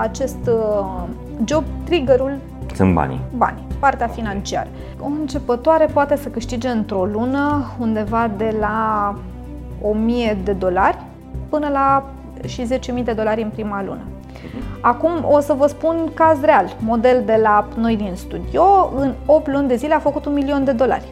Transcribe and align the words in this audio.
la 0.00 0.06
acest 0.06 0.46
uh, 0.46 1.02
job 1.44 1.64
triggerul 1.84 2.38
Sunt 2.74 2.94
banii. 2.94 3.20
banii, 3.36 3.64
partea 3.78 4.06
financiară. 4.06 4.68
O 5.00 5.06
începătoare 5.06 5.86
poate 5.92 6.16
să 6.16 6.28
câștige 6.28 6.68
într-o 6.68 7.04
lună 7.04 7.70
undeva 7.78 8.30
de 8.36 8.56
la 8.60 9.14
1000 9.82 10.38
de 10.44 10.52
dolari 10.52 10.98
până 11.48 11.68
la 11.68 12.04
și 12.46 12.66
10.000 12.98 13.04
de 13.04 13.12
dolari 13.12 13.42
în 13.42 13.50
prima 13.50 13.82
lună. 13.82 14.00
Acum 14.80 15.10
o 15.30 15.40
să 15.40 15.52
vă 15.52 15.66
spun 15.66 16.10
caz 16.14 16.40
real. 16.40 16.76
Model 16.78 17.22
de 17.26 17.38
la 17.42 17.68
noi 17.76 17.96
din 17.96 18.12
studio, 18.14 18.92
în 18.96 19.12
8 19.26 19.48
luni 19.48 19.68
de 19.68 19.76
zile 19.76 19.94
a 19.94 19.98
făcut 19.98 20.24
un 20.24 20.32
milion 20.32 20.64
de 20.64 20.72
dolari. 20.72 21.08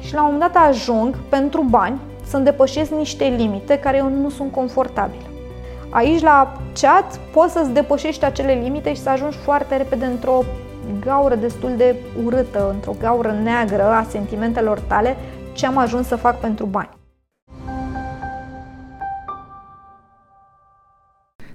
Și 0.00 0.14
la 0.14 0.24
un 0.24 0.30
moment 0.32 0.52
dat 0.52 0.62
ajung, 0.68 1.16
pentru 1.28 1.66
bani, 1.70 2.00
să-mi 2.24 2.44
depășesc 2.44 2.90
niște 2.90 3.24
limite 3.36 3.78
care 3.78 3.96
eu 3.96 4.08
nu 4.22 4.28
sunt 4.30 4.52
confortabile. 4.52 5.22
Aici, 5.94 6.22
la 6.22 6.52
chat, 6.80 7.20
poți 7.32 7.52
să-ți 7.52 7.70
depășești 7.70 8.24
acele 8.24 8.52
limite 8.62 8.94
și 8.94 9.00
să 9.00 9.08
ajungi 9.08 9.36
foarte 9.36 9.76
repede 9.76 10.04
într-o 10.04 10.44
gaură 11.00 11.34
destul 11.34 11.76
de 11.76 11.96
urâtă, 12.24 12.70
într-o 12.70 12.94
gaură 13.00 13.32
neagră 13.42 13.82
a 13.82 14.06
sentimentelor 14.08 14.78
tale, 14.78 15.16
ce 15.52 15.66
am 15.66 15.78
ajuns 15.78 16.06
să 16.06 16.16
fac 16.16 16.40
pentru 16.40 16.66
bani. 16.66 16.88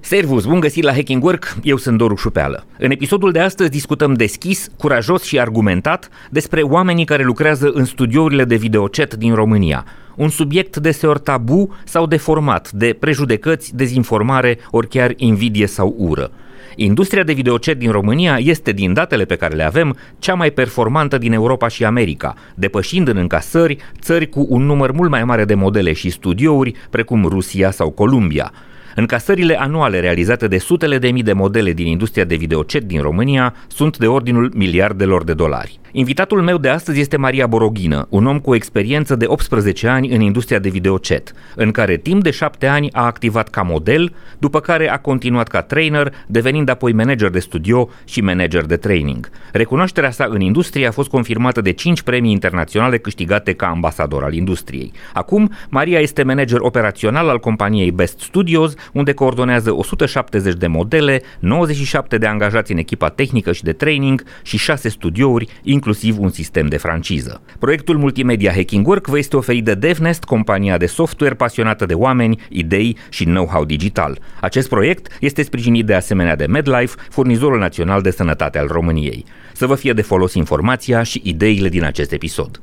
Servus, 0.10 0.46
bun 0.46 0.60
găsit 0.60 0.84
la 0.84 0.94
Hacking 0.94 1.24
Work, 1.24 1.58
eu 1.64 1.78
sunt 1.78 1.98
Doru 1.98 2.16
Șupeală. 2.16 2.66
În 2.78 2.92
episodul 2.92 3.32
de 3.32 3.40
astăzi 3.40 3.70
discutăm 3.70 4.14
deschis, 4.14 4.68
curajos 4.78 5.24
și 5.24 5.40
argumentat 5.40 6.10
despre 6.30 6.62
oamenii 6.62 7.06
care 7.06 7.24
lucrează 7.24 7.72
în 7.74 7.86
studiourile 7.86 8.44
de 8.44 8.56
videochat 8.56 9.14
din 9.14 9.34
România. 9.34 9.86
Un 10.16 10.30
subiect 10.30 10.78
deseori 10.78 11.20
tabu 11.20 11.76
sau 11.84 12.06
deformat 12.06 12.72
de 12.72 12.96
prejudecăți, 13.00 13.76
dezinformare, 13.76 14.58
ori 14.72 14.88
chiar 14.88 15.14
invidie 15.16 15.68
sau 15.68 15.96
ură. 15.98 16.32
Industria 16.76 17.24
de 17.24 17.34
videochat 17.34 17.78
din 17.78 17.92
România 17.92 18.38
este, 18.40 18.72
din 18.72 18.94
datele 18.94 19.26
pe 19.26 19.36
care 19.36 19.56
le 19.56 19.64
avem, 19.64 19.98
cea 20.20 20.34
mai 20.34 20.52
performantă 20.52 21.18
din 21.18 21.34
Europa 21.34 21.68
și 21.68 21.86
America, 21.86 22.36
depășind 22.56 23.08
în 23.08 23.18
încasări 23.18 23.78
țări 24.02 24.30
cu 24.30 24.46
un 24.50 24.66
număr 24.66 24.92
mult 24.92 25.10
mai 25.10 25.24
mare 25.24 25.46
de 25.46 25.54
modele 25.54 25.94
și 25.94 26.10
studiouri, 26.10 26.74
precum 26.90 27.26
Rusia 27.26 27.72
sau 27.72 27.90
Columbia. 27.90 28.52
Încasările 28.96 29.60
anuale 29.60 30.00
realizate 30.00 30.48
de 30.48 30.58
sutele 30.58 30.98
de 30.98 31.12
mii 31.12 31.24
de 31.24 31.34
modele 31.34 31.74
din 31.74 31.88
industria 31.88 32.24
de 32.24 32.36
videochat 32.36 32.82
din 32.82 33.02
România 33.02 33.56
sunt 33.68 33.98
de 33.98 34.08
ordinul 34.08 34.52
miliardelor 34.56 35.24
de 35.24 35.34
dolari. 35.34 35.80
Invitatul 35.92 36.42
meu 36.42 36.58
de 36.58 36.70
astăzi 36.70 37.00
este 37.00 37.18
Maria 37.18 37.48
Boroghină, 37.48 38.08
un 38.10 38.26
om 38.26 38.40
cu 38.40 38.50
o 38.50 38.56
experiență 38.56 39.16
de 39.16 39.26
18 39.28 39.88
ani 39.88 40.10
în 40.10 40.22
industria 40.22 40.60
de 40.60 40.70
videochat, 40.70 41.34
în 41.56 41.72
care 41.72 41.98
timp 41.98 42.24
de 42.24 42.32
7 42.32 42.68
ani 42.68 42.90
a 42.92 43.06
activat 43.06 43.50
ca 43.50 43.62
model, 43.62 44.14
după 44.40 44.60
care 44.60 44.90
a 44.90 45.00
continuat 45.00 45.48
ca 45.48 45.62
trainer, 45.62 46.14
devenind 46.28 46.70
apoi 46.70 46.94
manager 46.94 47.30
de 47.30 47.40
studio 47.40 47.90
și 48.06 48.22
manager 48.22 48.66
de 48.66 48.78
training. 48.78 49.30
Recunoașterea 49.52 50.12
sa 50.12 50.28
în 50.30 50.42
industrie 50.42 50.88
a 50.88 50.92
fost 50.92 51.10
confirmată 51.10 51.62
de 51.62 51.72
5 51.72 52.02
premii 52.02 52.32
internaționale 52.32 52.98
câștigate 52.98 53.54
ca 53.54 53.68
ambasador 53.68 54.24
al 54.24 54.34
industriei. 54.34 54.92
Acum, 55.14 55.52
Maria 55.70 56.00
este 56.00 56.24
manager 56.24 56.60
operațional 56.60 57.30
al 57.30 57.40
companiei 57.40 57.92
Best 57.92 58.20
Studios, 58.20 58.74
unde 58.94 59.14
coordonează 59.14 59.76
170 59.76 60.54
de 60.54 60.68
modele, 60.68 61.22
97 61.40 62.18
de 62.18 62.26
angajați 62.26 62.72
în 62.72 62.78
echipa 62.78 63.10
tehnică 63.10 63.52
și 63.52 63.64
de 63.64 63.74
training 63.74 64.24
și 64.42 64.58
6 64.58 64.90
studiouri, 64.90 65.48
inclusiv 65.64 66.20
un 66.20 66.30
sistem 66.30 66.68
de 66.68 66.78
franciză. 66.78 67.42
Proiectul 67.60 67.98
multimedia 67.98 68.52
Hacking 68.52 68.88
Work 68.88 69.08
vă 69.08 69.18
este 69.18 69.36
oferit 69.36 69.64
de 69.66 69.74
DevNest, 69.74 70.24
compania 70.24 70.78
de 70.78 70.86
software 70.86 71.34
pasionată 71.34 71.86
de 71.86 71.94
oameni, 71.94 72.42
idei 72.50 72.98
și 73.10 73.24
know-how 73.24 73.66
digital. 73.66 74.20
Acest 74.42 74.70
proiect 74.70 75.18
este 75.20 75.44
sprijinit 75.44 75.86
de 75.86 75.94
asemenea 75.94 76.36
de 76.36 76.46
MedLife, 76.46 76.96
furnizorul 77.10 77.60
național 77.60 78.02
de 78.02 78.12
sănătate 78.12 78.58
al 78.58 78.68
României. 78.68 79.26
Să 79.54 79.66
vă 79.66 79.76
fie 79.76 79.94
de 79.94 80.02
folos 80.02 80.34
informația 80.34 81.04
și 81.04 81.22
ideile 81.24 81.70
din 81.70 81.84
acest 81.84 82.12
episod. 82.12 82.62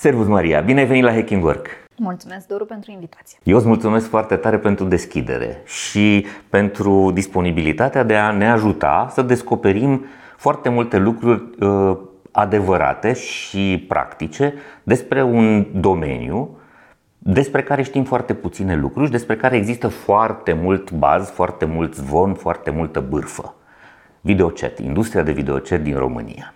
Servus 0.00 0.26
Maria, 0.26 0.60
bine 0.60 0.80
ai 0.80 0.86
venit 0.86 1.02
la 1.02 1.12
Hacking 1.12 1.44
Work! 1.44 1.66
Mulțumesc, 1.96 2.46
Doru, 2.46 2.64
pentru 2.64 2.90
invitație. 2.90 3.38
Eu 3.42 3.56
îți 3.56 3.66
mulțumesc 3.66 4.08
foarte 4.08 4.36
tare 4.36 4.58
pentru 4.58 4.84
deschidere 4.84 5.62
și 5.64 6.26
pentru 6.48 7.10
disponibilitatea 7.14 8.02
de 8.02 8.16
a 8.16 8.30
ne 8.30 8.50
ajuta 8.50 9.08
să 9.10 9.22
descoperim 9.22 10.04
foarte 10.36 10.68
multe 10.68 10.98
lucruri 10.98 11.42
uh, 11.60 11.96
adevărate 12.30 13.12
și 13.12 13.84
practice 13.88 14.54
despre 14.82 15.22
un 15.22 15.66
domeniu 15.80 16.58
despre 17.18 17.62
care 17.62 17.82
știm 17.82 18.04
foarte 18.04 18.34
puține 18.34 18.76
lucruri 18.76 19.06
și 19.06 19.12
despre 19.12 19.36
care 19.36 19.56
există 19.56 19.88
foarte 19.88 20.52
mult 20.52 20.90
baz, 20.90 21.30
foarte 21.30 21.64
mult 21.64 21.94
zvon, 21.94 22.34
foarte 22.34 22.70
multă 22.70 23.00
bârfă. 23.08 23.54
Videochat, 24.20 24.78
industria 24.78 25.22
de 25.22 25.32
videochat 25.32 25.80
din 25.80 25.96
România. 25.96 26.54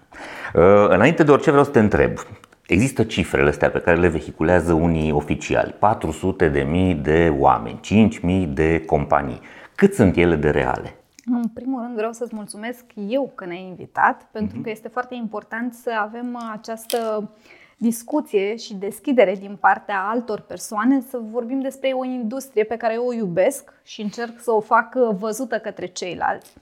Uh, 0.54 0.62
Înainte 0.88 1.22
de 1.22 1.30
orice 1.30 1.50
vreau 1.50 1.64
să 1.64 1.70
te 1.70 1.78
întreb, 1.78 2.18
Există 2.66 3.04
cifrele 3.04 3.48
astea 3.48 3.70
pe 3.70 3.80
care 3.80 4.00
le 4.00 4.08
vehiculează 4.08 4.72
unii 4.72 5.12
oficiali, 5.12 5.74
400 5.78 6.48
de 6.48 6.60
mii 6.60 6.94
de 6.94 7.34
oameni, 7.38 7.78
5 7.80 8.18
mii 8.18 8.46
de 8.46 8.84
companii. 8.84 9.40
Cât 9.74 9.94
sunt 9.94 10.16
ele 10.16 10.36
de 10.36 10.50
reale? 10.50 10.96
În 11.26 11.48
primul 11.48 11.80
rând 11.82 11.94
vreau 11.94 12.12
să-ți 12.12 12.34
mulțumesc 12.34 12.84
eu 13.08 13.32
că 13.34 13.46
ne-ai 13.46 13.66
invitat, 13.68 14.28
pentru 14.30 14.60
că 14.60 14.70
este 14.70 14.88
foarte 14.88 15.14
important 15.14 15.74
să 15.74 15.90
avem 16.00 16.38
această 16.52 17.30
discuție 17.76 18.56
și 18.56 18.74
deschidere 18.74 19.34
din 19.34 19.56
partea 19.60 20.00
altor 20.00 20.40
persoane, 20.40 21.00
să 21.08 21.20
vorbim 21.30 21.60
despre 21.60 21.92
o 21.92 22.04
industrie 22.04 22.64
pe 22.64 22.76
care 22.76 22.94
eu 22.94 23.06
o 23.06 23.12
iubesc 23.12 23.72
și 23.82 24.00
încerc 24.00 24.40
să 24.40 24.50
o 24.50 24.60
fac 24.60 24.94
văzută 24.94 25.58
către 25.58 25.86
ceilalți. 25.86 26.52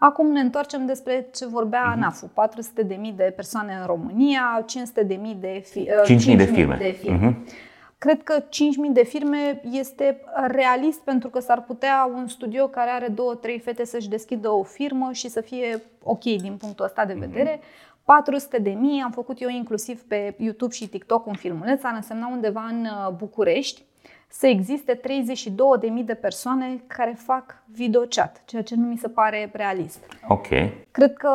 Acum 0.00 0.30
ne 0.32 0.40
întoarcem 0.40 0.86
despre 0.86 1.28
ce 1.34 1.46
vorbea 1.46 1.82
Mhm. 1.82 1.90
ANAF-ul. 1.90 2.28
400.000 2.34 3.12
de 3.16 3.32
persoane 3.36 3.76
în 3.80 3.86
România, 3.86 4.64
500.000 4.66 5.34
de, 5.40 5.62
fi- 5.64 5.88
5.000 6.04 6.36
de 6.36 6.44
5.000 6.44 6.54
firme. 6.54 6.76
De 6.76 6.90
firme. 6.90 7.16
Mhm. 7.16 7.46
Cred 7.98 8.22
că 8.22 8.40
5.000 8.48 8.92
de 8.92 9.04
firme 9.04 9.60
este 9.72 10.20
realist 10.46 11.00
pentru 11.00 11.28
că 11.28 11.40
s-ar 11.40 11.62
putea 11.62 12.10
un 12.14 12.26
studio 12.28 12.66
care 12.66 12.90
are 12.90 13.08
două, 13.08 13.34
trei 13.34 13.58
fete 13.58 13.84
să-și 13.84 14.08
deschidă 14.08 14.50
o 14.50 14.62
firmă 14.62 15.08
și 15.12 15.28
să 15.28 15.40
fie 15.40 15.82
ok 16.02 16.22
din 16.22 16.56
punctul 16.58 16.84
ăsta 16.84 17.04
de 17.04 17.14
vedere. 17.18 17.60
400 18.04 18.58
de 18.58 18.70
mii, 18.70 19.00
am 19.00 19.10
făcut 19.10 19.40
eu 19.42 19.48
inclusiv 19.48 20.02
pe 20.02 20.34
YouTube 20.38 20.72
și 20.72 20.88
TikTok 20.88 21.26
un 21.26 21.34
filmuleț, 21.34 21.82
ar 21.82 21.92
însemna 21.94 22.28
undeva 22.32 22.66
în 22.70 22.80
uh, 22.84 23.14
București 23.16 23.82
să 24.28 24.46
existe 24.46 24.94
32 24.94 25.66
de 25.80 25.86
mii 25.86 26.04
de 26.04 26.14
persoane 26.14 26.82
care 26.86 27.12
fac 27.12 27.62
videochat, 27.64 28.42
ceea 28.44 28.62
ce 28.62 28.74
nu 28.74 28.86
mi 28.86 28.96
se 28.96 29.08
pare 29.08 29.50
realist. 29.52 30.04
Ok. 30.28 30.46
Cred 30.90 31.12
că 31.12 31.32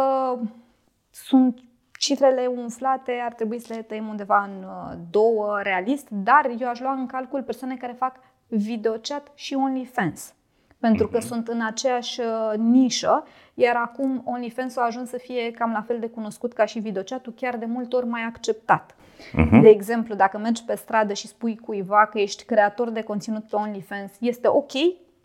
sunt 1.09 1.59
cifrele 1.99 2.45
umflate, 2.45 3.21
ar 3.25 3.33
trebui 3.33 3.59
să 3.59 3.73
le 3.73 3.81
tăiem 3.81 4.07
undeva 4.07 4.43
în 4.43 4.63
uh, 4.63 4.97
două 5.09 5.59
realist, 5.61 6.07
dar 6.09 6.51
eu 6.59 6.69
aș 6.69 6.79
lua 6.79 6.93
în 6.93 7.05
calcul 7.05 7.43
persoane 7.43 7.75
care 7.75 7.93
fac 7.93 8.15
videochat 8.47 9.31
și 9.35 9.53
OnlyFans. 9.53 10.33
Pentru 10.79 11.07
că 11.07 11.19
sunt 11.19 11.47
în 11.47 11.61
aceeași 11.61 12.19
uh, 12.19 12.57
nișă, 12.57 13.23
iar 13.53 13.75
acum 13.75 14.21
OnlyFans-ul 14.25 14.81
a 14.81 14.85
ajuns 14.85 15.09
să 15.09 15.17
fie 15.17 15.51
cam 15.51 15.71
la 15.71 15.81
fel 15.81 15.99
de 15.99 16.09
cunoscut 16.09 16.53
ca 16.53 16.65
și 16.65 16.79
videochat-ul, 16.79 17.33
chiar 17.33 17.57
de 17.57 17.65
multe 17.65 17.95
ori 17.95 18.07
mai 18.07 18.21
acceptat. 18.21 18.95
De 19.61 19.69
exemplu, 19.69 20.15
dacă 20.15 20.37
mergi 20.37 20.63
pe 20.63 20.75
stradă 20.75 21.13
și 21.13 21.27
spui 21.27 21.57
cuiva 21.57 22.05
că 22.05 22.19
ești 22.19 22.43
creator 22.43 22.89
de 22.89 23.01
conținut 23.01 23.43
pe 23.43 23.55
OnlyFans, 23.55 24.11
este 24.19 24.47
ok, 24.47 24.71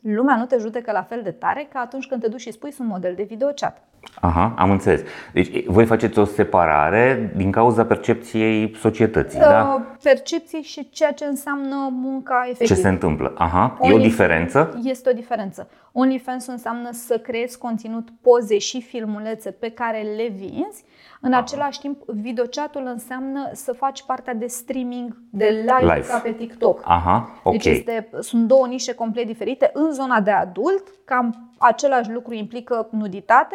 lumea 0.03 0.37
nu 0.37 0.47
te 0.47 0.57
judecă 0.59 0.93
la 0.93 1.03
fel 1.03 1.23
de 1.23 1.31
tare 1.31 1.69
ca 1.73 1.79
atunci 1.79 2.07
când 2.07 2.21
te 2.21 2.29
duci 2.29 2.41
și 2.41 2.53
spui 2.53 2.73
sunt 2.73 2.89
model 2.89 3.15
de 3.15 3.23
videochat. 3.23 3.88
Aha, 4.21 4.55
am 4.57 4.71
înțeles. 4.71 5.01
Deci 5.33 5.65
voi 5.67 5.87
faceți 5.87 6.19
o 6.19 6.25
separare 6.25 7.33
din 7.37 7.51
cauza 7.51 7.85
percepției 7.85 8.77
societății, 8.77 9.39
da? 9.39 9.75
Uh, 9.79 9.85
Percepții 10.03 10.63
și 10.63 10.89
ceea 10.91 11.13
ce 11.13 11.25
înseamnă 11.25 11.89
munca 11.93 12.41
Ce 12.45 12.51
efectivă. 12.51 12.79
se 12.81 12.89
întâmplă? 12.89 13.35
Aha, 13.39 13.79
e 13.83 13.93
o 13.93 13.99
Only- 13.99 14.03
diferență? 14.03 14.81
Este 14.85 15.11
o 15.11 15.13
diferență. 15.13 15.69
OnlyFans 15.93 16.47
înseamnă 16.47 16.89
să 16.93 17.19
creezi 17.19 17.59
conținut, 17.59 18.09
poze 18.23 18.59
și 18.59 18.81
filmulețe 18.83 19.51
pe 19.51 19.71
care 19.71 20.01
le 20.17 20.29
vinzi. 20.37 20.85
În 21.21 21.33
același 21.33 21.81
timp, 21.81 22.03
videochatul 22.07 22.83
înseamnă 22.87 23.51
să 23.53 23.73
faci 23.73 24.03
partea 24.07 24.35
de 24.35 24.47
streaming, 24.47 25.17
de 25.31 25.45
live, 25.47 25.95
Live. 25.95 26.07
ca 26.09 26.19
pe 26.19 26.31
TikTok. 26.33 26.81
Aha, 26.85 27.29
ok. 27.43 27.53
Deci 27.53 27.65
este, 27.65 28.09
sunt 28.21 28.47
două 28.47 28.67
nișe 28.67 28.95
complet 28.95 29.27
diferite. 29.27 29.71
În 29.73 29.93
zona 29.93 30.21
de 30.21 30.31
adult, 30.31 30.83
cam 31.05 31.53
același 31.59 32.11
lucru 32.13 32.35
implică 32.35 32.89
nuditate, 32.91 33.55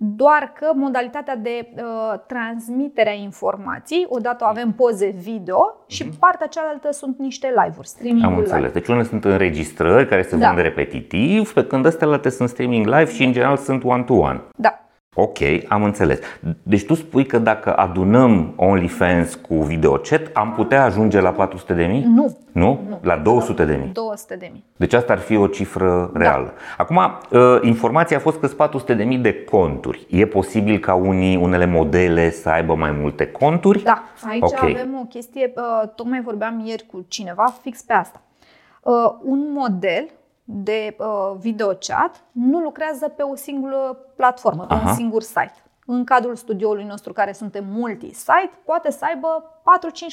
doar 0.00 0.52
că 0.58 0.70
modalitatea 0.74 1.36
de 1.36 1.68
uh, 1.76 1.82
transmitere 2.26 3.10
a 3.10 3.12
informației, 3.22 4.06
odată 4.08 4.44
avem 4.44 4.72
poze 4.72 5.08
video 5.08 5.84
și 5.86 6.08
partea 6.18 6.46
cealaltă 6.46 6.92
sunt 6.92 7.18
niște 7.18 7.46
live-uri, 7.46 7.86
streaming 7.88 8.22
Mhm. 8.22 8.32
Am 8.32 8.38
înțeles. 8.38 8.60
live. 8.60 8.72
Deci 8.72 8.88
unele 8.88 9.04
sunt 9.04 9.24
înregistrări 9.24 10.08
care 10.08 10.22
se 10.22 10.36
Da. 10.36 10.46
vând 10.46 10.60
repetitiv, 10.60 11.52
pe 11.52 11.64
când 11.66 11.86
astea 11.86 12.06
sunt 12.30 12.48
streaming 12.48 12.86
live 12.86 13.10
și 13.10 13.24
în 13.24 13.32
general 13.32 13.56
sunt 13.56 13.84
one-to-one. 13.84 14.40
Da. 14.56 14.80
Ok, 15.20 15.38
am 15.68 15.82
înțeles. 15.82 16.18
Deci 16.62 16.84
tu 16.84 16.94
spui 16.94 17.26
că 17.26 17.38
dacă 17.38 17.76
adunăm 17.76 18.52
OnlyFans 18.56 19.34
cu 19.34 19.54
videochat, 19.54 20.20
am 20.32 20.52
putea 20.52 20.84
ajunge 20.84 21.20
la 21.20 21.30
400 21.30 21.74
de 21.74 21.84
mii? 21.84 22.02
Nu. 22.02 22.36
Nu? 22.52 22.80
nu. 22.88 22.98
La 23.02 23.16
200 23.16 23.64
de 23.64 23.74
mii? 23.74 23.92
200 23.92 24.36
de 24.36 24.48
mii. 24.52 24.64
Deci 24.76 24.92
asta 24.92 25.12
ar 25.12 25.18
fi 25.18 25.36
o 25.36 25.46
cifră 25.46 26.10
da. 26.12 26.18
reală. 26.18 26.44
Da. 26.44 26.52
Acum, 26.76 26.96
uh, 26.96 27.58
informația 27.62 28.16
a 28.16 28.20
fost 28.20 28.38
că 28.38 28.46
400 28.46 28.94
de 28.94 29.04
mii 29.04 29.18
de 29.18 29.44
conturi. 29.44 30.06
E 30.10 30.26
posibil 30.26 30.78
ca 30.78 30.94
unii, 30.94 31.36
unele 31.36 31.66
modele 31.66 32.30
să 32.30 32.48
aibă 32.48 32.74
mai 32.74 32.90
multe 32.90 33.26
conturi? 33.26 33.82
Da, 33.82 34.02
aici 34.28 34.42
okay. 34.42 34.70
avem 34.70 34.98
o 35.00 35.04
chestie, 35.04 35.52
uh, 35.56 35.88
tocmai 35.94 36.20
vorbeam 36.20 36.62
ieri 36.66 36.86
cu 36.90 37.04
cineva 37.08 37.54
fix 37.62 37.82
pe 37.82 37.92
asta. 37.92 38.22
Uh, 38.82 38.94
un 39.22 39.52
model 39.54 40.08
de 40.50 40.96
uh, 40.98 41.36
video 41.38 41.66
chat 41.66 42.24
nu 42.32 42.60
lucrează 42.60 43.08
pe 43.08 43.22
o 43.22 43.34
singură 43.34 43.98
platformă, 44.16 44.64
pe 44.66 44.74
Aha. 44.74 44.88
un 44.88 44.94
singur 44.94 45.22
site. 45.22 45.54
În 45.86 46.04
cadrul 46.04 46.36
studioului 46.36 46.84
nostru, 46.84 47.12
care 47.12 47.32
suntem 47.32 47.64
multi-site, 47.68 48.50
poate 48.64 48.90
să 48.90 49.04
aibă 49.04 49.60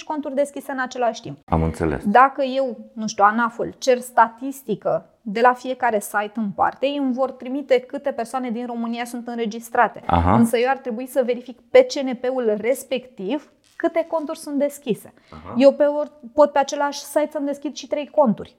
4-5 0.02 0.04
conturi 0.08 0.36
deschise 0.36 0.72
în 0.72 0.80
același 0.80 1.22
timp. 1.22 1.38
Am 1.46 1.64
înțeles. 1.64 2.04
Dacă 2.06 2.44
eu, 2.44 2.78
nu 2.94 3.08
știu, 3.08 3.24
ANAF-ul, 3.24 3.74
cer 3.78 4.00
statistică 4.00 5.10
de 5.22 5.42
la 5.42 5.54
fiecare 5.54 6.00
site 6.00 6.32
în 6.36 6.52
parte, 6.52 6.86
ei 6.86 6.98
îmi 6.98 7.14
vor 7.14 7.32
trimite 7.32 7.80
câte 7.80 8.12
persoane 8.12 8.50
din 8.50 8.66
România 8.66 9.06
sunt 9.06 9.28
înregistrate. 9.28 10.04
Aha. 10.06 10.36
Însă 10.36 10.58
eu 10.58 10.70
ar 10.70 10.78
trebui 10.78 11.08
să 11.08 11.24
verific 11.26 11.60
pe 11.62 11.86
CNP-ul 11.94 12.58
respectiv 12.60 13.52
câte 13.76 14.06
conturi 14.10 14.38
sunt 14.38 14.60
deschise. 14.60 15.14
Aha. 15.32 15.54
Eu 15.58 15.74
pe, 15.74 15.86
pot 16.34 16.52
pe 16.52 16.60
același 16.60 17.00
site 17.00 17.30
să-mi 17.32 17.46
deschid 17.46 17.76
și 17.76 17.88
trei 17.88 18.08
conturi 18.08 18.56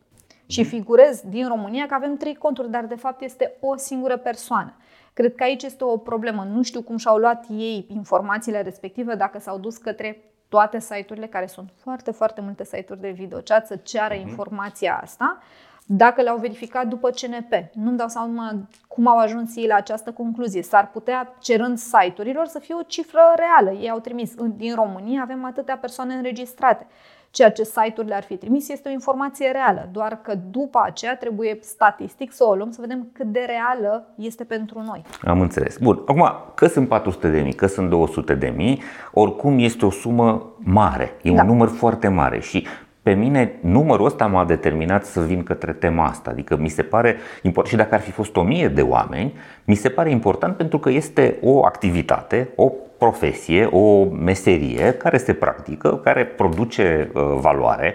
și 0.47 0.65
figurez 0.65 1.23
din 1.29 1.49
România 1.49 1.87
că 1.87 1.95
avem 1.95 2.17
trei 2.17 2.35
conturi, 2.35 2.71
dar 2.71 2.85
de 2.85 2.95
fapt 2.95 3.23
este 3.23 3.57
o 3.61 3.77
singură 3.77 4.17
persoană. 4.17 4.77
Cred 5.13 5.35
că 5.35 5.43
aici 5.43 5.63
este 5.63 5.85
o 5.85 5.97
problemă. 5.97 6.49
Nu 6.53 6.63
știu 6.63 6.83
cum 6.83 6.97
și-au 6.97 7.17
luat 7.17 7.45
ei 7.49 7.87
informațiile 7.89 8.63
respective, 8.63 9.15
dacă 9.15 9.39
s-au 9.39 9.59
dus 9.59 9.77
către 9.77 10.23
toate 10.49 10.81
site-urile, 10.81 11.27
care 11.27 11.47
sunt 11.47 11.71
foarte, 11.77 12.11
foarte 12.11 12.41
multe 12.41 12.65
site-uri 12.65 13.01
de 13.01 13.11
video 13.11 13.39
chat, 13.39 13.67
să 13.67 13.77
ceară 13.77 14.15
uh-huh. 14.15 14.21
informația 14.21 14.99
asta, 15.03 15.39
dacă 15.87 16.23
le-au 16.23 16.37
verificat 16.37 16.87
după 16.87 17.11
CNP. 17.11 17.53
Nu-mi 17.73 17.97
dau 17.97 18.09
seama 18.09 18.69
cum 18.89 19.07
au 19.07 19.19
ajuns 19.19 19.57
ei 19.57 19.67
la 19.67 19.75
această 19.75 20.13
concluzie. 20.13 20.63
S-ar 20.63 20.91
putea, 20.91 21.35
cerând 21.41 21.79
site-urilor, 21.79 22.47
să 22.47 22.59
fie 22.59 22.75
o 22.75 22.83
cifră 22.83 23.21
reală. 23.37 23.79
Ei 23.79 23.91
au 23.91 23.99
trimis, 23.99 24.35
din 24.35 24.75
România 24.75 25.23
avem 25.23 25.45
atâtea 25.45 25.77
persoane 25.77 26.15
înregistrate. 26.15 26.87
Ceea 27.37 27.51
ce 27.51 27.63
site-urile 27.63 28.15
ar 28.15 28.23
fi 28.23 28.37
trimis 28.37 28.69
este 28.69 28.89
o 28.89 28.93
informație 28.93 29.51
reală, 29.51 29.89
doar 29.93 30.21
că 30.23 30.35
după 30.51 30.81
aceea 30.85 31.17
trebuie 31.17 31.59
statistic 31.61 32.33
să 32.33 32.45
o 32.45 32.55
luăm 32.55 32.71
să 32.71 32.81
vedem 32.81 33.09
cât 33.13 33.27
de 33.27 33.45
reală 33.47 34.15
este 34.15 34.45
pentru 34.45 34.83
noi. 34.83 35.03
Am 35.23 35.41
înțeles. 35.41 35.79
Bun, 35.79 36.03
acum 36.07 36.31
că 36.55 36.67
sunt 36.67 36.89
400 36.89 37.29
de 37.29 37.41
mii, 37.41 37.53
că 37.53 37.67
sunt 37.67 37.91
200 37.91 38.35
de 38.35 38.53
mii, 38.57 38.83
oricum 39.13 39.59
este 39.59 39.85
o 39.87 39.91
sumă 39.91 40.55
mare, 40.59 41.17
e 41.23 41.33
da. 41.33 41.43
un 41.43 41.49
număr 41.49 41.69
foarte 41.69 42.09
mare 42.09 42.41
și 42.41 42.67
pe 43.07 43.13
mine 43.13 43.53
numărul 43.61 44.07
ăsta 44.07 44.27
m-a 44.27 44.45
determinat 44.45 45.05
să 45.05 45.21
vin 45.21 45.43
către 45.43 45.73
tema 45.73 46.05
asta. 46.05 46.31
Adică 46.31 46.57
mi 46.57 46.69
se 46.69 46.83
pare 46.83 47.17
important 47.43 47.69
și 47.69 47.77
dacă 47.77 47.95
ar 47.95 48.01
fi 48.01 48.11
fost 48.11 48.37
o 48.37 48.43
mie 48.43 48.69
de 48.69 48.83
oameni, 48.83 49.35
mi 49.65 49.75
se 49.75 49.89
pare 49.89 50.11
important 50.11 50.57
pentru 50.57 50.79
că 50.79 50.91
este 50.91 51.37
o 51.43 51.65
activitate, 51.65 52.49
o 52.55 52.73
profesie, 52.99 53.65
o 53.65 54.05
meserie 54.05 54.93
care 54.93 55.17
se 55.17 55.33
practică, 55.33 55.97
care 55.97 56.25
produce 56.25 57.11
uh, 57.13 57.23
valoare 57.41 57.95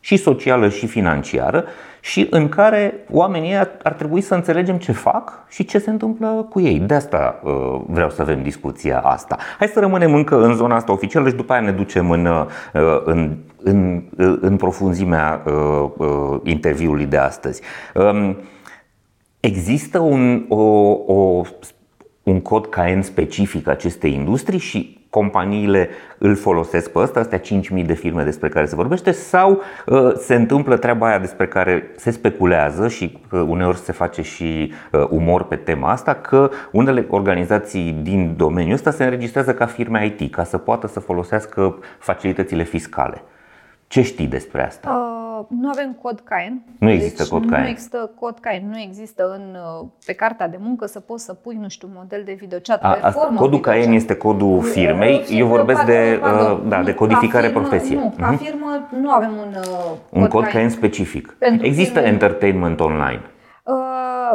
și 0.00 0.16
socială 0.16 0.68
și 0.68 0.86
financiară 0.86 1.64
și 2.00 2.26
în 2.30 2.48
care 2.48 2.94
oamenii 3.10 3.56
ar 3.82 3.92
trebui 3.96 4.20
să 4.20 4.34
înțelegem 4.34 4.76
ce 4.76 4.92
fac 4.92 5.44
și 5.48 5.64
ce 5.64 5.78
se 5.78 5.90
întâmplă 5.90 6.46
cu 6.50 6.60
ei. 6.60 6.78
De 6.78 6.94
asta 6.94 7.40
uh, 7.42 7.80
vreau 7.86 8.10
să 8.10 8.22
avem 8.22 8.42
discuția 8.42 8.98
asta. 8.98 9.36
Hai 9.58 9.68
să 9.68 9.80
rămânem 9.80 10.14
încă 10.14 10.44
în 10.44 10.54
zona 10.54 10.74
asta 10.74 10.92
oficială 10.92 11.28
și 11.28 11.34
după 11.34 11.52
aia 11.52 11.62
ne 11.62 11.72
ducem 11.72 12.10
în, 12.10 12.26
uh, 12.26 12.46
în, 13.04 13.36
în, 13.62 14.02
în 14.40 14.56
profunzimea 14.56 15.42
interviului 16.42 17.06
de 17.06 17.16
astăzi. 17.16 17.62
Um, 17.94 18.36
există 19.40 19.98
un, 19.98 20.44
o, 20.48 20.62
o 21.06 21.42
un 22.22 22.40
cod 22.40 22.66
KN 22.66 23.00
specific 23.00 23.68
acestei 23.68 24.12
industrii 24.12 24.58
și 24.58 24.99
companiile 25.10 25.88
îl 26.18 26.36
folosesc 26.36 26.90
pe 26.90 26.98
ăsta, 26.98 27.20
astea 27.20 27.40
5.000 27.40 27.86
de 27.86 27.94
firme 27.94 28.24
despre 28.24 28.48
care 28.48 28.66
se 28.66 28.74
vorbește, 28.74 29.10
sau 29.10 29.62
uh, 29.86 30.12
se 30.16 30.34
întâmplă 30.34 30.76
treaba 30.76 31.06
aia 31.06 31.18
despre 31.18 31.46
care 31.46 31.90
se 31.96 32.10
speculează 32.10 32.88
și 32.88 33.18
uh, 33.30 33.44
uneori 33.46 33.76
se 33.76 33.92
face 33.92 34.22
și 34.22 34.72
uh, 34.92 35.06
umor 35.08 35.44
pe 35.44 35.56
tema 35.56 35.90
asta, 35.90 36.14
că 36.14 36.50
unele 36.72 37.06
organizații 37.08 37.92
din 38.02 38.34
domeniul 38.36 38.74
ăsta 38.74 38.90
se 38.90 39.04
înregistrează 39.04 39.54
ca 39.54 39.66
firme 39.66 40.14
IT, 40.18 40.32
ca 40.32 40.44
să 40.44 40.58
poată 40.58 40.86
să 40.86 41.00
folosească 41.00 41.78
facilitățile 41.98 42.62
fiscale. 42.62 43.22
Ce 43.86 44.02
știi 44.02 44.26
despre 44.26 44.66
asta? 44.66 44.90
Uh, 44.90 45.19
nu 45.48 45.68
avem 45.68 45.98
cod 46.02 46.20
CAEN. 46.20 46.62
Nu 46.78 46.90
există 46.90 47.22
deci 47.22 47.32
cod 47.32 47.50
CAEN. 47.50 47.62
Nu 47.62 47.68
există 47.68 48.10
cod 48.20 48.38
CAEN. 48.38 48.68
Nu 48.70 48.78
există 48.78 49.32
în, 49.36 49.56
uh, 49.80 49.86
pe 50.06 50.12
cartea 50.12 50.48
de 50.48 50.58
muncă 50.60 50.86
să 50.86 51.00
poți 51.00 51.24
să 51.24 51.32
pui, 51.34 51.56
nu 51.60 51.68
știu, 51.68 51.88
model 51.94 52.22
de 52.24 52.32
videochat. 52.32 52.82
A, 52.82 52.88
asta, 52.88 53.10
formă, 53.10 53.38
codul 53.38 53.60
CAEN 53.60 53.92
este 53.92 54.14
codul 54.14 54.56
uh, 54.56 54.62
firmei. 54.62 55.24
Eu 55.30 55.46
vorbesc 55.46 55.84
de, 55.84 56.20
uh, 56.22 56.60
da, 56.68 56.82
de 56.82 56.94
codificare 56.94 57.46
firmă, 57.46 57.60
profesie. 57.60 57.96
Nu, 57.96 58.14
ca 58.18 58.34
uh-huh. 58.34 58.38
firmă 58.38 58.88
nu 59.00 59.10
avem 59.10 59.30
un 59.30 59.54
uh, 59.56 59.64
cod 60.10 60.22
Un 60.22 60.26
cod 60.28 60.42
CAEN, 60.42 60.52
CAEN 60.52 60.70
specific. 60.70 61.36
Există 61.60 61.98
firme. 61.98 62.08
entertainment 62.08 62.80
online. 62.80 63.20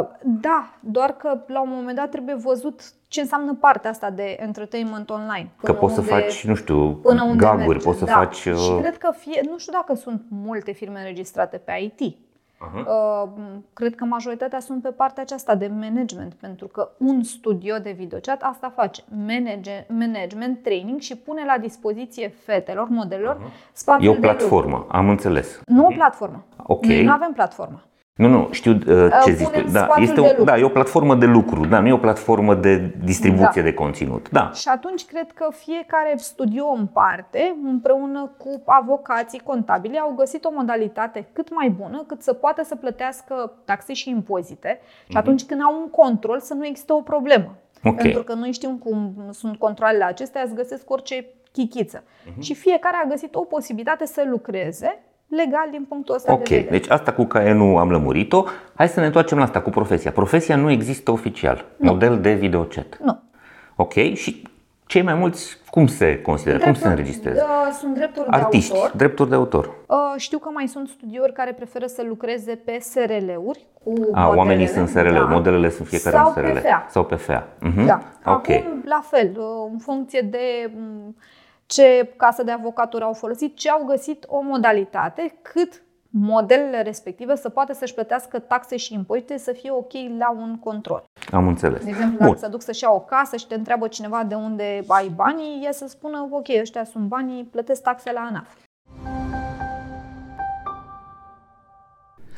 Uh, 0.00 0.06
da, 0.22 0.70
doar 0.80 1.12
că 1.12 1.38
la 1.46 1.60
un 1.60 1.68
moment 1.70 1.96
dat 1.96 2.10
trebuie 2.10 2.34
văzut 2.34 2.80
ce 3.08 3.20
înseamnă 3.20 3.54
partea 3.54 3.90
asta 3.90 4.10
de 4.10 4.36
entertainment 4.40 5.10
online. 5.10 5.50
Că 5.62 5.72
poți 5.72 5.94
să 5.94 6.00
faci, 6.00 6.46
nu 6.46 6.54
știu, 6.54 7.00
gaguri, 7.36 7.82
poți 7.82 7.98
să 7.98 8.04
da. 8.04 8.12
faci... 8.12 8.44
Uh... 8.44 8.56
Și 8.56 8.80
cred 8.80 8.98
că 8.98 9.12
fie, 9.16 9.40
nu 9.50 9.58
știu 9.58 9.72
dacă 9.72 9.94
sunt 9.94 10.22
multe 10.28 10.72
firme 10.72 10.98
înregistrate 10.98 11.56
pe 11.56 11.72
IT. 11.72 12.16
Uh-huh. 12.56 12.84
Uh, 12.86 13.28
cred 13.72 13.94
că 13.94 14.04
majoritatea 14.04 14.60
sunt 14.60 14.82
pe 14.82 14.88
partea 14.88 15.22
aceasta 15.22 15.54
de 15.54 15.66
management, 15.80 16.34
pentru 16.34 16.66
că 16.66 16.90
un 16.98 17.22
studio 17.22 17.78
de 17.78 17.90
videochat 17.90 18.42
asta 18.42 18.72
face, 18.74 19.02
manage, 19.26 19.86
management, 19.88 20.62
training 20.62 21.00
și 21.00 21.16
pune 21.16 21.44
la 21.44 21.58
dispoziție 21.58 22.28
fetelor, 22.28 22.88
modelelor, 22.88 23.36
uh-huh. 23.36 23.72
spațiul 23.72 24.14
E 24.14 24.16
o 24.16 24.20
platformă, 24.20 24.86
am 24.88 25.08
înțeles. 25.08 25.60
Nu 25.66 25.86
o 25.86 25.92
platformă. 25.94 26.44
Ok. 26.56 26.84
Noi 26.84 27.04
nu 27.04 27.12
avem 27.12 27.32
platformă. 27.32 27.82
Nu, 28.16 28.28
nu, 28.28 28.48
știu 28.50 28.72
uh, 28.72 29.08
ce 29.24 29.32
zici. 29.32 29.48
Da, 29.72 29.88
este 29.98 30.20
o, 30.20 30.44
da, 30.44 30.58
e 30.58 30.64
o 30.64 30.68
platformă 30.68 31.14
de 31.14 31.26
lucru, 31.26 31.66
da, 31.66 31.80
nu 31.80 31.86
e 31.86 31.92
o 31.92 31.98
platformă 31.98 32.54
de 32.54 32.94
distribuție 33.04 33.62
da. 33.62 33.68
de 33.68 33.74
conținut. 33.74 34.30
Da. 34.30 34.50
Și 34.54 34.68
atunci 34.68 35.04
cred 35.04 35.32
că 35.32 35.48
fiecare 35.50 36.14
studio 36.16 36.66
în 36.66 36.86
parte, 36.86 37.56
împreună 37.64 38.30
cu 38.38 38.62
avocații 38.64 39.38
contabili, 39.38 39.98
au 39.98 40.14
găsit 40.16 40.44
o 40.44 40.50
modalitate 40.54 41.28
cât 41.32 41.54
mai 41.54 41.68
bună, 41.68 42.04
cât 42.06 42.22
să 42.22 42.32
poată 42.32 42.64
să 42.64 42.76
plătească 42.76 43.52
taxe 43.64 43.92
și 43.92 44.10
impozite 44.10 44.80
și 44.82 45.04
mhm. 45.08 45.18
atunci 45.18 45.44
când 45.44 45.60
au 45.62 45.80
un 45.80 45.90
control 45.90 46.40
să 46.40 46.54
nu 46.54 46.66
există 46.66 46.92
o 46.92 47.00
problemă. 47.00 47.56
Okay. 47.82 48.02
Pentru 48.02 48.22
că 48.22 48.34
noi 48.34 48.52
știm 48.52 48.78
cum 48.78 49.14
sunt 49.30 49.58
controlele 49.58 50.04
acestea, 50.04 50.42
îți 50.42 50.54
găsesc 50.54 50.90
orice 50.90 51.26
chichiță. 51.52 52.02
Uh-huh. 52.02 52.40
Și 52.40 52.54
fiecare 52.54 52.96
a 53.04 53.08
găsit 53.08 53.34
o 53.34 53.40
posibilitate 53.40 54.06
să 54.06 54.24
lucreze 54.28 54.98
legal 55.28 55.68
din 55.70 55.84
punctul 55.88 56.14
ăsta 56.14 56.32
Ok, 56.32 56.48
de 56.48 56.54
vedere. 56.54 56.70
deci 56.78 56.90
asta 56.90 57.12
cu 57.12 57.24
care 57.24 57.52
nu 57.52 57.76
am 57.78 57.90
lămurit-o. 57.90 58.44
Hai 58.74 58.88
să 58.88 59.00
ne 59.00 59.06
întoarcem 59.06 59.38
la 59.38 59.44
asta 59.44 59.60
cu 59.60 59.70
profesia. 59.70 60.10
Profesia 60.10 60.56
nu 60.56 60.70
există 60.70 61.10
oficial. 61.10 61.64
Nu. 61.76 61.90
Model 61.90 62.20
de 62.20 62.32
videochat. 62.32 62.98
Nu. 63.02 63.20
Ok, 63.76 63.92
și 63.92 64.42
cei 64.86 65.02
mai 65.02 65.14
mulți 65.14 65.56
cum 65.70 65.86
se 65.86 66.20
consideră? 66.20 66.56
Drepturi, 66.56 66.78
cum 66.80 66.88
se 66.88 66.94
înregistrează? 66.96 67.44
Uh, 67.48 67.72
sunt 67.78 67.94
drepturi 67.94 68.26
Artiști, 68.30 68.70
de 68.72 68.76
autor. 68.78 68.96
drepturi 68.96 69.28
de 69.28 69.34
autor. 69.34 69.64
Uh, 69.86 69.96
știu 70.16 70.38
că 70.38 70.48
mai 70.54 70.68
sunt 70.68 70.88
studiouri 70.88 71.32
care 71.32 71.52
preferă 71.52 71.86
să 71.86 72.02
lucreze 72.08 72.54
pe 72.64 72.78
SRL-uri 72.80 73.66
cu 73.84 73.92
A, 74.12 74.20
modelele, 74.20 74.36
oamenii 74.38 74.66
sunt 74.66 74.88
SRL, 74.88 75.12
da. 75.12 75.20
modelele 75.24 75.70
sunt 75.70 75.88
fiecare 75.88 76.16
Sau 76.16 76.26
în 76.26 76.32
SRL. 76.32 76.52
Pe 76.52 76.58
FA. 76.58 76.86
Sau 76.90 77.04
pe 77.04 77.14
FA. 77.14 77.46
Uh-huh. 77.46 77.86
Da. 77.86 78.00
Okay. 78.24 78.56
Acum, 78.56 78.82
la 78.84 79.00
fel, 79.10 79.30
uh, 79.38 79.68
în 79.72 79.78
funcție 79.78 80.20
de 80.20 80.70
um, 80.76 81.16
ce 81.66 82.12
casă 82.16 82.42
de 82.42 82.50
avocatură 82.50 83.04
au 83.04 83.12
folosit, 83.12 83.56
ce 83.56 83.70
au 83.70 83.84
găsit 83.84 84.24
o 84.28 84.40
modalitate 84.40 85.38
cât 85.42 85.82
modelele 86.10 86.82
respective 86.82 87.36
să 87.36 87.48
poată 87.48 87.72
să-și 87.72 87.94
plătească 87.94 88.38
taxe 88.38 88.76
și 88.76 88.94
impozite 88.94 89.38
să 89.38 89.52
fie 89.52 89.70
ok 89.70 89.92
la 90.18 90.30
un 90.30 90.58
control. 90.58 91.04
Am 91.30 91.46
înțeles. 91.48 91.84
De 91.84 91.88
exemplu, 91.88 92.26
dacă 92.26 92.38
se 92.38 92.48
duc 92.48 92.62
să-și 92.62 92.82
ia 92.82 92.90
o 92.90 93.00
casă 93.00 93.36
și 93.36 93.46
te 93.46 93.54
întreabă 93.54 93.88
cineva 93.88 94.24
de 94.24 94.34
unde 94.34 94.84
ai 94.86 95.08
banii, 95.14 95.66
e 95.68 95.72
să 95.72 95.86
spună, 95.88 96.28
ok, 96.30 96.46
ăștia 96.60 96.84
sunt 96.84 97.04
banii, 97.04 97.44
plătesc 97.44 97.82
taxe 97.82 98.12
la 98.12 98.20
ANAF. 98.20 98.48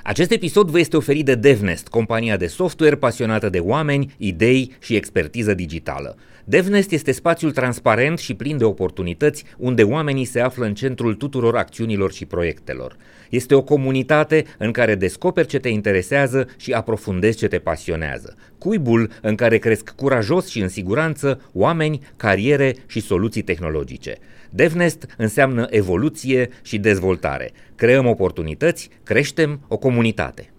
Acest 0.02 0.30
episod 0.30 0.70
vă 0.70 0.78
este 0.78 0.96
oferit 0.96 1.24
de 1.24 1.34
DevNest, 1.34 1.88
compania 1.88 2.36
de 2.36 2.46
software 2.46 2.96
pasionată 2.96 3.48
de 3.48 3.58
oameni, 3.58 4.14
idei 4.18 4.76
și 4.78 4.94
expertiză 4.94 5.54
digitală. 5.54 6.16
DevNest 6.50 6.90
este 6.92 7.12
spațiul 7.12 7.52
transparent 7.52 8.18
și 8.18 8.34
plin 8.34 8.56
de 8.56 8.64
oportunități 8.64 9.44
unde 9.56 9.82
oamenii 9.82 10.24
se 10.24 10.40
află 10.40 10.64
în 10.64 10.74
centrul 10.74 11.14
tuturor 11.14 11.56
acțiunilor 11.56 12.12
și 12.12 12.24
proiectelor. 12.24 12.96
Este 13.30 13.54
o 13.54 13.62
comunitate 13.62 14.44
în 14.58 14.70
care 14.70 14.94
descoperi 14.94 15.46
ce 15.46 15.58
te 15.58 15.68
interesează 15.68 16.48
și 16.56 16.72
aprofundezi 16.72 17.38
ce 17.38 17.48
te 17.48 17.58
pasionează. 17.58 18.36
Cuibul 18.58 19.10
în 19.22 19.34
care 19.34 19.58
cresc 19.58 19.90
curajos 19.90 20.48
și 20.48 20.60
în 20.60 20.68
siguranță 20.68 21.40
oameni, 21.52 22.00
cariere 22.16 22.76
și 22.86 23.00
soluții 23.00 23.42
tehnologice. 23.42 24.16
DevNest 24.50 25.06
înseamnă 25.16 25.66
evoluție 25.70 26.48
și 26.62 26.78
dezvoltare. 26.78 27.50
Creăm 27.74 28.06
oportunități, 28.06 28.90
creștem 29.02 29.60
o 29.68 29.76
comunitate. 29.76 30.52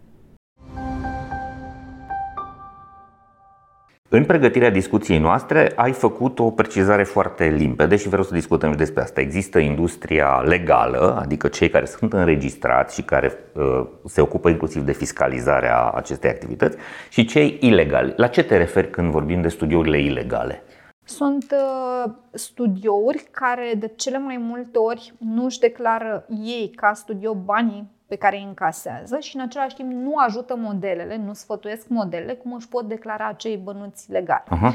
În 4.11 4.25
pregătirea 4.25 4.69
discuției 4.69 5.17
noastre 5.17 5.71
ai 5.75 5.91
făcut 5.91 6.39
o 6.39 6.51
precizare 6.51 7.03
foarte 7.03 7.45
limpede 7.45 7.95
și 7.95 8.07
vreau 8.07 8.23
să 8.23 8.33
discutăm 8.33 8.71
și 8.71 8.77
despre 8.77 9.01
asta. 9.01 9.21
Există 9.21 9.59
industria 9.59 10.41
legală, 10.45 11.17
adică 11.21 11.47
cei 11.47 11.69
care 11.69 11.85
sunt 11.85 12.13
înregistrați 12.13 12.95
și 12.95 13.01
care 13.01 13.33
uh, 13.53 13.85
se 14.05 14.21
ocupă 14.21 14.49
inclusiv 14.49 14.81
de 14.81 14.91
fiscalizarea 14.91 15.89
acestei 15.89 16.29
activități 16.29 16.77
și 17.09 17.25
cei 17.25 17.57
ilegali. 17.61 18.13
La 18.15 18.27
ce 18.27 18.43
te 18.43 18.57
referi 18.57 18.89
când 18.89 19.11
vorbim 19.11 19.41
de 19.41 19.47
studiourile 19.47 20.01
ilegale? 20.01 20.63
Sunt 21.03 21.51
uh, 21.51 22.11
studiouri 22.31 23.27
care 23.31 23.73
de 23.77 23.93
cele 23.95 24.17
mai 24.17 24.37
multe 24.37 24.77
ori 24.77 25.13
nu 25.19 25.45
își 25.45 25.59
declară 25.59 26.25
ei 26.45 26.71
ca 26.75 26.93
studio 26.93 27.33
banii 27.33 27.98
pe 28.09 28.15
care 28.15 28.35
îi 28.37 28.43
încasează 28.47 29.19
și 29.19 29.35
în 29.35 29.41
același 29.41 29.75
timp 29.75 29.91
nu 29.91 30.13
ajută 30.15 30.55
modelele, 30.55 31.17
nu 31.17 31.33
sfătuiesc 31.33 31.87
modelele 31.87 32.33
cum 32.33 32.53
își 32.53 32.67
pot 32.67 32.87
declara 32.87 33.27
acei 33.27 33.57
bănuți 33.57 34.11
legali. 34.11 34.43
Uh-huh. 34.45 34.73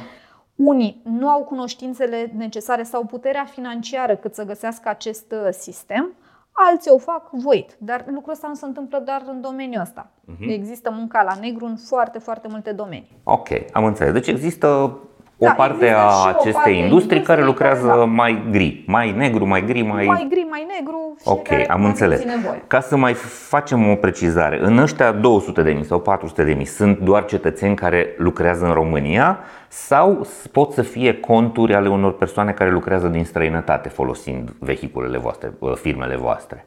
Unii 0.55 1.03
nu 1.05 1.29
au 1.29 1.45
cunoștințele 1.45 2.33
necesare 2.37 2.83
sau 2.83 3.05
puterea 3.05 3.45
financiară 3.45 4.17
cât 4.17 4.35
să 4.35 4.45
găsească 4.45 4.89
acest 4.89 5.33
uh, 5.33 5.49
sistem, 5.51 6.13
alții 6.53 6.91
o 6.91 6.99
fac 6.99 7.31
voit, 7.31 7.77
dar 7.79 8.05
lucrul 8.07 8.33
ăsta 8.33 8.49
nu 8.49 8.55
se 8.55 8.67
întâmplă 8.67 8.99
doar 8.99 9.23
în 9.27 9.41
domeniul 9.41 9.81
ăsta. 9.81 10.11
Uh-huh. 10.11 10.49
Există 10.49 10.91
munca 10.91 11.23
la 11.23 11.35
negru 11.41 11.65
în 11.65 11.77
foarte, 11.77 12.19
foarte 12.19 12.49
multe 12.49 12.73
domenii. 12.73 13.21
Ok, 13.25 13.49
am 13.73 13.85
înțeles. 13.85 14.13
Deci 14.13 14.29
există 14.29 14.99
o 15.39 15.47
da, 15.47 15.53
parte 15.53 15.91
a 15.91 16.27
acestei 16.27 16.53
parte 16.53 16.71
industrii 16.71 17.23
care 17.23 17.45
lucrează 17.45 17.87
da. 17.87 17.95
mai 17.95 18.43
gri, 18.51 18.85
mai 18.87 19.13
negru, 19.13 19.47
mai 19.47 19.65
gri, 19.65 19.83
mai... 19.83 20.05
Mai 20.05 20.27
gri, 20.31 20.47
mai 20.51 20.67
negru. 20.79 21.17
Ok, 21.25 21.49
am 21.69 21.85
înțeles. 21.85 22.23
Ca 22.67 22.81
să 22.81 22.97
mai 22.97 23.13
facem 23.49 23.89
o 23.89 23.95
precizare, 23.95 24.59
în 24.63 24.79
ăștia 24.79 25.13
200 25.13 25.63
de 25.63 25.71
mii 25.71 25.85
sau 25.85 26.01
400 26.01 26.45
de 26.45 26.53
mii 26.53 26.65
sunt 26.65 26.99
doar 26.99 27.25
cetățeni 27.25 27.75
care 27.75 28.15
lucrează 28.17 28.65
în 28.65 28.73
România 28.73 29.39
sau 29.69 30.27
pot 30.53 30.73
să 30.73 30.83
fie 30.83 31.21
conturi 31.21 31.75
ale 31.75 31.89
unor 31.89 32.17
persoane 32.17 32.53
care 32.53 32.71
lucrează 32.71 33.09
din 33.09 33.25
străinătate 33.25 33.89
folosind 33.89 34.51
vehiculele 34.59 35.19
voastre, 35.19 35.53
firmele 35.75 36.17
voastre? 36.17 36.65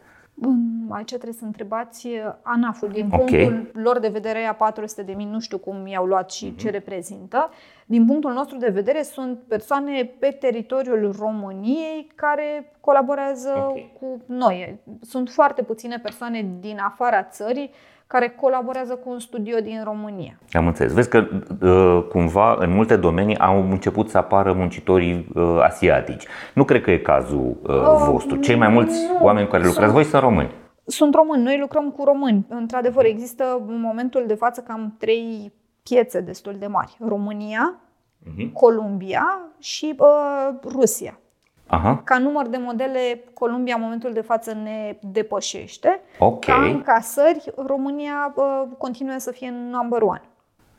Aici 0.90 1.08
trebuie 1.08 1.34
să 1.34 1.46
întrebați 1.46 2.08
ANAF-ul. 2.42 2.90
Din 2.90 3.10
okay. 3.12 3.26
punctul 3.26 3.82
lor 3.82 4.00
de 4.00 4.08
vedere, 4.08 4.44
a 4.44 4.54
400 4.54 5.02
de 5.02 5.14
mii, 5.14 5.26
nu 5.26 5.40
știu 5.40 5.58
cum 5.58 5.88
i-au 5.88 6.06
luat 6.06 6.32
și 6.32 6.56
ce 6.56 6.66
mhm. 6.66 6.74
reprezintă. 6.74 7.50
Din 7.86 8.06
punctul 8.06 8.34
nostru 8.34 8.58
de 8.58 8.70
vedere, 8.70 9.02
sunt 9.02 9.40
persoane 9.48 10.04
pe 10.20 10.28
teritoriul 10.28 11.16
României 11.20 12.12
care 12.16 12.72
colaborează 12.80 13.66
okay. 13.70 13.94
cu 14.00 14.22
noi. 14.26 14.80
Sunt 15.02 15.30
foarte 15.30 15.64
puține 15.64 16.00
persoane 16.00 16.50
din 16.60 16.80
afara 16.80 17.24
țării 17.24 17.72
care 18.08 18.30
colaborează 18.30 18.96
cu 18.96 19.10
un 19.10 19.20
studio 19.20 19.60
din 19.60 19.82
România. 19.84 20.40
Am 20.52 20.68
înțeles. 20.68 20.94
Vezi 20.94 21.10
că 21.10 21.28
uh, 21.62 22.04
cumva 22.10 22.56
în 22.60 22.74
multe 22.74 22.96
domenii 22.96 23.38
au 23.38 23.70
început 23.70 24.10
să 24.10 24.18
apară 24.18 24.54
muncitorii 24.54 25.28
uh, 25.34 25.58
asiatici. 25.62 26.26
Nu 26.54 26.64
cred 26.64 26.82
că 26.82 26.92
e 26.92 26.98
cazul 26.98 27.58
uh, 27.68 27.76
vostru. 28.10 28.36
Cei 28.36 28.56
mai 28.56 28.68
mulți 28.68 29.08
nu, 29.08 29.26
oameni 29.26 29.48
care 29.48 29.66
lucrează 29.66 29.92
voi 29.92 30.04
sunt 30.04 30.22
români. 30.22 30.52
Sunt 30.86 31.14
români. 31.14 31.44
Noi 31.44 31.60
lucrăm 31.60 31.92
cu 31.92 32.04
români. 32.04 32.46
Într-adevăr, 32.50 33.06
există 33.06 33.64
în 33.68 33.80
momentul 33.80 34.24
de 34.28 34.34
față 34.34 34.62
cam 34.62 34.96
trei 34.98 35.54
piețe 35.84 36.20
destul 36.22 36.56
de 36.60 36.68
mari. 36.68 36.98
România, 37.08 37.80
uh-huh. 38.24 38.52
Columbia 38.54 39.40
și 39.60 39.96
uh, 39.98 40.56
Rusia. 40.72 41.20
Aha. 41.68 42.02
Ca 42.04 42.18
număr 42.18 42.48
de 42.48 42.58
modele, 42.58 43.24
Columbia 43.34 43.76
în 43.76 43.82
momentul 43.82 44.14
de 44.14 44.22
față 44.22 44.54
ne 44.64 44.98
depășește. 45.02 46.00
Okay. 46.20 46.56
Ca 46.56 46.66
încasări, 46.66 47.52
România 47.68 48.34
uh, 48.36 48.64
continuă 48.78 49.18
să 49.18 49.32
fie 49.32 49.54
number 49.72 50.02
one. 50.02 50.22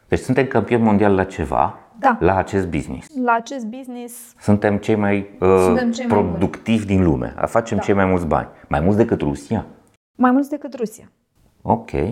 Deci 0.08 0.18
suntem 0.18 0.46
campioni 0.46 0.82
mondial 0.82 1.14
la 1.14 1.24
ceva, 1.24 1.78
da. 1.98 2.16
la 2.20 2.36
acest 2.36 2.66
business. 2.66 3.08
La 3.24 3.32
acest 3.32 3.66
business. 3.66 4.34
Suntem 4.40 4.76
cei 4.76 4.94
mai 4.94 5.30
uh, 5.40 5.58
suntem 5.64 5.90
cei 5.90 6.06
productivi 6.06 6.86
mai 6.86 6.96
din 6.96 7.04
lume. 7.04 7.34
Facem 7.46 7.76
da. 7.76 7.82
cei 7.82 7.94
mai 7.94 8.04
mulți 8.04 8.26
bani. 8.26 8.48
Mai 8.68 8.80
mulți 8.80 8.96
decât 8.96 9.20
Rusia? 9.20 9.66
Mai 10.14 10.30
mulți 10.30 10.50
decât 10.50 10.74
Rusia. 10.74 11.10
Ok. 11.62 11.92
Uh, 11.92 12.10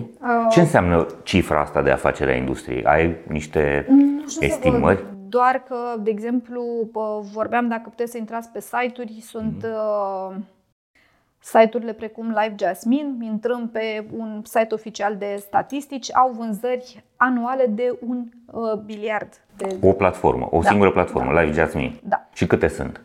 Ce 0.50 0.60
înseamnă 0.60 1.06
cifra 1.22 1.60
asta 1.60 1.82
de 1.82 1.90
afacere 1.90 2.32
a 2.32 2.36
industriei? 2.36 2.84
Ai 2.84 3.16
niște 3.28 3.86
estimări? 4.40 5.04
Doar 5.28 5.62
că, 5.62 5.96
de 5.98 6.10
exemplu, 6.10 6.62
vorbeam 7.32 7.68
dacă 7.68 7.88
puteți 7.88 8.10
să 8.10 8.18
intrați 8.18 8.50
pe 8.50 8.60
site-uri, 8.60 9.20
sunt 9.20 9.66
mm-hmm. 9.66 10.30
uh, 10.30 10.36
site-urile 11.38 11.92
precum 11.92 12.26
Live 12.26 12.54
Jasmine, 12.58 13.24
intrăm 13.24 13.68
pe 13.68 14.06
un 14.16 14.42
site 14.44 14.74
oficial 14.74 15.16
de 15.16 15.36
statistici, 15.38 16.14
au 16.14 16.30
vânzări 16.30 17.04
anuale 17.16 17.66
de 17.66 17.98
un 18.06 18.24
uh, 18.46 18.72
biliard. 18.84 19.28
De... 19.56 19.76
O 19.82 19.92
platformă, 19.92 20.48
o 20.50 20.60
da. 20.60 20.68
singură 20.68 20.90
platformă, 20.90 21.32
da. 21.32 21.40
Live 21.40 21.54
Jasmine. 21.54 22.00
Da. 22.02 22.28
Și 22.32 22.46
câte 22.46 22.68
sunt? 22.68 23.00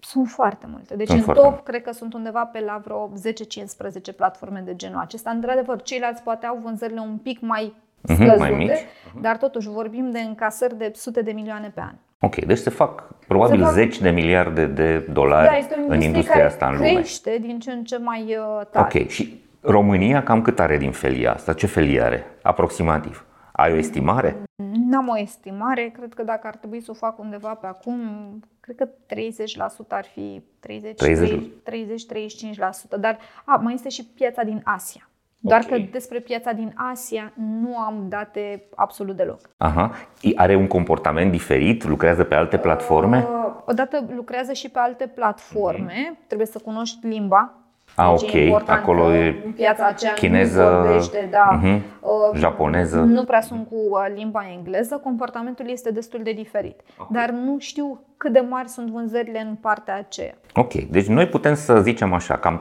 Sunt 0.00 0.28
foarte 0.28 0.66
multe. 0.70 0.96
Deci 0.96 1.08
sunt 1.08 1.26
în 1.26 1.34
top 1.34 1.44
multe. 1.44 1.62
cred 1.64 1.82
că 1.82 1.92
sunt 1.92 2.14
undeva 2.14 2.44
pe 2.44 2.60
la 2.60 2.80
vreo 2.84 3.12
10-15 4.12 4.16
platforme 4.16 4.60
de 4.60 4.76
genul 4.76 5.00
acesta. 5.00 5.30
Într-adevăr, 5.30 5.82
ceilalți 5.82 6.22
poate 6.22 6.46
au 6.46 6.60
vânzările 6.62 7.00
un 7.00 7.16
pic 7.16 7.40
mai 7.40 7.74
mhm, 8.02 8.14
scăzute, 8.14 8.38
mai 8.38 8.50
mici. 8.50 8.70
Uh-huh. 8.70 9.20
dar 9.20 9.36
totuși 9.36 9.68
vorbim 9.68 10.10
de 10.10 10.18
încasări 10.18 10.76
de 10.76 10.92
sute 10.94 11.22
de 11.22 11.32
milioane 11.32 11.70
pe 11.74 11.80
an. 11.80 11.94
Ok, 12.20 12.44
deci 12.44 12.58
se 12.58 12.70
fac 12.70 13.04
probabil 13.26 13.58
se 13.58 13.64
fac... 13.64 13.72
zeci 13.72 14.00
de 14.00 14.10
miliarde 14.10 14.66
de 14.66 14.98
dolari 14.98 15.48
da, 15.48 15.56
este 15.56 15.84
în 15.88 16.00
industria 16.00 16.34
care 16.34 16.46
asta 16.46 16.66
în 16.66 16.76
lume. 16.76 16.92
crește 16.92 17.38
din 17.40 17.58
ce 17.58 17.70
în 17.70 17.84
ce 17.84 17.98
mai 17.98 18.22
uh, 18.22 18.66
tare. 18.70 19.00
Ok, 19.00 19.08
și 19.08 19.40
România 19.60 20.22
cam 20.22 20.42
cât 20.42 20.60
are 20.60 20.78
din 20.78 20.92
felia 20.92 21.32
asta? 21.32 21.52
Ce 21.52 21.66
felie 21.66 22.00
are, 22.00 22.26
aproximativ? 22.42 23.26
Ai 23.52 23.72
o 23.72 23.76
estimare? 23.76 24.36
N-am 24.90 25.08
o 25.08 25.18
estimare, 25.18 25.92
cred 25.96 26.14
că 26.14 26.22
dacă 26.22 26.46
ar 26.46 26.56
trebui 26.56 26.80
să 26.80 26.90
o 26.90 26.94
fac 26.94 27.18
undeva 27.18 27.54
pe 27.54 27.66
acum, 27.66 28.00
cred 28.60 28.76
că 28.76 28.88
30% 28.88 28.88
ar 29.88 30.04
fi 30.04 30.42
30-35%, 32.96 33.00
dar 33.00 33.18
a, 33.44 33.56
mai 33.56 33.74
este 33.74 33.88
și 33.88 34.04
piața 34.04 34.42
din 34.42 34.60
Asia. 34.64 35.08
Doar 35.44 35.62
okay. 35.64 35.80
că 35.80 35.88
despre 35.92 36.18
piața 36.18 36.52
din 36.52 36.72
Asia 36.92 37.32
nu 37.36 37.78
am 37.78 38.06
date 38.08 38.62
absolut 38.74 39.16
deloc. 39.16 39.40
Aha. 39.56 39.90
Are 40.34 40.54
un 40.54 40.66
comportament 40.66 41.30
diferit? 41.30 41.84
Lucrează 41.84 42.24
pe 42.24 42.34
alte 42.34 42.58
platforme? 42.58 43.18
Uh, 43.18 43.54
odată 43.66 44.04
lucrează 44.14 44.52
și 44.52 44.68
pe 44.68 44.78
alte 44.78 45.06
platforme. 45.06 45.92
Mm-hmm. 45.92 46.26
Trebuie 46.26 46.46
să 46.46 46.58
cunoști 46.58 47.06
limba 47.06 47.56
Ah, 47.94 48.14
deci 48.18 48.28
ok. 48.28 48.34
E 48.34 48.72
Acolo 48.72 49.14
e 49.14 49.32
piața 49.56 49.86
aceea 49.86 50.12
chineză, 50.12 50.62
nu 50.62 50.82
vorbește, 50.82 51.28
da, 51.30 51.60
uh-huh, 51.60 51.80
uh, 52.00 52.38
japoneză. 52.38 53.00
Nu 53.00 53.24
prea 53.24 53.40
sunt 53.40 53.68
cu 53.68 53.74
uh, 53.74 54.06
limba 54.14 54.44
engleză, 54.56 54.96
comportamentul 54.96 55.70
este 55.70 55.90
destul 55.90 56.20
de 56.22 56.32
diferit. 56.32 56.80
Okay. 56.98 57.06
Dar 57.10 57.30
nu 57.30 57.56
știu 57.58 58.00
cât 58.22 58.32
de 58.32 58.44
mari 58.48 58.68
sunt 58.68 58.90
vânzările 58.90 59.40
în 59.48 59.54
partea 59.60 59.96
aceea. 59.96 60.34
Ok, 60.54 60.72
deci 60.72 61.06
noi 61.06 61.26
putem 61.26 61.54
să 61.54 61.80
zicem 61.80 62.12
așa, 62.12 62.36
cam 62.36 62.60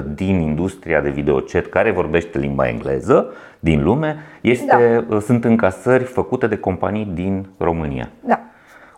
30% 0.00 0.04
din 0.14 0.40
industria 0.40 1.00
de 1.00 1.10
videochat 1.10 1.66
care 1.66 1.90
vorbește 1.90 2.38
limba 2.38 2.68
engleză 2.68 3.32
din 3.60 3.82
lume 3.82 4.16
este, 4.40 5.04
da. 5.08 5.14
Uh, 5.14 5.22
sunt 5.22 5.44
încasări 5.44 6.04
făcute 6.04 6.46
de 6.46 6.56
companii 6.56 7.04
din 7.04 7.46
România. 7.58 8.10
Da. 8.20 8.40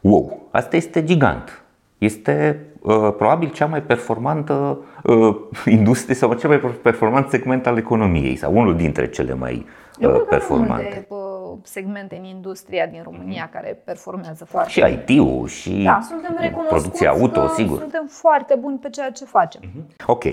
Wow, 0.02 0.48
asta 0.50 0.76
este 0.76 1.04
gigant. 1.04 1.62
Este 1.98 2.60
uh, 2.80 3.12
probabil 3.16 3.50
cea 3.50 3.66
mai 3.66 3.82
performantă 3.82 4.78
uh, 5.02 5.36
industrie 5.78 6.14
sau 6.14 6.34
cel 6.34 6.48
mai 6.48 6.58
performant 6.58 7.28
segment 7.28 7.66
al 7.66 7.76
economiei 7.76 8.36
sau 8.36 8.56
unul 8.56 8.76
dintre 8.76 9.08
cele 9.08 9.34
mai 9.34 9.66
uh, 10.00 10.22
performante. 10.28 11.06
Uh, 11.08 11.25
segmente 11.62 12.16
în 12.16 12.24
industria 12.24 12.86
din 12.86 13.00
România 13.02 13.48
care 13.52 13.82
performează 13.84 14.44
foarte 14.44 14.70
Și 14.70 14.80
IT-ul 14.80 15.46
și 15.46 15.82
da, 15.84 16.00
suntem 16.08 16.64
producția 16.68 17.10
auto, 17.10 17.46
sigur. 17.46 17.78
Suntem 17.78 18.06
foarte 18.06 18.54
buni 18.60 18.78
pe 18.78 18.90
ceea 18.90 19.10
ce 19.10 19.24
facem. 19.24 19.60
Uh-huh. 19.60 20.06
Ok. 20.06 20.24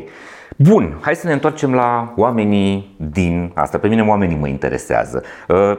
Bun, 0.57 0.97
hai 1.01 1.15
să 1.15 1.27
ne 1.27 1.33
întoarcem 1.33 1.73
la 1.73 2.13
oamenii 2.17 2.95
din 3.11 3.51
asta. 3.55 3.77
Pe 3.77 3.87
mine 3.87 4.01
oamenii 4.01 4.37
mă 4.37 4.47
interesează. 4.47 5.23
Uh, 5.47 5.77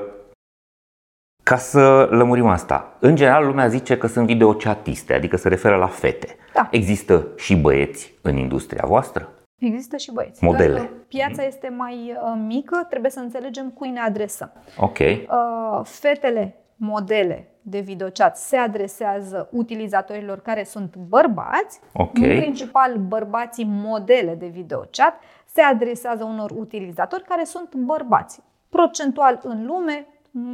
ca 1.42 1.56
să 1.56 2.08
lămurim 2.10 2.46
asta, 2.46 2.96
în 2.98 3.16
general 3.16 3.46
lumea 3.46 3.68
zice 3.68 3.98
că 3.98 4.06
sunt 4.06 4.26
videochatiste, 4.26 5.14
adică 5.14 5.36
se 5.36 5.48
referă 5.48 5.76
la 5.76 5.86
fete. 5.86 6.36
Da. 6.54 6.68
Există 6.70 7.26
și 7.36 7.56
băieți 7.56 8.14
în 8.22 8.36
industria 8.36 8.84
voastră? 8.86 9.28
Există 9.58 9.96
și 9.96 10.12
băieți. 10.12 10.44
Modele. 10.44 10.74
Dacă 10.78 10.90
piața 11.08 11.44
este 11.44 11.68
mai 11.68 12.16
uh, 12.22 12.34
mică, 12.46 12.86
trebuie 12.88 13.10
să 13.10 13.20
înțelegem 13.20 13.70
cui 13.70 13.90
ne 13.90 14.00
adresăm. 14.00 14.52
Ok. 14.78 14.98
Uh, 14.98 15.80
fetele 15.82 16.56
modele 16.76 17.48
de 17.62 17.78
videochat 17.80 18.36
se 18.36 18.56
adresează 18.56 19.48
utilizatorilor 19.52 20.40
care 20.40 20.64
sunt 20.64 20.96
bărbați, 20.96 21.80
Ok. 21.92 22.16
în 22.16 22.22
principal 22.22 22.96
bărbații 22.96 23.64
modele 23.68 24.34
de 24.34 24.46
videochat 24.46 25.20
se 25.46 25.60
adresează 25.60 26.24
unor 26.24 26.50
utilizatori 26.50 27.22
care 27.22 27.44
sunt 27.44 27.74
bărbați. 27.74 28.40
Procentual 28.68 29.40
în 29.42 29.66
lume 29.66 30.06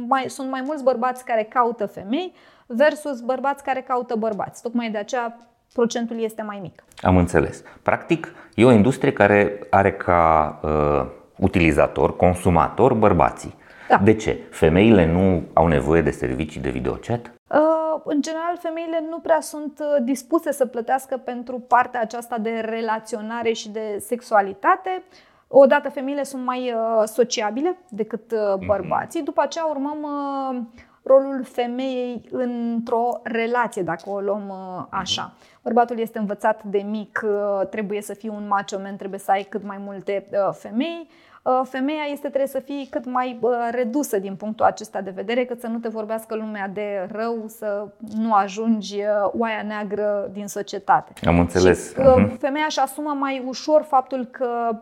mai, 0.07 0.29
sunt 0.29 0.49
mai 0.49 0.61
mulți 0.65 0.83
bărbați 0.83 1.25
care 1.25 1.43
caută 1.43 1.85
femei 1.85 2.33
versus 2.65 3.21
bărbați 3.21 3.63
care 3.63 3.81
caută 3.81 4.15
bărbați. 4.15 4.61
Tocmai 4.61 4.89
de 4.89 4.97
aceea 4.97 5.37
procentul 5.73 6.19
este 6.21 6.41
mai 6.41 6.59
mic. 6.61 6.83
Am 7.01 7.17
înțeles. 7.17 7.63
Practic, 7.83 8.33
e 8.55 8.65
o 8.65 8.71
industrie 8.71 9.13
care 9.13 9.59
are 9.69 9.91
ca 9.91 10.59
uh, 10.63 11.05
utilizator, 11.37 12.15
consumator, 12.15 12.93
bărbații. 12.93 13.59
Da. 13.89 13.97
De 13.97 14.15
ce? 14.15 14.39
Femeile 14.49 15.11
nu 15.11 15.43
au 15.53 15.67
nevoie 15.67 16.01
de 16.01 16.11
servicii 16.11 16.61
de 16.61 16.69
videochat? 16.69 17.31
Uh, 17.47 18.01
În 18.03 18.21
general, 18.21 18.57
femeile 18.59 19.03
nu 19.09 19.19
prea 19.19 19.39
sunt 19.41 19.79
uh, 19.79 20.03
dispuse 20.03 20.51
să 20.51 20.65
plătească 20.65 21.17
pentru 21.17 21.59
partea 21.59 22.01
aceasta 22.01 22.37
de 22.37 22.49
relaționare 22.49 23.51
și 23.51 23.69
de 23.69 23.97
sexualitate. 23.99 25.03
Odată, 25.47 25.89
femeile 25.89 26.23
sunt 26.23 26.45
mai 26.45 26.73
uh, 26.73 27.03
sociabile 27.05 27.77
decât 27.89 28.31
uh, 28.31 28.65
bărbații. 28.65 29.21
După 29.21 29.41
aceea 29.41 29.65
urmăm 29.65 29.97
uh, 30.01 30.61
rolul 31.03 31.43
femeii 31.43 32.21
într-o 32.31 33.19
relație, 33.23 33.81
dacă 33.81 34.09
o 34.09 34.19
luăm 34.19 34.43
uh, 34.49 34.85
așa. 34.89 35.33
Bărbatul 35.63 35.99
este 35.99 36.19
învățat 36.19 36.63
de 36.63 36.77
mic, 36.89 37.21
uh, 37.25 37.67
trebuie 37.67 38.01
să 38.01 38.13
fii 38.13 38.29
un 38.29 38.47
macho 38.47 38.79
man, 38.79 38.95
trebuie 38.95 39.19
să 39.19 39.31
ai 39.31 39.43
cât 39.43 39.63
mai 39.63 39.77
multe 39.79 40.25
uh, 40.31 40.53
femei. 40.53 41.07
Uh, 41.43 41.61
Femeia 41.63 42.03
este 42.11 42.27
trebuie 42.27 42.47
să 42.47 42.59
fie 42.59 42.87
cât 42.89 43.05
mai 43.05 43.37
uh, 43.41 43.51
redusă 43.71 44.19
din 44.19 44.35
punctul 44.35 44.65
acesta 44.65 45.01
de 45.01 45.09
vedere, 45.09 45.45
cât 45.45 45.59
să 45.59 45.67
nu 45.67 45.77
te 45.77 45.87
vorbească 45.87 46.35
lumea 46.35 46.67
de 46.67 47.07
rău, 47.11 47.43
să 47.47 47.87
nu 48.17 48.33
ajungi 48.33 48.95
uh, 48.97 49.29
oaia 49.37 49.61
neagră 49.67 50.29
din 50.33 50.47
societate. 50.47 51.13
Am 51.27 51.39
înțeles. 51.39 51.91
Și, 51.93 51.99
uh, 51.99 52.13
Mhm. 52.17 52.37
femeia 52.37 52.65
își 52.67 52.79
asumă 52.79 53.15
mai 53.19 53.43
ușor 53.47 53.81
faptul 53.81 54.25
că 54.25 54.69
uh, 54.71 54.77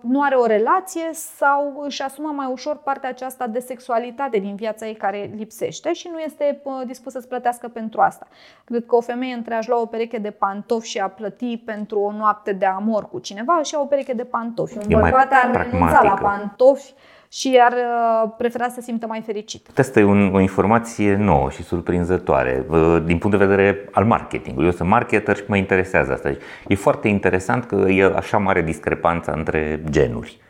nu 0.00 0.22
are 0.22 0.34
o 0.34 0.46
relație 0.46 1.10
sau 1.12 1.82
își 1.86 2.02
asumă 2.02 2.28
mai 2.28 2.48
ușor 2.52 2.76
partea 2.76 3.08
aceasta 3.08 3.46
de 3.46 3.58
sexualitate 3.58 4.38
din 4.38 4.54
viața 4.54 4.86
ei 4.86 4.94
care 4.94 5.30
lipsește 5.36 5.92
și 5.92 6.08
nu 6.12 6.18
este 6.18 6.60
uh, 6.62 6.72
dispusă 6.86 7.20
să 7.20 7.26
plătească 7.26 7.68
pentru 7.68 8.00
asta. 8.00 8.26
Cred 8.64 8.86
că 8.86 8.96
o 8.96 9.00
femeie 9.00 9.34
între 9.34 9.54
a-și 9.54 9.68
lua 9.68 9.80
o 9.80 9.86
pereche 9.86 10.18
de 10.18 10.30
pantofi 10.30 10.88
și 10.88 10.98
a 10.98 11.08
plăti 11.08 11.56
pentru 11.56 12.00
o 12.00 12.12
noapte 12.12 12.52
de 12.52 12.66
amor 12.66 13.08
cu 13.08 13.18
cineva, 13.18 13.62
și 13.62 13.74
ia 13.74 13.80
o 13.80 13.84
pereche 13.84 14.12
de 14.12 14.24
pantofi. 14.24 14.76
Un 14.76 14.84
E 14.88 14.94
mai 14.94 15.10
bărbat 15.10 15.32
ar 15.32 15.50
renunța 15.52 15.92
la 15.92 15.98
pragmatică. 15.98 16.22
pantofi 16.22 16.94
și 17.32 17.58
ar 17.60 17.72
uh, 17.72 18.32
prefera 18.36 18.68
să 18.68 18.74
se 18.74 18.80
simtă 18.80 19.06
mai 19.06 19.20
fericit. 19.20 19.78
Asta 19.78 20.00
e 20.00 20.04
un, 20.04 20.34
o 20.34 20.40
informație 20.40 21.16
nouă 21.16 21.50
și 21.50 21.62
surprinzătoare 21.62 22.66
uh, 22.68 23.02
din 23.04 23.18
punct 23.18 23.38
de 23.38 23.44
vedere 23.44 23.88
al 23.92 24.04
marketingului. 24.04 24.66
Eu 24.66 24.74
sunt 24.74 24.88
marketer 24.88 25.36
și 25.36 25.42
mă 25.46 25.56
interesează 25.56 26.12
asta. 26.12 26.28
Deci, 26.28 26.42
E 26.68 26.74
foarte 26.74 27.08
interesant 27.08 27.64
că 27.64 27.74
e 27.74 28.04
așa 28.04 28.38
mare 28.38 28.62
discrepanța 28.62 29.32
între 29.32 29.82
genuri. 29.90 30.40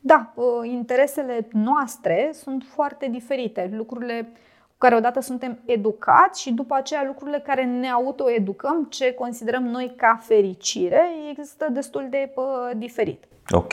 Da, 0.00 0.32
uh, 0.34 0.44
interesele 0.70 1.48
noastre 1.52 2.30
sunt 2.32 2.64
foarte 2.74 3.08
diferite. 3.10 3.70
Lucrurile 3.76 4.28
cu 4.28 4.38
care 4.78 4.94
odată 4.94 5.20
suntem 5.20 5.58
educați 5.64 6.40
și 6.40 6.52
după 6.52 6.74
aceea 6.74 7.04
lucrurile 7.06 7.42
care 7.46 7.64
ne 7.64 7.88
autoeducăm, 7.88 8.86
ce 8.90 9.12
considerăm 9.12 9.62
noi 9.62 9.94
ca 9.96 10.20
fericire, 10.22 11.02
există 11.30 11.66
destul 11.70 12.06
de 12.10 12.32
uh, 12.34 12.44
diferit. 12.76 13.24
Ok. 13.50 13.72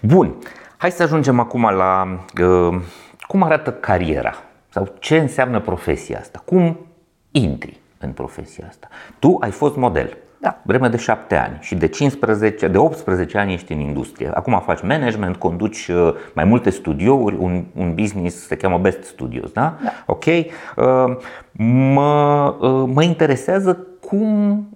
Bun. 0.00 0.34
Hai 0.76 0.90
să 0.90 1.02
ajungem 1.02 1.38
acum 1.38 1.62
la 1.62 2.06
uh, 2.40 2.80
cum 3.26 3.42
arată 3.42 3.72
cariera 3.72 4.34
sau 4.68 4.94
ce 4.98 5.16
înseamnă 5.16 5.60
profesia 5.60 6.18
asta. 6.18 6.42
Cum 6.44 6.86
intri 7.30 7.80
în 7.98 8.12
profesia 8.12 8.66
asta? 8.68 8.88
Tu 9.18 9.36
ai 9.40 9.50
fost 9.50 9.76
model. 9.76 10.16
Da. 10.44 10.60
Vreme 10.62 10.88
de 10.88 10.96
șapte 10.96 11.36
ani 11.36 11.58
și 11.60 11.74
de 11.74 11.86
15, 11.86 12.68
de 12.68 12.78
18 12.78 13.38
ani 13.38 13.52
ești 13.52 13.72
în 13.72 13.78
industrie. 13.78 14.30
Acum 14.34 14.62
faci 14.64 14.82
management, 14.82 15.36
conduci 15.36 15.88
uh, 15.88 16.14
mai 16.34 16.44
multe 16.44 16.70
studiouri, 16.70 17.36
un, 17.38 17.64
un 17.74 17.94
business 17.94 18.46
se 18.46 18.56
cheamă 18.56 18.78
Best 18.78 19.02
Studios, 19.02 19.50
da? 19.50 19.78
Da. 19.82 19.90
Ok. 20.06 20.24
Uh, 20.26 21.16
Mă, 21.56 22.54
uh, 22.60 22.90
mă 22.94 23.02
interesează 23.02 23.86
cum 24.00 24.68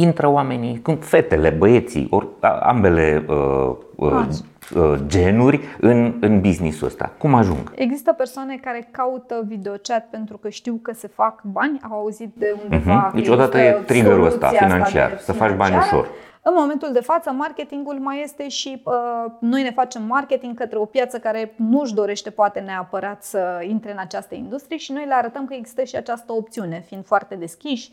intră 0.00 0.26
oamenii, 0.28 0.80
cum 0.82 0.96
fetele, 0.96 1.50
băieții, 1.50 2.06
ori, 2.10 2.26
a- 2.40 2.48
ambele 2.62 3.24
uh, 3.28 3.70
uh, 3.94 4.12
Azi. 4.26 4.44
uh, 4.76 4.94
genuri 5.06 5.60
în, 5.80 6.14
în 6.20 6.40
businessul 6.40 6.86
ăsta. 6.86 7.10
Cum 7.18 7.34
ajung? 7.34 7.72
Există 7.74 8.12
persoane 8.12 8.56
care 8.62 8.88
caută 8.90 9.44
videochat 9.46 10.06
pentru 10.10 10.36
că 10.36 10.48
știu 10.48 10.78
că 10.82 10.92
se 10.92 11.06
fac 11.08 11.42
bani, 11.42 11.80
au 11.90 11.98
auzit 11.98 12.32
de 12.36 12.56
undeva 12.62 12.94
Mhm. 13.06 13.14
Deci 13.16 13.26
că 13.26 13.32
odată 13.32 13.58
există 13.58 13.78
e 13.80 13.84
triggerul 13.84 14.24
ăsta 14.26 14.46
soluția 14.46 14.66
financiar, 14.68 15.10
de 15.10 15.16
să 15.22 15.32
faci 15.32 15.54
bani 15.56 15.70
financiară. 15.70 15.96
ușor. 15.96 16.08
În 16.42 16.54
momentul 16.56 16.90
de 16.92 17.00
față, 17.00 17.30
marketingul 17.30 17.94
mai 17.94 18.20
este 18.22 18.48
și 18.48 18.82
uh, 18.84 18.92
noi 19.40 19.62
ne 19.62 19.70
facem 19.70 20.02
marketing 20.02 20.54
către 20.58 20.78
o 20.78 20.84
piață 20.84 21.18
care 21.18 21.52
nu 21.56 21.80
își 21.80 21.94
dorește 21.94 22.30
poate 22.30 22.60
neapărat 22.60 23.22
să 23.22 23.64
intre 23.68 23.90
în 23.92 23.98
această 23.98 24.34
industrie 24.34 24.76
și 24.78 24.92
noi 24.92 25.04
le 25.06 25.14
arătăm 25.14 25.44
că 25.44 25.54
există 25.54 25.82
și 25.82 25.96
această 25.96 26.32
opțiune, 26.32 26.84
fiind 26.86 27.04
foarte 27.06 27.34
deschiși 27.34 27.90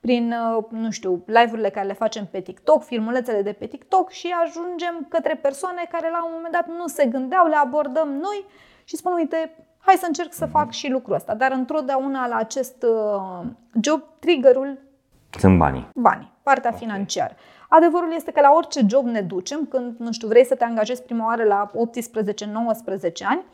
prin, 0.00 0.32
uh, 0.32 0.64
nu 0.70 0.90
știu, 0.90 1.22
live-urile 1.26 1.70
care 1.70 1.86
le 1.86 1.92
facem 1.92 2.26
pe 2.26 2.40
TikTok, 2.40 2.82
filmulețele 2.84 3.42
de 3.42 3.52
pe 3.52 3.66
TikTok 3.66 4.10
și 4.10 4.34
ajungem 4.44 5.06
către 5.08 5.34
persoane 5.34 5.88
care 5.90 6.10
la 6.10 6.24
un 6.24 6.30
moment 6.34 6.52
dat 6.52 6.66
nu 6.68 6.86
se 6.86 7.06
gândeau, 7.06 7.46
le 7.46 7.56
abordăm 7.56 8.08
noi 8.08 8.44
și 8.84 8.96
spun, 8.96 9.12
uite, 9.12 9.66
hai 9.78 9.94
să 9.94 10.06
încerc 10.06 10.32
să 10.32 10.46
fac 10.46 10.70
și 10.70 10.88
lucrul 10.90 11.14
ăsta. 11.14 11.34
Dar 11.34 11.52
întotdeauna 11.52 12.26
la 12.26 12.36
acest 12.36 12.82
uh, 12.82 13.46
job, 13.82 14.02
triggerul 14.18 14.78
Sunt 15.38 15.58
banii. 15.58 15.88
banii, 15.94 16.32
partea 16.42 16.72
financiară. 16.72 17.34
Adevărul 17.68 18.12
este 18.14 18.30
că 18.30 18.40
la 18.40 18.52
orice 18.52 18.80
job 18.88 19.04
ne 19.06 19.20
ducem, 19.20 19.66
când, 19.66 19.98
nu 19.98 20.12
știu, 20.12 20.28
vrei 20.28 20.44
să 20.44 20.54
te 20.54 20.64
angajezi 20.64 21.02
prima 21.02 21.26
oară 21.26 21.44
la 21.44 21.70
18-19 21.70 21.74
ani, 23.24 23.44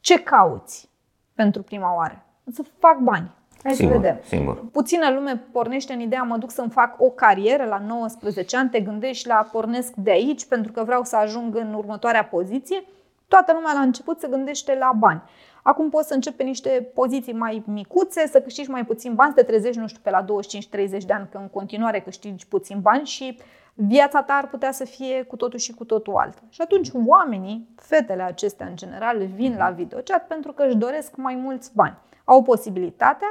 ce 0.00 0.22
cauți 0.22 0.88
pentru 1.34 1.62
prima 1.62 1.94
oară? 1.94 2.24
Să 2.52 2.62
fac 2.78 2.98
bani. 2.98 3.30
Hai 3.62 3.72
să 3.72 3.78
Singur, 3.78 3.96
vedem. 3.96 4.20
singur. 4.24 4.64
Puțină 4.72 5.10
lume 5.10 5.42
pornește 5.52 5.92
în 5.92 6.00
ideea 6.00 6.22
mă 6.22 6.36
duc 6.36 6.50
să-mi 6.50 6.70
fac 6.70 7.00
o 7.00 7.10
carieră 7.10 7.64
la 7.64 7.78
19 7.86 8.56
ani, 8.56 8.70
te 8.70 8.80
gândești 8.80 9.28
la 9.28 9.48
pornesc 9.52 9.94
de 9.94 10.10
aici 10.10 10.46
pentru 10.46 10.72
că 10.72 10.82
vreau 10.84 11.04
să 11.04 11.16
ajung 11.16 11.56
în 11.56 11.74
următoarea 11.74 12.24
poziție. 12.24 12.84
Toată 13.28 13.52
lumea 13.52 13.72
la 13.72 13.80
început 13.80 14.20
se 14.20 14.28
gândește 14.28 14.76
la 14.80 14.92
bani. 14.98 15.22
Acum 15.62 15.88
poți 15.90 16.08
să 16.08 16.14
începi 16.14 16.36
pe 16.36 16.42
niște 16.42 16.90
poziții 16.94 17.32
mai 17.32 17.62
micuțe, 17.66 18.26
să 18.26 18.40
câștigi 18.40 18.70
mai 18.70 18.84
puțin 18.84 19.14
bani, 19.14 19.32
să 19.36 19.40
te 19.42 19.46
trezești, 19.46 19.80
nu 19.80 19.86
știu, 19.86 20.00
pe 20.02 20.10
la 20.10 20.24
25-30 20.24 20.26
de 21.06 21.12
ani, 21.12 21.28
că 21.30 21.38
în 21.38 21.48
continuare 21.48 22.00
câștigi 22.00 22.46
puțin 22.46 22.80
bani 22.80 23.06
și 23.06 23.38
viața 23.74 24.22
ta 24.22 24.32
ar 24.32 24.48
putea 24.48 24.72
să 24.72 24.84
fie 24.84 25.22
cu 25.22 25.36
totul 25.36 25.58
și 25.58 25.72
cu 25.74 25.84
totul 25.84 26.14
altă. 26.14 26.38
Și 26.48 26.60
atunci 26.60 26.88
oamenii, 27.06 27.68
fetele 27.76 28.22
acestea 28.22 28.66
în 28.66 28.76
general, 28.76 29.26
vin 29.34 29.54
la 29.58 29.70
videochat 29.70 30.26
pentru 30.26 30.52
că 30.52 30.62
își 30.62 30.76
doresc 30.76 31.16
mai 31.16 31.34
mulți 31.34 31.70
bani. 31.74 31.96
Au 32.24 32.42
posibilitatea 32.42 33.28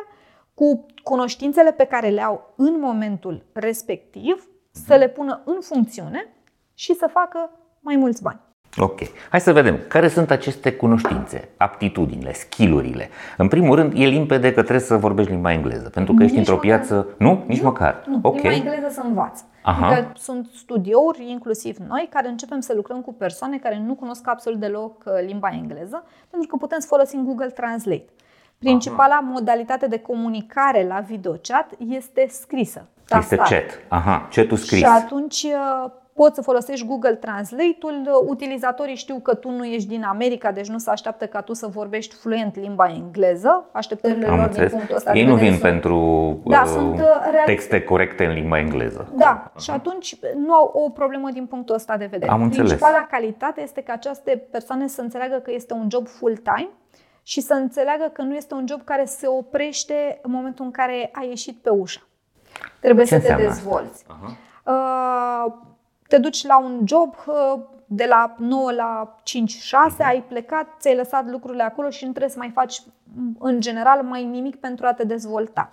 cu 0.60 0.86
cunoștințele 1.04 1.72
pe 1.72 1.84
care 1.84 2.10
le 2.10 2.22
au 2.22 2.54
în 2.56 2.80
momentul 2.80 3.46
respectiv 3.54 4.48
să 4.72 4.96
le 4.96 5.08
pună 5.08 5.42
în 5.46 5.58
funcțiune 5.62 6.28
și 6.74 6.94
să 6.94 7.10
facă 7.14 7.50
mai 7.80 7.96
mulți 7.96 8.22
bani. 8.22 8.40
Ok. 8.78 9.00
Hai 9.30 9.42
să 9.42 9.54
vedem 9.54 9.80
care 9.88 10.08
sunt 10.08 10.32
aceste 10.32 10.74
cunoștințe, 10.74 11.50
aptitudinile, 11.58 12.34
skillurile. 12.34 13.10
În 13.38 13.48
primul 13.48 13.76
rând, 13.76 13.94
e 13.96 14.06
limpede 14.06 14.48
că 14.48 14.62
trebuie 14.62 14.86
să 14.86 14.98
vorbești 14.98 15.32
limba 15.32 15.52
engleză, 15.52 15.90
pentru 15.90 16.14
că 16.14 16.24
ești 16.24 16.38
Nici 16.38 16.48
într-o 16.48 16.66
măcar. 16.66 16.78
piață... 16.78 17.08
Nu? 17.18 17.44
Nici 17.48 17.62
măcar. 17.62 18.04
Nu, 18.08 18.20
ok. 18.22 18.36
limba 18.36 18.54
engleză 18.54 18.90
să 18.90 19.02
învață. 19.04 19.44
Aha. 19.62 19.88
Adică 19.88 20.12
sunt 20.16 20.50
studiouri, 20.56 21.30
inclusiv 21.30 21.78
noi, 21.78 22.08
care 22.10 22.28
începem 22.28 22.60
să 22.60 22.74
lucrăm 22.76 23.02
cu 23.02 23.14
persoane 23.14 23.58
care 23.58 23.82
nu 23.86 23.96
cunosc 23.96 24.28
absolut 24.28 24.60
deloc 24.60 25.04
uh, 25.06 25.14
limba 25.26 25.50
engleză, 25.54 26.04
pentru 26.30 26.50
că 26.50 26.56
putem 26.56 26.80
să 26.80 26.88
folosim 26.88 27.24
Google 27.26 27.50
Translate. 27.50 28.06
Principala 28.60 29.20
modalitate 29.24 29.88
de 29.88 30.00
comunicare 30.00 30.86
la 30.88 31.00
videochat 31.00 31.70
este 31.90 32.26
scrisă. 32.30 32.88
Este 33.20 33.36
tastat. 33.36 33.48
chat. 33.48 33.80
Aha, 33.88 34.28
chatul 34.32 34.58
scris. 34.58 34.78
Și 34.80 34.86
atunci 34.86 35.44
uh, 35.44 35.92
poți 36.14 36.36
să 36.36 36.42
folosești 36.42 36.86
Google 36.86 37.14
Translate-ul. 37.16 38.02
Uh, 38.06 38.28
Utilizatorii 38.30 38.96
știu 38.96 39.20
că 39.20 39.34
tu 39.36 39.50
nu 39.50 39.66
ești 39.66 39.88
din 39.88 40.04
America, 40.04 40.52
deci 40.52 40.68
nu 40.68 40.78
se 40.78 40.90
așteaptă 40.90 41.26
ca 41.26 41.42
tu 41.42 41.54
să 41.54 41.68
vorbești 41.68 42.16
fluent 42.16 42.56
limba 42.60 42.90
engleză. 42.96 43.66
Așteptările 43.72 44.26
Am 44.28 44.30
lor 44.30 44.38
din 44.40 44.48
înțeles. 44.48 44.72
punctul 44.72 44.96
ăsta 44.96 45.12
Ei 45.14 45.24
de 45.24 45.28
nu 45.30 45.34
vedere 45.36 45.50
vin 45.52 45.60
sunt- 45.60 45.72
pentru 45.72 45.96
Da, 46.46 46.62
uh, 46.62 46.68
sunt, 46.68 46.94
uh, 47.00 47.06
real- 47.32 47.46
texte 47.46 47.84
corecte 47.84 48.26
în 48.26 48.34
limba 48.34 48.60
engleză. 48.60 49.12
Da, 49.16 49.52
și 49.60 49.70
atunci 49.70 50.18
nu 50.36 50.54
au 50.54 50.72
o 50.86 50.90
problemă 50.90 51.30
din 51.32 51.46
punctul 51.46 51.76
ăsta 51.76 51.98
de 51.98 52.06
vedere. 52.06 52.32
Am 52.32 52.42
înțeles. 52.42 52.68
Principala 52.72 53.08
calitate 53.12 53.62
este 53.62 53.82
că 53.82 53.92
aceste 53.92 54.48
persoane 54.52 54.88
să 54.88 55.02
înțeleagă 55.02 55.36
că 55.36 55.52
este 55.54 55.74
un 55.74 55.88
job 55.92 56.08
full-time 56.08 56.70
și 57.28 57.42
să 57.42 57.54
înțeleagă 57.54 58.10
că 58.14 58.22
nu 58.22 58.36
este 58.36 58.54
un 58.54 58.66
job 58.68 58.84
care 58.84 59.06
se 59.06 59.28
oprește 59.28 60.20
în 60.22 60.32
momentul 60.32 60.66
în 60.66 60.72
care 60.72 61.10
ai 61.14 61.28
ieșit 61.28 61.58
pe 61.62 61.70
ușă. 61.70 62.08
Trebuie 62.80 63.06
Ce 63.06 63.14
să 63.14 63.20
te 63.20 63.22
înseamnă 63.22 63.48
asta? 63.48 63.62
dezvolți. 63.62 64.06
Aha. 64.08 64.38
Uh, 65.46 65.54
te 66.08 66.18
duci 66.18 66.46
la 66.46 66.60
un 66.60 66.82
job 66.86 67.16
uh, 67.26 67.60
de 67.86 68.06
la 68.06 68.36
9 68.38 68.72
la 68.72 69.16
5-6, 69.24 69.98
ai 69.98 70.24
plecat, 70.28 70.68
ți-ai 70.80 70.96
lăsat 70.96 71.30
lucrurile 71.30 71.64
acolo 71.64 71.90
și 71.90 72.04
nu 72.04 72.10
trebuie 72.10 72.32
să 72.32 72.38
mai 72.40 72.52
faci 72.54 72.82
în 73.40 73.60
general 73.60 74.04
mai 74.04 74.24
nimic 74.26 74.56
pentru 74.56 74.86
a 74.86 74.94
te 74.94 75.04
dezvolta. 75.04 75.72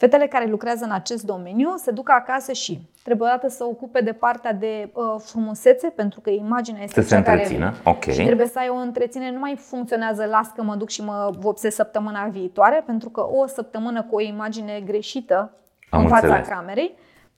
Fetele 0.00 0.26
care 0.26 0.46
lucrează 0.46 0.84
în 0.84 0.90
acest 0.90 1.24
domeniu 1.24 1.74
se 1.76 1.90
duc 1.90 2.10
acasă 2.10 2.52
și 2.52 2.80
trebuie 3.02 3.28
odată 3.28 3.48
să 3.48 3.64
ocupe 3.64 4.00
de 4.00 4.12
partea 4.12 4.52
de 4.52 4.90
uh, 4.92 5.02
frumusețe, 5.18 5.88
pentru 5.88 6.20
că 6.20 6.30
imaginea 6.30 6.82
este 6.82 7.02
să 7.02 7.08
cea 7.08 7.16
se 7.16 7.22
care 7.22 7.36
întrețină. 7.36 7.74
Okay. 7.84 8.14
și 8.14 8.24
trebuie 8.24 8.46
să 8.46 8.58
ai 8.58 8.68
o 8.68 8.74
întreținere. 8.74 9.32
Nu 9.32 9.38
mai 9.38 9.56
funcționează 9.56 10.24
las 10.24 10.48
că 10.56 10.62
mă 10.62 10.74
duc 10.74 10.88
și 10.88 11.04
mă 11.04 11.30
vopsesc 11.38 11.76
săptămâna 11.76 12.26
viitoare, 12.26 12.82
pentru 12.86 13.08
că 13.08 13.20
o 13.20 13.46
săptămână 13.46 14.02
cu 14.02 14.14
o 14.14 14.20
imagine 14.20 14.82
greșită 14.84 15.52
Am 15.90 16.00
în 16.00 16.08
fața 16.08 16.26
înțeles. 16.26 16.48
camerei, 16.48 16.94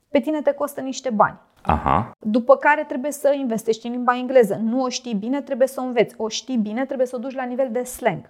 pe 0.09 0.19
tine 0.19 0.41
te 0.41 0.51
costă 0.51 0.81
niște 0.81 1.09
bani. 1.09 1.37
Aha. 1.61 2.11
După 2.19 2.55
care 2.55 2.83
trebuie 2.87 3.11
să 3.11 3.33
investești 3.37 3.85
în 3.85 3.91
limba 3.91 4.17
engleză. 4.17 4.59
Nu 4.63 4.81
o 4.81 4.89
știi 4.89 5.13
bine, 5.13 5.41
trebuie 5.41 5.67
să 5.67 5.81
o 5.81 5.83
înveți. 5.83 6.15
O 6.17 6.27
știi 6.27 6.57
bine, 6.57 6.85
trebuie 6.85 7.07
să 7.07 7.15
o 7.15 7.19
duci 7.19 7.35
la 7.35 7.43
nivel 7.43 7.69
de 7.71 7.83
slang. 7.83 8.29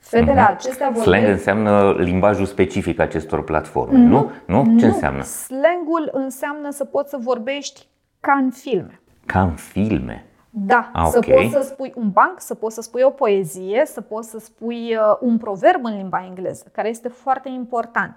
Fetele 0.00 0.40
acestea 0.40 0.86
vorbesc... 0.86 1.06
Slang 1.06 1.26
înseamnă 1.28 1.94
limbajul 1.98 2.46
specific 2.46 2.98
acestor 3.00 3.44
platforme, 3.44 3.98
nu? 3.98 4.30
Nu? 4.46 4.64
Ce 4.78 4.86
Nu, 4.86 4.92
înseamnă? 4.92 5.22
Slangul 5.22 6.08
înseamnă 6.12 6.70
să 6.70 6.84
poți 6.84 7.10
să 7.10 7.16
vorbești 7.20 7.86
ca 8.20 8.32
în 8.32 8.50
filme. 8.50 9.00
Ca 9.26 9.42
în 9.42 9.54
filme. 9.54 10.24
Da, 10.50 10.90
Ah, 10.92 11.06
să 11.10 11.18
ok. 11.18 11.34
poți 11.34 11.50
să 11.50 11.62
spui 11.62 11.92
un 11.96 12.10
banc, 12.10 12.40
să 12.40 12.54
poți 12.54 12.74
să 12.74 12.80
spui 12.80 13.02
o 13.02 13.10
poezie, 13.10 13.82
să 13.86 14.00
poți 14.00 14.30
să 14.30 14.38
spui 14.38 14.94
uh, 14.96 15.16
un 15.20 15.38
proverb 15.38 15.84
în 15.84 15.96
limba 15.96 16.24
engleză, 16.28 16.64
care 16.72 16.88
este 16.88 17.08
foarte 17.08 17.48
important. 17.48 18.16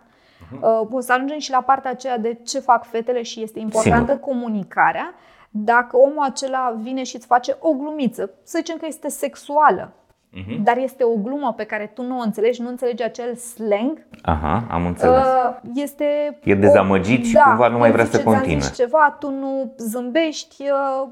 Mhm. 0.51 0.63
Uh, 0.63 0.87
o 0.91 0.99
să 0.99 1.13
ajungem 1.13 1.37
și 1.39 1.51
la 1.51 1.61
partea 1.61 1.91
aceea 1.91 2.17
de 2.17 2.33
ce 2.45 2.59
fac 2.59 2.85
fetele 2.85 3.21
și 3.21 3.41
este 3.41 3.59
importantă 3.59 4.11
Sigur. 4.11 4.27
comunicarea. 4.29 5.13
Dacă 5.49 5.97
omul 5.97 6.23
acela 6.23 6.75
vine 6.81 7.03
și 7.03 7.15
îți 7.15 7.25
face 7.25 7.55
o 7.59 7.71
glumiță, 7.71 8.29
să 8.43 8.57
zicem 8.57 8.77
că 8.77 8.85
este 8.87 9.09
sexuală, 9.09 9.93
Mhm. 10.35 10.63
dar 10.63 10.77
este 10.77 11.03
o 11.03 11.15
glumă 11.15 11.53
pe 11.57 11.63
care 11.63 11.91
tu 11.93 12.01
nu 12.01 12.17
o 12.19 12.21
înțelegi, 12.21 12.61
nu 12.61 12.67
înțelegi 12.69 13.03
acel 13.03 13.35
slang, 13.35 14.05
Aha, 14.21 14.63
am 14.69 14.85
înțeles. 14.85 15.23
Uh, 15.23 15.55
este 15.75 16.37
E 16.43 16.55
dezamăgit 16.55 17.25
și 17.25 17.35
cumva 17.45 17.67
nu 17.67 17.77
mai 17.77 17.87
el 17.87 17.93
vrea 17.93 18.05
să 18.05 18.11
zice, 18.11 18.23
"Ți-am 18.23 18.35
continue." 18.35 18.61
zis 18.61 18.75
ceva, 18.75 19.15
tu 19.19 19.29
nu 19.29 19.73
zâmbești, 19.77 20.61
uh, 20.61 21.07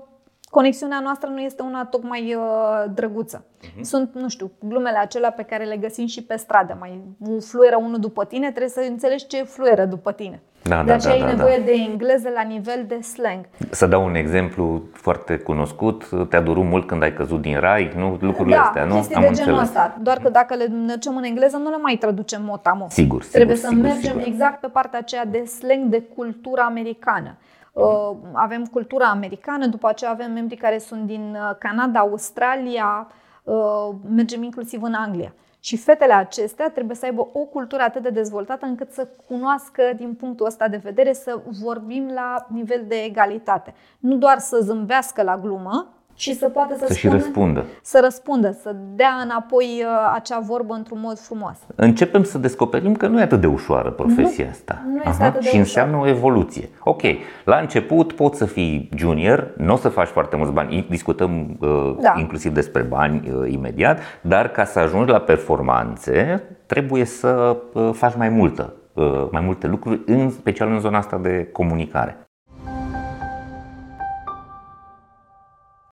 conexiunea 0.52 1.00
noastră 1.04 1.30
nu 1.30 1.40
este 1.40 1.62
una 1.62 1.86
tocmai 1.86 2.36
uh, 2.36 2.92
drăguță. 2.94 3.46
Mhm. 3.74 3.84
Sunt, 3.84 4.10
nu 4.14 4.30
știu, 4.30 4.52
glumele 4.60 4.98
acelea 4.98 5.32
pe 5.32 5.44
care 5.44 5.64
le 5.64 5.78
găsim 5.78 6.06
și 6.06 6.24
pe 6.24 6.36
stradă. 6.36 6.78
Mai 6.80 7.02
fluieră 7.40 7.78
unul 7.78 8.00
după 8.00 8.26
tine, 8.26 8.48
trebuie 8.50 8.70
să 8.70 8.84
înțelegi 8.90 9.28
ce 9.28 9.44
fluieră 9.44 9.86
după 9.86 10.12
tine. 10.12 10.42
Da, 10.64 10.80
de 10.80 10.86
da, 10.88 10.94
aceea 10.94 11.18
da, 11.18 11.26
ai 11.26 11.30
da, 11.30 11.36
nevoie 11.36 11.58
de 11.66 11.72
engleză 11.72 12.30
la 12.36 12.42
nivel 12.42 12.86
de 12.88 13.00
slang. 13.02 13.46
Să 13.70 13.86
dau 13.88 14.06
un 14.06 14.16
exemplu 14.16 14.84
foarte 14.94 15.38
cunoscut. 15.38 16.10
Te-a 16.30 16.42
durut 16.42 16.64
mult 16.66 16.88
când 16.88 17.04
ai 17.04 17.14
căzut 17.14 17.42
din 17.42 17.60
rai, 17.60 17.92
nu? 17.98 18.18
Lucrurile 18.20 18.56
da, 18.56 18.62
astea, 18.62 18.84
nu? 18.86 18.94
chestii 18.96 19.16
Am 19.16 19.22
de 19.22 19.28
genul 19.34 19.60
înțeles. 19.60 19.70
ăsta. 19.70 19.98
Doar 20.02 20.18
că 20.18 20.30
dacă 20.30 20.56
le 20.56 20.68
mergem 20.68 21.16
în 21.18 21.24
engleză, 21.24 21.58
nu 21.58 21.70
le 21.70 21.78
mai 21.78 21.96
traducem 21.96 22.42
mot-a-mot. 22.44 22.92
Sigur, 22.92 23.22
sigur, 23.22 23.36
Trebuie 23.36 23.56
să 23.58 23.68
sigur, 23.68 23.84
mergem 23.84 24.12
sigur. 24.12 24.28
exact 24.28 24.60
pe 24.60 24.68
partea 24.68 25.00
aceea 25.00 25.26
de 25.26 25.44
slang, 25.46 25.84
de 25.86 26.02
cultură 26.16 26.62
americană. 26.62 27.38
Uh, 27.72 28.18
avem 28.34 28.66
cultura 28.66 29.06
americană, 29.06 29.66
după 29.66 29.88
aceea 29.88 30.12
avem 30.12 30.32
membri 30.32 30.56
care 30.56 30.78
sunt 30.78 31.06
din 31.06 31.36
uh, 31.36 31.56
Canada, 31.60 32.00
Australia, 32.00 33.08
uh, 33.44 33.90
mergem 34.10 34.44
inclusiv 34.44 34.82
în 34.84 34.94
Anglia. 34.94 35.34
Și 35.60 35.78
fetele 35.78 36.14
acestea 36.14 36.70
trebuie 36.70 36.96
să 36.96 37.06
aibă 37.06 37.30
o 37.34 37.40
cultură 37.40 37.82
atât 37.82 38.02
de 38.02 38.10
dezvoltată 38.10 38.66
încât 38.66 38.92
să 38.92 39.08
cunoască 39.28 39.84
din 39.96 40.14
punctul 40.14 40.46
ăsta 40.46 40.68
de 40.68 40.78
vedere, 40.78 41.14
să 41.14 41.42
vorbim 41.64 42.12
la 42.14 42.46
nivel 42.50 42.84
de 42.88 42.96
egalitate. 42.96 43.74
Nu 44.00 44.16
doar 44.16 44.40
să 44.40 44.60
zâmbească 44.62 45.22
la 45.22 45.38
glumă, 45.38 45.94
ci 46.22 46.30
să 46.36 46.50
poată 46.50 46.76
să, 46.78 46.86
Să 46.88 46.94
și 46.94 47.00
spună, 47.00 47.14
răspundă. 47.16 47.66
să 47.82 48.00
răspundă, 48.04 48.52
să 48.62 48.76
dea 48.96 49.20
înapoi 49.24 49.66
uh, 49.84 50.12
acea 50.14 50.40
vorbă 50.40 50.74
într-un 50.74 50.98
mod 51.02 51.20
frumos. 51.20 51.58
Începem 51.76 52.24
să 52.24 52.38
descoperim 52.38 52.94
că 52.96 53.08
nu 53.08 53.20
e 53.20 53.22
atât 53.22 53.40
de 53.42 53.48
ușoară 53.48 53.90
profesia 53.92 54.50
asta. 54.50 54.82
nu 54.88 55.02
este 55.10 55.24
atât 55.24 55.34
de 55.42 55.48
și 55.48 55.48
ușoară. 55.48 55.58
înseamnă 55.60 55.98
o 55.98 56.08
evoluție. 56.08 56.70
Ok, 56.84 57.02
la 57.46 57.58
început 57.58 58.14
poți 58.14 58.38
să 58.38 58.46
fii 58.46 58.90
junior, 58.96 59.54
nu 59.58 59.74
o 59.74 59.76
să 59.76 59.90
faci 59.90 60.08
foarte 60.08 60.36
mulți 60.36 60.54
bani, 60.54 60.86
discutăm 60.90 61.58
uh, 61.60 61.96
Da. 62.00 62.14
inclusiv 62.18 62.54
despre 62.54 62.82
bani 62.82 63.32
uh, 63.34 63.52
imediat, 63.52 64.00
dar 64.22 64.48
ca 64.48 64.64
să 64.66 64.80
ajungi 64.80 65.12
la 65.12 65.20
performanțe, 65.20 66.44
trebuie 66.66 67.06
să 67.06 67.58
uh, 67.74 67.90
faci 67.94 68.16
mai 68.16 68.30
multă, 68.30 68.74
uh, 68.94 69.28
mai 69.32 69.42
multe 69.42 69.68
lucruri, 69.68 70.02
în 70.06 70.30
special 70.30 70.72
în 70.72 70.80
zona 70.80 70.98
asta 70.98 71.18
de 71.18 71.50
comunicare. 71.52 72.18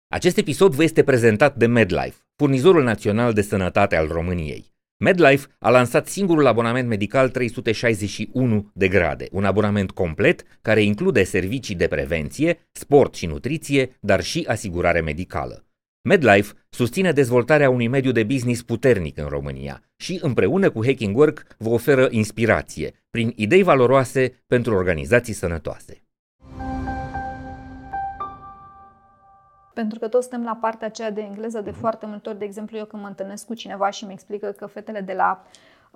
Acest 0.09 0.37
episod 0.37 0.75
vă 0.75 0.83
este 0.83 1.03
prezentat 1.03 1.57
de 1.57 1.67
MedLife, 1.67 2.17
furnizorul 2.37 2.83
național 2.83 3.33
de 3.33 3.43
sănătate 3.43 3.97
al 3.97 4.07
României. 4.07 4.75
MedLife 4.97 5.47
a 5.59 5.71
lansat 5.71 6.09
singurul 6.09 6.47
abonament 6.47 6.89
medical 6.89 7.29
361 7.29 8.71
de 8.75 8.89
grade, 8.89 9.29
un 9.31 9.45
abonament 9.45 9.91
complet 9.91 10.43
care 10.63 10.83
include 10.83 11.25
servicii 11.25 11.75
de 11.75 11.87
prevenție, 11.87 12.69
sport 12.73 13.15
și 13.15 13.27
nutriție, 13.27 13.97
dar 14.01 14.23
și 14.23 14.45
asigurare 14.49 15.01
medicală. 15.01 15.65
MedLife 16.03 16.53
susține 16.69 17.13
dezvoltarea 17.13 17.71
unui 17.71 17.89
mediu 17.89 18.13
de 18.13 18.23
business 18.23 18.63
puternic 18.63 19.19
în 19.19 19.27
România 19.27 19.83
și, 19.97 20.19
împreună 20.23 20.71
cu 20.71 20.85
Hacking 20.85 21.17
Work, 21.17 21.47
vă 21.59 21.69
oferă 21.69 22.09
inspirație 22.11 22.95
prin 23.11 23.33
idei 23.37 23.63
valoroase 23.63 24.45
pentru 24.47 24.75
organizații 24.75 25.35
sănătoase. 25.35 26.06
Pentru 29.81 29.99
că 29.99 30.09
toți 30.09 30.29
suntem 30.29 30.47
la 30.47 30.59
partea 30.61 30.87
aceea 30.87 31.11
de 31.11 31.21
engleză 31.21 31.61
de 31.61 31.71
foarte 31.71 32.07
multe 32.07 32.29
ori. 32.29 32.39
De 32.39 32.45
exemplu, 32.45 32.77
eu 32.77 32.85
când 32.85 33.03
mă 33.03 33.09
întâlnesc 33.09 33.47
cu 33.47 33.55
cineva 33.55 33.91
și 33.91 34.05
mi 34.05 34.13
explică 34.13 34.51
că 34.51 34.67
fetele 34.67 35.01
de 35.01 35.13
la 35.13 35.45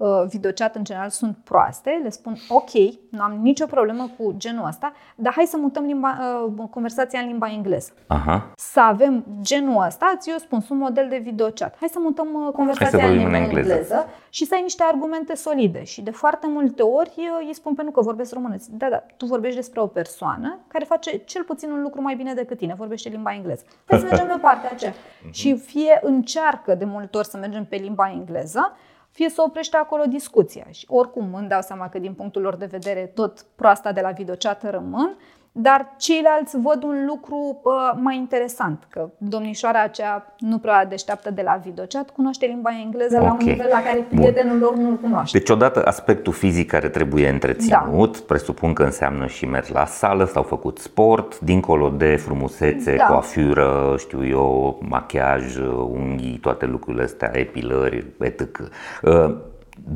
uh, 0.01 0.25
videochat 0.29 0.75
în 0.75 0.85
general 0.85 1.09
sunt 1.09 1.37
proaste, 1.45 2.01
le 2.03 2.09
spun 2.09 2.37
ok, 2.49 2.71
nu 3.11 3.23
am 3.23 3.39
nicio 3.43 3.67
problemă 3.67 4.11
cu 4.19 4.35
genul 4.37 4.67
ăsta, 4.67 4.93
dar 5.17 5.33
hai 5.33 5.45
să 5.45 5.57
mutăm 5.57 5.85
limba, 5.85 6.19
uh, 6.57 6.69
conversația 6.71 7.21
în 7.21 7.27
limba 7.27 7.51
engleză. 7.51 7.93
Aha. 8.07 8.53
Să 8.57 8.81
avem 8.81 9.25
genul 9.41 9.85
ăsta, 9.87 10.15
ți 10.19 10.31
eu 10.31 10.37
spun, 10.37 10.61
sunt 10.61 10.79
model 10.79 11.07
de 11.09 11.19
videochat. 11.19 11.77
Hai 11.79 11.89
să 11.89 11.99
mutăm 12.01 12.29
uh, 12.47 12.53
conversația 12.53 12.99
în 12.99 13.05
vorbim 13.05 13.21
limba 13.23 13.37
în 13.37 13.43
engleză. 13.43 13.71
engleză 13.71 14.07
și 14.31 14.45
să 14.45 14.55
ai 14.55 14.63
niște 14.63 14.83
argumente 14.83 15.35
solide. 15.35 15.85
Și 15.85 16.03
de 16.03 16.11
foarte 16.11 16.47
multe 16.47 16.83
ori 16.83 17.13
eu 17.17 17.47
îi 17.47 17.55
spun 17.55 17.75
pentru 17.75 17.93
că 17.93 18.01
vorbesc 18.01 18.33
română. 18.33 18.57
Zic, 18.57 18.73
Da, 18.73 18.89
da, 18.89 19.03
tu 19.17 19.27
vorbești 19.27 19.57
despre 19.57 19.81
o 19.81 19.87
persoană 19.87 20.59
care 20.69 20.85
face 20.85 21.17
cel 21.17 21.43
puțin 21.43 21.71
un 21.71 21.83
lucru 21.83 22.03
mai 22.03 22.15
bine 22.15 22.35
decât 22.35 22.57
tine, 22.59 22.75
vorbește 22.75 23.09
limba 23.09 23.35
engleză. 23.35 23.65
Hai 23.87 23.99
să 23.99 24.05
mergem 24.05 24.27
pe 24.35 24.39
partea 24.41 24.71
aceea. 24.73 24.93
și 25.31 25.57
fie 25.57 25.99
încearcă 26.03 26.75
de 26.75 26.85
multe 26.85 27.17
ori 27.17 27.27
să 27.27 27.37
mergem 27.37 27.65
pe 27.65 27.77
limba 27.77 28.11
engleză, 28.11 28.77
fie 29.11 29.29
să 29.29 29.43
oprește 29.43 29.77
acolo 29.77 30.05
discuția. 30.05 30.67
Și 30.71 30.87
oricum 30.89 31.35
îmi 31.35 31.49
dau 31.49 31.61
seama 31.61 31.89
că 31.89 31.99
din 31.99 32.15
punctul 32.15 32.43
lor 32.43 32.57
de 32.57 32.67
vedere 32.67 33.07
tot 33.07 33.47
proasta 33.55 33.93
de 33.93 34.01
la 34.01 34.11
videochat 34.11 34.71
rămân, 34.71 35.17
dar 35.53 35.95
ceilalți 35.99 36.61
văd 36.61 36.83
un 36.83 37.05
lucru 37.07 37.61
uh, 37.63 37.73
mai 38.01 38.17
interesant, 38.17 38.87
că 38.89 39.09
domnișoara 39.19 39.83
aceea 39.83 40.35
nu 40.39 40.59
prea 40.59 40.85
deșteaptă 40.85 41.31
de 41.31 41.43
la 41.43 41.61
videochat, 41.65 42.11
cunoaște 42.11 42.47
limba 42.47 42.71
engleză 42.85 43.19
la 43.21 43.25
Ok. 43.31 43.41
un 43.41 43.47
nivel 43.47 43.69
la 43.73 43.83
care 43.83 44.07
Bun. 44.09 44.19
prietenul 44.19 44.59
lor 44.59 44.75
nu-l 44.77 44.97
cunoaște. 44.97 45.39
Deci 45.39 45.51
odată 45.51 45.85
aspectul 45.85 46.33
fizic 46.33 46.71
care 46.71 46.89
trebuie 46.89 47.29
întreținut, 47.29 48.19
da. 48.19 48.25
presupun 48.27 48.73
că 48.73 48.83
înseamnă 48.83 49.27
și 49.27 49.47
mers 49.47 49.69
la 49.69 49.87
sală 49.87 50.25
sau 50.25 50.43
făcut 50.43 50.79
sport, 50.79 51.39
dincolo 51.41 51.89
de 51.89 52.17
frumusețe, 52.17 52.97
Da. 52.97 53.05
coafură, 53.05 53.95
știu 53.99 54.27
eu, 54.27 54.79
machiaj, 54.89 55.57
unghii, 55.91 56.39
toate 56.39 56.67
lucrurile 56.67 57.03
astea, 57.03 57.31
epilări, 57.35 58.07
etc. 58.21 58.59
Uh, 59.03 59.35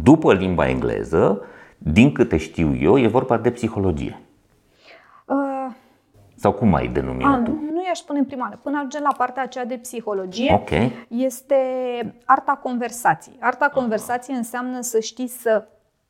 După 0.02 0.32
limba 0.32 0.68
engleză, 0.68 1.40
din 1.78 2.12
câte 2.12 2.36
știu 2.36 2.76
eu, 2.80 2.98
e 2.98 3.06
vorba 3.06 3.36
de 3.36 3.50
psihologie. 3.50 4.18
Uh, 6.44 6.50
Sau 6.50 6.52
cum 6.52 6.74
ai 6.74 6.88
denumit 6.88 7.26
a, 7.26 7.42
tu? 7.44 7.50
nu 7.50 7.82
i-aș 7.86 7.98
spune 7.98 8.18
în 8.18 8.24
prima 8.24 8.42
oară. 8.42 8.58
Până 8.62 8.76
ajungem 8.76 9.02
la 9.02 9.14
partea 9.16 9.42
aceea 9.42 9.64
de 9.64 9.76
psihologie, 9.76 10.52
Ok. 10.52 10.70
este 11.08 11.56
arta 12.24 12.52
conversației. 12.62 13.36
Arta 13.40 13.68
conversației 13.68 14.36
înseamnă 14.36 14.80
să 14.80 15.00
știi 15.00 15.28
să 15.28 15.66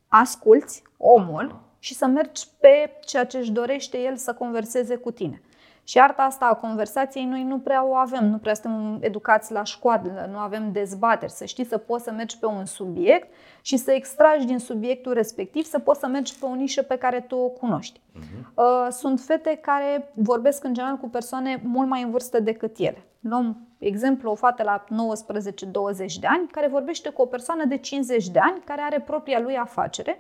asculți 0.09 0.83
omul 0.97 1.61
și 1.79 1.95
să 1.95 2.07
mergi 2.07 2.45
pe 2.61 2.91
ceea 3.05 3.25
ce 3.25 3.39
își 3.39 3.53
dorește 3.53 3.99
el 3.99 4.17
să 4.17 4.33
converseze 4.33 4.97
cu 4.97 5.11
tine. 5.11 5.41
Și 5.85 5.99
arta 5.99 6.23
asta 6.23 6.45
a 6.45 6.55
conversației 6.55 7.25
noi 7.25 7.43
nu 7.43 7.59
prea 7.59 7.85
o 7.85 7.95
avem, 7.95 8.25
nu 8.25 8.37
prea 8.37 8.55
suntem 8.55 8.99
educați 9.01 9.53
la 9.53 9.65
școală, 9.65 10.29
nu 10.31 10.39
avem 10.39 10.73
dezbateri, 10.73 11.33
să 11.33 11.45
știi 11.45 11.65
să 11.65 11.79
poți 11.79 12.05
să 12.05 12.11
mergi 12.11 12.39
pe 12.39 12.47
un 12.47 12.65
subiect 12.65 13.33
și 13.63 13.77
să 13.77 13.91
extragi 13.91 14.47
din 14.47 14.59
subiectul 14.59 15.13
respectiv, 15.13 15.65
să 15.65 15.79
poți 15.79 16.01
să 16.01 16.07
mergi 16.07 16.39
pe 16.39 16.47
o 16.47 16.55
nișă 16.55 16.83
pe 16.83 16.97
care 16.97 17.21
tu 17.21 17.37
o 17.37 17.49
cunoști. 17.49 18.01
Uh, 18.55 18.87
Sunt 18.91 19.21
fete 19.21 19.59
care 19.63 20.13
vorbesc 20.15 20.65
în 20.65 20.75
general 20.75 20.97
cu 20.97 21.09
persoane 21.09 21.61
mult 21.65 21.89
mai 21.89 22.03
în 22.03 22.11
vârstă 22.11 22.41
decât 22.41 22.79
ele. 22.79 23.05
Luăm 23.21 23.69
exemplu 23.79 24.31
o 24.31 24.35
fată 24.35 24.63
la 24.63 24.85
19-20 24.85 24.87
de 26.21 26.27
ani 26.27 26.49
care 26.51 26.69
vorbește 26.69 27.09
cu 27.09 27.23
o 27.23 27.27
persoană 27.27 27.65
de 27.65 27.77
50 27.77 28.29
de 28.29 28.39
ani 28.39 28.63
care 28.65 28.81
are 28.81 29.01
propria 29.01 29.41
lui 29.41 29.57
afacere 29.57 30.19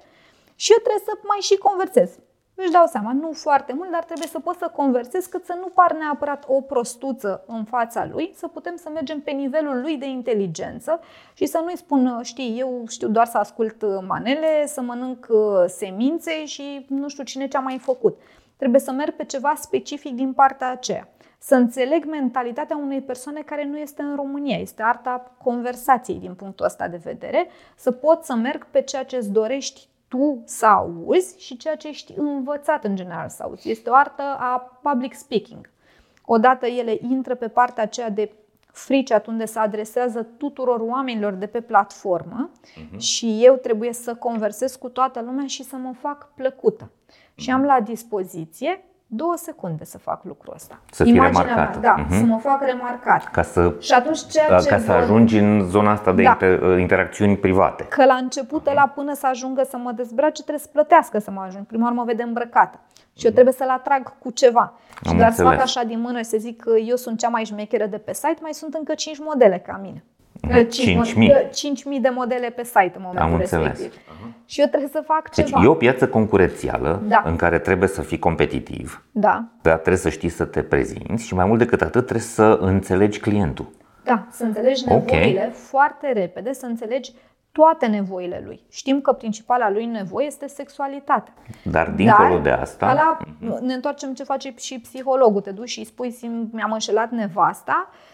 și 0.54 0.72
eu 0.72 0.78
trebuie 0.78 1.02
să 1.04 1.26
mai 1.26 1.38
și 1.40 1.56
conversez. 1.56 2.18
Își 2.54 2.70
dau 2.70 2.86
seama, 2.86 3.12
nu 3.12 3.32
foarte 3.32 3.72
mult, 3.72 3.90
dar 3.90 4.04
trebuie 4.04 4.26
să 4.26 4.38
pot 4.38 4.56
să 4.56 4.70
conversez 4.76 5.26
cât 5.26 5.44
să 5.44 5.56
nu 5.60 5.66
par 5.66 5.92
neapărat 5.92 6.44
o 6.46 6.60
prostuță 6.60 7.44
în 7.46 7.64
fața 7.64 8.08
lui, 8.12 8.32
să 8.36 8.48
putem 8.48 8.76
să 8.76 8.88
mergem 8.92 9.20
pe 9.20 9.30
nivelul 9.30 9.80
lui 9.80 9.96
de 9.96 10.06
inteligență 10.06 11.00
și 11.34 11.46
să 11.46 11.60
nu-i 11.64 11.76
spun, 11.76 12.20
știi, 12.22 12.58
eu 12.58 12.84
știu 12.88 13.08
doar 13.08 13.26
să 13.26 13.38
ascult 13.38 13.84
manele, 14.06 14.66
să 14.66 14.80
mănânc 14.80 15.26
uh, 15.28 15.64
semințe 15.66 16.44
și 16.44 16.86
nu 16.88 17.08
știu 17.08 17.24
cine 17.24 17.48
ce-a 17.48 17.60
mai 17.60 17.78
făcut. 17.78 18.20
Trebuie 18.56 18.80
să 18.80 18.92
merg 18.92 19.14
pe 19.14 19.24
ceva 19.24 19.52
specific 19.56 20.14
din 20.14 20.32
partea 20.32 20.70
aceea. 20.70 21.08
Să 21.38 21.54
înțeleg 21.54 22.04
mentalitatea 22.04 22.76
unei 22.76 23.00
persoane 23.00 23.40
care 23.40 23.64
nu 23.64 23.78
este 23.78 24.02
în 24.02 24.16
România. 24.16 24.56
Este 24.56 24.82
arta 24.82 25.34
conversației 25.42 26.18
din 26.18 26.34
punctul 26.34 26.64
ăsta 26.64 26.88
de 26.88 27.00
vedere. 27.04 27.48
Să 27.76 27.90
pot 27.90 28.24
să 28.24 28.34
merg 28.34 28.66
pe 28.70 28.82
ceea 28.82 29.04
ce 29.04 29.16
îți 29.16 29.30
dorești 29.30 29.88
tu 30.14 30.42
să 30.44 30.66
auzi 30.66 31.40
și 31.44 31.56
ceea 31.56 31.76
ce 31.76 31.88
ești 31.88 32.12
învățat 32.16 32.84
în 32.84 32.96
general 32.96 33.28
să 33.28 33.42
auzi. 33.42 33.70
Este 33.70 33.90
o 33.90 33.94
artă 33.94 34.22
a 34.22 34.80
public 34.82 35.14
speaking. 35.14 35.70
Odată 36.24 36.66
ele 36.66 36.98
intră 37.00 37.34
pe 37.34 37.48
partea 37.48 37.82
aceea 37.82 38.10
de 38.10 38.32
frici 38.66 39.10
atunci 39.10 39.48
se 39.48 39.58
adresează 39.58 40.22
tuturor 40.22 40.80
oamenilor 40.80 41.32
de 41.32 41.46
pe 41.46 41.60
platformă 41.60 42.50
uh-huh. 42.50 42.98
și 42.98 43.38
eu 43.44 43.54
trebuie 43.54 43.92
să 43.92 44.14
conversez 44.14 44.76
cu 44.76 44.88
toată 44.88 45.20
lumea 45.20 45.46
și 45.46 45.62
să 45.62 45.76
mă 45.76 45.92
fac 46.00 46.34
plăcută. 46.34 46.90
Uh-huh. 46.90 47.34
Și 47.34 47.50
am 47.50 47.62
la 47.62 47.80
dispoziție 47.80 48.84
două 49.06 49.34
secunde 49.36 49.84
să 49.84 49.98
fac 49.98 50.24
lucrul 50.24 50.52
ăsta. 50.54 50.80
Să 50.90 51.04
fii 51.04 51.12
remarcat. 51.12 51.80
Mea, 51.80 51.80
da, 51.80 52.04
uh-huh. 52.04 52.18
să 52.18 52.24
mă 52.24 52.38
fac 52.38 52.62
remarcat. 52.62 53.30
Ca 53.30 53.42
să, 53.42 53.74
și 53.78 53.92
atunci 53.92 54.26
ceea 54.26 54.48
da, 54.48 54.58
ce 54.58 54.68
ca 54.68 54.78
să 54.78 54.92
ajungi 54.92 55.38
în 55.38 55.68
zona 55.68 55.90
asta 55.90 56.12
de 56.12 56.22
da. 56.22 56.30
inter, 56.30 56.60
uh, 56.60 56.80
interacțiuni 56.80 57.36
private. 57.36 57.84
Că 57.84 58.04
la 58.04 58.14
început, 58.14 58.72
la 58.72 58.92
până 58.94 59.14
să 59.14 59.26
ajungă 59.26 59.62
să 59.68 59.76
mă 59.76 59.92
dezbrace, 59.92 60.42
trebuie 60.42 60.58
să 60.58 60.68
plătească 60.72 61.18
să 61.18 61.30
mă 61.30 61.42
ajung. 61.46 61.66
Prima 61.66 61.82
oară 61.82 61.94
mă 61.94 62.04
vede 62.04 62.22
îmbrăcată. 62.22 62.78
Și 63.16 63.26
eu 63.26 63.32
trebuie 63.32 63.54
să-l 63.54 63.68
atrag 63.68 64.18
cu 64.18 64.30
ceva. 64.30 64.72
Și 65.02 65.10
Am 65.10 65.16
doar 65.16 65.28
înțeles. 65.28 65.50
să 65.50 65.56
fac 65.56 65.64
așa 65.64 65.82
din 65.82 66.00
mână 66.00 66.18
și 66.18 66.24
să 66.24 66.36
zic 66.38 66.60
că 66.60 66.78
eu 66.78 66.96
sunt 66.96 67.18
cea 67.18 67.28
mai 67.28 67.44
șmecheră 67.44 67.86
de 67.86 67.98
pe 67.98 68.12
site, 68.12 68.38
mai 68.40 68.52
sunt 68.52 68.74
încă 68.74 68.94
5 68.94 69.18
modele 69.18 69.58
ca 69.58 69.78
mine. 69.82 70.04
5.000 70.50 72.00
de 72.00 72.08
modele 72.14 72.50
pe 72.50 72.64
site 72.64 72.92
în 72.94 73.02
momentul 73.02 73.32
Am 73.32 73.38
respectiv. 73.38 73.68
Înțeles. 73.68 73.92
Și 74.46 74.60
eu 74.60 74.66
trebuie 74.66 74.90
să 74.92 75.02
fac 75.06 75.34
deci 75.34 75.46
ceva. 75.46 75.62
e 75.62 75.66
o 75.66 75.74
piață 75.74 76.08
concurențială 76.08 77.02
da. 77.08 77.22
în 77.26 77.36
care 77.36 77.58
trebuie 77.58 77.88
să 77.88 78.02
fii 78.02 78.18
competitiv. 78.18 79.04
Da. 79.10 79.44
Dar 79.62 79.74
trebuie 79.74 79.96
să 79.96 80.08
știi 80.08 80.28
să 80.28 80.44
te 80.44 80.62
prezinți 80.62 81.26
și 81.26 81.34
mai 81.34 81.44
mult 81.44 81.58
decât 81.58 81.80
atât 81.80 82.02
trebuie 82.02 82.26
să 82.26 82.58
înțelegi 82.60 83.20
clientul. 83.20 83.70
Da, 84.04 84.26
să 84.30 84.44
înțelegi 84.44 84.84
nevoile 84.86 85.32
okay. 85.36 85.50
foarte 85.52 86.12
repede, 86.12 86.52
să 86.52 86.66
înțelegi 86.66 87.12
toate 87.52 87.86
nevoile 87.86 88.42
lui. 88.44 88.60
Știm 88.70 89.00
că 89.00 89.12
principala 89.12 89.70
lui 89.70 89.84
nevoie 89.84 90.26
este 90.26 90.46
sexualitatea. 90.46 91.32
Dar 91.62 91.90
dincolo 91.90 92.28
Dar, 92.28 92.40
de 92.40 92.50
asta... 92.50 92.92
La, 92.92 93.18
ne 93.60 93.74
întoarcem 93.74 94.14
ce 94.14 94.24
face 94.24 94.54
și 94.58 94.80
psihologul. 94.80 95.40
Te 95.40 95.50
duci 95.50 95.68
și 95.68 95.78
îi 95.78 95.84
spui, 95.84 96.16
mi-am 96.52 96.72
înșelat 96.72 97.10
nevasta, 97.10 97.88
Ă, 97.90 98.13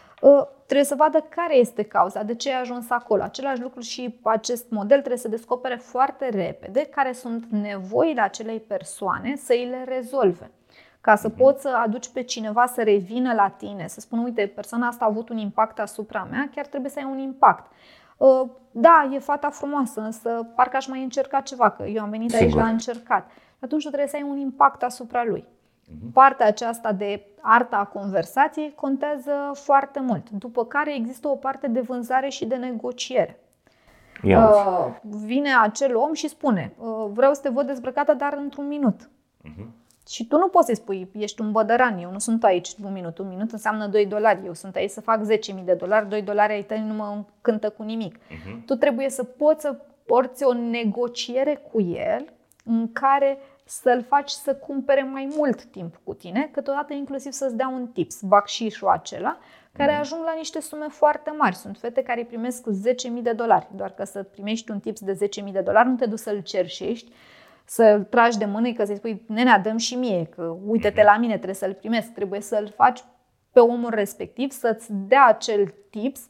trebuie 0.66 0.84
să 0.84 0.94
vadă 0.94 1.26
care 1.28 1.56
este 1.56 1.82
cauza, 1.82 2.22
de 2.22 2.34
ce 2.34 2.52
a 2.52 2.58
ajuns 2.58 2.90
acolo. 2.90 3.22
Același 3.22 3.60
lucru 3.60 3.80
și 3.80 4.18
acest 4.22 4.70
model 4.70 4.98
trebuie 4.98 5.16
să 5.16 5.28
descopere 5.28 5.76
foarte 5.76 6.28
repede 6.28 6.84
care 6.84 7.12
sunt 7.12 7.44
nevoile 7.50 8.20
acelei 8.20 8.60
persoane 8.60 9.36
să 9.36 9.52
îi 9.52 9.66
le 9.66 9.84
rezolve. 9.84 10.50
Ca 11.00 11.16
să 11.16 11.28
mhm. 11.28 11.36
poți 11.36 11.62
să 11.62 11.68
aduci 11.68 12.08
pe 12.08 12.22
cineva 12.22 12.66
să 12.66 12.82
revină 12.82 13.32
la 13.32 13.48
tine, 13.48 13.86
să 13.86 14.00
spună, 14.00 14.22
uite, 14.22 14.46
persoana 14.46 14.86
asta 14.86 15.04
a 15.04 15.08
avut 15.08 15.28
un 15.28 15.38
impact 15.38 15.78
asupra 15.78 16.26
mea, 16.30 16.50
chiar 16.54 16.66
trebuie 16.66 16.90
să 16.90 16.98
ai 16.98 17.08
un 17.10 17.18
impact. 17.18 17.72
Ă, 18.20 18.46
da, 18.70 19.10
e 19.12 19.18
fata 19.18 19.50
frumoasă, 19.50 20.00
însă 20.00 20.50
parcă 20.54 20.76
aș 20.76 20.86
mai 20.86 21.02
încerca 21.02 21.40
ceva, 21.40 21.70
că 21.70 21.82
eu 21.82 22.02
am 22.02 22.10
venit 22.10 22.30
Sigur. 22.30 22.44
aici 22.44 22.54
la 22.54 22.68
încercat. 22.68 23.30
Atunci 23.60 23.82
tu 23.82 23.88
trebuie 23.88 24.08
să 24.08 24.16
ai 24.16 24.22
un 24.22 24.38
impact 24.38 24.82
asupra 24.82 25.24
lui. 25.24 25.44
Mhm. 25.98 26.12
Partea 26.12 26.46
aceasta 26.46 26.92
de 26.92 27.26
arta 27.40 27.76
a 27.76 27.84
conversației 27.84 28.72
contează 28.74 29.50
foarte 29.54 30.00
mult. 30.00 30.30
După 30.30 30.64
care 30.64 30.94
există 30.94 31.28
o 31.28 31.34
parte 31.34 31.68
de 31.68 31.80
vânzare 31.80 32.28
și 32.28 32.46
de 32.46 32.56
negociere. 32.56 33.38
Uh, 34.24 34.86
vine 35.24 35.50
acel 35.62 35.96
om 35.96 36.12
și 36.12 36.28
spune, 36.28 36.72
uh, 36.78 37.10
vreau 37.12 37.34
să 37.34 37.40
te 37.40 37.48
văd 37.48 37.66
dezbrăcată, 37.66 38.14
dar 38.14 38.34
într-un 38.36 38.68
minut. 38.68 39.10
Uh-huh. 39.44 39.66
Și 40.08 40.26
tu 40.26 40.36
nu 40.36 40.48
poți 40.48 40.66
să-i 40.66 40.74
spui, 40.74 41.08
ești 41.12 41.40
un 41.40 41.52
bădăran, 41.52 41.98
eu 41.98 42.10
nu 42.10 42.18
sunt 42.18 42.44
aici 42.44 42.68
un 42.84 42.92
minut. 42.92 43.18
Un 43.18 43.28
minut 43.28 43.52
înseamnă 43.52 43.86
2 43.86 44.06
dolari, 44.06 44.40
eu 44.44 44.54
sunt 44.54 44.76
aici 44.76 44.90
să 44.90 45.00
fac 45.00 45.20
10.000 45.24 45.64
de 45.64 45.74
dolari, 45.74 46.08
2 46.08 46.22
dolari 46.22 46.52
ai 46.52 46.62
tăi 46.62 46.84
nu 46.86 46.94
mă 46.94 47.24
cântă 47.40 47.70
cu 47.70 47.82
nimic. 47.82 48.16
Uh-huh. 48.16 48.64
Tu 48.66 48.74
trebuie 48.74 49.10
să 49.10 49.24
poți 49.24 49.60
să 49.60 49.76
porți 50.06 50.44
o 50.44 50.52
negociere 50.52 51.62
cu 51.72 51.80
el 51.80 52.32
în 52.64 52.92
care 52.92 53.38
să-l 53.70 54.02
faci 54.02 54.30
să 54.30 54.54
cumpere 54.54 55.02
mai 55.02 55.28
mult 55.36 55.64
timp 55.64 56.00
cu 56.04 56.14
tine, 56.14 56.48
câteodată 56.52 56.92
inclusiv 56.92 57.32
să-ți 57.32 57.56
dea 57.56 57.68
un 57.68 57.86
tips, 57.86 58.20
bacșișul 58.22 58.88
acela, 58.88 59.38
care 59.72 59.92
mm. 59.92 59.98
ajung 59.98 60.24
la 60.24 60.34
niște 60.36 60.60
sume 60.60 60.86
foarte 60.88 61.30
mari. 61.38 61.56
Sunt 61.56 61.78
fete 61.78 62.02
care 62.02 62.24
primesc 62.24 62.66
10.000 63.16 63.22
de 63.22 63.32
dolari, 63.32 63.68
doar 63.74 63.90
că 63.90 64.04
să 64.04 64.22
primești 64.22 64.70
un 64.70 64.80
tips 64.80 65.00
de 65.00 65.28
10.000 65.44 65.52
de 65.52 65.60
dolari, 65.60 65.88
nu 65.88 65.94
te 65.94 66.06
duci 66.06 66.18
să-l 66.18 66.40
cerșești, 66.40 67.12
să-l 67.64 68.04
tragi 68.04 68.38
de 68.38 68.44
mână, 68.44 68.72
că 68.72 68.84
să-i 68.84 68.96
spui, 68.96 69.22
nenea, 69.26 69.58
dăm 69.58 69.76
și 69.76 69.94
mie, 69.94 70.24
că 70.24 70.56
uite-te 70.66 71.02
la 71.02 71.16
mine, 71.16 71.34
trebuie 71.34 71.54
să-l 71.54 71.74
primesc, 71.74 72.12
trebuie 72.12 72.40
să-l 72.40 72.72
faci 72.76 73.04
pe 73.52 73.60
omul 73.60 73.90
respectiv, 73.90 74.50
să-ți 74.50 74.92
dea 74.92 75.26
acel 75.26 75.74
tips 75.90 76.20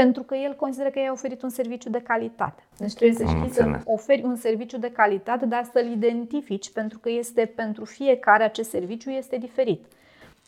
pentru 0.00 0.22
că 0.22 0.34
el 0.34 0.54
consideră 0.54 0.90
că 0.90 0.98
i-a 0.98 1.12
oferit 1.12 1.42
un 1.42 1.48
serviciu 1.48 1.90
de 1.90 2.00
calitate. 2.00 2.62
Deci 2.76 2.94
trebuie 2.94 3.16
să 3.16 3.24
știi 3.24 3.50
să 3.50 3.80
oferi 3.84 4.22
un 4.22 4.36
serviciu 4.36 4.78
de 4.78 4.90
calitate, 4.90 5.46
dar 5.46 5.68
să-l 5.72 5.86
identifici, 5.86 6.70
pentru 6.72 6.98
că 6.98 7.10
este 7.10 7.44
pentru 7.44 7.84
fiecare 7.84 8.44
acest 8.44 8.70
serviciu 8.70 9.10
este 9.10 9.36
diferit. 9.36 9.84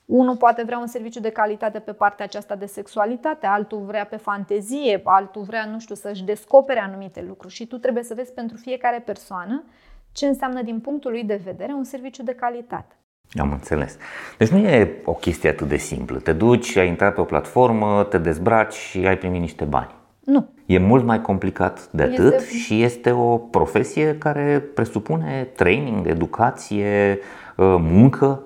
Unul 0.05 0.37
poate 0.37 0.63
vrea 0.63 0.79
un 0.79 0.87
serviciu 0.87 1.21
de 1.21 1.31
calitate 1.31 1.79
pe 1.79 1.93
partea 1.93 2.25
aceasta 2.25 2.55
de 2.55 2.67
sexualitate, 2.67 3.47
altul 3.47 3.79
vrea 3.79 4.07
pe 4.07 4.17
fantezie, 4.17 5.01
altul 5.05 5.43
vrea, 5.43 5.65
nu 5.65 5.79
știu, 5.79 5.95
să-și 5.95 6.25
descopere 6.25 6.81
anumite 6.81 7.25
lucruri 7.29 7.55
și 7.55 7.67
tu 7.67 7.79
trebuie 7.79 8.03
să 8.03 8.15
vezi 8.15 8.33
pentru 8.33 8.57
fiecare 8.57 9.01
persoană 9.01 9.65
ce 10.13 10.27
înseamnă 10.27 10.63
din 10.63 10.81
punctul 10.81 11.11
lui 11.11 11.25
de 11.25 11.41
vedere 11.45 11.73
un 11.73 11.85
serviciu 11.85 12.23
de 12.23 12.35
calitate. 12.35 12.95
Am 13.39 13.51
înțeles. 13.53 13.97
Deci 14.39 14.49
nu 14.49 14.59
e 14.59 15.01
o 15.05 15.13
chestie 15.13 15.49
atât 15.49 15.69
de 15.69 15.77
simplă. 15.77 16.19
Te 16.19 16.33
duci, 16.33 16.77
ai 16.77 16.89
intrat 16.89 17.15
pe 17.15 17.21
o 17.21 17.25
platformă, 17.25 18.07
te 18.09 18.19
dezbraci 18.19 18.75
și 18.75 19.07
ai 19.07 19.19
primit 19.19 19.41
niște 19.41 19.65
bani. 19.65 19.91
Nu. 20.25 20.49
E 20.67 20.79
mult 20.79 21.05
mai 21.05 21.21
complicat 21.21 21.89
de 21.91 22.03
atât 22.03 22.35
este... 22.35 22.55
și 22.55 22.83
este 22.83 23.11
o 23.11 23.37
profesie 23.39 24.19
care 24.19 24.61
presupune 24.75 25.49
training, 25.57 26.07
educație, 26.07 27.19
ă, 27.59 27.77
muncă, 27.77 28.43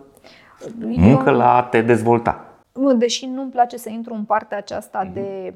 muncă 0.79 1.31
Eu... 1.31 1.37
la 1.37 1.57
a 1.57 1.63
te 1.63 1.81
dezvolta. 1.81 2.45
Deși 2.97 3.27
nu-mi 3.27 3.51
place 3.51 3.77
să 3.77 3.89
intru 3.91 4.15
în 4.15 4.25
partea 4.25 4.59
aceasta 4.59 5.07
mm-hmm. 5.07 5.13
de 5.13 5.55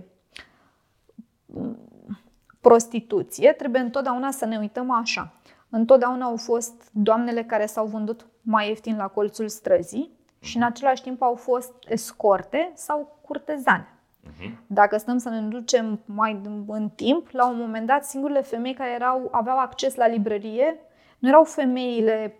prostituție, 2.61 3.53
trebuie 3.53 3.81
întotdeauna 3.81 4.31
să 4.31 4.45
ne 4.45 4.59
uităm 4.59 4.91
așa. 4.91 5.33
Întotdeauna 5.71 6.25
au 6.25 6.37
fost 6.37 6.89
doamnele 6.93 7.43
care 7.43 7.67
s-au 7.67 7.87
vândut 7.87 8.27
mai 8.51 8.69
ieftin 8.69 8.97
la 8.97 9.07
colțul 9.07 9.49
străzii 9.49 10.11
și 10.41 10.57
în 10.57 10.63
același 10.63 11.03
timp 11.03 11.23
au 11.23 11.35
fost 11.35 11.73
escorte 11.89 12.71
sau 12.75 13.19
curtezane. 13.21 13.89
Mhm. 14.23 14.63
Dacă 14.67 14.97
stăm 14.97 15.19
să 15.19 15.29
ne 15.29 15.41
ducem 15.41 16.01
mai 16.05 16.41
în 16.67 16.89
timp, 16.95 17.29
la 17.31 17.49
un 17.49 17.57
moment 17.59 17.87
dat, 17.87 18.05
singurele 18.05 18.41
femei 18.41 18.75
care 18.75 18.91
erau, 18.91 19.29
aveau 19.31 19.59
acces 19.59 19.95
la 19.95 20.07
librărie 20.07 20.81
nu 21.19 21.29
erau 21.29 21.45
femeile 21.45 22.39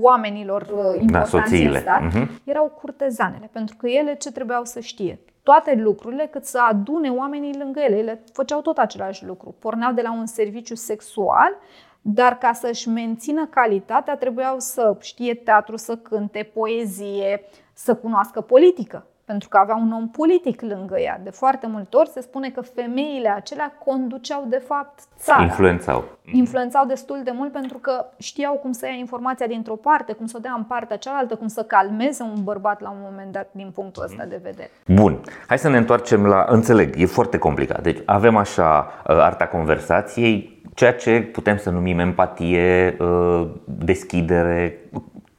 oamenilor 0.00 0.62
uh, 0.62 1.00
importanți 1.00 1.62
da, 1.62 1.68
în 1.68 1.80
stat, 1.80 2.02
uh-huh. 2.02 2.28
erau 2.44 2.68
curtezanele, 2.68 3.48
pentru 3.52 3.76
că 3.76 3.88
ele 3.88 4.14
ce 4.14 4.32
trebuiau 4.32 4.64
să 4.64 4.80
știe? 4.80 5.18
Toate 5.42 5.74
lucrurile, 5.74 6.26
cât 6.26 6.44
să 6.44 6.60
adune 6.68 7.10
oamenii 7.10 7.58
lângă 7.58 7.80
ele. 7.80 7.96
Ele 7.96 8.24
făceau 8.32 8.60
tot 8.60 8.78
același 8.78 9.24
lucru. 9.24 9.54
Porneau 9.58 9.92
de 9.92 10.02
la 10.02 10.12
un 10.12 10.26
serviciu 10.26 10.74
sexual 10.74 11.56
dar 12.02 12.38
ca 12.38 12.52
să-și 12.52 12.88
mențină 12.88 13.46
calitatea 13.46 14.16
trebuiau 14.16 14.58
să 14.58 14.96
știe 15.00 15.34
teatru, 15.34 15.76
să 15.76 15.96
cânte, 15.96 16.50
poezie, 16.54 17.44
să 17.72 17.94
cunoască 17.94 18.40
politică 18.40 19.06
pentru 19.24 19.48
că 19.48 19.56
avea 19.56 19.74
un 19.74 19.92
om 19.92 20.08
politic 20.08 20.60
lângă 20.60 20.98
ea. 20.98 21.20
De 21.24 21.30
foarte 21.30 21.66
multe 21.66 21.96
ori 21.96 22.08
se 22.08 22.20
spune 22.20 22.50
că 22.50 22.60
femeile 22.60 23.28
acelea 23.28 23.72
conduceau 23.84 24.46
de 24.48 24.62
fapt 24.66 25.00
țara. 25.18 25.42
Influențau. 25.42 26.04
Influențau 26.32 26.86
destul 26.86 27.20
de 27.24 27.30
mult 27.34 27.52
pentru 27.52 27.78
că 27.78 28.06
știau 28.18 28.54
cum 28.54 28.72
să 28.72 28.86
ia 28.86 28.92
informația 28.92 29.46
dintr-o 29.46 29.76
parte, 29.76 30.12
cum 30.12 30.26
să 30.26 30.34
o 30.36 30.40
dea 30.40 30.54
în 30.56 30.64
partea 30.64 30.96
cealaltă, 30.96 31.34
cum 31.34 31.46
să 31.46 31.62
calmeze 31.62 32.22
un 32.22 32.44
bărbat 32.44 32.80
la 32.80 32.90
un 32.90 33.00
moment 33.10 33.32
dat 33.32 33.48
din 33.52 33.70
punctul 33.74 34.02
ăsta 34.02 34.24
de 34.24 34.40
vedere. 34.42 34.70
Bun. 34.86 35.20
Hai 35.48 35.58
să 35.58 35.68
ne 35.68 35.76
întoarcem 35.76 36.26
la... 36.26 36.44
Înțeleg, 36.48 36.94
e 36.96 37.06
foarte 37.06 37.38
complicat. 37.38 37.82
Deci 37.82 37.98
avem 38.04 38.36
așa 38.36 38.92
uh, 39.08 39.16
arta 39.16 39.46
conversației, 39.46 40.61
ceea 40.74 40.92
ce 40.92 41.20
putem 41.20 41.56
să 41.56 41.70
numim 41.70 41.98
empatie, 41.98 42.96
uh, 42.98 43.48
deschidere, 43.64 44.78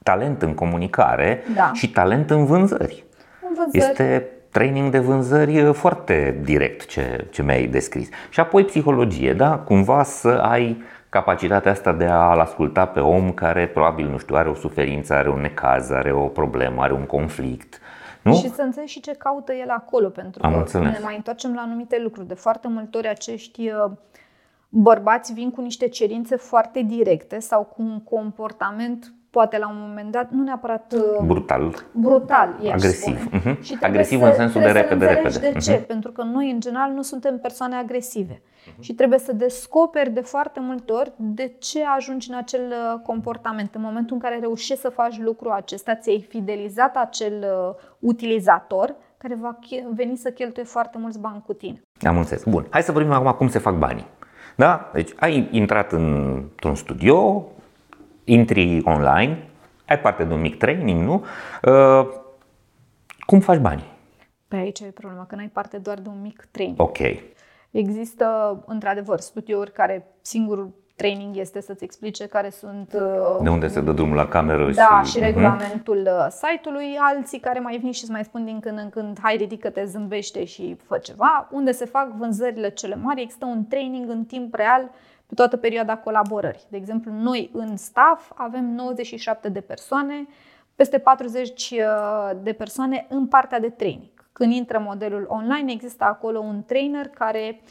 talent 0.02 0.42
în 0.42 0.54
comunicare 0.54 1.42
da. 1.54 1.70
și 1.72 1.90
talent 1.90 2.30
în 2.30 2.44
vânzări. 2.44 3.04
În 3.48 3.54
vânzări. 3.54 3.90
Este 3.90 4.28
training 4.50 4.90
de 4.90 4.98
vânzări 4.98 5.62
uh, 5.62 5.74
foarte 5.74 6.40
direct 6.42 6.86
ce, 6.86 7.26
ce 7.30 7.42
mi-ai 7.42 7.66
descris. 7.66 8.08
Și 8.30 8.40
apoi 8.40 8.64
psihologie, 8.64 9.32
da? 9.32 9.58
Cumva 9.58 10.02
să 10.02 10.28
ai 10.28 10.82
capacitatea 11.08 11.70
asta 11.70 11.92
de 11.92 12.04
a-l 12.04 12.38
asculta 12.38 12.86
pe 12.86 13.00
om 13.00 13.32
care 13.32 13.66
probabil, 13.66 14.08
nu 14.08 14.18
știu, 14.18 14.34
are 14.34 14.48
o 14.48 14.54
suferință, 14.54 15.14
are 15.14 15.28
un 15.30 15.40
necaz, 15.40 15.90
are 15.90 16.12
o 16.12 16.26
problemă, 16.26 16.82
are 16.82 16.92
un 16.92 17.04
conflict. 17.04 17.80
Nu? 18.22 18.34
Și 18.34 18.48
să 18.48 18.62
înțelegi 18.62 18.92
și 18.92 19.00
ce 19.00 19.12
caută 19.12 19.52
el 19.52 19.68
acolo, 19.68 20.08
pentru 20.08 20.40
Am 20.44 20.52
că 20.52 20.58
înțeles. 20.58 20.92
ne 20.92 20.98
mai 21.02 21.16
întoarcem 21.16 21.54
la 21.54 21.60
anumite 21.60 22.00
lucruri. 22.02 22.26
De 22.26 22.34
foarte 22.34 22.68
multe 22.68 22.96
ori 22.96 23.08
acești 23.08 23.68
uh, 23.68 23.92
bărbați 24.76 25.32
vin 25.32 25.50
cu 25.50 25.60
niște 25.60 25.88
cerințe 25.88 26.36
foarte 26.36 26.82
directe 26.82 27.38
sau 27.38 27.62
cu 27.62 27.82
un 27.82 28.00
comportament 28.00 29.14
poate 29.30 29.58
la 29.58 29.68
un 29.68 29.76
moment 29.88 30.10
dat, 30.10 30.30
nu 30.30 30.42
neapărat 30.42 30.94
uh, 30.96 31.26
brutal, 31.26 31.74
brutal 31.92 32.56
i 32.62 32.70
agresiv. 32.70 33.20
Spune. 33.20 33.40
Uh-huh. 33.40 33.60
Și 33.60 33.78
agresiv 33.80 34.18
să, 34.18 34.26
în 34.26 34.34
sensul 34.34 34.60
de 34.60 34.70
repede, 34.70 35.06
repede. 35.06 35.38
De 35.38 35.58
ce? 35.58 35.82
Uh-huh. 35.82 35.86
Pentru 35.86 36.12
că 36.12 36.22
noi, 36.22 36.50
în 36.50 36.60
general, 36.60 36.90
nu 36.90 37.02
suntem 37.02 37.38
persoane 37.38 37.76
agresive. 37.76 38.34
Uh-huh. 38.34 38.80
Și 38.80 38.94
trebuie 38.94 39.18
să 39.18 39.32
descoperi 39.32 40.10
de 40.10 40.20
foarte 40.20 40.60
multe 40.60 40.92
ori 40.92 41.12
de 41.16 41.54
ce 41.58 41.84
ajungi 41.96 42.30
în 42.30 42.36
acel 42.36 42.60
uh, 42.60 43.00
comportament. 43.02 43.74
În 43.74 43.80
momentul 43.82 44.14
în 44.14 44.20
care 44.20 44.38
reușești 44.38 44.82
să 44.82 44.88
faci 44.88 45.18
lucrul 45.18 45.50
acesta, 45.50 45.94
ți-ai 45.94 46.26
fidelizat 46.28 46.96
acel 46.96 47.44
uh, 47.68 47.74
utilizator 47.98 48.94
care 49.16 49.34
va 49.40 49.58
veni 49.94 50.16
să 50.16 50.30
cheltuie 50.30 50.64
foarte 50.64 50.98
mulți 50.98 51.20
bani 51.20 51.42
cu 51.46 51.52
tine. 51.52 51.82
Am 52.00 52.16
înțeles. 52.16 52.44
Bun. 52.44 52.66
Hai 52.70 52.82
să 52.82 52.92
vorbim 52.92 53.12
acum 53.12 53.32
cum 53.32 53.48
se 53.48 53.58
fac 53.58 53.78
banii. 53.78 54.06
Da? 54.56 54.90
Deci 54.92 55.10
ai 55.16 55.48
intrat 55.50 55.92
într-un 55.92 56.74
studio, 56.74 57.46
intri 58.24 58.82
online, 58.84 59.48
ai 59.86 60.00
parte 60.00 60.24
de 60.24 60.34
un 60.34 60.40
mic 60.40 60.58
training, 60.58 61.02
nu? 61.02 61.24
Uh, 61.62 62.08
cum 63.26 63.40
faci 63.40 63.58
banii? 63.58 63.92
Pe 64.48 64.56
aici 64.56 64.80
e 64.80 64.84
problema, 64.84 65.26
că 65.26 65.34
n-ai 65.34 65.50
parte 65.52 65.78
doar 65.78 65.98
de 65.98 66.08
un 66.08 66.20
mic 66.20 66.48
training. 66.50 66.80
Ok. 66.80 66.98
Există, 67.70 68.58
într-adevăr, 68.66 69.20
studiouri 69.20 69.72
care 69.72 70.06
singurul 70.20 70.74
training 70.96 71.36
este 71.36 71.60
să-ți 71.60 71.84
explice 71.84 72.26
care 72.26 72.50
sunt... 72.50 72.92
Uh, 72.92 73.42
de 73.42 73.48
unde 73.48 73.68
se 73.68 73.80
dă 73.80 73.92
drumul 73.92 74.16
la 74.16 74.28
cameră 74.28 74.70
da, 74.72 75.02
și... 75.04 75.10
și 75.10 75.18
regulamentul 75.18 76.02
uh, 76.06 76.26
site-ului, 76.30 76.96
alții 76.98 77.38
care 77.38 77.58
mai 77.58 77.78
vin 77.78 77.92
și 77.92 78.02
îți 78.02 78.12
mai 78.12 78.24
spun 78.24 78.44
din 78.44 78.60
când 78.60 78.78
în 78.78 78.88
când 78.88 79.18
hai 79.22 79.36
ridică-te, 79.36 79.84
zâmbește 79.84 80.44
și 80.44 80.76
fă 80.86 80.98
ceva, 80.98 81.48
unde 81.50 81.72
se 81.72 81.84
fac 81.84 82.12
vânzările 82.16 82.70
cele 82.70 82.94
mari, 82.94 83.22
există 83.22 83.44
un 83.44 83.66
training 83.66 84.10
în 84.10 84.24
timp 84.24 84.54
real 84.54 84.90
pe 85.26 85.34
toată 85.34 85.56
perioada 85.56 85.96
colaborării. 85.96 86.64
De 86.68 86.76
exemplu, 86.76 87.12
noi 87.12 87.50
în 87.52 87.76
staff 87.76 88.32
avem 88.34 88.74
97 88.74 89.48
de 89.48 89.60
persoane, 89.60 90.26
peste 90.74 90.98
40 90.98 91.70
uh, 91.70 92.30
de 92.42 92.52
persoane 92.52 93.06
în 93.08 93.26
partea 93.26 93.60
de 93.60 93.68
training. 93.68 94.12
Când 94.32 94.52
intră 94.52 94.82
modelul 94.86 95.26
online, 95.28 95.72
există 95.72 96.04
acolo 96.04 96.38
un 96.38 96.62
trainer 96.66 97.08
care 97.08 97.60
uh, 97.62 97.68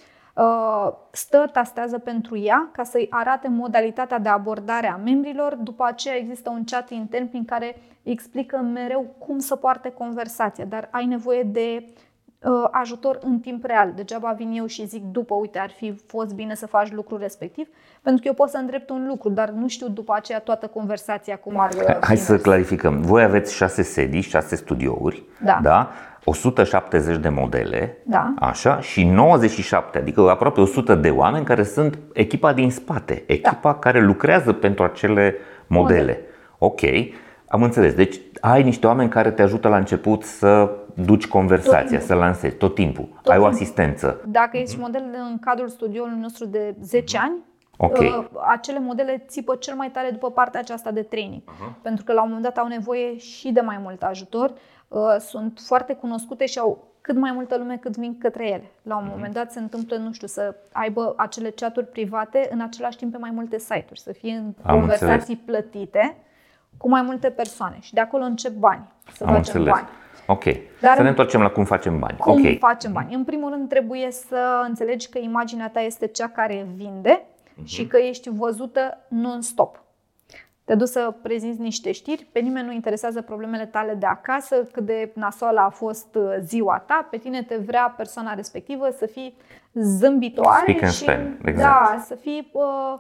stă, 1.12 1.50
tastează 1.52 1.98
pentru 1.98 2.38
ea 2.38 2.70
ca 2.72 2.84
să-i 2.84 3.08
arate 3.10 3.48
modalitatea 3.48 4.20
de 4.20 4.30
abordare 4.30 4.88
a 4.88 4.96
membrilor. 4.96 5.56
După 5.56 5.84
aceea 5.88 6.16
există 6.16 6.50
un 6.50 6.64
chat 6.64 6.90
intern 6.90 7.30
prin 7.30 7.46
care 7.46 7.76
explică 8.04 8.58
mereu 8.58 9.16
cum 9.18 9.40
să 9.40 9.56
poarte 9.56 9.90
conversația, 9.90 10.66
dar 10.66 10.88
ai 10.92 11.06
nevoie 11.06 11.44
de 11.44 11.86
uh, 11.86 12.68
ajutor 12.72 13.20
în 13.22 13.40
timp 13.40 13.66
real. 13.66 13.92
Degeaba 13.96 14.32
vin 14.32 14.52
eu 14.52 14.66
și 14.66 14.86
zic 14.86 15.04
după, 15.04 15.36
uite, 15.36 15.60
ar 15.60 15.70
fi 15.70 15.96
fost 16.08 16.34
bine 16.34 16.56
să 16.56 16.68
faci 16.68 16.92
lucrul 16.92 17.20
respectiv, 17.20 17.68
pentru 18.02 18.22
că 18.22 18.28
eu 18.28 18.34
pot 18.34 18.50
să 18.50 18.58
îndrept 18.58 18.90
un 18.90 19.08
lucru, 19.08 19.30
dar 19.30 19.50
nu 19.50 19.68
știu 19.68 19.88
după 19.88 20.14
aceea 20.16 20.40
toată 20.40 20.68
conversația 20.68 21.38
cum 21.38 21.60
ar 21.60 21.72
Hai, 21.86 21.98
hai 22.02 22.18
să 22.18 22.38
clarificăm. 22.38 23.02
Voi 23.02 23.24
aveți 23.24 23.54
șase 23.54 23.82
sedii, 23.82 24.22
șase 24.22 24.56
studiouri, 24.56 25.24
da. 25.44 25.60
da? 25.62 25.90
170 26.24 27.18
de 27.18 27.30
modele, 27.30 27.98
da. 28.04 28.34
așa, 28.40 28.80
și 28.80 29.04
97, 29.04 29.98
adică 29.98 30.30
aproape 30.30 30.62
100 30.62 30.96
de 30.96 31.10
oameni 31.10 31.46
care 31.46 31.64
sunt 31.64 32.00
echipa 32.14 32.54
din 32.54 32.72
spate, 32.72 33.24
echipa 33.28 33.60
da. 33.62 33.74
care 33.74 34.02
lucrează 34.02 34.54
pentru 34.54 34.84
acele 34.84 35.36
modele. 35.68 36.02
Model. 36.02 36.18
Ok, 36.58 36.82
am 37.48 37.64
înțeles. 37.64 37.94
Deci 37.94 38.20
ai 38.40 38.64
niște 38.64 38.88
oameni 38.88 39.10
care 39.10 39.32
te 39.32 39.42
ajută 39.42 39.68
la 39.68 39.78
început 39.78 40.24
să 40.24 40.72
duci 40.94 41.28
conversația, 41.28 42.00
să 42.00 42.14
lansezi 42.14 42.56
tot 42.56 42.76
timpul. 42.76 43.04
Tot 43.04 43.32
ai 43.32 43.38
timpul. 43.38 43.44
o 43.44 43.46
asistență. 43.46 44.22
Dacă 44.26 44.58
ești 44.58 44.80
model 44.80 45.04
în 45.30 45.40
cadrul 45.40 45.68
studioului 45.68 46.20
nostru 46.20 46.46
de 46.46 46.76
10 46.82 47.18
ani, 47.18 47.34
Okay. 47.78 48.08
Uh, 48.08 48.26
acele 48.48 48.80
modele 48.80 49.24
țipă 49.28 49.56
cel 49.56 49.76
mai 49.76 49.92
tare 49.92 50.10
după 50.10 50.32
partea 50.32 50.60
aceasta 50.60 50.92
de 50.92 51.02
training. 51.02 51.42
Uh-huh. 51.42 51.82
Pentru 51.82 52.04
că 52.04 52.14
la 52.14 52.22
un 52.22 52.28
moment 52.28 52.46
dat 52.46 52.58
au 52.58 52.68
nevoie 52.68 53.18
și 53.18 53.52
de 53.52 53.62
mai 53.62 53.78
mult 53.82 54.04
ajutor. 54.04 54.54
Uh, 54.94 55.16
sunt 55.20 55.60
foarte 55.66 55.94
cunoscute 55.94 56.46
și 56.46 56.60
au 56.60 56.84
cât 57.02 57.16
mai 57.16 57.32
multă 57.32 57.58
lume 57.58 57.78
cât 57.78 57.98
vin 57.98 58.18
către 58.18 58.48
ele. 58.48 58.72
La 58.82 58.98
un 58.98 59.08
uh-huh. 59.08 59.10
moment 59.10 59.34
dat 59.34 59.52
se 59.52 59.60
întâmplă, 59.60 59.98
nu 59.98 60.14
știu, 60.14 60.28
să 60.28 60.56
aibă 60.72 61.14
acele 61.18 61.50
chaturi 61.50 61.86
private 61.86 62.48
în 62.52 62.62
același 62.62 62.98
timp 62.98 63.12
pe 63.12 63.18
mai 63.18 63.32
multe 63.34 63.60
site-uri, 63.60 64.00
să 64.00 64.12
fie 64.12 64.32
în 64.32 64.54
Am 64.62 64.80
conversații 64.80 65.14
înțeles. 65.14 65.40
plătite 65.46 66.18
cu 66.78 66.90
mai 66.90 67.02
multe 67.02 67.30
persoane. 67.30 67.78
Și 67.80 67.94
de 67.94 68.00
acolo 68.00 68.24
încep 68.24 68.52
bani, 68.52 68.88
să 69.14 69.24
Am 69.24 69.34
facem 69.34 69.62
înțeles. 69.62 69.74
bani. 69.74 69.88
Ok. 70.28 70.44
Dar 70.82 70.96
să 70.96 71.02
ne 71.02 71.10
întoarcem 71.10 71.42
la 71.42 71.50
cum 71.50 71.66
facem 71.66 72.00
bani. 72.00 72.18
Cum 72.18 72.40
okay. 72.40 72.58
facem 72.60 72.92
bani? 72.92 73.14
În 73.14 73.24
primul 73.24 73.50
rând 73.50 73.70
trebuie 73.70 74.12
să 74.12 74.64
înțelegi 74.68 75.10
că 75.10 75.20
imaginea 75.20 75.70
ta 75.70 75.80
este 75.80 76.08
cea 76.08 76.28
care 76.28 76.68
vinde 76.76 77.22
uh-huh. 77.22 77.66
și 77.66 77.88
că 77.88 77.98
ești 77.98 78.30
văzută 78.30 78.98
non-stop. 79.08 79.83
Te 80.66 80.76
duci 80.76 80.88
să 80.88 81.14
prezinți 81.22 81.62
niște 81.62 81.92
știri, 81.92 82.28
pe 82.32 82.40
nimeni 82.40 82.66
nu 82.66 82.72
interesează 82.72 83.22
problemele 83.22 83.66
tale 83.66 83.94
de 83.94 84.06
acasă, 84.06 84.56
cât 84.72 84.86
de 84.86 85.12
nasoală 85.16 85.60
a 85.60 85.70
fost 85.70 86.16
uh, 86.16 86.36
ziua 86.40 86.84
ta, 86.88 87.08
pe 87.10 87.18
tine 87.18 87.44
te 87.44 87.56
vrea 87.56 87.94
persoana 87.98 88.34
respectivă 88.34 88.90
să 88.98 89.06
fii 89.06 89.38
zâmbitoare 89.74 90.72
Speak 90.72 90.92
și 90.92 90.98
stand, 90.98 91.40
exact. 91.46 91.92
da, 91.92 92.04
să 92.06 92.16
fii 92.16 92.50
uh, 92.52 93.00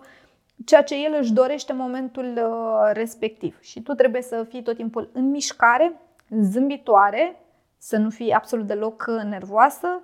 ceea 0.65 0.83
ce 0.83 0.95
el 0.95 1.17
își 1.19 1.33
dorește 1.33 1.71
în 1.71 1.77
momentul 1.77 2.33
uh, 2.35 2.89
respectiv. 2.93 3.57
Și 3.61 3.81
tu 3.81 3.93
trebuie 3.93 4.21
să 4.21 4.45
fii 4.49 4.63
tot 4.63 4.75
timpul 4.75 5.09
în 5.13 5.29
mișcare, 5.29 5.99
zâmbitoare, 6.41 7.39
să 7.77 7.97
nu 7.97 8.09
fii 8.09 8.31
absolut 8.31 8.67
deloc 8.67 9.05
nervoasă 9.29 10.01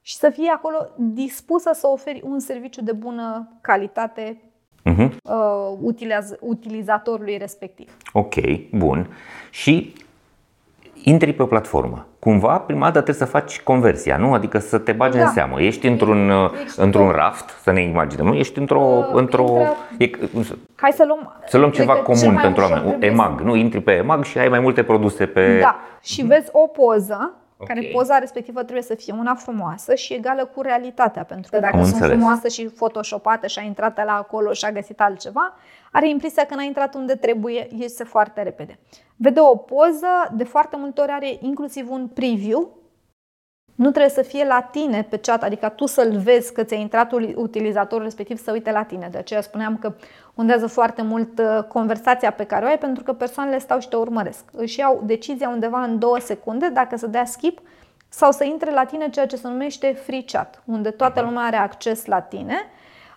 și 0.00 0.16
să 0.16 0.30
fii 0.30 0.48
acolo 0.48 0.88
dispusă 0.96 1.70
să 1.72 1.86
oferi 1.86 2.22
un 2.24 2.38
serviciu 2.38 2.82
de 2.82 2.92
bună 2.92 3.58
calitate 3.60 4.49
uh-huh. 4.84 5.08
uh, 5.22 5.76
utiliz- 5.82 6.38
utilizatorului 6.40 7.36
respectiv. 7.36 7.96
Ok, 8.12 8.34
bun. 8.72 9.06
Și 9.50 9.92
intri 11.02 11.32
pe 11.32 11.42
o 11.42 11.46
platformă. 11.46 12.06
Cumva, 12.18 12.58
prima 12.58 12.84
dată 12.84 13.00
trebuie 13.00 13.14
să 13.14 13.24
faci 13.24 13.60
conversia, 13.60 14.16
nu? 14.16 14.32
Adică 14.32 14.58
să 14.58 14.78
te 14.78 14.92
bagi 14.92 15.16
Da. 15.18 15.24
în 15.24 15.30
seamă. 15.32 15.60
Ești 15.60 15.86
într-un, 15.86 16.30
Ești 16.64 16.80
într-un 16.80 17.08
pe- 17.10 17.14
raft, 17.16 17.48
să 17.62 17.70
ne 17.72 17.82
imaginăm, 17.82 18.26
nu? 18.26 18.34
Ești 18.34 18.58
într-o... 18.58 18.80
Uh, 18.80 19.08
într-o 19.12 19.44
intră- 19.44 19.76
e, 19.98 20.10
Hai 20.76 20.90
să 20.92 21.04
luăm, 21.06 21.36
să 21.46 21.58
luăm 21.58 21.70
cred 21.70 21.80
ceva 21.80 21.96
că 21.96 22.02
cel 22.06 22.14
comun 22.14 22.34
mai 22.34 22.42
pentru 22.42 22.62
ușor 22.62 22.76
oameni. 22.76 22.92
trebuie 22.98 23.06
EMAG, 23.06 23.40
nu? 23.40 23.54
Intri 23.56 23.80
pe 23.80 23.92
EMAG 23.92 24.24
și 24.24 24.38
ai 24.38 24.48
mai 24.48 24.60
multe 24.60 24.82
produse 24.82 25.26
pe... 25.26 25.58
Da, 25.60 25.76
și 26.02 26.22
vezi 26.22 26.48
o 26.52 26.66
poză, 26.66 27.32
Ok. 27.60 27.66
care 27.66 27.90
poza 27.92 28.18
respectivă 28.18 28.60
trebuie 28.62 28.82
să 28.82 28.94
fie 28.94 29.12
una 29.18 29.34
frumoasă 29.34 29.94
și 29.94 30.12
egală 30.14 30.44
cu 30.44 30.60
realitatea, 30.62 31.24
pentru 31.24 31.50
că 31.50 31.58
dacă 31.58 31.76
Am 31.76 31.82
sunt 31.82 31.94
înțeles. 31.94 32.16
frumoasă 32.16 32.48
și 32.48 32.64
photoshopată 32.64 33.46
și 33.46 33.58
a 33.58 33.62
intrat 33.62 34.04
la 34.04 34.14
acolo 34.14 34.52
și 34.52 34.64
a 34.64 34.72
găsit 34.72 35.00
altceva, 35.00 35.54
are 35.92 36.08
impresia 36.08 36.44
că 36.44 36.54
n-a 36.54 36.62
intrat 36.62 36.94
unde 36.94 37.14
trebuie, 37.14 37.68
iese 37.76 38.04
foarte 38.04 38.42
repede. 38.42 38.78
Vede 39.16 39.40
o 39.40 39.56
poză, 39.56 40.06
de 40.32 40.44
foarte 40.44 40.76
multe 40.76 41.00
ori 41.00 41.10
are 41.10 41.36
inclusiv 41.40 41.90
un 41.90 42.06
preview, 42.08 42.78
nu 43.80 43.90
trebuie 43.90 44.10
să 44.10 44.22
fie 44.22 44.44
la 44.44 44.60
tine 44.60 45.06
pe 45.08 45.16
chat, 45.16 45.42
adică 45.42 45.68
tu 45.68 45.86
să-l 45.86 46.18
vezi 46.18 46.52
că 46.52 46.62
ți-a 46.62 46.76
intrat 46.76 47.12
utilizatorul 47.34 48.04
respectiv 48.04 48.42
să 48.42 48.52
uite 48.52 48.70
la 48.70 48.82
tine. 48.82 49.08
De 49.10 49.18
aceea 49.18 49.40
spuneam 49.40 49.76
că 49.76 49.92
undează 50.34 50.66
foarte 50.66 51.02
mult 51.02 51.38
uh, 51.38 51.62
conversația 51.68 52.30
pe 52.30 52.44
care 52.44 52.64
o 52.64 52.68
ai 52.68 52.78
pentru 52.78 53.02
că 53.02 53.12
persoanele 53.12 53.58
stau 53.58 53.78
și 53.78 53.88
te 53.88 53.96
urmăresc. 53.96 54.44
Își 54.52 54.78
iau 54.78 55.02
decizia 55.06 55.48
undeva 55.48 55.82
în 55.82 55.98
două 55.98 56.18
secunde 56.18 56.68
dacă 56.68 56.96
să 56.96 57.06
dea 57.06 57.24
skip 57.24 57.60
sau 58.08 58.32
să 58.32 58.44
intre 58.44 58.70
la 58.70 58.84
tine 58.84 59.08
ceea 59.08 59.26
ce 59.26 59.36
se 59.36 59.48
numește 59.48 59.92
free 59.92 60.24
chat, 60.24 60.62
unde 60.64 60.90
toată 60.90 61.20
lumea 61.20 61.42
are 61.42 61.56
acces 61.56 62.04
la 62.04 62.20
tine. 62.20 62.56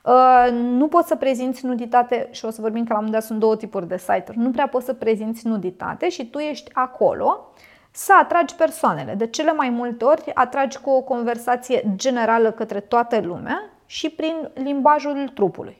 Uh, 0.03 0.51
Nu 0.51 0.87
poți 0.87 1.07
să 1.07 1.15
prezinți 1.15 1.65
nuditate 1.65 2.27
și 2.31 2.45
o 2.45 2.49
să 2.49 2.61
vorbim 2.61 2.83
că 2.83 2.93
la 2.93 2.99
un 2.99 3.03
moment 3.03 3.19
dat 3.21 3.29
sunt 3.29 3.39
două 3.39 3.55
tipuri 3.55 3.87
de 3.87 3.97
site-uri. 3.97 4.37
Nu 4.37 4.51
prea 4.51 4.67
poți 4.67 4.85
să 4.85 4.93
prezinți 4.93 5.47
nuditate 5.47 6.09
și 6.09 6.29
tu 6.29 6.37
ești 6.37 6.71
acolo 6.73 7.53
să 7.95 8.13
atragi 8.19 8.55
persoanele. 8.55 9.13
De 9.13 9.27
cele 9.27 9.51
mai 9.51 9.69
multe 9.69 10.05
ori 10.05 10.31
atragi 10.33 10.77
cu 10.77 10.89
o 10.89 11.01
conversație 11.01 11.83
generală 11.95 12.51
către 12.51 12.79
toată 12.79 13.19
lumea 13.19 13.69
și 13.85 14.09
prin 14.09 14.49
limbajul 14.53 15.31
trupului. 15.33 15.77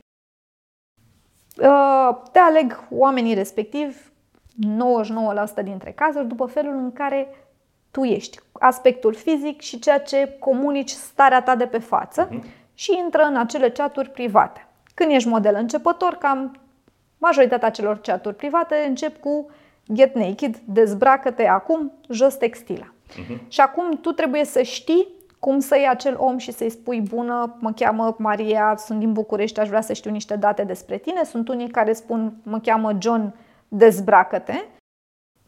Uh, 1.58 2.16
Te 2.32 2.38
aleg 2.38 2.86
oamenii 2.90 3.34
respectivi, 3.34 3.96
99% 5.60 5.62
dintre 5.62 5.92
cazuri, 5.92 6.26
după 6.26 6.46
felul 6.46 6.76
în 6.76 6.92
care 6.92 7.28
tu 7.90 8.04
ești, 8.04 8.38
aspectul 8.52 9.14
fizic 9.14 9.60
și 9.60 9.78
ceea 9.78 10.00
ce 10.00 10.36
comunici 10.40 10.90
starea 10.90 11.42
ta 11.42 11.56
de 11.56 11.66
pe 11.66 11.78
față 11.78 12.28
și 12.74 12.98
intră 13.04 13.22
în 13.22 13.36
acele 13.36 13.70
chaturi 13.70 14.10
private. 14.10 14.68
Când 14.94 15.10
ești 15.10 15.28
model 15.28 15.54
începător, 15.54 16.14
cam 16.14 16.60
majoritatea 17.18 17.70
celor 17.70 18.00
chaturi 18.00 18.36
private 18.36 18.84
încep 18.88 19.20
cu 19.20 19.50
get 19.92 20.14
naked, 20.14 20.56
dezbracă-te 20.64 21.46
acum, 21.46 21.92
jos 22.08 22.34
textila. 22.34 22.92
Și 23.48 23.60
acum 23.60 23.98
tu 24.00 24.12
trebuie 24.12 24.44
să 24.44 24.62
știi 24.62 25.08
cum 25.38 25.58
să 25.58 25.76
iei 25.76 25.88
acel 25.88 26.16
om 26.18 26.38
și 26.38 26.52
să-i 26.52 26.70
spui 26.70 27.00
bună, 27.00 27.56
mă 27.60 27.72
cheamă 27.72 28.14
Maria, 28.18 28.74
sunt 28.76 28.98
din 28.98 29.12
București, 29.12 29.60
aș 29.60 29.68
vrea 29.68 29.80
să 29.80 29.92
știu 29.92 30.10
niște 30.10 30.36
date 30.36 30.62
despre 30.62 30.96
tine. 30.96 31.24
Sunt 31.24 31.48
unii 31.48 31.68
care 31.68 31.92
spun, 31.92 32.32
mă 32.42 32.58
cheamă 32.58 32.92
John, 32.98 33.34
dezbracă-te. 33.68 34.64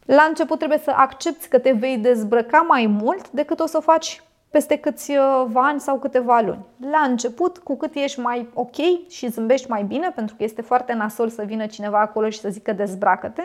La 0.05 0.23
început 0.27 0.57
trebuie 0.57 0.79
să 0.79 0.91
accepti 0.95 1.47
că 1.47 1.59
te 1.59 1.71
vei 1.71 1.97
dezbrăca 1.97 2.65
mai 2.67 2.85
mult 2.85 3.29
decât 3.29 3.59
o 3.59 3.65
să 3.65 3.79
faci 3.79 4.21
peste 4.49 4.77
câțiva 4.77 5.67
ani 5.67 5.79
sau 5.79 5.99
câteva 5.99 6.39
luni. 6.39 6.65
La 6.91 6.99
început, 6.99 7.57
cu 7.57 7.77
cât 7.77 7.95
ești 7.95 8.19
mai 8.19 8.49
ok 8.53 8.75
și 9.09 9.27
zâmbești 9.27 9.69
mai 9.69 9.83
bine, 9.83 10.11
pentru 10.15 10.35
că 10.35 10.43
este 10.43 10.61
foarte 10.61 10.93
nasol 10.93 11.29
să 11.29 11.43
vină 11.43 11.65
cineva 11.65 11.99
acolo 11.99 12.29
și 12.29 12.39
să 12.39 12.49
zică 12.49 12.71
dezbracă-te, 12.71 13.43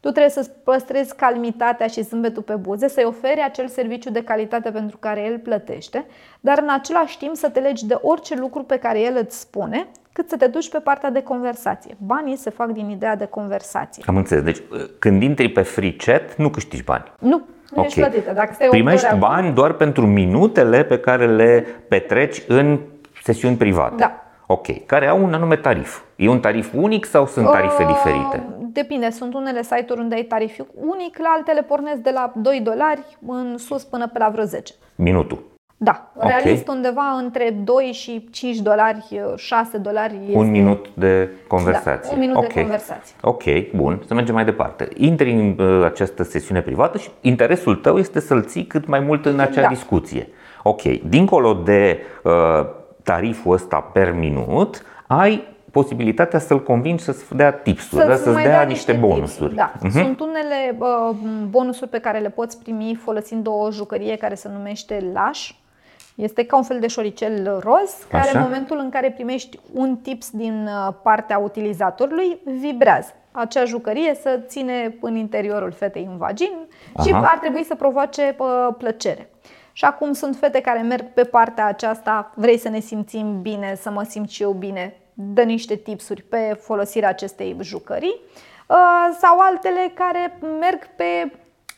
tu 0.00 0.10
trebuie 0.10 0.30
să 0.30 0.50
păstrezi 0.64 1.16
calmitatea 1.16 1.86
și 1.86 2.02
zâmbetul 2.02 2.42
pe 2.42 2.54
buze, 2.54 2.88
să-i 2.88 3.04
oferi 3.04 3.40
acel 3.40 3.68
serviciu 3.68 4.10
de 4.10 4.22
calitate 4.22 4.70
pentru 4.70 4.96
care 4.96 5.24
el 5.24 5.38
plătește, 5.38 6.06
dar 6.40 6.58
în 6.58 6.68
același 6.70 7.18
timp 7.18 7.36
să 7.36 7.48
te 7.48 7.60
legi 7.60 7.86
de 7.86 7.98
orice 8.00 8.36
lucru 8.36 8.62
pe 8.62 8.76
care 8.76 9.00
el 9.00 9.18
îți 9.22 9.40
spune, 9.40 9.88
cât 10.12 10.28
să 10.28 10.36
te 10.36 10.46
duci 10.46 10.70
pe 10.70 10.78
partea 10.78 11.10
de 11.10 11.22
conversație. 11.22 11.96
Banii 11.98 12.36
se 12.36 12.50
fac 12.50 12.70
din 12.70 12.88
ideea 12.88 13.16
de 13.16 13.24
conversație. 13.24 14.02
Am 14.06 14.16
înțeles. 14.16 14.44
Deci 14.44 14.62
când 14.98 15.22
intri 15.22 15.48
pe 15.48 15.62
free 15.62 15.96
chat, 15.96 16.36
nu 16.36 16.48
câștigi 16.48 16.82
bani. 16.82 17.12
Nu, 17.18 17.28
nu 17.28 17.44
okay. 17.70 17.84
ești 17.86 18.00
plătită. 18.00 18.32
Dacă 18.32 18.52
stai 18.54 18.68
Primești 18.68 19.16
bani 19.16 19.42
acum, 19.42 19.54
doar 19.54 19.72
pentru 19.72 20.06
minutele 20.06 20.84
pe 20.84 20.98
care 20.98 21.26
le 21.26 21.66
petreci 21.88 22.42
în 22.46 22.80
sesiuni 23.22 23.56
private. 23.56 23.94
Da. 23.96 24.27
Ok. 24.50 24.86
Care 24.86 25.06
au 25.06 25.22
un 25.24 25.34
anume 25.34 25.56
tarif. 25.56 26.00
E 26.16 26.28
un 26.28 26.40
tarif 26.40 26.72
unic 26.74 27.04
sau 27.04 27.26
sunt 27.26 27.46
tarife 27.46 27.82
uh, 27.82 27.88
diferite? 27.88 28.42
Depinde. 28.58 29.10
Sunt 29.10 29.34
unele 29.34 29.62
site-uri 29.62 30.00
unde 30.00 30.14
ai 30.14 30.22
tarif 30.22 30.58
unic, 30.74 31.18
la 31.18 31.28
altele 31.36 31.62
pornesc 31.62 32.00
de 32.00 32.10
la 32.10 32.32
2 32.34 32.60
dolari 32.60 33.04
în 33.26 33.58
sus 33.58 33.84
până 33.84 34.08
pe 34.08 34.18
la 34.18 34.28
vreo 34.28 34.44
10. 34.44 34.74
Minutul. 34.94 35.42
Da, 35.80 36.10
okay. 36.16 36.28
realist 36.30 36.68
undeva 36.68 37.18
între 37.22 37.56
2 37.64 37.84
și 37.92 38.28
5 38.30 38.56
dolari, 38.56 39.20
6 39.36 39.78
dolari. 39.78 40.18
Este... 40.26 40.38
Un 40.38 40.50
minut 40.50 40.86
de 40.94 41.28
conversație. 41.48 42.08
Da, 42.08 42.14
un 42.14 42.18
minut 42.18 42.36
okay. 42.36 42.48
de 42.54 42.60
conversație. 42.60 43.16
Ok, 43.20 43.42
bun, 43.74 44.02
să 44.06 44.14
mergem 44.14 44.34
mai 44.34 44.44
departe. 44.44 44.88
Intri 44.96 45.32
în 45.32 45.56
uh, 45.58 45.84
această 45.84 46.22
sesiune 46.22 46.60
privată 46.60 46.98
și 46.98 47.08
interesul 47.20 47.74
tău 47.74 47.98
este 47.98 48.20
să-l 48.20 48.44
ții 48.44 48.66
cât 48.66 48.86
mai 48.86 49.00
mult 49.00 49.26
în 49.26 49.38
acea 49.38 49.60
da. 49.60 49.68
discuție. 49.68 50.28
Ok, 50.62 50.82
dincolo 50.82 51.54
de 51.54 51.98
uh, 52.22 52.32
tariful 53.10 53.52
ăsta 53.52 53.80
per 53.80 54.12
minut, 54.12 54.82
ai 55.06 55.46
posibilitatea 55.70 56.38
să-l 56.38 56.62
convingi 56.62 57.02
să-ți 57.02 57.34
dea 57.34 57.52
tipsuri, 57.52 58.04
să-ți, 58.04 58.22
să-ți 58.22 58.36
dea, 58.36 58.44
dea 58.44 58.62
niște 58.62 58.92
bonusuri. 58.92 59.54
Da. 59.54 59.72
Uh-huh. 59.72 59.90
Sunt 59.90 60.20
unele 60.20 60.76
uh, 60.78 61.16
bonusuri 61.48 61.90
pe 61.90 61.98
care 61.98 62.18
le 62.18 62.28
poți 62.28 62.62
primi 62.62 62.98
folosind 63.02 63.46
o 63.46 63.70
jucărie 63.70 64.16
care 64.16 64.34
se 64.34 64.48
numește 64.48 65.10
Lash. 65.12 65.48
Este 66.14 66.44
ca 66.44 66.56
un 66.56 66.62
fel 66.62 66.80
de 66.80 66.86
șoricel 66.86 67.58
roz, 67.62 68.06
care 68.10 68.28
Așa. 68.28 68.38
în 68.38 68.44
momentul 68.44 68.78
în 68.78 68.90
care 68.90 69.10
primești 69.10 69.58
un 69.72 69.96
tips 69.96 70.30
din 70.30 70.66
uh, 70.66 70.94
partea 71.02 71.38
utilizatorului, 71.38 72.38
vibrează. 72.60 73.12
Acea 73.32 73.64
jucărie 73.64 74.14
să 74.22 74.40
ține 74.46 74.96
în 75.00 75.16
interiorul 75.16 75.72
fetei 75.72 76.06
în 76.10 76.16
vagin 76.16 76.52
Aha. 76.94 77.06
și 77.06 77.12
ar 77.14 77.38
trebui 77.40 77.64
să 77.64 77.74
provoace 77.74 78.36
uh, 78.38 78.74
plăcere. 78.78 79.30
Și 79.78 79.84
acum 79.84 80.12
sunt 80.12 80.36
fete 80.36 80.60
care 80.60 80.80
merg 80.80 81.12
pe 81.12 81.24
partea 81.24 81.66
aceasta, 81.66 82.32
vrei 82.34 82.58
să 82.58 82.68
ne 82.68 82.80
simțim 82.80 83.42
bine, 83.42 83.74
să 83.80 83.90
mă 83.90 84.02
simt 84.02 84.28
și 84.28 84.42
eu 84.42 84.52
bine, 84.52 84.96
dă 85.14 85.42
niște 85.42 85.76
tipsuri 85.76 86.22
pe 86.22 86.58
folosirea 86.60 87.08
acestei 87.08 87.56
jucării 87.60 88.20
uh, 88.66 89.16
sau 89.20 89.38
altele 89.38 89.92
care 89.94 90.38
merg 90.60 90.86
pe 90.96 91.32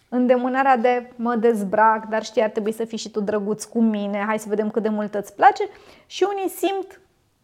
îndemânarea 0.09 0.77
de 0.77 1.13
mă 1.17 1.35
dezbrac, 1.35 2.09
dar 2.09 2.25
știi, 2.25 2.43
ar 2.43 2.49
trebui 2.49 2.73
să 2.73 2.85
fii 2.85 2.99
și 2.99 3.11
tu 3.11 3.21
drăguț 3.21 3.65
cu 3.65 3.81
mine, 3.81 4.25
hai 4.27 4.39
să 4.39 4.49
vedem 4.49 4.71
cât 4.71 4.83
de 4.83 4.89
mult 4.89 5.15
îți 5.15 5.35
place 5.35 5.63
și 6.07 6.27
unii 6.31 6.49
simt 6.49 7.01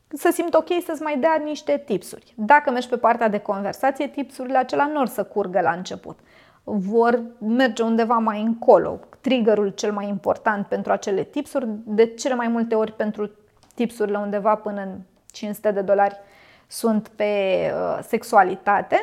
să 0.09 0.31
simt 0.33 0.55
ok 0.55 0.69
să-ți 0.87 1.03
mai 1.03 1.19
dea 1.19 1.41
niște 1.45 1.83
tipsuri. 1.87 2.35
Dacă 2.37 2.71
mergi 2.71 2.89
pe 2.89 2.97
partea 2.97 3.29
de 3.29 3.39
conversație, 3.39 4.09
tipsurile 4.09 4.59
acelea 4.59 4.87
nu 4.87 5.01
or 5.01 5.07
să 5.07 5.25
curgă 5.25 5.61
la 5.61 5.71
început. 5.71 6.19
Vor 6.69 7.23
merge 7.39 7.83
undeva 7.83 8.15
mai 8.15 8.43
încolo. 8.43 9.01
Triggerul 9.21 9.69
cel 9.69 9.93
mai 9.93 10.09
important 10.09 10.67
pentru 10.67 10.93
acele 10.93 11.23
tipsuri, 11.23 11.67
de 11.85 12.07
cele 12.07 12.35
mai 12.35 12.49
multe 12.49 12.75
ori 12.75 12.93
pentru 12.93 13.31
tipsurile 13.75 14.19
undeva 14.19 14.55
până 14.55 14.81
în 14.81 14.99
500 15.33 15.71
de 15.71 15.81
dolari 15.81 16.17
sunt 16.67 17.09
pe 17.09 17.25
uh, 17.73 17.99
sexualitate. 18.03 18.97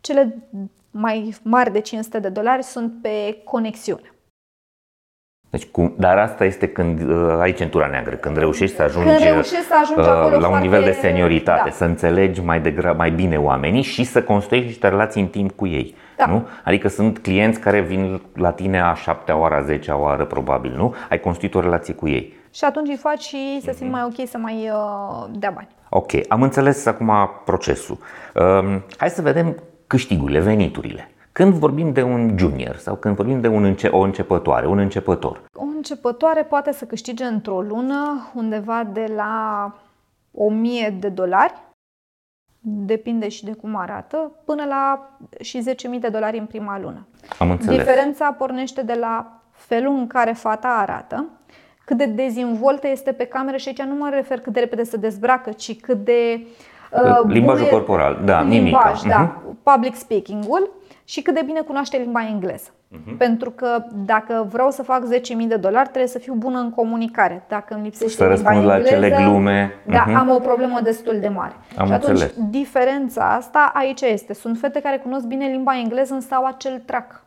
Cele 0.00 0.48
mai 0.90 1.34
mari 1.42 1.72
de 1.72 1.80
500 1.80 2.18
de 2.18 2.28
dolari 2.28 2.62
sunt 2.62 2.92
pe 3.02 3.40
conexiune. 3.44 4.10
Deci, 5.50 5.66
cum, 5.66 5.94
dar 5.98 6.18
asta 6.18 6.44
este 6.44 6.68
când 6.68 7.00
uh, 7.00 7.38
ai 7.40 7.52
centura 7.52 7.86
neagră, 7.86 8.14
când 8.14 8.36
reușești 8.36 8.76
să 8.76 8.82
ajungi, 8.82 9.08
când 9.08 9.20
reușești 9.20 9.64
să 9.64 9.74
ajungi 9.82 10.08
uh, 10.08 10.40
la 10.40 10.48
un 10.48 10.60
nivel 10.60 10.82
de 10.82 10.92
senioritate, 10.92 11.68
da. 11.68 11.74
să 11.74 11.84
înțelegi 11.84 12.40
mai, 12.40 12.60
degra- 12.60 12.96
mai 12.96 13.10
bine 13.10 13.38
oamenii 13.38 13.82
și 13.82 14.04
să 14.04 14.22
construiești 14.22 14.68
niște 14.70 14.88
relații 14.88 15.20
în 15.20 15.28
timp 15.28 15.50
cu 15.50 15.66
ei. 15.66 15.94
Da. 16.16 16.26
Nu? 16.26 16.46
Adică 16.64 16.88
sunt 16.88 17.18
clienți 17.18 17.60
care 17.60 17.80
vin 17.80 18.22
la 18.34 18.50
tine 18.52 18.80
a 18.80 18.94
șaptea 18.94 19.36
oară, 19.36 19.54
a 19.54 19.62
zecea 19.62 19.96
oară 19.96 20.24
probabil, 20.24 20.74
nu? 20.76 20.94
Ai 21.10 21.20
construit 21.20 21.54
o 21.54 21.60
relație 21.60 21.94
cu 21.94 22.08
ei. 22.08 22.34
Și 22.50 22.64
atunci 22.64 22.88
îi 22.88 22.96
faci 22.96 23.22
și 23.22 23.60
să 23.62 23.72
simt 23.76 23.90
mai 23.90 24.02
ok 24.04 24.28
să 24.28 24.38
mai 24.38 24.70
uh, 24.72 25.26
dea 25.30 25.50
bani. 25.50 25.68
Ok, 25.88 26.10
am 26.28 26.42
înțeles 26.42 26.86
acum 26.86 27.12
procesul. 27.44 27.98
Uh, 28.34 28.76
hai 28.96 29.10
să 29.10 29.22
vedem 29.22 29.56
câștigurile, 29.86 30.40
veniturile. 30.40 31.10
Când 31.32 31.52
vorbim 31.54 31.92
de 31.92 32.02
un 32.02 32.34
junior 32.38 32.76
sau 32.76 32.94
când 32.94 33.16
vorbim 33.16 33.40
de 33.40 33.48
un 33.48 33.64
înce- 33.64 33.88
o 33.88 33.98
începătoare, 33.98 34.66
un 34.66 34.78
începător? 34.78 35.40
O 35.54 35.62
începătoare 35.76 36.42
poate 36.42 36.72
să 36.72 36.84
câștige 36.84 37.24
într-o 37.24 37.60
lună 37.60 38.30
undeva 38.34 38.84
de 38.92 39.12
la 39.16 39.72
1000 40.34 40.96
de 41.00 41.08
dolari, 41.08 41.52
depinde 42.68 43.28
și 43.28 43.44
de 43.44 43.52
cum 43.52 43.76
arată, 43.76 44.32
până 44.44 44.64
la 44.64 45.10
și 45.40 45.62
10.000 45.94 46.00
de 46.00 46.08
dolari 46.08 46.38
în 46.38 46.46
prima 46.46 46.78
lună. 46.78 47.06
Am 47.38 47.50
înțeles. 47.50 47.78
Diferența 47.78 48.32
pornește 48.32 48.82
de 48.82 48.94
la 49.00 49.40
felul 49.50 49.94
în 49.94 50.06
care 50.06 50.32
fata 50.32 50.68
arată, 50.68 51.24
cât 51.84 51.96
de 51.96 52.06
dezvoltă 52.06 52.88
este 52.88 53.12
pe 53.12 53.24
cameră 53.24 53.56
și 53.56 53.68
aici 53.68 53.82
nu 53.82 53.94
mă 53.94 54.08
refer 54.12 54.40
cât 54.40 54.52
de 54.52 54.60
repede 54.60 54.84
se 54.84 54.96
dezbracă, 54.96 55.50
ci 55.50 55.80
cât 55.80 56.04
de 56.04 56.46
uh, 57.04 57.20
limbajul 57.26 57.66
corporal, 57.66 58.20
da, 58.24 58.42
limbaj, 58.42 59.02
mimica. 59.02 59.18
da, 59.18 59.42
uh-huh. 59.42 59.72
public 59.74 59.94
speaking-ul 59.94 60.70
și 61.08 61.22
cât 61.22 61.34
de 61.34 61.42
bine 61.44 61.60
cunoaște 61.60 61.96
limba 61.96 62.26
engleză. 62.30 62.68
Uh-huh. 62.70 63.16
Pentru 63.18 63.50
că 63.50 63.84
dacă 64.04 64.46
vreau 64.50 64.70
să 64.70 64.82
fac 64.82 65.02
10.000 65.04 65.46
de 65.46 65.56
dolari, 65.56 65.88
trebuie 65.88 66.10
să 66.10 66.18
fiu 66.18 66.34
bună 66.34 66.58
în 66.58 66.70
comunicare. 66.70 67.44
Dacă 67.48 67.74
îmi 67.74 67.82
lipsește 67.82 68.16
să 68.16 68.32
limba 68.32 68.52
engleză, 68.52 68.66
la 68.66 68.74
acele 68.74 69.10
glume. 69.10 69.74
Da, 69.86 70.04
uh-huh. 70.04 70.14
am 70.14 70.30
o 70.30 70.38
problemă 70.38 70.80
destul 70.82 71.18
de 71.20 71.28
mare. 71.28 71.54
Am 71.76 71.86
și 71.86 71.92
atunci, 71.92 72.20
înțeles. 72.20 72.48
diferența 72.50 73.34
asta 73.34 73.72
aici 73.74 74.00
este. 74.00 74.34
Sunt 74.34 74.58
fete 74.58 74.80
care 74.80 74.96
cunosc 74.96 75.24
bine 75.26 75.46
limba 75.46 75.78
engleză, 75.78 76.14
însă 76.14 76.34
au 76.34 76.44
acel 76.44 76.82
trac. 76.84 77.24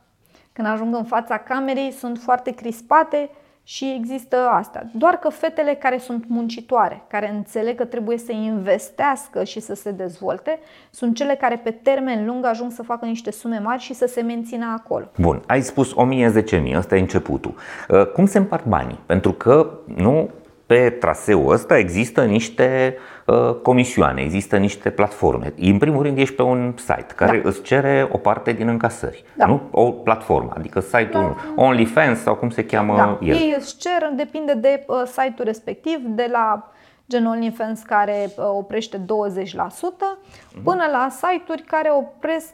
Când 0.54 0.68
ajung 0.68 0.96
în 0.96 1.04
fața 1.04 1.38
camerei, 1.38 1.92
sunt 1.92 2.18
foarte 2.18 2.52
crispate 2.52 3.30
și 3.72 3.96
există 4.00 4.36
asta. 4.52 4.86
Doar 4.94 5.14
că 5.14 5.30
fetele 5.30 5.74
care 5.74 5.98
sunt 5.98 6.24
muncitoare, 6.28 7.02
care 7.08 7.30
înțeleg 7.30 7.76
că 7.76 7.86
trebuie 7.86 8.18
să 8.18 8.32
investească 8.32 9.44
și 9.44 9.60
să 9.60 9.74
se 9.76 9.92
dezvolte, 9.92 10.60
sunt 10.92 11.16
cele 11.16 11.36
care 11.36 11.62
pe 11.64 11.72
termen 11.72 12.26
lung 12.26 12.46
ajung 12.46 12.72
să 12.72 12.84
facă 12.84 13.06
niște 13.06 13.32
sume 13.32 13.60
mari 13.64 13.82
și 13.82 13.94
să 13.94 14.06
se 14.06 14.22
mențină 14.22 14.66
acolo. 14.78 15.12
Bun, 15.18 15.42
ai 15.48 15.62
spus 15.62 15.94
1000-10.000, 15.94 16.76
ăsta 16.76 16.96
e 16.96 17.00
începutul. 17.00 17.56
Uh, 17.90 18.06
cum 18.06 18.26
se 18.26 18.38
împart 18.38 18.66
banii? 18.66 19.00
Pentru 19.06 19.32
că 19.32 19.70
nu 19.96 20.30
pe 20.66 20.90
traseul 20.90 21.52
ăsta 21.52 21.78
există 21.78 22.26
niște 22.26 22.96
uh, 22.98 23.19
comisioane, 23.62 24.22
există 24.22 24.58
niște 24.58 24.90
platforme. 24.90 25.54
În 25.58 25.78
primul 25.78 26.04
rând 26.04 26.18
ești 26.18 26.36
pe 26.36 26.42
un 26.42 26.74
site 26.78 27.14
care 27.16 27.38
da. 27.38 27.50
îți 27.50 27.62
cere 27.62 28.10
o 28.12 28.18
parte 28.18 28.52
din 28.52 28.68
încasări, 28.68 29.24
da. 29.36 29.46
nu? 29.46 29.62
O 29.72 29.92
platformă, 29.92 30.52
adică 30.58 30.80
site-ul 30.80 31.36
da. 31.56 31.64
OnlyFans 31.64 32.20
sau 32.20 32.36
cum 32.36 32.50
se 32.50 32.66
cheamă 32.66 32.96
da. 32.96 33.18
el. 33.22 33.36
Ei 33.36 33.56
îți 33.58 33.78
cer, 33.78 34.12
depinde 34.16 34.54
de 34.54 34.86
uh, 34.88 35.02
site-ul 35.06 35.46
respectiv, 35.46 36.00
de 36.06 36.28
la 36.32 36.72
gen 37.10 37.26
OnlyFans 37.26 37.82
care 37.82 38.32
uh, 38.38 38.46
oprește 38.48 38.98
20%, 38.98 39.02
mhm. 39.02 40.64
până 40.64 40.84
la 40.92 41.08
site-uri 41.10 41.62
care 41.62 41.90
opresc 41.92 42.54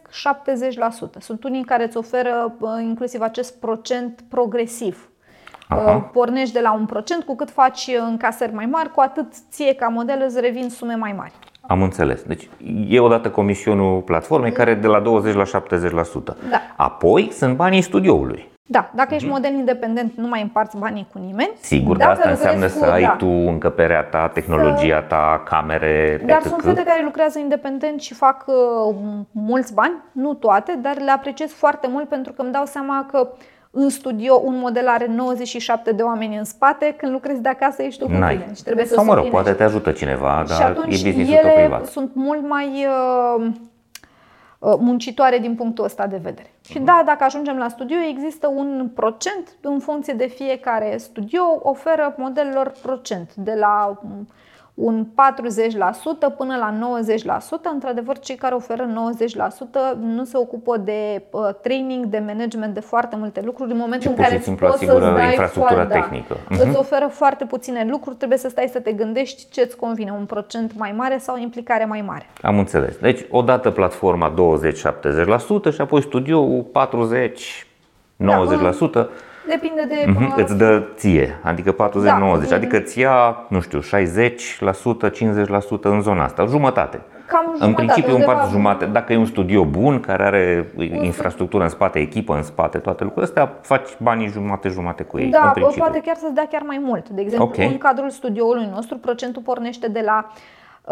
70%. 1.18 1.20
Sunt 1.20 1.44
unii 1.44 1.64
care 1.64 1.84
îți 1.84 1.98
oferă 1.98 2.56
uh, 2.60 2.70
inclusiv 2.82 3.22
acest 3.22 3.60
procent 3.60 4.24
progresiv. 4.30 5.10
Aha. 5.68 6.10
Pornești 6.14 6.54
de 6.54 6.60
la 6.60 6.74
un 6.74 6.86
procent, 6.86 7.24
cu 7.24 7.36
cât 7.36 7.50
faci 7.50 7.90
încasări 8.08 8.54
mai 8.54 8.66
mari, 8.66 8.92
cu 8.92 9.00
atât 9.00 9.34
ție 9.52 9.74
ca 9.74 9.88
model 9.88 10.24
îți 10.26 10.40
revin 10.40 10.70
sume 10.70 10.96
mai 10.96 11.14
mari. 11.18 11.34
Am 11.68 11.82
înțeles. 11.82 12.22
Deci 12.22 12.50
e 12.88 13.00
odată 13.00 13.30
comisionul 13.30 14.02
platformei 14.02 14.52
care 14.52 14.74
de 14.74 14.88
la 14.88 15.00
20 15.00 15.36
la 15.36 15.44
70%. 15.44 15.48
Da. 16.50 16.62
Apoi 16.76 17.30
sunt 17.32 17.56
banii 17.56 17.82
studioului. 17.82 18.54
Da, 18.68 18.92
dacă 18.96 19.14
ești 19.14 19.28
model 19.28 19.54
independent, 19.54 20.14
nu 20.16 20.28
mai 20.28 20.42
împarți 20.42 20.78
banii 20.78 21.08
cu 21.12 21.20
nimeni. 21.20 21.52
Sigur, 21.60 21.98
dar 21.98 22.10
asta 22.10 22.30
înseamnă 22.30 22.68
să 22.68 22.86
ai 22.86 23.02
da. 23.02 23.10
tu 23.10 23.26
încăperea 23.26 24.04
ta, 24.04 24.28
tehnologia 24.28 25.02
ta, 25.02 25.44
camere, 25.46 26.22
Dar 26.26 26.38
etc. 26.38 26.48
sunt 26.48 26.62
fete 26.62 26.84
care 26.84 27.04
lucrează 27.04 27.40
independent 27.40 28.02
și 28.02 28.14
fac 28.14 28.46
uh, 28.48 28.96
mulți 29.32 29.74
bani, 29.74 29.94
nu 30.12 30.34
toate, 30.34 30.80
dar 30.82 30.98
le 30.98 31.12
apreciez 31.12 31.52
foarte 31.52 31.88
mult 31.88 32.10
pentru 32.10 32.34
că 32.34 32.42
îmi 32.42 32.52
dau 32.52 32.66
seama 32.66 33.06
că 33.12 33.30
în 33.78 33.90
studio 33.90 34.42
un 34.44 34.58
model 34.60 34.88
are 34.88 35.06
97 35.08 35.92
de 35.92 36.04
oameni 36.04 36.38
în 36.38 36.44
spate, 36.44 36.96
când 36.98 37.12
lucrezi 37.12 37.42
de 37.42 37.50
acasă 37.50 37.84
ești 37.84 38.00
tu 38.00 38.06
cu 38.06 38.12
tine 38.12 38.52
și 38.56 38.64
trebuie 38.64 38.86
să 38.86 38.94
Sau 38.94 39.06
mă 39.06 39.14
rog, 39.14 39.30
poate 39.30 39.52
te 39.52 39.64
ajută 39.64 39.92
cineva, 39.92 40.44
și 40.48 40.58
dar 40.58 40.70
atunci 40.70 41.02
e 41.02 41.06
business 41.06 41.32
ele 41.32 41.54
privat. 41.56 41.86
sunt 41.86 42.12
mult 42.14 42.48
mai 42.48 42.68
uh, 42.68 43.46
uh, 44.60 44.76
muncitoare 44.80 45.38
din 45.38 45.56
punctul 45.56 45.84
ăsta 45.84 46.08
de 46.08 46.20
vedere. 46.24 46.48
Uh-huh. 46.48 46.70
Și 46.70 46.80
da, 46.80 47.04
dacă 47.06 47.24
ajungem 47.24 47.58
la 47.58 47.68
studio, 47.68 47.98
există 48.10 48.48
un 48.48 48.90
procent 48.94 49.56
în 49.62 49.80
funcție 49.80 50.14
de 50.14 50.28
fiecare 50.28 50.98
studio, 50.98 51.44
oferă 51.62 52.16
modelelor 52.18 52.72
procent 52.82 53.34
de 53.34 53.54
la 53.60 54.00
un 54.76 55.06
40% 55.06 55.08
până 56.38 56.56
la 56.58 56.74
90%. 57.40 57.74
Într-adevăr, 57.74 58.20
cei 58.20 58.36
care 58.36 58.56
oferă 58.56 58.88
90% 59.96 59.98
nu 60.00 60.24
se 60.24 60.38
ocupă 60.38 60.78
de 60.78 61.24
uh, 61.32 61.42
training, 61.62 62.06
de 62.06 62.24
management, 62.26 62.74
de 62.74 62.80
foarte 62.80 63.16
multe 63.16 63.42
lucruri. 63.42 63.72
În 63.72 63.78
momentul 63.78 64.12
Și 64.12 64.18
în 64.18 64.24
care 64.24 64.40
simplu 64.40 64.68
poți 64.68 64.84
asigură 64.84 65.06
să-ți 65.06 65.16
dai 65.16 65.26
infrastructura 65.26 65.74
foarte, 65.74 65.94
tehnică. 65.94 66.38
Da, 66.50 66.56
Mhm. 66.56 66.70
Îți 66.70 66.78
oferă 66.78 67.08
foarte 67.12 67.46
puține 67.46 67.88
lucruri, 67.90 68.16
trebuie 68.16 68.38
să 68.38 68.50
stai 68.50 68.70
să 68.72 68.80
te 68.80 68.92
gândești 68.92 69.50
ce 69.52 69.62
îți 69.62 69.76
convine, 69.76 70.12
un 70.12 70.26
procent 70.26 70.72
mai 70.78 70.94
mare 70.98 71.18
sau 71.18 71.36
o 71.36 71.40
implicare 71.40 71.86
mai 71.86 72.02
mare. 72.02 72.30
Am 72.42 72.58
înțeles. 72.58 72.98
Deci, 72.98 73.26
odată 73.30 73.72
platforma 73.72 74.34
20-70% 74.34 74.36
și 75.74 75.82
apoi 75.82 76.02
studioul 76.02 76.66
40-90%. 76.72 79.10
Depinde 79.48 79.86
de... 79.88 80.06
Mhm, 80.08 80.26
uh, 80.26 80.34
Îți 80.44 80.58
dă 80.58 80.84
ție, 80.96 81.40
adică 81.44 81.72
40-90, 81.72 82.50
Da. 82.50 82.56
adică 82.56 82.78
îți 82.78 82.92
ția, 82.92 83.38
nu 83.50 83.60
știu, 83.60 83.80
60%, 83.80 85.10
50% 85.10 85.82
în 85.82 86.02
zona 86.02 86.24
asta, 86.24 86.46
jumătate. 86.46 87.02
Cam 87.28 87.46
În 87.48 87.56
jumătate, 87.58 87.76
principiu 87.86 88.14
undeva- 88.14 88.32
împart 88.32 88.50
jumate. 88.52 88.86
Dacă 88.86 89.14
e 89.14 89.18
un 89.18 89.26
studio 89.26 89.66
bun, 89.66 90.00
care 90.00 90.24
are 90.24 90.72
infrastructură 91.02 91.64
în 91.64 91.70
spate, 91.70 92.00
echipă 92.00 92.36
în 92.36 92.44
spate, 92.44 92.78
toate 92.78 93.04
lucrurile 93.04 93.26
astea, 93.40 93.54
faci 93.62 93.90
banii 94.02 94.28
jumate-jumate 94.28 95.04
cu 95.04 95.18
ei, 95.18 95.26
în 95.26 95.32
Da, 95.32 95.38
principiu. 95.54 95.84
poate 95.84 96.02
chiar 96.06 96.16
să-ți 96.16 96.34
dea 96.34 96.48
chiar 96.52 96.62
mai 96.66 96.82
mult. 96.84 97.10
De 97.10 97.22
exemplu, 97.22 97.48
Ok. 97.48 97.58
în 97.58 97.78
cadrul 97.78 98.10
studioului 98.10 98.70
nostru, 98.74 98.98
procentul 98.98 99.42
pornește 99.42 99.88
de 99.88 100.02
la 100.06 100.26
uh, 100.30 100.36
55% 100.86 100.88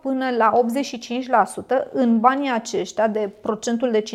până 0.00 0.30
la 0.36 0.52
85%. 0.52 1.90
În 1.92 2.20
banii 2.20 2.50
aceștia, 2.50 3.08
de 3.08 3.30
procentul 3.40 3.90
de 3.90 4.02
55%, 4.02 4.06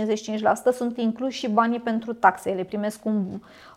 sunt 0.74 0.98
incluși 0.98 1.38
și 1.40 1.50
banii 1.50 1.80
pentru 1.80 2.14
taxe. 2.14 2.52
Ele 2.52 2.64
primesc 2.64 3.06
un 3.06 3.24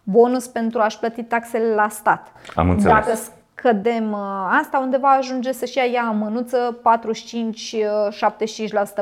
bonus 0.02 0.46
pentru 0.46 0.80
a-și 0.80 0.98
plăti 0.98 1.22
taxele 1.22 1.74
la 1.74 1.88
stat. 1.88 2.32
Am 2.54 2.70
înțeles. 2.70 2.94
Dacă 2.94 3.18
scădem 3.58 4.12
uh, 4.12 4.18
asta, 4.60 4.78
undeva 4.78 5.08
ajunge 5.08 5.52
să-și 5.52 5.76
ia 5.76 5.84
ea 5.84 6.08
în 6.12 6.18
mânuță 6.18 6.76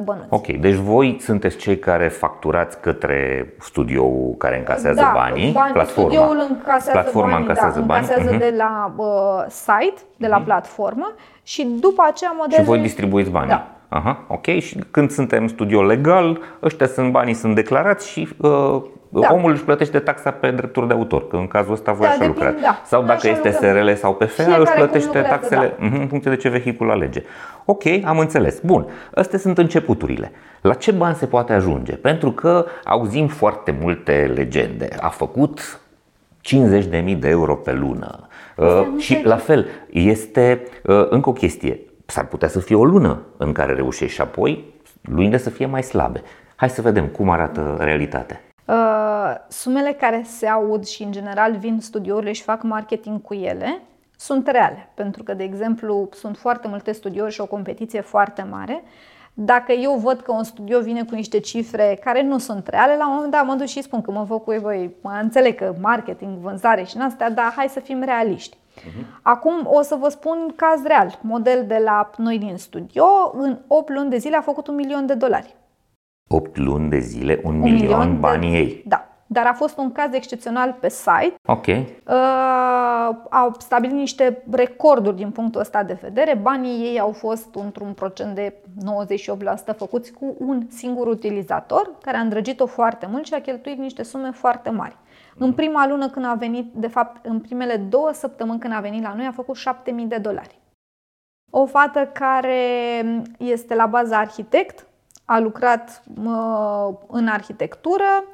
45-75% 0.00 0.04
bănuți. 0.04 0.26
Ok, 0.28 0.46
deci 0.46 0.74
voi 0.74 1.16
sunteți 1.20 1.56
cei 1.56 1.78
care 1.78 2.08
facturați 2.08 2.80
către 2.80 3.52
studioul 3.60 4.34
care 4.38 4.58
încasează 4.58 5.10
banii, 5.14 5.52
bani, 5.52 5.72
platforma. 5.72 6.10
Da, 6.10 6.16
Studioul 6.16 6.46
încasează 6.50 6.90
platforma 6.90 7.30
banii, 7.30 7.46
încasează 7.46 7.78
da, 7.78 7.84
bani. 7.84 8.00
încasează 8.00 8.30
mhm. 8.30 8.38
de 8.38 8.54
la 8.56 8.92
uh, 8.96 9.44
site, 9.48 10.00
de 10.16 10.26
la 10.26 10.38
platformă 10.38 11.12
și 11.42 11.66
după 11.80 12.04
aceea 12.10 12.34
modelul... 12.36 12.64
Și 12.64 12.70
voi 12.70 12.78
distribuiți 12.78 13.30
banii. 13.30 13.48
Da. 13.48 13.66
Aha, 13.88 14.24
ok. 14.28 14.46
Și 14.46 14.78
când 14.90 15.10
suntem 15.10 15.48
studio 15.48 15.82
legal, 15.82 16.40
ăștia 16.62 16.86
sunt 16.86 17.12
banii, 17.12 17.34
sunt 17.34 17.54
declarați 17.54 18.10
și 18.10 18.28
uh, 18.36 18.82
Da. 19.08 19.28
omul 19.32 19.50
își 19.52 19.62
plătește 19.64 19.98
taxa 19.98 20.30
pe 20.30 20.50
drepturi 20.50 20.86
de 20.86 20.92
autor, 20.94 21.28
că 21.28 21.36
în 21.36 21.46
cazul 21.46 21.72
ăsta 21.72 21.92
voi 21.92 22.06
Da, 22.06 22.12
așa 22.12 22.18
depinde, 22.18 22.38
lucrați. 22.44 22.62
da. 22.62 22.82
Sau 22.84 23.00
dacă 23.02 23.12
Așa 23.12 23.28
este 23.28 23.48
lucrăm. 23.62 23.86
SRL 23.86 23.92
sau 24.00 24.14
PFA, 24.14 24.26
Fiecare 24.26 24.60
își 24.60 24.70
cum 24.70 24.80
plătește 24.82 25.06
lucrează, 25.06 25.28
taxele 25.28 25.74
da. 25.78 25.86
mhm, 25.86 26.00
în 26.00 26.06
funcție 26.06 26.30
de 26.30 26.36
ce 26.36 26.48
vehicul 26.48 26.90
alege. 26.90 27.22
Ok, 27.64 27.82
am 28.04 28.18
înțeles. 28.18 28.60
Bun, 28.60 28.86
astea 29.14 29.38
sunt 29.38 29.58
începuturile. 29.58 30.32
La 30.60 30.74
ce 30.74 30.90
bani 30.92 31.14
se 31.14 31.26
poate 31.26 31.52
ajunge? 31.52 31.92
Pentru 31.94 32.30
că 32.32 32.64
auzim 32.84 33.26
foarte 33.26 33.76
multe 33.80 34.32
legende. 34.34 34.88
A 35.00 35.08
făcut 35.08 35.80
50.000 36.40 37.16
de 37.18 37.28
euro 37.28 37.54
pe 37.54 37.72
lună. 37.72 38.28
Uh, 38.56 38.66
nu 38.92 38.98
și 38.98 39.14
se- 39.14 39.20
la 39.24 39.36
fel, 39.36 39.66
este 39.90 40.62
uh, 40.84 41.06
încă 41.08 41.28
o 41.28 41.32
chestie. 41.32 41.80
S-ar 42.06 42.24
putea 42.26 42.48
să 42.48 42.58
fie 42.60 42.76
o 42.76 42.84
lună 42.84 43.18
în 43.36 43.52
care 43.52 43.72
reușești 43.72 44.14
și 44.14 44.20
apoi 44.20 44.64
lunile 45.02 45.36
să 45.38 45.50
fie 45.50 45.66
mai 45.66 45.82
slabe. 45.82 46.22
Hai 46.56 46.68
să 46.70 46.82
vedem 46.82 47.06
cum 47.06 47.30
arată 47.30 47.76
realitatea. 47.80 48.40
Uh, 48.66 49.34
sumele 49.48 49.92
care 49.92 50.22
se 50.26 50.46
aud 50.46 50.84
și 50.84 51.02
în 51.02 51.12
general 51.12 51.56
vin 51.56 51.80
studiourile 51.80 52.32
și 52.32 52.42
fac 52.42 52.62
marketing 52.62 53.22
cu 53.22 53.34
ele 53.34 53.80
sunt 54.16 54.48
reale, 54.48 54.90
pentru 54.94 55.22
că, 55.22 55.34
de 55.34 55.42
exemplu, 55.42 56.08
sunt 56.12 56.36
foarte 56.36 56.68
multe 56.68 56.92
studiouri 56.92 57.32
și 57.32 57.40
o 57.40 57.46
competiție 57.46 58.00
foarte 58.00 58.46
mare. 58.50 58.82
Dacă 59.34 59.72
eu 59.72 59.94
văd 59.94 60.20
că 60.20 60.32
un 60.32 60.44
studio 60.44 60.80
vine 60.80 61.04
cu 61.04 61.14
niște 61.14 61.40
cifre 61.40 61.98
care 62.04 62.22
nu 62.22 62.38
sunt 62.38 62.66
reale, 62.66 62.96
la 62.96 63.08
un 63.08 63.14
moment 63.14 63.32
dat 63.32 63.46
mă 63.46 63.54
duc 63.54 63.66
și 63.66 63.82
spun 63.82 64.00
că 64.00 64.10
mă 64.10 64.22
văd 64.22 64.40
cu 64.40 64.52
ei, 64.52 64.58
voi, 64.58 64.94
mă 65.00 65.18
înțeleg 65.22 65.54
că 65.54 65.74
marketing, 65.80 66.38
vânzare 66.38 66.82
și 66.82 66.96
în 66.96 67.02
astea, 67.02 67.30
dar 67.30 67.52
hai 67.56 67.68
să 67.68 67.80
fim 67.80 68.02
realiști. 68.02 68.56
Acum 69.22 69.68
o 69.70 69.82
să 69.82 69.94
vă 69.94 70.08
spun 70.08 70.52
caz 70.56 70.82
real. 70.82 71.18
Model 71.20 71.64
de 71.66 71.80
la 71.84 72.10
noi 72.16 72.38
din 72.38 72.56
studio, 72.56 73.06
în 73.32 73.58
8 73.66 73.90
luni 73.90 74.10
de 74.10 74.16
zile 74.16 74.36
a 74.36 74.40
făcut 74.40 74.66
un 74.66 74.74
milion 74.74 75.06
de 75.06 75.14
dolari. 75.14 75.54
8 76.28 76.56
luni 76.56 76.88
de 76.88 76.98
zile, 76.98 77.40
un, 77.44 77.54
Un 77.54 77.60
milion, 77.60 78.12
de- 78.12 78.18
banii 78.18 78.54
ei. 78.54 78.82
Da. 78.86 79.08
Dar 79.28 79.46
a 79.46 79.52
fost 79.52 79.78
un 79.78 79.92
caz 79.92 80.14
excepțional 80.14 80.76
pe 80.80 80.88
site. 80.88 81.34
Ok. 81.46 81.66
Uh, 81.66 83.16
au 83.30 83.54
stabilit 83.58 83.96
niște 83.96 84.42
recorduri 84.50 85.16
din 85.16 85.30
punctul 85.30 85.60
ăsta 85.60 85.82
de 85.82 85.98
vedere. 86.02 86.34
Banii 86.42 86.84
ei 86.84 86.98
au 87.00 87.12
fost 87.12 87.54
într-un 87.54 87.92
procent 87.92 88.34
de 88.34 88.54
98% 89.72 89.76
făcuți 89.76 90.12
cu 90.12 90.34
un 90.38 90.62
singur 90.68 91.06
utilizator 91.06 91.90
care 92.02 92.16
a 92.16 92.20
îndrăgit-o 92.20 92.66
foarte 92.66 93.06
mult 93.10 93.26
și 93.26 93.34
a 93.34 93.40
cheltuit 93.40 93.78
niște 93.78 94.02
sume 94.02 94.30
foarte 94.30 94.70
mari. 94.70 94.96
În 95.38 95.52
prima 95.52 95.86
lună 95.88 96.08
când 96.08 96.24
a 96.26 96.34
venit, 96.34 96.72
de 96.74 96.88
fapt 96.88 97.26
în 97.26 97.40
primele 97.40 97.76
două 97.76 98.10
săptămâni 98.12 98.58
când 98.58 98.74
a 98.74 98.80
venit 98.80 99.02
la 99.02 99.14
noi, 99.16 99.26
a 99.26 99.32
făcut 99.32 99.56
7000 99.56 100.04
de 100.04 100.16
dolari. 100.18 100.58
O 101.50 101.66
fată 101.66 102.10
care 102.12 102.58
este 103.38 103.74
la 103.74 103.86
bază 103.86 104.14
arhitect, 104.14 104.86
a 105.26 105.38
lucrat 105.38 106.02
uh, 106.24 106.94
în 107.06 107.26
arhitectură, 107.26 108.24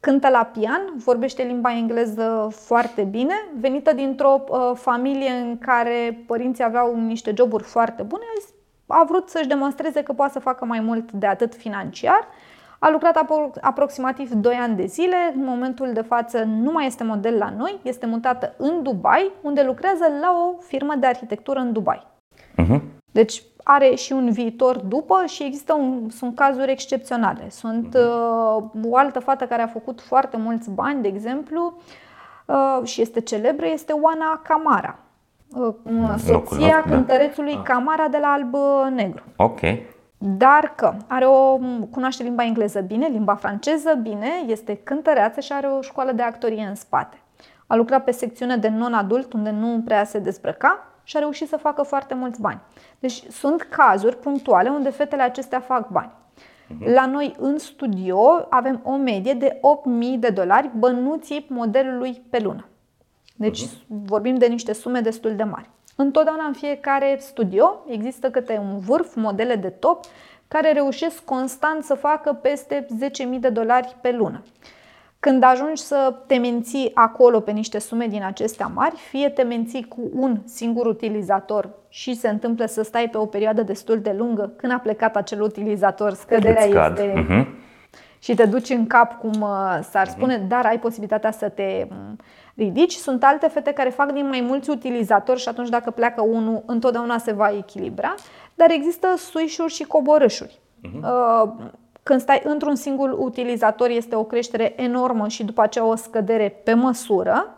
cântă 0.00 0.28
la 0.28 0.50
pian, 0.52 0.92
vorbește 0.96 1.42
limba 1.42 1.76
engleză 1.76 2.48
foarte 2.52 3.02
bine, 3.02 3.34
venită 3.60 3.92
dintr-o 3.92 4.44
uh, 4.48 4.70
familie 4.74 5.30
în 5.30 5.58
care 5.58 6.24
părinții 6.26 6.64
aveau 6.64 6.96
niște 6.96 7.32
joburi 7.36 7.62
foarte 7.62 8.02
bune, 8.02 8.24
a 8.86 9.04
vrut 9.08 9.28
să-și 9.28 9.48
demonstreze 9.48 10.02
că 10.02 10.12
poate 10.12 10.32
să 10.32 10.38
facă 10.38 10.64
mai 10.64 10.80
mult 10.80 11.12
de 11.12 11.26
atât 11.26 11.54
financiar. 11.54 12.26
A 12.78 12.90
lucrat 12.90 13.16
apro- 13.16 13.60
aproximativ 13.60 14.32
2 14.32 14.54
ani 14.54 14.76
de 14.76 14.86
zile, 14.86 15.32
în 15.34 15.44
momentul 15.44 15.92
de 15.92 16.00
față 16.00 16.42
nu 16.42 16.72
mai 16.72 16.86
este 16.86 17.04
model 17.04 17.36
la 17.36 17.54
noi, 17.56 17.78
este 17.82 18.06
mutată 18.06 18.54
în 18.56 18.82
Dubai, 18.82 19.30
unde 19.40 19.62
lucrează 19.62 20.04
la 20.20 20.30
o 20.30 20.60
firmă 20.60 20.94
de 20.94 21.06
arhitectură 21.06 21.58
în 21.58 21.72
Dubai. 21.72 22.06
Uh-huh. 22.62 22.80
Deci 23.12 23.42
are 23.72 23.94
și 23.94 24.12
un 24.12 24.30
viitor 24.30 24.76
după 24.78 25.22
și 25.26 25.42
există 25.42 25.72
un, 25.72 26.08
sunt 26.10 26.34
cazuri 26.34 26.70
excepționale. 26.70 27.46
Sunt 27.50 27.94
uh, 27.94 28.64
o 28.90 28.96
altă 28.96 29.20
fată 29.20 29.44
care 29.44 29.62
a 29.62 29.66
făcut 29.66 30.00
foarte 30.00 30.36
mulți 30.36 30.70
bani, 30.70 31.02
de 31.02 31.08
exemplu, 31.08 31.74
uh, 32.46 32.80
și 32.84 33.00
este 33.00 33.20
celebră, 33.20 33.66
este 33.66 33.92
Oana 33.92 34.40
Camara, 34.42 34.98
uh, 35.56 35.74
soția 36.16 36.40
cunosc, 36.40 36.58
da. 36.58 36.82
cântărețului 36.90 37.60
Camara 37.64 38.08
de 38.08 38.18
la 38.20 38.28
Alb 38.28 38.56
Negru. 38.94 39.22
Ok. 39.36 39.60
Dar 40.18 40.72
că 40.76 40.94
are 41.06 41.26
o 41.26 41.58
cunoaște 41.90 42.22
limba 42.22 42.44
engleză 42.44 42.80
bine, 42.80 43.06
limba 43.06 43.34
franceză 43.34 43.98
bine, 44.02 44.30
este 44.46 44.80
cântăreață 44.84 45.40
și 45.40 45.52
are 45.52 45.66
o 45.66 45.80
școală 45.80 46.12
de 46.12 46.22
actorie 46.22 46.66
în 46.68 46.74
spate. 46.74 47.16
A 47.66 47.74
lucrat 47.74 48.04
pe 48.04 48.10
secțiune 48.10 48.56
de 48.56 48.68
non-adult, 48.68 49.32
unde 49.32 49.50
nu 49.50 49.82
prea 49.84 50.04
se 50.04 50.18
dezbrăca 50.18 50.89
și 51.02 51.16
a 51.16 51.20
reușit 51.20 51.48
să 51.48 51.56
facă 51.56 51.82
foarte 51.82 52.14
mulți 52.14 52.40
bani. 52.40 52.60
Deci 52.98 53.22
sunt 53.30 53.62
cazuri 53.62 54.16
punctuale 54.16 54.68
unde 54.68 54.90
fetele 54.90 55.22
acestea 55.22 55.60
fac 55.60 55.88
bani. 55.88 56.12
La 56.78 57.06
noi 57.06 57.36
în 57.38 57.58
studio 57.58 58.46
avem 58.50 58.80
o 58.84 58.96
medie 58.96 59.34
de 59.34 59.60
8.000 60.14 60.18
de 60.18 60.28
dolari 60.28 60.70
bănuții 60.76 61.46
modelului 61.48 62.22
pe 62.30 62.38
lună. 62.38 62.68
Deci 63.36 63.64
vorbim 63.86 64.34
de 64.34 64.46
niște 64.46 64.72
sume 64.72 65.00
destul 65.00 65.36
de 65.36 65.42
mari. 65.42 65.70
Întotdeauna 65.96 66.44
în 66.44 66.52
fiecare 66.52 67.16
studio 67.20 67.84
există 67.86 68.30
câte 68.30 68.58
un 68.58 68.78
vârf, 68.78 69.14
modele 69.14 69.56
de 69.56 69.68
top, 69.68 70.04
care 70.48 70.72
reușesc 70.72 71.24
constant 71.24 71.84
să 71.84 71.94
facă 71.94 72.32
peste 72.32 72.86
10.000 73.34 73.40
de 73.40 73.48
dolari 73.48 73.96
pe 74.00 74.12
lună. 74.12 74.42
Când 75.20 75.42
ajungi 75.42 75.82
să 75.82 76.14
te 76.26 76.36
menții 76.36 76.90
acolo 76.94 77.40
pe 77.40 77.50
niște 77.50 77.78
sume 77.78 78.06
din 78.06 78.22
acestea 78.24 78.66
mari, 78.74 78.94
fie 78.96 79.28
te 79.28 79.42
menții 79.42 79.84
cu 79.88 80.10
un 80.14 80.38
singur 80.44 80.86
utilizator 80.86 81.68
și 81.88 82.14
se 82.14 82.28
întâmplă 82.28 82.66
să 82.66 82.82
stai 82.82 83.08
pe 83.08 83.18
o 83.18 83.26
perioadă 83.26 83.62
destul 83.62 84.00
de 84.00 84.14
lungă, 84.18 84.52
când 84.56 84.72
a 84.72 84.78
plecat 84.78 85.16
acel 85.16 85.42
utilizator, 85.42 86.12
scăderea 86.12 86.62
Îți 86.64 86.70
scad. 86.72 86.98
este 86.98 87.12
Mhm. 87.28 87.46
și 88.18 88.34
te 88.34 88.44
duci 88.44 88.68
în 88.70 88.86
cap, 88.86 89.18
cum 89.18 89.40
uh, 89.40 89.78
s-ar 89.90 90.06
spune, 90.08 90.36
dar 90.48 90.66
ai 90.66 90.78
posibilitatea 90.78 91.30
să 91.30 91.48
te 91.48 91.86
mm, 91.90 92.16
ridici. 92.54 92.92
Sunt 92.92 93.24
alte 93.24 93.48
fete 93.48 93.72
care 93.72 93.88
fac 93.88 94.12
din 94.12 94.28
mai 94.28 94.40
mulți 94.40 94.70
utilizatori 94.70 95.40
și 95.40 95.48
atunci 95.48 95.68
dacă 95.68 95.90
pleacă 95.90 96.22
unul, 96.22 96.62
întotdeauna 96.66 97.18
se 97.18 97.32
va 97.32 97.50
echilibra. 97.56 98.14
Dar 98.54 98.70
există 98.70 99.06
suișuri 99.16 99.72
și 99.72 99.82
coborâșuri. 99.84 100.60
Uh, 101.02 101.50
când 102.10 102.22
stai 102.22 102.42
într-un 102.44 102.74
singur 102.74 103.14
utilizator 103.18 103.88
este 103.88 104.14
o 104.14 104.24
creștere 104.24 104.82
enormă 104.82 105.28
și 105.28 105.44
după 105.44 105.62
aceea 105.62 105.84
o 105.84 105.94
scădere 105.94 106.60
pe 106.64 106.74
măsură. 106.74 107.56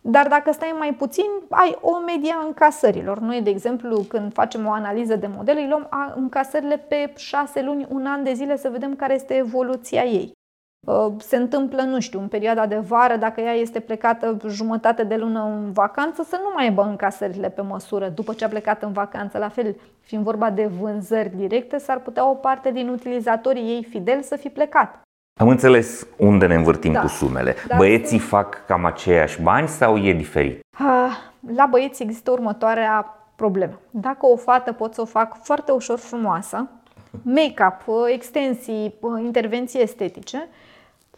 Dar 0.00 0.28
dacă 0.28 0.52
stai 0.52 0.74
mai 0.78 0.94
puțin, 0.94 1.24
ai 1.50 1.76
o 1.80 1.98
medie 1.98 2.32
a 2.32 2.44
încasărilor. 2.46 3.18
Noi, 3.18 3.42
de 3.42 3.50
exemplu, 3.50 4.04
când 4.08 4.32
facem 4.32 4.66
o 4.66 4.70
analiză 4.70 5.16
de 5.16 5.26
modele, 5.36 5.60
îi 5.60 5.68
luăm 5.68 5.88
încasările 6.16 6.76
pe 6.76 7.12
șase 7.16 7.62
luni, 7.62 7.86
un 7.90 8.06
an 8.06 8.24
de 8.24 8.32
zile 8.32 8.56
să 8.56 8.68
vedem 8.68 8.96
care 8.96 9.14
este 9.14 9.34
evoluția 9.34 10.02
ei. 10.02 10.37
Uh, 10.86 11.12
se 11.18 11.36
întâmplă, 11.36 11.82
nu 11.82 12.00
știu, 12.00 12.20
în 12.20 12.28
perioada 12.28 12.66
de 12.66 12.76
vară, 12.76 13.16
dacă 13.16 13.40
ea 13.40 13.52
este 13.52 13.80
plecată 13.80 14.36
jumătate 14.48 15.04
de 15.04 15.16
lună 15.16 15.42
în 15.42 15.72
vacanță, 15.72 16.22
să 16.22 16.40
nu 16.42 16.50
mai 16.54 16.64
aibă 16.64 16.82
încasările 16.82 17.48
pe 17.48 17.60
măsură 17.62 18.08
după 18.08 18.32
ce 18.32 18.44
a 18.44 18.48
plecat 18.48 18.82
în 18.82 18.92
vacanță. 18.92 19.38
La 19.38 19.48
fel, 19.48 19.76
fiind 20.00 20.24
vorba 20.24 20.50
de 20.50 20.66
vânzări 20.80 21.36
directe, 21.36 21.78
s-ar 21.78 22.00
putea 22.00 22.30
o 22.30 22.34
parte 22.34 22.70
din 22.70 22.88
utilizatorii 22.88 23.62
ei 23.62 23.86
fideli 23.90 24.22
să 24.22 24.36
fi 24.36 24.48
plecat. 24.48 25.00
Am 25.40 25.48
înțeles 25.48 26.06
unde 26.16 26.46
ne 26.46 26.54
învârtim 26.54 26.92
da. 26.92 27.00
cu 27.00 27.06
sumele. 27.06 27.54
Da. 27.66 27.76
Băieții 27.76 28.18
fac 28.18 28.64
cam 28.66 28.84
aceiași 28.84 29.42
bani 29.42 29.68
sau 29.68 29.96
e 29.96 30.12
diferit? 30.12 30.60
La 31.56 31.66
băieți 31.70 32.02
există 32.02 32.30
următoarea 32.30 33.18
problemă. 33.36 33.80
Dacă 33.90 34.26
o 34.26 34.36
fată 34.36 34.72
pot 34.72 34.94
să 34.94 35.00
o 35.00 35.04
fac 35.04 35.36
foarte 35.42 35.72
ușor 35.72 35.98
frumoasă, 35.98 36.68
make-up, 37.22 38.08
extensii, 38.12 38.94
intervenții 39.24 39.80
estetice, 39.80 40.48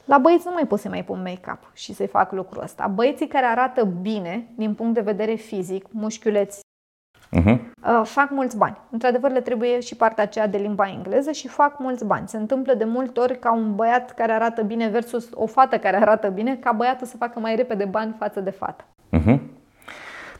la 0.04 0.18
băieți 0.18 0.46
nu 0.46 0.52
mai 0.52 0.66
pot 0.66 0.78
să 0.78 0.88
mai 0.88 1.04
pun 1.04 1.22
make-up 1.22 1.70
și 1.72 1.94
să-i 1.94 2.06
fac 2.06 2.32
lucrul 2.32 2.62
ăsta. 2.62 2.86
Băieții 2.86 3.26
care 3.26 3.46
arată 3.46 3.84
bine 3.84 4.46
din 4.56 4.74
punct 4.74 4.94
de 4.94 5.00
vedere 5.00 5.34
fizic, 5.34 5.86
mușchiuleți, 5.90 6.60
uh-huh. 7.36 7.58
fac 8.02 8.30
mulți 8.30 8.56
bani. 8.56 8.76
Într-adevăr, 8.90 9.30
le 9.30 9.40
trebuie 9.40 9.80
și 9.80 9.96
partea 9.96 10.24
aceea 10.24 10.46
de 10.46 10.58
limba 10.58 10.88
engleză 10.88 11.30
și 11.30 11.48
fac 11.48 11.78
mulți 11.78 12.04
bani. 12.04 12.28
Se 12.28 12.36
întâmplă 12.36 12.74
de 12.74 12.84
multe 12.84 13.20
ori 13.20 13.38
ca 13.38 13.52
un 13.52 13.74
băiat 13.74 14.14
care 14.14 14.32
arată 14.32 14.62
bine 14.62 14.88
versus 14.88 15.28
o 15.34 15.46
fată 15.46 15.78
care 15.78 15.96
arată 15.96 16.28
bine, 16.28 16.56
ca 16.56 16.72
băiatul 16.72 17.06
să 17.06 17.16
facă 17.16 17.40
mai 17.40 17.56
repede 17.56 17.84
bani 17.84 18.14
față 18.18 18.40
de 18.40 18.50
fată. 18.50 18.84
Uh-huh. 19.18 19.38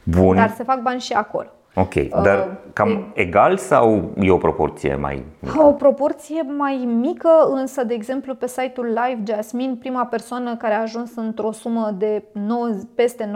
Bun. 0.03 0.35
Dar 0.35 0.49
se 0.49 0.63
fac 0.63 0.81
bani 0.81 0.99
și 0.99 1.13
acolo. 1.13 1.47
Ok, 1.73 1.93
dar 2.23 2.37
uh, 2.37 2.53
cam 2.73 3.11
egal 3.13 3.57
sau 3.57 4.11
e 4.19 4.31
o 4.31 4.37
proporție 4.37 4.95
mai 4.95 5.23
mică? 5.39 5.61
O 5.63 5.71
proporție 5.71 6.41
mai 6.57 6.89
mică, 7.01 7.29
însă, 7.53 7.83
de 7.83 7.93
exemplu, 7.93 8.35
pe 8.35 8.47
site-ul 8.47 8.85
Live 8.85 9.21
Jasmine, 9.25 9.75
prima 9.79 10.05
persoană 10.05 10.55
care 10.55 10.73
a 10.73 10.81
ajuns 10.81 11.15
într-o 11.15 11.51
sumă 11.51 11.95
de 11.97 12.23
9, 12.31 12.69
peste 12.95 13.31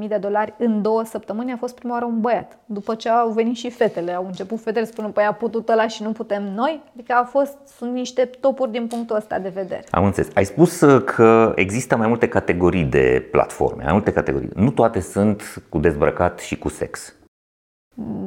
90.000 0.00 0.08
de 0.08 0.16
dolari 0.20 0.54
în 0.58 0.82
două 0.82 1.04
săptămâni 1.04 1.52
a 1.52 1.56
fost 1.56 1.74
prima 1.74 1.92
oară 1.92 2.04
un 2.04 2.20
băiat. 2.20 2.58
După 2.64 2.94
ce 2.94 3.08
au 3.08 3.30
venit 3.30 3.56
și 3.56 3.70
fetele, 3.70 4.12
au 4.12 4.24
început 4.26 4.60
fetele 4.60 4.84
să 4.84 4.92
spună, 4.92 5.08
păi 5.08 5.24
a 5.24 5.32
putut 5.32 5.68
ăla 5.68 5.86
și 5.86 6.02
nu 6.02 6.12
putem 6.12 6.42
noi? 6.54 6.82
Adică 6.94 7.12
a 7.12 7.24
fost, 7.24 7.56
sunt 7.76 7.92
niște 7.92 8.30
topuri 8.40 8.70
din 8.70 8.86
punctul 8.86 9.16
ăsta 9.16 9.38
de 9.38 9.52
vedere. 9.54 9.84
Am 9.90 10.04
înțeles. 10.04 10.30
Ai 10.34 10.44
spus 10.44 10.80
uh, 10.80 11.04
că 11.04 11.52
există 11.54 11.96
mai 11.96 12.08
multe 12.08 12.28
categorii 12.28 12.84
de 12.84 13.28
platforme, 13.30 13.82
mai 13.82 13.92
multe 13.92 14.12
categorii. 14.12 14.50
Nu 14.54 14.70
toate 14.70 15.00
sunt 15.00 15.62
cu 15.68 15.78
dezbrăcat 15.78 16.38
și 16.38 16.58
cu 16.58 16.68
sex. 16.68 17.12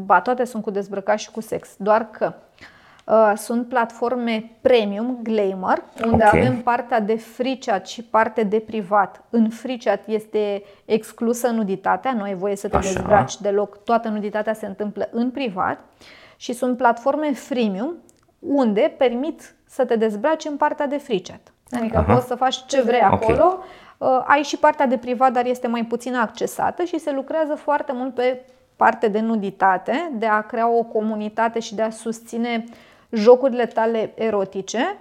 Ba, 0.06 0.22
toate 0.22 0.46
sunt 0.46 0.64
cu 0.64 0.70
dezbrăcat 0.70 1.20
și 1.20 1.32
cu 1.32 1.42
sex, 1.42 1.70
doar 1.78 2.10
că 2.10 2.34
uh, 3.06 3.34
sunt 3.36 3.68
platforme 3.68 4.52
premium, 4.62 5.20
glamour, 5.24 5.84
unde 6.06 6.26
okay. 6.26 6.40
avem 6.40 6.62
partea 6.62 7.00
de 7.00 7.16
free 7.16 7.58
chat 7.58 7.88
și 7.88 8.04
partea 8.04 8.44
de 8.44 8.60
privat. 8.60 9.24
În 9.30 9.50
free 9.50 9.78
chat 9.78 10.08
este 10.08 10.64
exclusă 10.86 11.48
nuditatea, 11.48 12.14
nu 12.14 12.22
ai 12.22 12.34
voie 12.34 12.56
să 12.56 12.68
te 12.68 12.76
Așa. 12.76 12.94
dezbraci 12.94 13.38
deloc, 13.38 13.84
toată 13.84 14.08
nuditatea 14.10 14.54
se 14.54 14.66
întâmplă 14.66 15.10
în 15.12 15.32
privat. 15.32 15.80
Și 16.36 16.54
sunt 16.54 16.78
platforme 16.78 17.34
freemium, 17.34 17.94
unde 18.40 18.94
permit 18.98 19.56
să 19.66 19.86
te 19.86 19.96
dezbraci 19.96 20.46
în 20.46 20.58
partea 20.58 20.88
de 20.88 20.98
free 20.98 21.22
chat. 21.22 21.54
Adică 21.72 21.98
Aha. 21.98 22.14
poți 22.14 22.28
să 22.28 22.36
faci 22.36 22.66
ce 22.66 22.82
vrei 22.82 23.02
acolo. 23.02 23.46
Okay. 23.46 23.66
Uh, 23.98 24.24
ai 24.28 24.42
și 24.42 24.58
partea 24.58 24.86
de 24.86 24.98
privat, 24.98 25.32
dar 25.32 25.46
este 25.46 25.68
mai 25.68 25.86
puțin 25.86 26.16
accesată 26.16 26.84
și 26.84 27.00
se 27.00 27.12
lucrează 27.12 27.56
foarte 27.56 27.92
mult 27.94 28.14
pe 28.14 28.46
parte 28.84 29.08
de 29.08 29.20
nuditate, 29.20 30.12
de 30.14 30.26
a 30.26 30.42
crea 30.42 30.70
o 30.70 30.84
comunitate 30.84 31.60
și 31.60 31.76
de 31.76 31.82
a 31.82 31.90
susține 31.90 32.64
jocurile 33.10 33.66
tale 33.66 34.12
erotice 34.16 34.98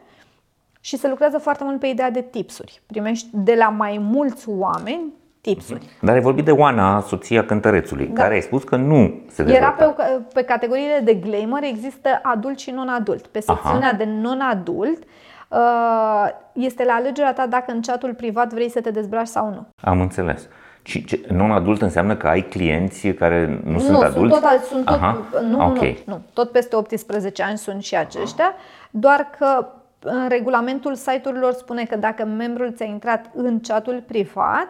și 0.80 0.96
se 0.96 1.08
lucrează 1.08 1.38
foarte 1.38 1.64
mult 1.64 1.80
pe 1.80 1.86
ideea 1.86 2.10
de 2.10 2.20
tipsuri. 2.20 2.82
Primești 2.86 3.28
de 3.32 3.54
la 3.54 3.68
mai 3.68 3.98
mulți 4.00 4.48
oameni 4.48 5.12
tipsuri. 5.40 5.78
Mhm. 5.78 6.06
Dar 6.06 6.14
ai 6.14 6.20
vorbit 6.20 6.44
de 6.44 6.50
Oana, 6.50 7.00
soția 7.00 7.44
cântărețului, 7.44 8.06
da. 8.06 8.22
care 8.22 8.34
ai 8.34 8.40
spus 8.40 8.64
că 8.64 8.76
nu 8.76 9.20
se 9.28 9.42
dezvolta. 9.42 9.76
Era 9.78 9.94
pe, 9.94 10.20
pe 10.34 10.42
categoriile 10.42 11.00
de 11.04 11.14
glamour, 11.14 11.62
există 11.62 12.08
adult 12.22 12.58
și 12.58 12.70
non-adult. 12.70 13.26
Pe 13.26 13.40
secțiunea 13.40 13.88
Aha. 13.88 13.96
de 13.96 14.04
non-adult 14.04 15.02
uh, 15.48 16.28
este 16.52 16.84
la 16.84 16.92
alegerea 16.92 17.32
ta 17.32 17.46
dacă 17.46 17.72
în 17.72 17.80
chatul 17.80 18.14
privat 18.14 18.52
vrei 18.52 18.70
să 18.70 18.80
te 18.80 18.90
dezbraci 18.90 19.26
sau 19.26 19.48
nu. 19.48 19.66
Am 19.82 20.00
înțeles. 20.00 20.48
Și 20.82 21.04
ce, 21.04 21.20
non-adult 21.32 21.82
înseamnă 21.82 22.16
că 22.16 22.26
ai 22.26 22.42
clienți 22.42 23.08
care 23.08 23.60
nu, 23.64 23.70
nu 23.70 23.78
sunt 23.78 24.02
adulți? 24.02 24.36
Sunt 24.36 24.50
tot, 24.50 24.64
sunt 24.68 24.84
tot, 24.84 24.94
Aha. 24.94 25.24
nu, 25.48 25.66
okay. 25.66 26.02
nu, 26.06 26.12
nu, 26.12 26.20
tot 26.32 26.50
peste 26.50 26.76
18 26.76 27.42
ani 27.42 27.58
sunt 27.58 27.82
și 27.82 27.96
aceștia, 27.96 28.54
doar 28.90 29.30
că 29.38 29.66
în 30.02 30.28
regulamentul 30.28 30.94
site-urilor 30.94 31.52
spune 31.52 31.84
că 31.84 31.96
dacă 31.96 32.24
membrul 32.24 32.72
ți-a 32.72 32.86
intrat 32.86 33.30
în 33.34 33.60
chatul 33.60 34.02
privat 34.06 34.68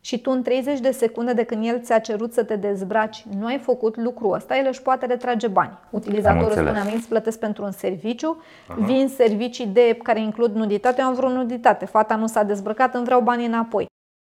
și 0.00 0.20
tu 0.20 0.30
în 0.30 0.42
30 0.42 0.80
de 0.80 0.90
secunde 0.90 1.32
de 1.32 1.42
când 1.42 1.66
el 1.66 1.80
ți-a 1.80 1.98
cerut 1.98 2.32
să 2.32 2.44
te 2.44 2.56
dezbraci 2.56 3.24
nu 3.38 3.46
ai 3.46 3.58
făcut 3.58 3.96
lucrul 3.96 4.34
ăsta, 4.34 4.56
el 4.56 4.66
își 4.68 4.82
poate 4.82 5.06
retrage 5.06 5.46
bani. 5.46 5.78
Utilizatorul 5.90 6.50
spune, 6.50 6.78
am 6.78 6.92
îți 6.94 7.08
plătesc 7.08 7.38
pentru 7.38 7.64
un 7.64 7.70
serviciu, 7.70 8.42
Aha. 8.68 8.84
vin 8.84 9.08
servicii 9.08 9.66
de 9.66 9.98
care 10.02 10.20
includ 10.20 10.54
nuditate, 10.54 11.00
eu 11.00 11.06
am 11.06 11.14
vreo 11.14 11.28
nuditate, 11.28 11.84
fata 11.84 12.16
nu 12.16 12.26
s-a 12.26 12.42
dezbrăcat, 12.42 12.94
îmi 12.94 13.04
vreau 13.04 13.20
banii 13.20 13.46
înapoi. 13.46 13.86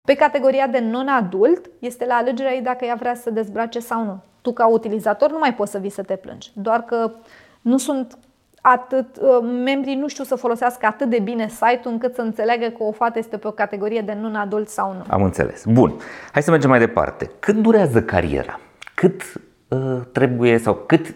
Pe 0.06 0.14
categoria 0.14 0.66
de 0.66 0.78
non-adult 0.78 1.70
este 1.78 2.06
la 2.06 2.14
alegerea 2.14 2.52
ei 2.52 2.60
dacă 2.60 2.84
ea 2.84 2.94
vrea 2.94 3.14
să 3.14 3.30
dezbrace 3.30 3.78
sau 3.78 4.04
nu. 4.04 4.20
Tu 4.40 4.52
ca 4.52 4.66
utilizator 4.66 5.30
nu 5.30 5.38
mai 5.38 5.54
poți 5.54 5.70
să 5.70 5.78
vii 5.78 5.90
să 5.90 6.02
te 6.02 6.16
plângi, 6.16 6.50
doar 6.54 6.82
că 6.82 7.12
nu 7.60 7.78
sunt 7.78 8.18
atât, 8.60 9.16
uh, 9.16 9.38
membrii 9.64 9.94
nu 9.94 10.08
știu 10.08 10.24
să 10.24 10.34
folosească 10.34 10.86
atât 10.86 11.10
de 11.10 11.18
bine 11.18 11.48
site-ul 11.48 11.92
încât 11.92 12.14
să 12.14 12.20
înțeleagă 12.20 12.66
că 12.66 12.82
o 12.82 12.92
fată 12.92 13.18
este 13.18 13.36
pe 13.36 13.46
o 13.46 13.50
categorie 13.50 14.00
de 14.00 14.12
non-adult 14.12 14.68
sau 14.68 14.92
nu. 14.92 15.04
Am 15.08 15.22
înțeles. 15.22 15.64
Bun. 15.64 15.92
Hai 16.32 16.42
să 16.42 16.50
mergem 16.50 16.70
mai 16.70 16.78
departe. 16.78 17.30
Cât 17.38 17.56
durează 17.56 18.02
cariera? 18.02 18.60
Cât 18.94 19.22
uh, 19.68 20.00
trebuie 20.12 20.58
sau 20.58 20.74
cât, 20.74 21.14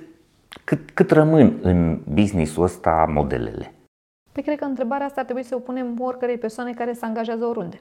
cât, 0.64 0.90
cât 0.90 1.10
rămân 1.10 1.58
în 1.62 2.00
business-ul 2.14 2.62
ăsta 2.62 3.06
modelele? 3.08 3.72
Păi 4.32 4.42
cred 4.42 4.58
că 4.58 4.64
întrebarea 4.64 5.06
asta 5.06 5.20
ar 5.20 5.24
trebui 5.26 5.44
să 5.44 5.54
o 5.54 5.58
punem 5.58 5.96
oricărei 6.00 6.38
persoane 6.38 6.72
care 6.72 6.92
se 6.92 7.04
angajează 7.04 7.44
oriunde. 7.44 7.80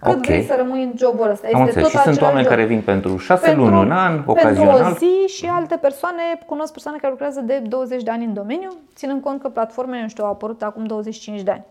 Cât 0.00 0.08
okay. 0.08 0.22
vrei 0.22 0.42
să 0.42 0.54
rămâi 0.56 0.82
în 0.82 0.92
jobul 0.96 1.30
ăsta. 1.30 1.48
Este 1.48 1.80
tot 1.80 1.90
și 1.90 1.98
sunt 1.98 2.20
oameni 2.20 2.42
job. 2.42 2.50
care 2.50 2.64
vin 2.64 2.80
pentru 2.80 3.16
șase 3.16 3.46
pentru, 3.46 3.64
luni, 3.64 3.76
un 3.76 3.90
an, 3.90 4.22
ocazional. 4.26 4.74
Pentru 4.74 4.92
o 4.92 4.96
zi 4.96 5.34
și 5.34 5.46
alte 5.46 5.76
persoane, 5.76 6.22
cunosc 6.46 6.72
persoane 6.72 6.98
care 6.98 7.10
lucrează 7.10 7.40
de 7.40 7.58
20 7.58 8.02
de 8.02 8.10
ani 8.10 8.24
în 8.24 8.34
domeniu, 8.34 8.76
ținând 8.94 9.22
cont 9.22 9.40
că 9.40 9.48
platformele, 9.48 10.02
nu 10.02 10.08
știu, 10.08 10.24
au 10.24 10.30
apărut 10.30 10.62
acum 10.62 10.84
25 10.84 11.42
de 11.42 11.50
ani. 11.50 11.64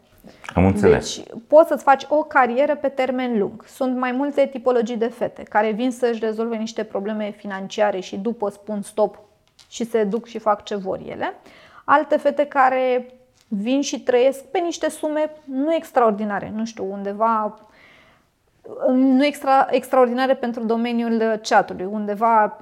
Am 0.54 0.66
înțeles. 0.66 1.16
Deci 1.16 1.26
poți 1.48 1.68
să-ți 1.68 1.84
faci 1.84 2.06
o 2.10 2.16
carieră 2.16 2.76
pe 2.76 2.88
termen 2.88 3.40
lung. 3.40 3.64
Sunt 3.68 3.98
mai 3.98 4.12
multe 4.12 4.46
tipologii 4.52 4.98
de 4.98 5.08
fete 5.08 5.44
care 5.44 5.72
vin 5.72 5.92
să-și 5.92 6.20
rezolve 6.20 6.56
niște 6.56 6.84
probleme 6.84 7.34
financiare 7.38 8.00
și 8.00 8.18
după 8.18 8.50
spun 8.50 8.82
stop 8.82 9.20
și 9.70 9.86
se 9.86 10.04
duc 10.04 10.26
și 10.26 10.40
fac 10.40 10.64
ce 10.64 10.76
vor 10.76 11.00
ele. 11.06 11.34
Alte 11.84 12.18
fete 12.18 12.46
care 12.46 13.06
vin 13.48 13.82
și 13.82 14.00
trăiesc 14.00 14.44
pe 14.44 14.60
niște 14.60 14.90
sume 14.90 15.32
nu 15.44 15.74
extraordinare, 15.74 16.52
nu 16.56 16.66
știu, 16.66 16.92
undeva 16.92 17.60
nu 18.92 19.26
extra, 19.26 19.68
extraordinare 19.70 20.34
pentru 20.34 20.64
domeniul 20.64 21.40
chatului, 21.44 21.88
undeva 21.92 22.60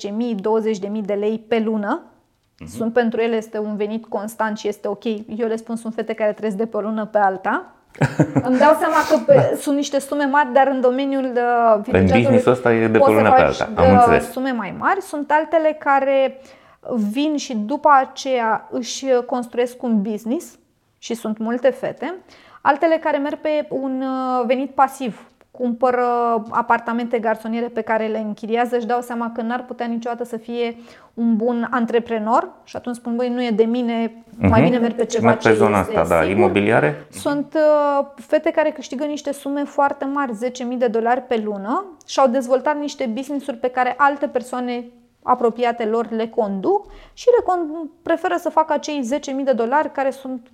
15.000, 0.00 0.06
20.000 0.06 1.04
de 1.04 1.14
lei 1.14 1.44
pe 1.48 1.58
lună. 1.58 2.02
Uh-huh. 2.02 2.68
Sunt 2.76 2.92
pentru 2.92 3.20
ele 3.20 3.36
este 3.36 3.58
un 3.58 3.76
venit 3.76 4.06
constant 4.06 4.58
și 4.58 4.68
este 4.68 4.88
ok. 4.88 5.04
Eu 5.36 5.48
le 5.48 5.56
spun 5.56 5.76
sunt 5.76 5.94
fete 5.94 6.12
care 6.12 6.32
trăiesc 6.32 6.56
de 6.56 6.66
pe 6.66 6.76
o 6.76 6.80
lună 6.80 7.06
pe 7.06 7.18
alta. 7.18 7.70
Îmi 8.48 8.58
dau 8.58 8.76
seama 8.78 8.96
că 9.10 9.16
pe, 9.26 9.34
da. 9.34 9.56
sunt 9.56 9.76
niște 9.76 9.98
sume 9.98 10.24
mari, 10.24 10.52
dar 10.52 10.66
în 10.66 10.80
domeniul 10.80 11.32
uh, 11.34 11.80
În 11.92 12.06
business 12.06 12.46
ăsta 12.46 12.72
e 12.72 12.88
de 12.88 12.98
pe 12.98 13.04
o 13.04 13.12
lună 13.12 13.32
pe 13.32 13.40
alta. 13.40 13.68
Am 13.74 13.84
uh, 13.84 13.92
înțeles. 13.92 14.30
sume 14.30 14.50
mai 14.50 14.74
mari. 14.78 15.02
Sunt 15.02 15.30
altele 15.30 15.76
care 15.78 16.40
vin 17.12 17.36
și 17.36 17.56
după 17.56 17.88
aceea 18.00 18.68
își 18.70 19.06
construiesc 19.26 19.82
un 19.82 20.02
business 20.02 20.58
și 20.98 21.14
sunt 21.14 21.38
multe 21.38 21.70
fete. 21.70 22.14
Altele 22.66 22.96
care 22.96 23.16
merg 23.16 23.38
pe 23.38 23.66
un 23.68 24.02
uh, 24.02 24.44
venit 24.46 24.70
pasiv, 24.70 25.30
cumpără 25.50 26.04
apartamente 26.50 27.18
garsoniere 27.18 27.66
pe 27.66 27.80
care 27.80 28.06
le 28.06 28.18
închiriază, 28.18 28.76
își 28.76 28.86
dau 28.86 29.00
seama 29.00 29.32
că 29.34 29.42
n-ar 29.42 29.64
putea 29.64 29.86
niciodată 29.86 30.24
să 30.24 30.36
fie 30.36 30.76
un 31.14 31.36
bun 31.36 31.68
antreprenor 31.70 32.48
și 32.64 32.76
atunci 32.76 32.96
spun, 32.96 33.16
băi, 33.16 33.28
nu 33.28 33.42
e 33.42 33.50
de 33.50 33.64
mine, 33.64 34.08
uh-huh. 34.08 34.48
mai 34.48 34.62
bine 34.62 34.78
merg 34.78 34.94
pe 34.94 35.04
ceva 35.04 35.26
merg 35.26 35.42
pe 35.42 35.52
zona 35.52 35.78
asta, 35.78 36.04
da, 36.08 36.20
sigur. 36.20 36.36
imobiliare. 36.36 37.06
Sunt 37.10 37.54
uh, 37.54 38.06
fete 38.14 38.50
care 38.50 38.70
câștigă 38.70 39.04
niște 39.04 39.32
sume 39.32 39.64
foarte 39.64 40.04
mari, 40.04 40.32
10.000 40.72 40.78
de 40.78 40.86
dolari 40.86 41.22
pe 41.22 41.40
lună 41.44 41.84
și 42.06 42.20
au 42.20 42.28
dezvoltat 42.28 42.78
niște 42.78 43.10
business-uri 43.14 43.56
pe 43.56 43.68
care 43.68 43.94
alte 43.96 44.26
persoane 44.26 44.84
apropiate 45.22 45.84
lor 45.84 46.10
le 46.10 46.28
conduc 46.28 46.86
și 47.12 47.26
le 47.38 47.44
conduc, 47.44 48.02
preferă 48.02 48.34
să 48.38 48.48
facă 48.48 48.72
acei 48.72 49.08
10.000 49.38 49.44
de 49.44 49.52
dolari 49.52 49.92
care 49.92 50.10
sunt 50.10 50.48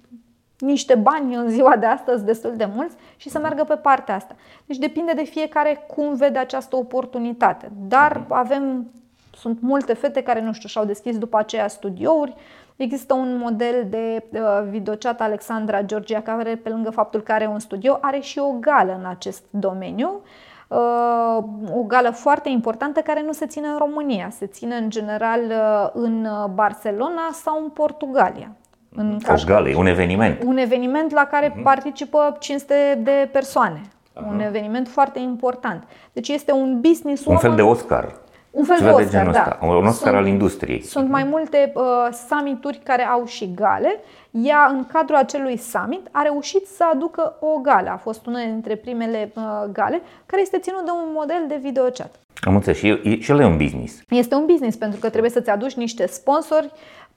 niște 0.64 0.94
bani 0.94 1.34
în 1.34 1.48
ziua 1.48 1.76
de 1.76 1.86
astăzi, 1.86 2.24
destul 2.24 2.56
de 2.56 2.68
mulți, 2.74 2.96
și 3.16 3.28
să 3.28 3.38
meargă 3.38 3.64
pe 3.64 3.74
partea 3.74 4.14
asta. 4.14 4.36
Deci 4.66 4.76
depinde 4.78 5.12
de 5.12 5.24
fiecare 5.24 5.84
cum 5.94 6.14
vede 6.14 6.38
această 6.38 6.76
oportunitate. 6.76 7.72
Dar 7.88 8.24
avem, 8.28 8.90
sunt 9.36 9.60
multe 9.60 9.92
fete 9.92 10.22
care, 10.22 10.40
nu 10.40 10.52
știu, 10.52 10.68
și-au 10.68 10.84
deschis 10.84 11.18
după 11.18 11.38
aceea 11.38 11.68
studiouri, 11.68 12.34
Există 12.76 13.14
un 13.14 13.36
model 13.36 13.86
de 13.88 14.24
uh, 14.32 14.40
videochat 14.68 15.20
Alexandra 15.20 15.82
Georgia 15.82 16.20
care, 16.20 16.56
pe 16.56 16.68
lângă 16.68 16.90
faptul 16.90 17.20
că 17.20 17.32
are 17.32 17.46
un 17.46 17.58
studio, 17.58 17.98
are 18.00 18.20
și 18.20 18.38
o 18.38 18.50
gală 18.60 18.96
în 18.98 19.06
acest 19.06 19.44
domeniu. 19.50 20.20
Uh, 20.68 21.44
o 21.74 21.82
gală 21.82 22.10
foarte 22.10 22.48
importantă 22.48 23.00
care 23.00 23.22
nu 23.22 23.32
se 23.32 23.46
ține 23.46 23.66
în 23.66 23.78
România, 23.78 24.30
se 24.30 24.46
ține 24.46 24.76
în 24.76 24.90
general 24.90 25.40
uh, 25.40 25.90
în 25.92 26.28
Barcelona 26.54 27.30
sau 27.32 27.62
în 27.62 27.68
Portugalia. 27.68 28.56
În 28.94 29.18
o 29.28 29.34
gală, 29.46 29.76
un 29.76 29.86
eveniment. 29.86 30.42
Un 30.44 30.56
eveniment 30.56 31.12
la 31.12 31.24
care 31.24 31.50
uh-huh. 31.50 31.62
participă 31.62 32.36
500 32.38 33.00
de 33.02 33.28
persoane. 33.32 33.80
Uh-huh. 33.82 34.28
Un 34.28 34.40
eveniment 34.40 34.88
foarte 34.88 35.18
important. 35.18 35.84
Deci 36.12 36.28
este 36.28 36.52
un 36.52 36.80
business. 36.80 37.24
Un 37.24 37.36
fel 37.36 37.54
de 37.54 37.62
Oscar. 37.62 38.14
Un 38.50 38.64
fel 38.64 38.76
de 38.80 38.88
Oscar, 38.88 39.04
de 39.04 39.10
genul 39.10 39.32
da. 39.32 39.40
Ăsta, 39.40 39.58
un 39.62 39.86
Oscar 39.86 39.92
sunt, 39.92 40.14
al 40.14 40.26
industriei. 40.26 40.82
Sunt 40.82 41.08
mai 41.08 41.24
multe 41.24 41.72
uh, 41.74 41.82
summituri 42.28 42.80
care 42.84 43.02
au 43.02 43.26
și 43.26 43.54
gale. 43.54 44.00
Ea, 44.30 44.68
în 44.70 44.86
cadrul 44.92 45.16
acelui 45.16 45.56
summit, 45.56 46.08
a 46.10 46.22
reușit 46.22 46.66
să 46.66 46.84
aducă 46.92 47.36
o 47.40 47.58
gală. 47.60 47.90
A 47.90 47.96
fost 47.96 48.26
una 48.26 48.40
dintre 48.40 48.76
primele 48.76 49.32
uh, 49.34 49.42
gale, 49.72 50.02
care 50.26 50.42
este 50.42 50.58
ținut 50.58 50.84
de 50.84 50.90
un 50.90 51.10
model 51.14 51.44
de 51.48 51.58
videochat. 51.62 52.14
Am 52.40 52.54
înțeles. 52.54 52.78
Și, 52.78 52.88
e, 52.88 53.20
și 53.20 53.30
el 53.30 53.40
e 53.40 53.44
un 53.44 53.56
business. 53.56 54.02
Este 54.08 54.34
un 54.34 54.46
business, 54.46 54.76
pentru 54.76 55.00
că 55.00 55.08
trebuie 55.08 55.30
să-ți 55.30 55.50
aduci 55.50 55.74
niște 55.74 56.06
sponsori 56.06 56.72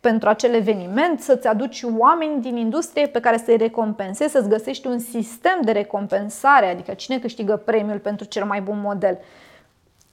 pentru 0.09 0.29
acel 0.29 0.53
eveniment, 0.53 1.19
să-ți 1.19 1.47
aduci 1.47 1.83
oameni 1.97 2.41
din 2.41 2.57
industrie 2.57 3.07
pe 3.07 3.19
care 3.19 3.37
să-i 3.37 3.57
recompensezi, 3.57 4.31
să-ți 4.31 4.49
găsești 4.49 4.87
un 4.87 4.99
sistem 4.99 5.59
de 5.63 5.71
recompensare, 5.71 6.65
adică 6.65 6.93
cine 6.93 7.19
câștigă 7.19 7.61
premiul 7.65 7.97
pentru 7.97 8.25
cel 8.25 8.45
mai 8.45 8.61
bun 8.61 8.79
model. 8.83 9.19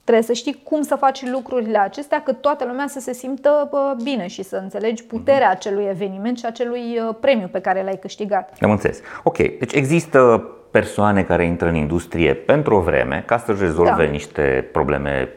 Trebuie 0.03 0.23
să 0.23 0.33
știi 0.33 0.61
cum 0.63 0.81
să 0.81 0.95
faci 0.95 1.25
lucrurile 1.25 1.77
acestea, 1.77 2.21
cât 2.23 2.41
toată 2.41 2.65
lumea 2.65 2.87
să 2.87 2.99
se 2.99 3.13
simtă 3.13 3.69
bine 4.03 4.27
și 4.27 4.43
să 4.43 4.55
înțelegi 4.55 5.03
puterea 5.03 5.47
mhm. 5.47 5.55
acelui 5.55 5.85
eveniment 5.89 6.37
și 6.37 6.45
acelui 6.45 6.99
uh, 6.99 7.15
premiu 7.19 7.47
pe 7.51 7.59
care 7.59 7.83
l-ai 7.83 7.97
câștigat. 8.01 8.57
Am 8.61 8.71
înțeles. 8.71 8.99
Ok, 9.23 9.37
deci 9.37 9.73
există 9.73 10.47
persoane 10.71 11.23
care 11.23 11.45
intră 11.45 11.67
în 11.67 11.75
industrie 11.75 12.33
pentru 12.33 12.75
o 12.75 12.79
vreme 12.79 13.23
ca 13.25 13.37
să-și 13.37 13.61
rezolve 13.61 14.05
da. 14.05 14.11
niște 14.11 14.69
probleme 14.71 15.29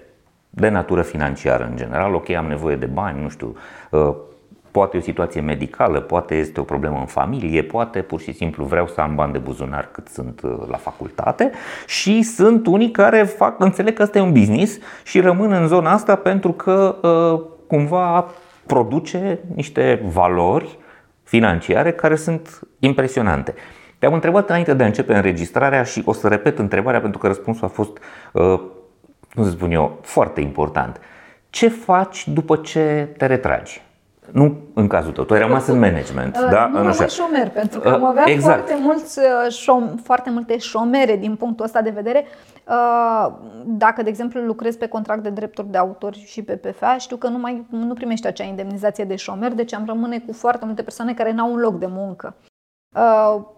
de 0.51 0.69
natură 0.69 1.03
financiară 1.03 1.67
în 1.71 1.77
general. 1.77 2.15
Ok, 2.15 2.31
am 2.31 2.47
nevoie 2.47 2.77
de 2.77 2.87
bani, 2.87 3.23
nu 3.23 3.29
știu, 3.29 3.57
uh, 3.91 4.15
Poate 4.77 4.97
e 4.97 5.01
o 5.01 5.03
situație 5.03 5.41
medicală, 5.41 6.01
poate 6.01 6.35
este 6.35 6.61
o 6.61 6.63
problemă 6.63 6.99
în 6.99 7.07
familie, 7.07 7.63
poate 7.63 8.03
pur 8.03 8.21
și 8.21 8.33
simplu 8.33 8.65
vreau 8.65 8.87
să 8.87 9.01
am 9.01 9.15
bani 9.15 9.33
de 9.33 9.39
buzunar 9.39 9.89
cât 9.93 10.09
sunt 10.09 10.41
uh, 10.43 10.57
la 10.69 10.77
facultate 10.77 11.51
și 11.87 12.23
sunt 12.23 12.67
unii 12.67 12.91
care 12.91 13.23
fac, 13.23 13.61
înțeleg 13.61 13.95
că 13.95 14.03
ăsta 14.03 14.19
e 14.19 14.21
un 14.21 14.33
business 14.33 14.79
și 15.05 15.21
rămân 15.21 15.53
în 15.53 15.67
zona 15.67 15.93
asta 15.93 16.17
pentru 16.17 16.53
că 16.53 16.97
uh, 17.03 17.43
cumva 17.67 18.27
produce 18.67 19.39
niște 19.55 20.03
valori 20.05 20.79
financiare 21.23 21.93
care 21.93 22.17
sunt 22.17 22.61
impresionante. 22.79 23.55
Te-am 23.99 24.15
întrebat 24.15 24.49
înainte 24.49 24.75
de 24.75 24.83
a 24.83 24.87
începe 24.87 25.15
înregistrarea 25.15 25.83
și 25.83 26.03
o 26.05 26.13
să 26.13 26.29
repet 26.29 26.59
întrebarea 26.59 27.01
pentru 27.01 27.19
că 27.19 27.27
răspunsul 27.27 27.65
a 27.65 27.69
fost, 27.69 27.99
uh, 28.33 28.61
cum 29.35 29.45
să 29.45 29.51
spun 29.51 29.71
eu, 29.71 29.99
foarte 30.03 30.41
important. 30.41 31.01
Ce 31.51 31.69
faci 31.69 32.29
după 32.29 32.57
ce 32.57 33.09
te 33.17 33.27
retragi? 33.27 33.85
Nu 34.33 34.57
în 34.75 34.87
cazul 34.87 35.13
tău, 35.13 35.25
tu 35.25 35.35
ai 35.35 35.41
rămas 35.41 35.67
în 35.67 35.79
management. 35.79 36.37
Uh, 36.37 36.49
da? 36.51 36.67
Nu 36.67 36.79
am 36.79 36.93
șomer, 37.09 37.51
pentru 37.51 37.81
că 37.81 37.89
am 37.89 38.05
avea 38.05 38.23
uh, 38.27 38.33
exact. 38.33 38.67
foarte, 38.67 38.83
mulți, 38.83 39.19
uh, 39.19 39.53
șom, 39.53 39.97
foarte 40.03 40.31
multe 40.31 40.59
șomere 40.59 41.17
din 41.17 41.37
punctul 41.37 41.65
ăsta 41.65 41.83
de 41.83 41.91
vedere. 41.91 42.25
Uh, 42.69 43.33
dacă, 43.65 44.03
de 44.03 44.09
exemplu, 44.09 44.41
lucrezi 44.41 44.79
pe 44.79 44.87
contract 44.87 45.23
de 45.23 45.31
drepturi 45.31 45.71
de 45.71 45.79
autor 45.79 46.15
și 46.15 46.43
pe 46.43 46.57
PFA, 46.57 46.97
știu 46.99 47.17
că 47.17 47.29
nu, 47.29 47.39
mai, 47.39 47.67
nu 47.71 47.95
primești 47.95 48.27
acea 48.27 48.45
indemnizație 48.45 49.05
de 49.05 49.17
șomer, 49.17 49.53
deci 49.53 49.75
am 49.75 49.85
rămâne 49.87 50.19
cu 50.19 50.33
foarte 50.33 50.65
multe 50.65 50.83
persoane 50.83 51.15
care 51.15 51.33
n-au 51.33 51.53
un 51.53 51.59
loc 51.59 51.79
de 51.79 51.87
muncă. 51.89 52.35
Uh, 52.97 53.55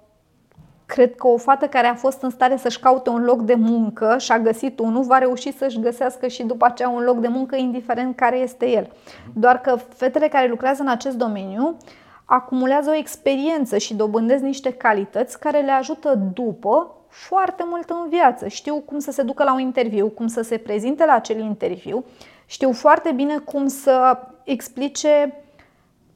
Cred 0.89 1.14
că 1.14 1.26
o 1.26 1.36
fată 1.36 1.66
care 1.66 1.86
a 1.86 1.95
fost 1.95 2.22
în 2.22 2.30
stare 2.30 2.57
să-și 2.57 2.80
caute 2.80 3.11
un 3.11 3.24
loc 3.24 3.41
de 3.41 3.55
muncă 3.55 4.16
și 4.18 4.32
a 4.32 4.39
găsit 4.39 4.78
unul, 4.78 5.03
va 5.03 5.18
reuși 5.18 5.53
să-și 5.53 5.80
găsească 5.80 6.26
și 6.26 6.43
după 6.43 6.64
aceea 6.64 6.89
un 6.89 7.03
loc 7.03 7.18
de 7.18 7.28
muncă, 7.28 7.57
indiferent 7.57 8.16
care 8.16 8.36
este 8.36 8.70
el. 8.70 8.91
Doar 9.34 9.61
că 9.61 9.76
fetele 9.89 10.28
care 10.28 10.49
lucrează 10.49 10.82
în 10.82 10.89
acest 10.89 11.16
domeniu 11.16 11.76
acumulează 12.24 12.91
o 12.91 12.95
experiență 12.95 13.78
și 13.78 13.95
dobândesc 13.95 14.43
niște 14.43 14.72
calități 14.72 15.39
care 15.39 15.61
le 15.61 15.70
ajută 15.70 16.14
după 16.34 16.97
foarte 17.09 17.64
mult 17.66 17.91
în 17.91 18.09
viață. 18.09 18.49
Știu 18.49 18.76
cum 18.76 18.99
să 18.99 19.11
se 19.11 19.22
ducă 19.22 19.45
la 19.45 19.53
un 19.53 19.61
interviu, 19.61 20.09
cum 20.09 20.26
să 20.26 20.43
se 20.43 20.57
prezinte 20.57 21.05
la 21.05 21.12
acel 21.12 21.39
interviu, 21.39 22.05
știu 22.47 22.72
foarte 22.72 23.12
bine 23.12 23.39
cum 23.39 23.66
să 23.66 24.18
explice 24.45 25.43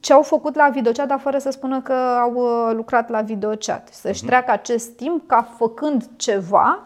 ce 0.03 0.13
au 0.13 0.21
făcut 0.21 0.55
la 0.55 0.69
videochat, 0.69 1.07
dar 1.07 1.19
fără 1.19 1.37
să 1.37 1.51
spună 1.51 1.81
că 1.81 1.93
au 1.93 2.33
uh, 2.33 2.75
lucrat 2.75 3.09
la 3.09 3.21
videochat. 3.21 3.87
Să-și 3.91 4.19
mhm. 4.19 4.25
treacă 4.25 4.51
acest 4.51 4.95
timp 4.95 5.27
ca 5.27 5.47
făcând 5.57 6.09
ceva, 6.15 6.85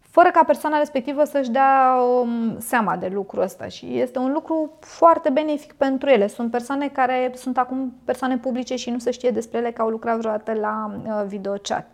fără 0.00 0.30
ca 0.30 0.42
persoana 0.44 0.78
respectivă 0.78 1.24
să-și 1.24 1.50
dea 1.50 1.94
um, 2.20 2.58
seama 2.58 2.96
de 2.96 3.10
lucrul 3.12 3.42
ăsta. 3.42 3.68
Și 3.68 3.98
este 3.98 4.18
un 4.18 4.32
lucru 4.32 4.70
foarte 4.80 5.30
benefic 5.30 5.72
pentru 5.72 6.08
ele. 6.08 6.26
Sunt 6.26 6.50
persoane 6.50 6.88
care 6.88 7.32
sunt 7.36 7.58
acum 7.58 7.94
persoane 8.04 8.36
publice 8.36 8.76
și 8.76 8.90
nu 8.90 8.98
se 8.98 9.10
știe 9.10 9.30
despre 9.30 9.58
ele 9.58 9.70
că 9.70 9.82
au 9.82 9.88
lucrat 9.88 10.18
vreodată 10.18 10.52
la 10.52 10.90
uh, 11.06 11.24
videochat. 11.26 11.86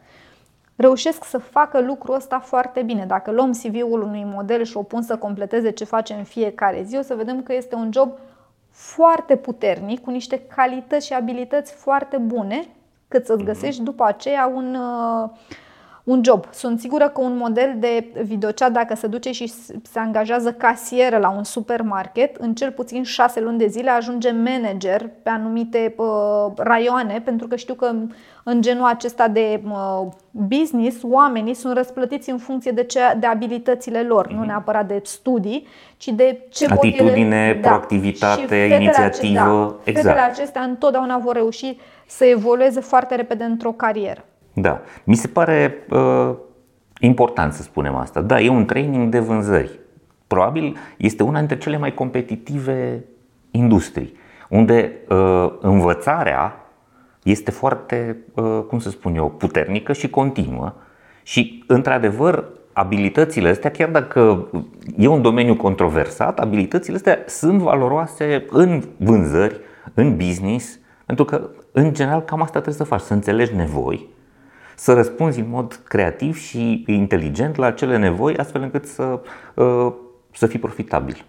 Reușesc 0.77 1.25
să 1.25 1.39
facă 1.39 1.81
lucrul 1.81 2.15
ăsta 2.15 2.39
foarte 2.39 2.83
bine. 2.83 3.05
Dacă 3.07 3.31
luăm 3.31 3.51
CV-ul 3.51 4.03
unui 4.03 4.27
model 4.35 4.65
și 4.65 4.77
o 4.77 4.83
pun 4.83 5.03
să 5.03 5.17
completeze 5.17 5.71
ce 5.71 5.85
face 5.85 6.15
în 6.15 6.25
fiecare 6.25 6.83
zi, 6.83 6.97
o 6.97 7.03
să 7.03 7.15
vedem 7.15 7.43
că 7.43 7.55
este 7.55 7.75
un 7.75 7.91
job 7.93 8.09
foarte 8.81 9.37
puternic, 9.37 10.03
cu 10.03 10.11
niște 10.11 10.43
calități 10.57 11.07
și 11.07 11.13
abilități 11.13 11.73
foarte 11.73 12.17
bune, 12.17 12.67
cât 13.09 13.27
să-ți 13.27 13.43
mhm. 13.43 13.53
găsești 13.53 13.83
după 13.83 14.05
aceea 14.05 14.47
un, 14.47 14.75
uh, 14.75 15.31
un 16.11 16.21
job. 16.25 16.45
Sunt 16.51 16.81
sigură 16.81 17.09
că 17.09 17.21
un 17.21 17.37
model 17.37 17.75
de 17.79 18.05
videochat, 18.23 18.73
dacă 18.73 18.95
se 18.95 19.07
duce 19.07 19.33
și 19.33 19.53
se 19.83 19.99
angajează 19.99 20.53
casieră 20.53 21.19
la 21.19 21.31
un 21.31 21.45
supermarket, 21.45 22.37
în 22.37 22.55
cel 22.55 22.71
puțin 22.71 23.03
șase 23.03 23.41
luni 23.41 23.59
de 23.59 23.67
zile 23.67 23.91
ajunge 23.91 24.31
manager 24.31 25.11
pe 25.23 25.31
anumite 25.31 25.95
uh, 25.97 26.07
raioane, 26.57 27.23
pentru 27.25 27.47
că 27.47 27.57
știu 27.57 27.75
că 27.75 27.93
în 28.45 28.63
genul 28.63 28.85
acesta 28.85 29.29
de 29.29 29.63
uh, 29.65 30.07
business, 30.31 31.03
oamenii 31.03 31.55
sunt 31.55 31.77
răsplătiți 31.77 32.31
în 32.31 32.39
funcție 32.39 32.71
de, 32.71 32.85
ce, 32.85 33.01
de 33.19 33.27
abilitățile 33.27 34.03
lor, 34.03 34.27
mm-hmm. 34.27 34.31
nu 34.31 34.39
mhm. 34.39 34.47
neapărat 34.47 34.87
de 34.87 35.01
studii, 35.05 35.67
ci 35.97 36.09
de 36.09 36.47
ce 36.49 36.67
Atitudine, 36.71 37.47
ele, 37.47 37.61
da. 37.61 37.69
proactivitate, 37.69 38.67
da, 38.69 38.75
inițiativă. 38.75 39.35
Da, 39.35 39.81
exact. 39.85 40.07
Fetele 40.07 40.31
acestea 40.31 40.63
întotdeauna 40.63 41.19
vor 41.19 41.35
reuși 41.35 41.77
să 42.07 42.25
evolueze 42.25 42.81
foarte 42.81 43.15
repede 43.15 43.45
într-o 43.45 43.73
carieră. 43.73 44.25
Da, 44.53 44.81
mi 45.05 45.15
se 45.15 45.29
pare 45.29 45.75
uh, 45.91 46.35
important 47.01 47.53
să 47.53 47.63
spunem 47.63 47.95
asta. 47.95 48.21
Da, 48.21 48.41
e 48.41 48.49
un 48.49 48.65
training 48.65 49.09
de 49.09 49.19
vânzări. 49.19 49.79
Probabil 50.27 50.77
este 50.97 51.23
una 51.23 51.39
dintre 51.39 51.59
cele 51.59 51.77
mai 51.77 51.95
competitive 51.95 53.05
industrii, 53.51 54.17
unde 54.49 54.93
uh, 55.09 55.53
învățarea 55.61 56.55
este 57.23 57.51
foarte, 57.51 58.17
uh, 58.35 58.61
cum 58.69 58.79
să 58.79 58.91
spun 58.91 59.15
eu, 59.15 59.31
puternică 59.31 59.93
și 59.93 60.11
continuă. 60.11 60.73
Și, 61.23 61.65
într-adevăr, 61.67 62.45
abilitățile 62.73 63.49
astea, 63.49 63.71
chiar 63.71 63.89
dacă 63.89 64.49
e 64.97 65.07
un 65.07 65.23
domeniu 65.23 65.57
controversat, 65.57 66.39
abilitățile 66.39 66.97
astea 66.97 67.19
sunt 67.27 67.61
valoroase 67.61 68.45
în 68.51 68.83
vânzări, 68.97 69.61
în 69.95 70.17
business, 70.17 70.79
pentru 71.07 71.25
că, 71.25 71.51
în 71.73 71.93
general, 71.93 72.21
cam 72.21 72.41
asta 72.41 72.53
trebuie 72.53 72.75
să 72.75 72.85
faci, 72.85 73.01
să 73.01 73.13
înțelegi 73.13 73.55
nevoi, 73.55 74.09
să 74.81 74.93
răspunzi 74.93 75.41
în 75.41 75.49
mod 75.49 75.73
creativ 75.89 76.37
și 76.37 76.85
inteligent 76.87 77.57
la 77.57 77.67
acele 77.67 77.99
nevoi, 77.99 78.37
astfel 78.37 78.63
încât 78.63 78.87
să, 78.87 79.21
uh, 79.55 79.93
să 80.33 80.47
fii 80.47 80.59
profitabil. 80.59 81.25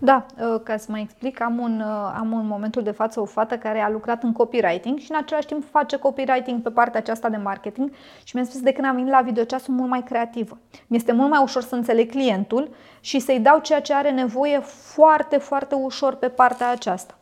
Da, 0.00 0.26
uh, 0.38 0.60
ca 0.64 0.76
să 0.76 0.86
mai 0.90 1.00
explic, 1.00 1.40
am 1.40 1.58
un, 1.58 1.80
uh, 1.80 2.14
am 2.18 2.34
în 2.34 2.46
momentul 2.46 2.82
de 2.82 2.90
față 2.90 3.20
o 3.20 3.24
fată 3.24 3.56
care 3.56 3.80
a 3.80 3.90
lucrat 3.90 4.22
în 4.22 4.32
copywriting 4.32 4.98
și 4.98 5.10
în 5.10 5.16
același 5.16 5.46
timp 5.46 5.64
face 5.70 5.96
copywriting 5.96 6.62
pe 6.62 6.70
partea 6.70 7.00
aceasta 7.00 7.28
de 7.28 7.36
marketing 7.36 7.90
și 8.24 8.36
mi-a 8.36 8.44
spus 8.44 8.60
de 8.60 8.72
când 8.72 8.86
am 8.86 8.94
venit 8.94 9.10
la 9.10 9.20
videocea 9.20 9.58
sunt 9.58 9.76
mult 9.76 9.90
mai 9.90 10.02
creativă. 10.02 10.58
Mi-este 10.86 11.12
mult 11.12 11.30
mai 11.30 11.42
ușor 11.42 11.62
să 11.62 11.74
înțeleg 11.74 12.10
clientul 12.10 12.70
și 13.00 13.18
să-i 13.18 13.40
dau 13.40 13.58
ceea 13.60 13.80
ce 13.80 13.94
are 13.94 14.10
nevoie 14.10 14.58
foarte, 14.64 15.36
foarte 15.38 15.74
ușor 15.74 16.14
pe 16.14 16.28
partea 16.28 16.70
aceasta. 16.70 17.18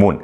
Bun. 0.00 0.22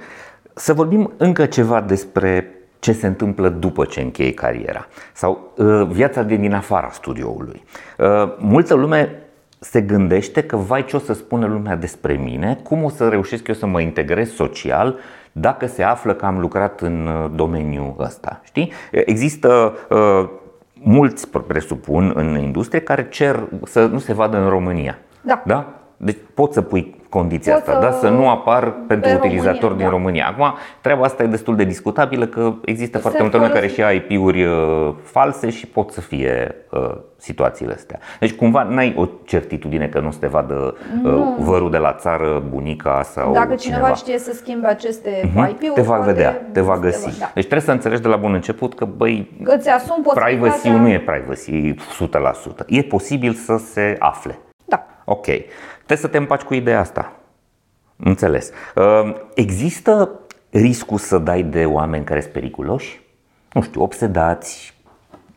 Să 0.55 0.73
vorbim 0.73 1.13
încă 1.17 1.47
ceva 1.47 1.81
despre 1.81 2.57
ce 2.83 2.93
se 2.93 3.07
întâmplă 3.07 3.49
după 3.49 3.85
ce 3.85 4.01
încheie 4.01 4.33
cariera 4.33 4.87
sau 5.13 5.53
uh, 5.57 5.87
viața 5.91 6.23
de 6.23 6.37
din 6.37 6.55
afara 6.55 6.89
studioului. 6.91 7.63
Uh, 7.99 8.07
multă 8.39 8.75
lume 8.75 9.23
se 9.59 9.81
gândește 9.81 10.43
că 10.43 10.57
vai 10.57 10.85
ce 10.85 10.97
o 10.97 10.99
să 10.99 11.13
spună 11.13 11.47
lumea 11.47 11.77
despre 11.77 12.13
mine, 12.13 12.59
cum 12.63 12.85
o 12.85 12.89
să 12.89 13.09
reușesc 13.09 13.49
eu 13.49 13.55
să 13.55 13.67
mă 13.67 13.81
integrez 13.81 14.31
social, 14.31 14.99
dacă 15.33 15.67
se 15.67 15.83
află 15.83 16.15
că 16.15 16.25
am 16.25 16.41
lucrat 16.41 16.81
în 16.81 17.07
uh, 17.07 17.31
domeniul 17.35 17.95
ăsta. 17.99 18.41
Știi? 18.45 18.73
Există 18.91 19.75
uh, 19.89 20.29
mulți, 20.73 21.29
presupun, 21.29 22.13
în 22.15 22.39
industrie 22.39 22.81
care 22.81 23.09
cer 23.09 23.49
să 23.65 23.87
nu 23.87 23.99
se 23.99 24.13
vadă 24.13 24.37
în 24.37 24.49
România. 24.49 24.99
Da. 25.21 25.43
da? 25.47 25.82
Deci 26.05 26.17
poți 26.35 26.55
să 26.55 26.63
pui 26.63 27.01
condiția 27.09 27.55
asta, 27.55 27.73
să, 27.73 27.79
da? 27.81 27.91
să 27.91 28.09
nu 28.09 28.29
apar 28.29 28.75
pentru 28.87 29.11
utilizatori 29.11 29.61
România, 29.61 29.77
din 29.77 29.85
da. 29.85 29.91
România. 29.91 30.27
Acum, 30.27 30.55
treaba 30.81 31.05
asta 31.05 31.23
e 31.23 31.27
destul 31.27 31.57
de 31.57 31.65
discutabilă 31.65 32.27
că 32.27 32.55
există 32.65 32.97
se 32.97 33.03
foarte 33.03 33.23
multe 33.23 33.37
lume 33.37 33.49
care 33.49 33.67
și 33.67 33.83
IP-uri 33.95 34.45
uh, 34.45 34.95
false 35.03 35.51
și 35.51 35.67
pot 35.67 35.91
să 35.91 36.01
fie 36.01 36.55
uh, 36.71 36.95
situațiile 37.17 37.73
astea. 37.73 37.99
Deci 38.21 38.33
cumva 38.33 38.63
n-ai 38.63 38.95
o 38.97 39.07
certitudine 39.25 39.87
că 39.87 40.01
nu 40.01 40.11
se 40.11 40.19
te 40.19 40.27
vadă 40.27 40.77
uh, 41.05 41.13
vărul 41.39 41.71
de 41.71 41.79
la 41.79 41.93
țară, 41.93 42.43
bunica 42.51 43.03
sau 43.03 43.33
Dacă 43.33 43.55
cineva, 43.55 43.81
cineva 43.81 43.95
știe 43.95 44.19
să 44.19 44.33
schimbe 44.33 44.67
aceste 44.67 45.21
uh-huh. 45.21 45.49
IP-uri, 45.51 45.75
te 45.75 45.83
va 45.83 45.99
vedea, 45.99 46.43
te 46.53 46.61
va 46.61 46.79
găsi. 46.79 47.19
Da. 47.19 47.31
Deci 47.35 47.47
trebuie 47.47 47.61
să 47.61 47.73
înțelegi 47.73 48.03
de 48.03 48.09
la 48.09 48.17
bun 48.17 48.35
început 48.35 48.75
că 48.75 48.85
băi, 48.85 49.31
că 49.43 49.59
asum 49.77 50.07
privacy 50.15 50.69
nu 50.69 50.89
e 50.89 51.01
privacy 51.01 51.75
100%. 51.75 52.67
E 52.67 52.83
posibil 52.83 53.33
să 53.33 53.57
se 53.57 53.97
afle. 53.99 54.39
Da. 54.65 54.87
Ok. 55.05 55.27
Trebuie 55.93 56.11
să 56.11 56.17
te 56.19 56.23
împaci 56.23 56.47
cu 56.47 56.55
ideea 56.55 56.81
asta. 56.81 57.13
Înțeles. 57.97 58.51
Ehm, 58.75 59.17
există 59.35 60.11
riscul 60.51 60.99
să 60.99 61.19
dai 61.19 61.43
de 61.43 61.65
oameni 61.65 62.05
care 62.05 62.21
sunt 62.21 62.33
periculoși? 62.33 63.01
Nu 63.53 63.63
știu, 63.63 63.83
obsedați, 63.83 64.75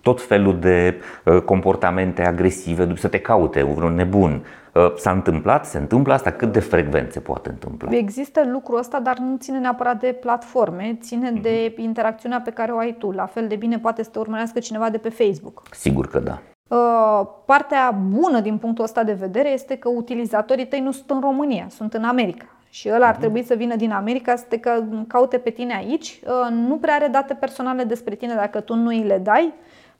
tot 0.02 0.22
felul 0.22 0.60
de 0.60 1.02
ă, 1.26 1.40
comportamente 1.40 2.26
agresive, 2.26 2.94
să 2.96 3.08
te 3.08 3.20
caute, 3.20 3.64
vreun 3.64 3.94
nebun. 3.94 4.46
Ă, 4.76 4.94
s-a 4.98 5.12
întâmplat? 5.12 5.66
Se 5.66 5.78
întâmplă 5.78 6.14
asta? 6.14 6.32
Cât 6.32 6.52
de 6.52 6.60
frecvent 6.60 7.12
se 7.12 7.20
poate 7.20 7.50
întâmpla? 7.50 7.96
Există 7.96 8.46
lucrul 8.52 8.78
ăsta, 8.78 9.00
dar 9.00 9.18
nu 9.18 9.38
ține 9.38 9.60
neapărat 9.60 10.00
de 10.00 10.18
platforme, 10.22 10.98
ține 11.02 11.32
mm-hmm. 11.32 11.42
de 11.42 11.74
interacțiunea 11.78 12.42
pe 12.42 12.52
care 12.52 12.72
o 12.72 12.78
ai 12.78 12.96
tu. 13.00 13.12
La 13.12 13.26
fel 13.26 13.48
de 13.48 13.56
bine 13.56 13.80
poate 13.80 14.04
să 14.04 14.10
te 14.10 14.20
urmărească 14.20 14.60
cineva 14.60 14.90
de 14.90 14.98
pe 14.98 15.10
Facebook. 15.10 15.62
Sigur 15.72 16.08
că 16.08 16.20
da. 16.20 16.42
Uh, 16.68 17.22
partea 17.46 17.92
bună 18.10 18.40
din 18.40 18.58
punctul 18.58 18.84
ăsta 18.84 19.04
de 19.04 19.14
vedere 19.14 19.50
este 19.50 19.78
că 19.78 19.90
utilizatorii 19.90 20.68
tăi 20.68 20.80
nu 20.80 20.92
sunt 20.92 21.10
în 21.10 21.20
România, 21.20 21.68
sunt 21.70 21.94
în 21.94 22.04
America. 22.04 22.46
Și 22.70 22.88
el 22.88 23.04
ar 23.04 23.12
mhm. 23.12 23.20
trebui 23.20 23.44
să 23.44 23.54
vină 23.54 23.76
din 23.76 23.92
America 23.92 24.36
să 24.36 24.46
te 24.50 24.60
caute 25.08 25.38
pe 25.38 25.50
tine 25.50 25.76
aici. 25.76 26.22
Uh, 26.26 26.52
nu 26.52 26.78
prea 26.78 26.94
are 26.94 27.08
date 27.08 27.34
personale 27.34 27.84
despre 27.84 28.16
tine 28.16 28.34
dacă 28.34 28.60
tu 28.60 28.76
nu 28.76 28.88
îi 28.88 29.04
le 29.04 29.18
dai. 29.18 29.54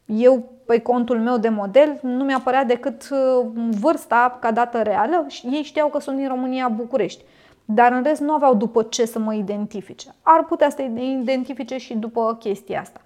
Eu, 0.06 0.44
pe 0.66 0.80
contul 0.80 1.20
meu 1.20 1.38
de 1.38 1.50
model, 1.50 2.00
nu 2.02 2.24
mi-a 2.24 2.42
părea 2.44 2.64
decât 2.64 3.10
uh, 3.12 3.46
vârsta 3.80 4.38
ca 4.42 4.52
dată 4.52 4.82
reală 4.82 5.26
și 5.28 5.48
ei 5.48 5.64
știau 5.64 5.88
că 5.88 6.00
sunt 6.00 6.18
din 6.18 6.28
România, 6.28 6.68
București. 6.68 7.24
Dar 7.66 7.92
în 7.92 8.04
rest 8.04 8.22
nu 8.22 8.34
aveau 8.34 8.56
după 8.56 8.84
ce 8.84 9.06
să 9.06 9.20
mă 9.20 9.34
identifice. 9.34 10.08
Ar 10.22 10.46
putea 10.46 10.70
să 10.70 10.76
te 10.76 11.02
identifice 11.02 11.78
și 11.78 11.94
după 11.94 12.36
chestia 12.40 12.80
asta. 12.80 13.02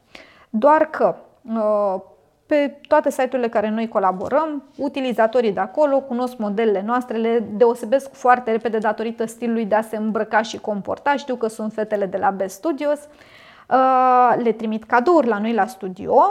Doar 0.49 0.89
că 0.89 1.15
pe 2.49 2.79
toate 2.87 3.09
site-urile 3.09 3.47
care 3.47 3.69
noi 3.69 3.87
colaborăm, 3.87 4.63
utilizatorii 4.75 5.51
de 5.51 5.59
acolo 5.59 5.99
cunosc 5.99 6.37
modelele 6.37 6.83
noastre, 6.85 7.17
le 7.17 7.43
deosebesc 7.53 8.13
foarte 8.13 8.51
repede 8.51 8.77
datorită 8.77 9.25
stilului 9.25 9.65
de 9.65 9.75
a 9.75 9.81
se 9.81 9.97
îmbrăca 9.97 10.41
și 10.41 10.59
comporta. 10.59 11.15
Știu 11.15 11.35
că 11.35 11.47
sunt 11.47 11.73
fetele 11.73 12.05
de 12.05 12.17
la 12.17 12.29
Best 12.29 12.55
Studios. 12.55 12.99
Uh, 13.69 14.35
le 14.43 14.51
trimit 14.51 14.83
cadouri 14.83 15.27
la 15.27 15.37
noi 15.37 15.53
la 15.53 15.65
studio. 15.65 16.23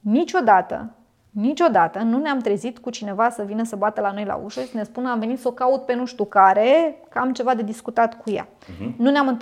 Niciodată, 0.00 0.90
niciodată 1.30 1.98
nu 1.98 2.18
ne-am 2.18 2.38
trezit 2.38 2.78
cu 2.78 2.90
cineva 2.90 3.30
să 3.30 3.42
vină 3.42 3.64
să 3.64 3.76
bată 3.76 4.00
la 4.00 4.12
noi 4.12 4.24
la 4.24 4.40
ușă 4.44 4.60
și 4.60 4.70
să 4.70 4.76
ne 4.76 4.82
spună 4.82 5.10
am 5.10 5.18
venit 5.18 5.40
să 5.40 5.48
o 5.48 5.52
caut 5.52 5.84
pe 5.84 5.94
nu 5.94 6.04
știu 6.04 6.24
care, 6.24 7.00
că 7.08 7.18
am 7.18 7.32
ceva 7.32 7.54
de 7.54 7.62
discutat 7.62 8.22
cu 8.22 8.30
ea. 8.30 8.46
Uh-huh. 8.46 8.96
Nu 8.96 9.10
ne-am 9.10 9.38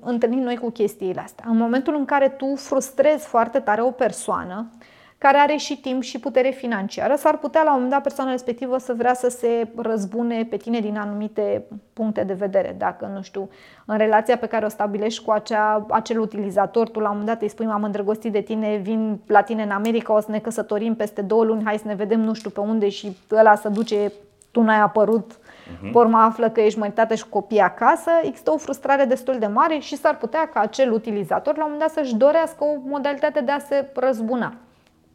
întâlnit 0.00 0.42
noi 0.42 0.56
cu 0.56 0.70
chestiile 0.70 1.20
astea. 1.20 1.44
În 1.48 1.56
momentul 1.56 1.94
în 1.94 2.04
care 2.04 2.28
tu 2.28 2.54
frustrezi 2.54 3.26
foarte 3.26 3.58
tare 3.58 3.82
o 3.82 3.90
persoană, 3.90 4.70
care 5.18 5.38
are 5.38 5.56
și 5.56 5.80
timp 5.80 6.02
și 6.02 6.18
putere 6.18 6.50
financiară, 6.50 7.14
s-ar 7.14 7.38
putea 7.38 7.62
la 7.62 7.68
un 7.68 7.74
moment 7.74 7.92
dat 7.92 8.02
persoana 8.02 8.30
respectivă 8.30 8.78
să 8.78 8.94
vrea 8.96 9.14
să 9.14 9.28
se 9.28 9.68
răzbune 9.76 10.44
pe 10.44 10.56
tine 10.56 10.80
din 10.80 10.96
anumite 10.96 11.64
puncte 11.92 12.24
de 12.24 12.32
vedere. 12.32 12.74
Dacă, 12.78 13.10
nu 13.14 13.22
știu, 13.22 13.48
în 13.86 13.96
relația 13.96 14.36
pe 14.36 14.46
care 14.46 14.64
o 14.64 14.68
stabilești 14.68 15.24
cu 15.24 15.30
acea, 15.30 15.86
acel 15.90 16.20
utilizator, 16.20 16.88
tu 16.88 17.00
la 17.00 17.10
un 17.10 17.16
moment 17.16 17.30
dat 17.30 17.42
îi 17.42 17.48
spui 17.48 17.66
m-am 17.66 17.82
îndrăgostit 17.82 18.32
de 18.32 18.40
tine, 18.40 18.76
vin 18.76 19.20
la 19.26 19.40
tine 19.40 19.62
în 19.62 19.70
America, 19.70 20.14
o 20.14 20.20
să 20.20 20.30
ne 20.30 20.38
căsătorim 20.38 20.94
peste 20.94 21.22
două 21.22 21.44
luni, 21.44 21.64
hai 21.64 21.78
să 21.78 21.86
ne 21.86 21.94
vedem 21.94 22.20
nu 22.20 22.32
știu 22.32 22.50
pe 22.50 22.60
unde 22.60 22.88
și 22.88 23.16
ăla 23.32 23.54
să 23.54 23.68
duce, 23.68 24.12
tu 24.50 24.62
n-ai 24.62 24.80
apărut, 24.80 25.32
uh-huh. 25.32 25.92
urmă 25.92 26.18
află 26.18 26.50
că 26.50 26.60
ești 26.60 26.78
măritată 26.78 27.14
și 27.14 27.28
copii 27.28 27.60
acasă, 27.60 28.10
există 28.22 28.50
o 28.50 28.56
frustrare 28.56 29.04
destul 29.04 29.38
de 29.38 29.46
mare 29.46 29.78
și 29.78 29.96
s-ar 29.96 30.16
putea 30.16 30.48
ca 30.52 30.60
acel 30.60 30.92
utilizator 30.92 31.56
la 31.56 31.64
un 31.64 31.70
moment 31.72 31.94
dat 31.94 32.04
să-și 32.04 32.16
dorească 32.16 32.64
o 32.64 32.78
modalitate 32.84 33.40
de 33.40 33.52
a 33.52 33.58
se 33.58 33.90
răzbuna. 33.94 34.52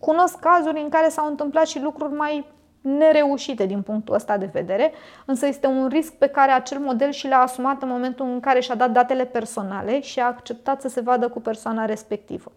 Cunosc 0.02 0.40
cazuri 0.40 0.82
în 0.82 0.90
care 0.90 1.10
s-au 1.10 1.28
întâmplat 1.28 1.66
și 1.66 1.82
lucruri 1.82 2.14
mai 2.14 2.46
nereușite 2.82 3.66
din 3.66 3.82
punctul 3.82 4.16
ăsta 4.16 4.38
de 4.38 4.50
vedere, 4.54 4.92
însă 5.26 5.46
este 5.46 5.68
un 5.68 5.88
risc 5.88 6.14
pe 6.14 6.28
care 6.28 6.52
acel 6.52 6.80
model 6.80 7.12
și 7.12 7.28
l-a 7.28 7.38
asumat 7.38 7.82
în 7.82 7.90
momentul 7.90 8.26
în 8.26 8.40
care 8.40 8.60
și-a 8.60 8.76
dat 8.76 8.92
datele 8.92 9.26
personale 9.26 10.02
și 10.02 10.20
a 10.20 10.26
acceptat 10.26 10.82
să 10.82 10.88
se 10.88 11.02
vadă 11.02 11.30
cu 11.30 11.40
persoana 11.42 11.86
respectivă. 11.86 12.52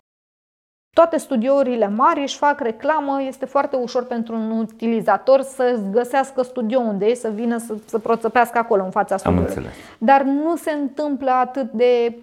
Toate 0.95 1.17
studiourile 1.17 1.89
mari 1.89 2.21
își 2.21 2.37
fac 2.37 2.61
reclamă, 2.61 3.23
este 3.23 3.45
foarte 3.45 3.77
ușor 3.77 4.07
pentru 4.07 4.35
un 4.35 4.51
utilizator 4.51 5.41
să 5.41 5.81
găsească 5.91 6.43
studio 6.43 6.79
unde 6.79 7.07
e, 7.07 7.15
să 7.15 7.29
vină 7.29 7.59
să, 7.59 7.75
să 7.85 7.99
proțăpească 7.99 8.59
acolo 8.59 8.85
în 8.85 8.91
fața 8.91 9.17
studioului. 9.17 9.67
Dar 9.99 10.23
nu 10.23 10.57
se 10.57 10.71
întâmplă 10.71 11.31
atât 11.31 11.73
de, 11.73 12.19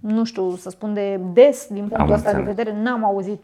nu 0.00 0.24
știu, 0.24 0.56
să 0.56 0.70
spun 0.70 0.94
de 0.94 1.20
des 1.32 1.66
din 1.66 1.78
punctul 1.88 2.00
Am 2.00 2.12
ăsta 2.12 2.28
înțeles. 2.28 2.54
de 2.54 2.62
vedere, 2.62 2.82
n-am 2.82 3.04
auzit 3.04 3.40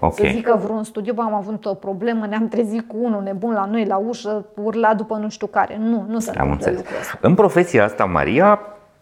Okay. 0.00 0.30
Să 0.30 0.36
zică 0.36 0.60
vreun 0.62 0.84
studiu, 0.84 1.12
bă, 1.12 1.22
am 1.22 1.34
avut 1.34 1.64
o 1.64 1.74
problemă, 1.74 2.26
ne-am 2.26 2.48
trezit 2.48 2.88
cu 2.88 2.96
unul 3.00 3.22
nebun 3.22 3.52
la 3.52 3.64
noi 3.64 3.84
la 3.84 3.96
ușă, 3.96 4.46
urla 4.54 4.94
după 4.94 5.16
nu 5.16 5.28
știu 5.28 5.46
care. 5.46 5.76
Nu, 5.78 6.04
nu 6.08 6.18
se 6.18 6.30
am 6.38 6.50
înțeles. 6.50 6.84
În 7.20 7.34
profesia 7.34 7.84
asta, 7.84 8.04
Maria, 8.04 8.60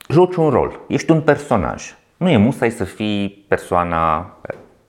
joci 0.09 0.35
un 0.35 0.49
rol, 0.49 0.81
ești 0.89 1.11
un 1.11 1.21
personaj. 1.21 1.97
Nu 2.17 2.29
e 2.29 2.37
musai 2.37 2.71
să 2.71 2.85
fii 2.85 3.45
persoana 3.49 4.37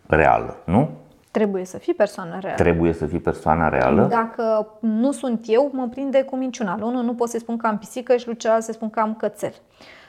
reală, 0.07 0.57
nu? 0.63 0.89
Trebuie 1.31 1.65
să 1.65 1.77
fii 1.77 1.93
persoană 1.93 2.37
reală. 2.39 2.55
Trebuie 2.55 2.93
să 2.93 3.05
fii 3.05 3.19
persoana 3.19 3.69
reală? 3.69 4.07
Dacă 4.09 4.67
nu 4.79 5.11
sunt 5.11 5.41
eu, 5.45 5.69
mă 5.73 5.87
prinde 5.91 6.21
cu 6.21 6.35
minciuna. 6.35 6.79
Unul 6.81 7.03
nu 7.03 7.13
pot 7.13 7.29
să 7.29 7.37
spun 7.37 7.57
că 7.57 7.67
am 7.67 7.77
pisică 7.77 8.15
și 8.15 8.25
lui 8.25 8.37
celălalt 8.37 8.63
să 8.63 8.71
spun 8.71 8.89
că 8.89 8.99
am 8.99 9.15
cățel. 9.15 9.53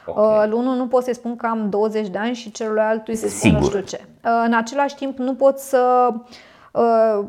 Okay. 0.06 0.48
Uh, 0.48 0.52
unul 0.52 0.76
nu 0.76 0.86
pot 0.86 1.04
să-i 1.04 1.14
spun 1.14 1.36
că 1.36 1.46
am 1.46 1.68
20 1.70 2.08
de 2.08 2.18
ani 2.18 2.34
și 2.34 2.50
celuilalt 2.50 3.02
să-i 3.12 3.28
spun 3.28 3.50
nu 3.50 3.64
știu 3.64 3.80
ce. 3.80 4.00
Uh, 4.24 4.42
în 4.46 4.52
același 4.52 4.94
timp 4.94 5.18
nu 5.18 5.34
pot 5.34 5.58
să 5.58 6.12
uh, 6.72 7.24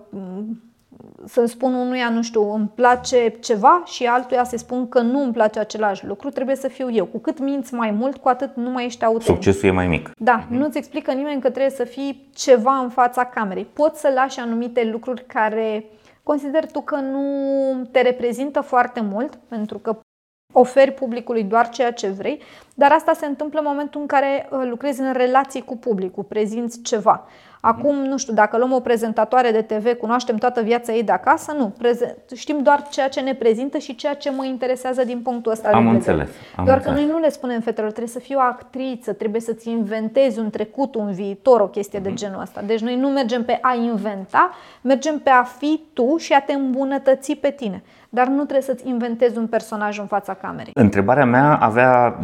să 1.26 1.46
spun 1.46 1.74
unuia, 1.74 2.10
nu 2.10 2.22
știu, 2.22 2.54
îmi 2.54 2.72
place 2.76 3.30
ceva 3.40 3.84
și 3.86 4.06
altuia 4.06 4.44
să 4.44 4.58
spun 4.58 4.90
că 4.90 5.00
nu 5.00 5.24
îmi 5.24 5.34
place 5.34 5.60
același 5.60 6.06
lucru, 6.06 6.30
trebuie 6.30 6.56
să 6.56 6.68
fiu 6.68 6.92
eu. 6.92 7.06
Cu 7.06 7.18
cât 7.18 7.40
minți 7.40 7.74
mai 7.74 7.92
mult, 7.92 8.18
cu 8.18 8.28
atât 8.28 8.56
nu 8.56 8.70
mai 8.70 8.86
ești 8.86 9.04
autentic. 9.04 9.44
Succesul 9.44 9.70
e 9.70 9.72
mai 9.72 9.88
mic. 9.88 10.12
Da, 10.18 10.44
mm-hmm. 10.44 10.50
nu-ți 10.50 10.78
explică 10.78 11.12
nimeni 11.12 11.42
că 11.42 11.50
trebuie 11.50 11.72
să 11.72 11.84
fii 11.84 12.30
ceva 12.36 12.76
în 12.76 12.90
fața 12.90 13.26
camerei. 13.26 13.68
Poți 13.74 14.00
să 14.00 14.12
lași 14.16 14.40
anumite 14.40 14.90
lucruri 14.92 15.26
care 15.26 15.86
consider 16.24 16.72
tu 16.72 16.82
că 16.82 16.96
nu 16.96 17.24
te 17.92 18.02
reprezintă 18.02 18.62
foarte 18.62 19.02
mult, 19.02 19.40
pentru 19.48 19.78
că 19.78 20.00
oferi 20.52 20.92
publicului 20.92 21.44
doar 21.44 21.70
ceea 21.70 21.92
ce 21.92 22.08
vrei, 22.08 22.42
dar 22.74 22.92
asta 22.92 23.14
se 23.14 23.26
întâmplă 23.26 23.60
în 23.60 23.66
momentul 23.70 24.02
în 24.02 24.08
care 24.08 24.50
uh, 24.52 24.60
lucrezi 24.70 25.02
în 25.02 25.14
relații 25.14 25.62
cu 25.62 25.78
publicul, 25.78 26.24
prezinți 26.24 26.82
ceva. 26.82 27.28
Acum, 27.62 27.96
nu 27.96 28.18
știu, 28.18 28.34
dacă 28.34 28.58
luăm 28.58 28.72
o 28.72 28.80
prezentatoare 28.80 29.52
de 29.52 29.62
TV, 29.62 29.94
cunoaștem 29.94 30.36
toată 30.36 30.62
viața 30.62 30.94
ei 30.94 31.04
de 31.04 31.12
acasă? 31.12 31.54
Nu. 31.58 31.74
Preze- 31.78 32.18
știm 32.36 32.64
doar 32.64 32.88
ceea 32.90 33.10
ce 33.10 33.20
ne 33.20 33.34
prezintă 33.36 33.78
și 33.78 33.96
ceea 33.96 34.14
ce 34.14 34.32
mă 34.32 34.46
interesează 34.46 35.04
din 35.04 35.20
punctul 35.20 35.52
ăsta 35.52 35.70
am 35.70 35.84
de 35.84 35.90
înțeles, 35.90 36.30
am 36.56 36.66
doar 36.66 36.78
înțeles. 36.78 36.98
că 36.98 37.02
noi 37.02 37.12
nu 37.14 37.20
le 37.20 37.30
spunem 37.30 37.60
fetelor, 37.60 37.90
trebuie 37.90 38.14
să 38.14 38.20
fii 38.20 38.36
o 38.36 38.40
actriță, 38.40 39.14
trebuie 39.14 39.42
să-ți 39.42 39.70
inventezi 39.70 40.40
un 40.40 40.50
trecut, 40.50 40.96
un 40.96 41.12
viitor, 41.12 41.60
o 41.60 41.68
chestie 41.68 42.00
mm-hmm. 42.00 42.04
de 42.04 42.10
mhm. 42.10 42.18
genul 42.18 42.42
ăsta. 42.42 42.62
Deci 42.62 42.82
noi 42.82 42.96
nu 42.96 43.08
mergem 43.08 43.44
pe 43.44 43.58
a 43.62 43.76
inventa, 43.76 44.52
mergem 44.82 45.20
pe 45.20 45.30
a 45.30 45.44
fi 45.44 45.84
tu 45.94 46.18
și 46.18 46.34
a 46.34 46.42
te 46.42 46.54
îmbunătăți 46.54 47.34
pe 47.34 47.50
tine. 47.50 47.84
Dar 48.10 48.28
nu 48.28 48.36
trebuie 48.36 48.62
să-ți 48.62 48.88
inventezi 48.88 49.38
un 49.38 49.48
personaj 49.48 50.00
în 50.00 50.06
fața 50.06 50.34
camerei. 50.34 50.72
Întrebarea 50.76 51.26
mea 51.26 51.56
avea 51.56 52.20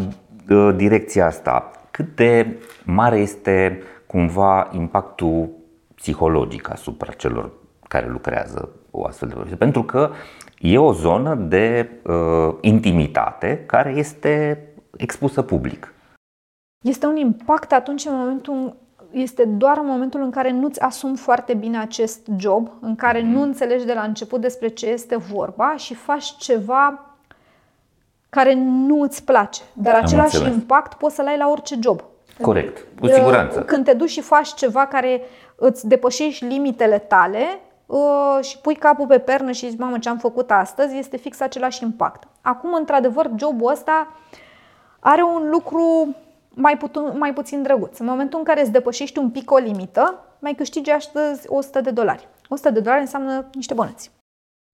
uh, 0.49 0.73
direcția 0.75 1.25
asta. 1.25 1.71
Cât 1.91 2.15
de 2.15 2.57
mare 2.83 3.17
este 3.17 3.81
cumva 4.18 4.70
impactul 4.72 5.49
psihologic 5.95 6.70
asupra 6.70 7.11
celor 7.11 7.51
care 7.88 8.07
lucrează 8.09 8.70
o 8.91 9.05
astfel 9.05 9.28
de 9.28 9.34
profesie. 9.34 9.57
Pentru 9.57 9.84
că 9.84 10.09
e 10.59 10.78
o 10.78 10.93
zonă 10.93 11.36
de 11.36 11.89
uh, 12.03 12.55
intimitate 12.61 13.63
care 13.65 13.89
este 13.89 14.63
expusă 14.95 15.41
public. 15.41 15.93
Este 16.84 17.05
un 17.05 17.15
impact 17.15 17.72
atunci 17.72 18.05
în 18.05 18.15
momentul 18.15 18.76
este 19.11 19.45
doar 19.45 19.78
în 19.78 19.86
momentul 19.86 20.22
în 20.22 20.32
care 20.32 20.51
nu-ți 20.51 20.82
asumi 20.82 21.18
foarte 21.18 21.53
bine 21.53 21.80
acest 21.80 22.28
job, 22.38 22.70
în 22.82 22.95
care 22.95 23.22
nu 23.22 23.38
mhm. 23.39 23.41
înțelegi 23.41 23.86
de 23.86 23.93
la 23.93 24.01
început 24.01 24.41
despre 24.41 24.68
ce 24.68 24.88
este 24.88 25.18
vorba 25.18 25.76
și 25.76 25.93
faci 25.93 26.36
ceva 26.38 27.15
care 28.30 28.53
nu 28.53 29.01
îți 29.01 29.24
place, 29.26 29.61
dar 29.74 29.93
Am 29.93 30.03
același 30.03 30.36
înțeles. 30.36 30.55
impact 30.55 30.93
poți 30.93 31.15
să-l 31.15 31.28
ai 31.28 31.38
la 31.38 31.49
orice 31.49 31.76
job. 31.82 32.03
Corect, 32.41 32.85
cu 32.99 33.07
siguranță. 33.07 33.61
Când 33.61 33.85
te 33.85 33.93
duci 33.93 34.09
și 34.09 34.21
faci 34.21 34.53
ceva 34.53 34.85
care 34.85 35.21
îți 35.55 35.88
depășești 35.88 36.45
limitele 36.45 36.99
tale 36.99 37.59
uh, 37.85 38.38
și 38.41 38.57
pui 38.57 38.75
capul 38.75 39.07
pe 39.07 39.19
pernă 39.19 39.51
și 39.51 39.69
zici, 39.69 39.79
mamă, 39.79 39.99
ce 39.99 40.09
am 40.09 40.17
făcut 40.17 40.51
astăzi, 40.51 40.97
este 40.97 41.17
fix 41.17 41.39
același 41.39 41.83
impact. 41.83 42.27
Acum, 42.41 42.73
într-adevăr, 42.73 43.29
jobul 43.35 43.71
ăsta 43.71 44.13
are 44.99 45.23
un 45.23 45.49
lucru 45.49 46.15
mai, 46.49 46.77
putu- 46.77 47.13
mai 47.17 47.33
puțin 47.33 47.61
drăguț. 47.61 47.97
În 47.97 48.05
momentul 48.05 48.39
în 48.39 48.45
care 48.45 48.61
îți 48.61 48.71
depășești 48.71 49.17
un 49.17 49.29
pic 49.29 49.51
o 49.51 49.57
limită, 49.57 50.25
mai 50.39 50.53
câștigi 50.53 50.91
astăzi 50.91 51.45
100 51.47 51.81
de 51.81 51.91
dolari. 51.91 52.27
100 52.49 52.69
de 52.69 52.79
dolari 52.79 53.01
înseamnă 53.01 53.45
niște 53.53 53.73
bănuți. 53.73 54.11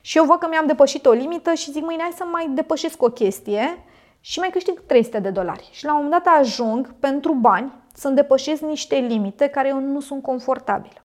Și 0.02 0.18
eu 0.18 0.24
văd 0.24 0.38
că 0.38 0.48
mi-am 0.50 0.66
depășit 0.66 1.06
o 1.06 1.12
limită 1.12 1.54
și 1.54 1.72
zic, 1.72 1.84
mâine 1.84 2.02
hai 2.02 2.12
să 2.16 2.24
mai 2.32 2.50
depășesc 2.54 3.02
o 3.02 3.10
chestie 3.10 3.84
și 4.26 4.40
mai 4.40 4.50
câștig 4.50 4.86
300 4.86 5.20
de 5.20 5.30
dolari. 5.30 5.70
Și 5.72 5.86
la 5.86 5.96
un 5.96 6.04
moment 6.04 6.24
dat 6.24 6.36
ajung 6.40 6.94
pentru 6.94 7.34
bani 7.34 7.74
să-mi 7.94 8.16
depășesc 8.16 8.62
niște 8.62 8.96
limite 8.96 9.48
care 9.48 9.68
eu 9.68 9.80
nu 9.80 10.00
sunt 10.00 10.22
confortabile. 10.22 11.02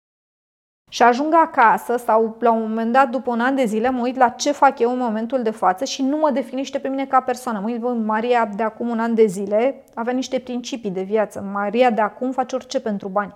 Și 0.90 1.04
ajung 1.04 1.34
acasă 1.34 1.98
sau 1.98 2.38
la 2.40 2.52
un 2.52 2.62
moment 2.62 2.92
dat, 2.92 3.10
după 3.10 3.32
un 3.32 3.40
an 3.40 3.56
de 3.56 3.66
zile, 3.66 3.90
mă 3.90 4.02
uit 4.02 4.16
la 4.16 4.30
ce 4.30 4.52
fac 4.52 4.80
eu 4.80 4.92
în 4.92 4.98
momentul 4.98 5.42
de 5.42 5.50
față 5.50 5.86
și 5.86 6.02
nu 6.02 6.18
mă 6.18 6.32
definește 6.32 6.80
pe 6.80 6.88
mine 6.88 7.06
ca 7.06 7.22
persoană. 7.22 7.60
Mă 7.60 7.70
uit, 7.70 7.80
bă, 7.80 7.94
Maria 7.94 8.46
de 8.46 8.64
acum 8.64 8.90
un 8.90 9.00
an 9.00 9.14
de 9.14 9.26
zile 9.26 9.84
avea 9.94 10.14
niște 10.14 10.40
principii 10.40 10.92
de 10.92 11.02
viață. 11.02 11.42
Maria 11.42 11.90
de 11.90 12.02
acum 12.02 12.32
face 12.32 12.56
orice 12.56 12.80
pentru 12.80 13.08
bani. 13.08 13.36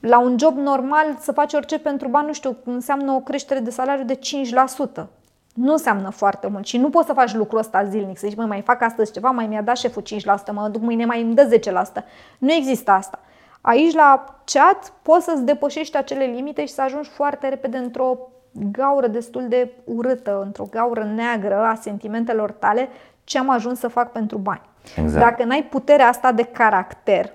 La 0.00 0.18
un 0.18 0.38
job 0.38 0.56
normal 0.56 1.16
să 1.18 1.32
faci 1.32 1.52
orice 1.52 1.78
pentru 1.78 2.08
bani, 2.08 2.26
nu 2.26 2.32
știu, 2.32 2.56
înseamnă 2.64 3.12
o 3.12 3.20
creștere 3.20 3.60
de 3.60 3.70
salariu 3.70 4.04
de 4.04 4.18
5%. 4.18 5.21
Nu 5.52 5.72
înseamnă 5.72 6.10
foarte 6.10 6.46
mult 6.46 6.66
și 6.66 6.78
nu 6.78 6.90
poți 6.90 7.06
să 7.06 7.12
faci 7.12 7.34
lucrul 7.34 7.58
ăsta 7.58 7.84
zilnic, 7.84 8.18
să 8.18 8.26
zici, 8.26 8.36
mă, 8.36 8.44
mai 8.44 8.60
fac 8.60 8.82
astăzi 8.82 9.12
ceva, 9.12 9.30
mai 9.30 9.46
mi-a 9.46 9.62
dat 9.62 9.76
șeful 9.76 10.02
5%, 10.02 10.52
mă 10.52 10.68
duc 10.68 10.82
mâine, 10.82 11.04
mai 11.04 11.22
îmi 11.22 11.34
dă 11.34 11.60
10%. 12.00 12.04
Nu 12.38 12.52
există 12.52 12.90
asta. 12.90 13.18
Aici, 13.60 13.94
la 13.94 14.24
chat, 14.44 14.92
poți 15.02 15.24
să-ți 15.24 15.44
depășești 15.44 15.96
acele 15.96 16.24
limite 16.24 16.64
și 16.66 16.72
să 16.72 16.82
ajungi 16.82 17.08
foarte 17.08 17.48
repede 17.48 17.76
într-o 17.76 18.18
gaură 18.52 19.06
destul 19.06 19.48
de 19.48 19.72
urâtă, 19.84 20.42
într-o 20.44 20.66
gaură 20.70 21.04
neagră 21.04 21.56
a 21.56 21.74
sentimentelor 21.74 22.50
tale, 22.50 22.88
ce 23.24 23.38
am 23.38 23.50
ajuns 23.50 23.78
să 23.78 23.88
fac 23.88 24.12
pentru 24.12 24.38
bani. 24.38 24.62
Exact. 24.96 25.24
Dacă 25.24 25.44
n-ai 25.44 25.62
puterea 25.62 26.08
asta 26.08 26.32
de 26.32 26.42
caracter, 26.42 27.32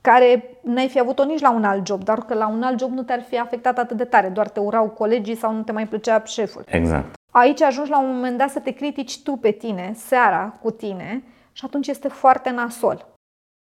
care 0.00 0.58
n-ai 0.62 0.88
fi 0.88 1.00
avut-o 1.00 1.24
nici 1.24 1.40
la 1.40 1.50
un 1.50 1.64
alt 1.64 1.86
job, 1.86 2.04
dar 2.04 2.18
că 2.18 2.34
la 2.34 2.48
un 2.48 2.62
alt 2.62 2.78
job 2.78 2.90
nu 2.90 3.02
te-ar 3.02 3.22
fi 3.22 3.38
afectat 3.38 3.78
atât 3.78 3.96
de 3.96 4.04
tare, 4.04 4.28
doar 4.28 4.48
te 4.48 4.60
urau 4.60 4.88
colegii 4.88 5.36
sau 5.36 5.52
nu 5.52 5.62
te 5.62 5.72
mai 5.72 5.86
plăcea 5.86 6.22
șeful. 6.24 6.62
Exact. 6.66 7.20
Aici 7.32 7.62
ajungi 7.62 7.90
la 7.90 7.98
un 7.98 8.14
moment 8.14 8.38
dat 8.38 8.50
să 8.50 8.60
te 8.60 8.70
critici 8.70 9.22
tu 9.22 9.36
pe 9.36 9.50
tine, 9.50 9.92
seara 9.94 10.58
cu 10.62 10.70
tine 10.70 11.24
și 11.52 11.64
atunci 11.64 11.86
este 11.86 12.08
foarte 12.08 12.50
nasol. 12.50 13.06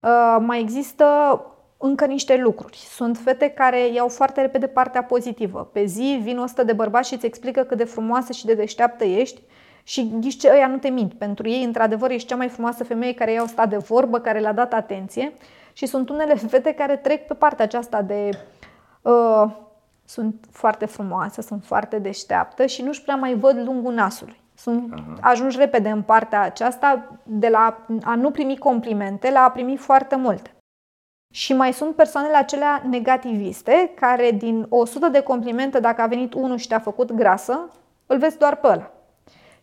Uh, 0.01 0.37
mai 0.41 0.61
există 0.61 1.05
încă 1.79 2.07
niște 2.07 2.37
lucruri. 2.37 2.77
Sunt 2.77 3.19
fete 3.19 3.49
care 3.49 3.87
iau 3.87 4.09
foarte 4.09 4.41
repede 4.41 4.67
partea 4.67 5.03
pozitivă. 5.03 5.71
Pe 5.73 5.85
zi 5.85 6.19
vin 6.23 6.39
100 6.39 6.63
de 6.63 6.73
bărbați 6.73 7.09
și 7.09 7.15
îți 7.15 7.27
explică 7.27 7.63
cât 7.63 7.77
de 7.77 7.85
frumoasă 7.85 8.33
și 8.33 8.45
de 8.45 8.55
deșteaptă 8.55 9.05
ești 9.05 9.43
și 9.83 10.11
ghiși 10.21 10.39
ce 10.39 10.51
ăia 10.53 10.67
nu 10.67 10.79
te 10.79 10.89
mint. 10.89 11.15
Pentru 11.15 11.49
ei, 11.49 11.65
într-adevăr, 11.65 12.11
ești 12.11 12.29
cea 12.29 12.37
mai 12.37 12.49
frumoasă 12.49 12.85
femeie 12.85 13.15
care 13.15 13.33
i-au 13.33 13.47
stat 13.47 13.69
de 13.69 13.77
vorbă, 13.77 14.21
care 14.21 14.39
le-a 14.39 14.53
dat 14.53 14.73
atenție 14.73 15.33
și 15.73 15.87
sunt 15.87 16.09
unele 16.09 16.35
fete 16.35 16.73
care 16.73 16.97
trec 16.97 17.27
pe 17.27 17.35
partea 17.35 17.65
aceasta 17.65 18.03
de 18.03 18.31
uh, 19.03 19.45
sunt 20.09 20.47
foarte 20.51 20.87
frumoase, 20.87 21.43
sunt 21.43 21.65
foarte 21.65 21.99
deșteaptă 21.99 22.67
și 22.67 22.83
nu-și 22.83 23.03
prea 23.03 23.17
mai 23.17 23.35
văd 23.35 23.57
lungul 23.57 23.95
nasului. 23.95 24.41
Sunt, 24.55 24.95
ajungi 25.21 25.59
repede 25.59 25.89
în 25.89 26.03
partea 26.03 26.41
aceasta 26.41 27.19
de 27.23 27.49
la 27.49 27.85
a 28.03 28.15
nu 28.15 28.31
primi 28.31 28.59
complimente 28.59 29.31
la 29.31 29.41
a 29.41 29.51
primi 29.51 29.77
foarte 29.77 30.17
multe. 30.17 30.51
Și 31.35 31.53
mai 31.53 31.73
sunt 31.73 31.95
persoanele 31.95 32.37
acelea 32.37 32.83
negativiste, 32.89 33.93
care 33.95 34.31
din 34.31 34.67
100 34.69 35.09
de 35.09 35.21
complimente, 35.21 35.81
dacă 35.81 36.03
a 36.03 36.07
venit 36.07 36.35
unul 36.35 36.57
și 36.57 36.69
te-a 36.69 36.79
făcut 36.79 37.13
grasă, 37.13 37.71
îl 38.07 38.19
vezi 38.19 38.39
doar 38.39 38.57
pe 38.57 38.67
ăla. 38.67 38.93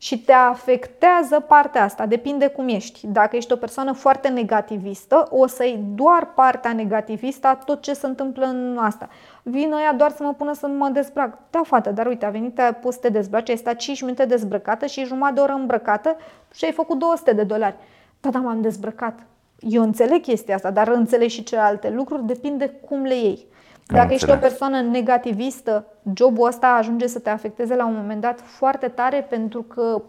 Și 0.06 0.20
te 0.20 0.32
afectează 0.32 1.39
partea 1.39 1.84
asta, 1.84 2.06
depinde 2.06 2.47
cum 2.47 2.68
ești. 2.68 3.08
Dacă 3.08 3.36
ești 3.36 3.51
o 3.51 3.56
persoană 3.56 3.91
foarte 3.91 4.28
negativistă, 4.28 5.28
o 5.30 5.47
să 5.47 5.64
iei 5.64 5.84
doar 5.95 6.34
partea 6.34 6.74
negativistă 6.74 7.47
a 7.47 7.56
tot 7.56 7.82
ce 7.82 7.93
se 7.93 8.06
întâmplă 8.06 8.45
în 8.45 8.78
asta. 8.80 9.10
Vin 9.43 9.74
ăia 9.74 9.93
doar 9.93 10.12
să 10.12 10.24
mă 10.24 10.34
pună 10.34 10.53
să 10.53 10.68
mă 10.68 10.89
dezbrac. 10.89 11.38
Da, 11.49 11.62
fată, 11.64 11.91
dar 11.91 12.06
uite, 12.06 12.26
a 12.26 12.30
venit, 12.30 12.60
a 12.60 12.72
pus 12.72 12.93
să 12.93 12.99
te 12.99 13.10
dezbraci, 13.10 13.49
ai 13.49 13.56
stat 13.58 13.76
5 13.76 14.01
minute 14.01 14.26
dezbrăcată 14.26 14.86
și 14.86 15.06
jumătate 15.06 15.34
de 15.34 15.39
oră 15.41 15.53
îmbrăcată 15.53 16.16
și 16.53 16.66
ai 16.66 16.72
făcut 16.72 16.99
200 16.99 17.34
de 17.34 17.43
dolari. 17.43 17.76
Da, 18.22 18.30
da, 18.30 18.39
m-am 18.39 18.62
dezbrăcat. 18.62 19.20
Eu 19.60 19.82
înțeleg 19.82 20.22
chestia 20.22 20.56
asta, 20.56 20.72
dar 20.72 20.88
înțeleg 20.88 21.30
și 21.30 21.43
celelalte 21.43 21.89
lucruri, 21.89 22.26
depinde 22.26 22.68
cum 22.68 23.03
le 23.03 23.16
iei. 23.16 23.45
Am 23.88 23.96
Dacă 23.96 24.14
ești 24.14 24.30
o 24.30 24.34
înțeles. 24.34 24.58
persoană 24.58 24.82
negativistă, 24.82 25.86
jobul 26.16 26.48
ăsta 26.48 26.68
ajunge 26.68 27.08
să 27.08 27.20
te 27.20 27.30
afecteze 27.30 27.76
la 27.76 27.86
un 27.86 27.96
moment 27.96 28.22
dat 28.22 28.40
foarte 28.40 28.88
tare 28.88 29.28
pentru 29.30 29.62
că 29.62 30.02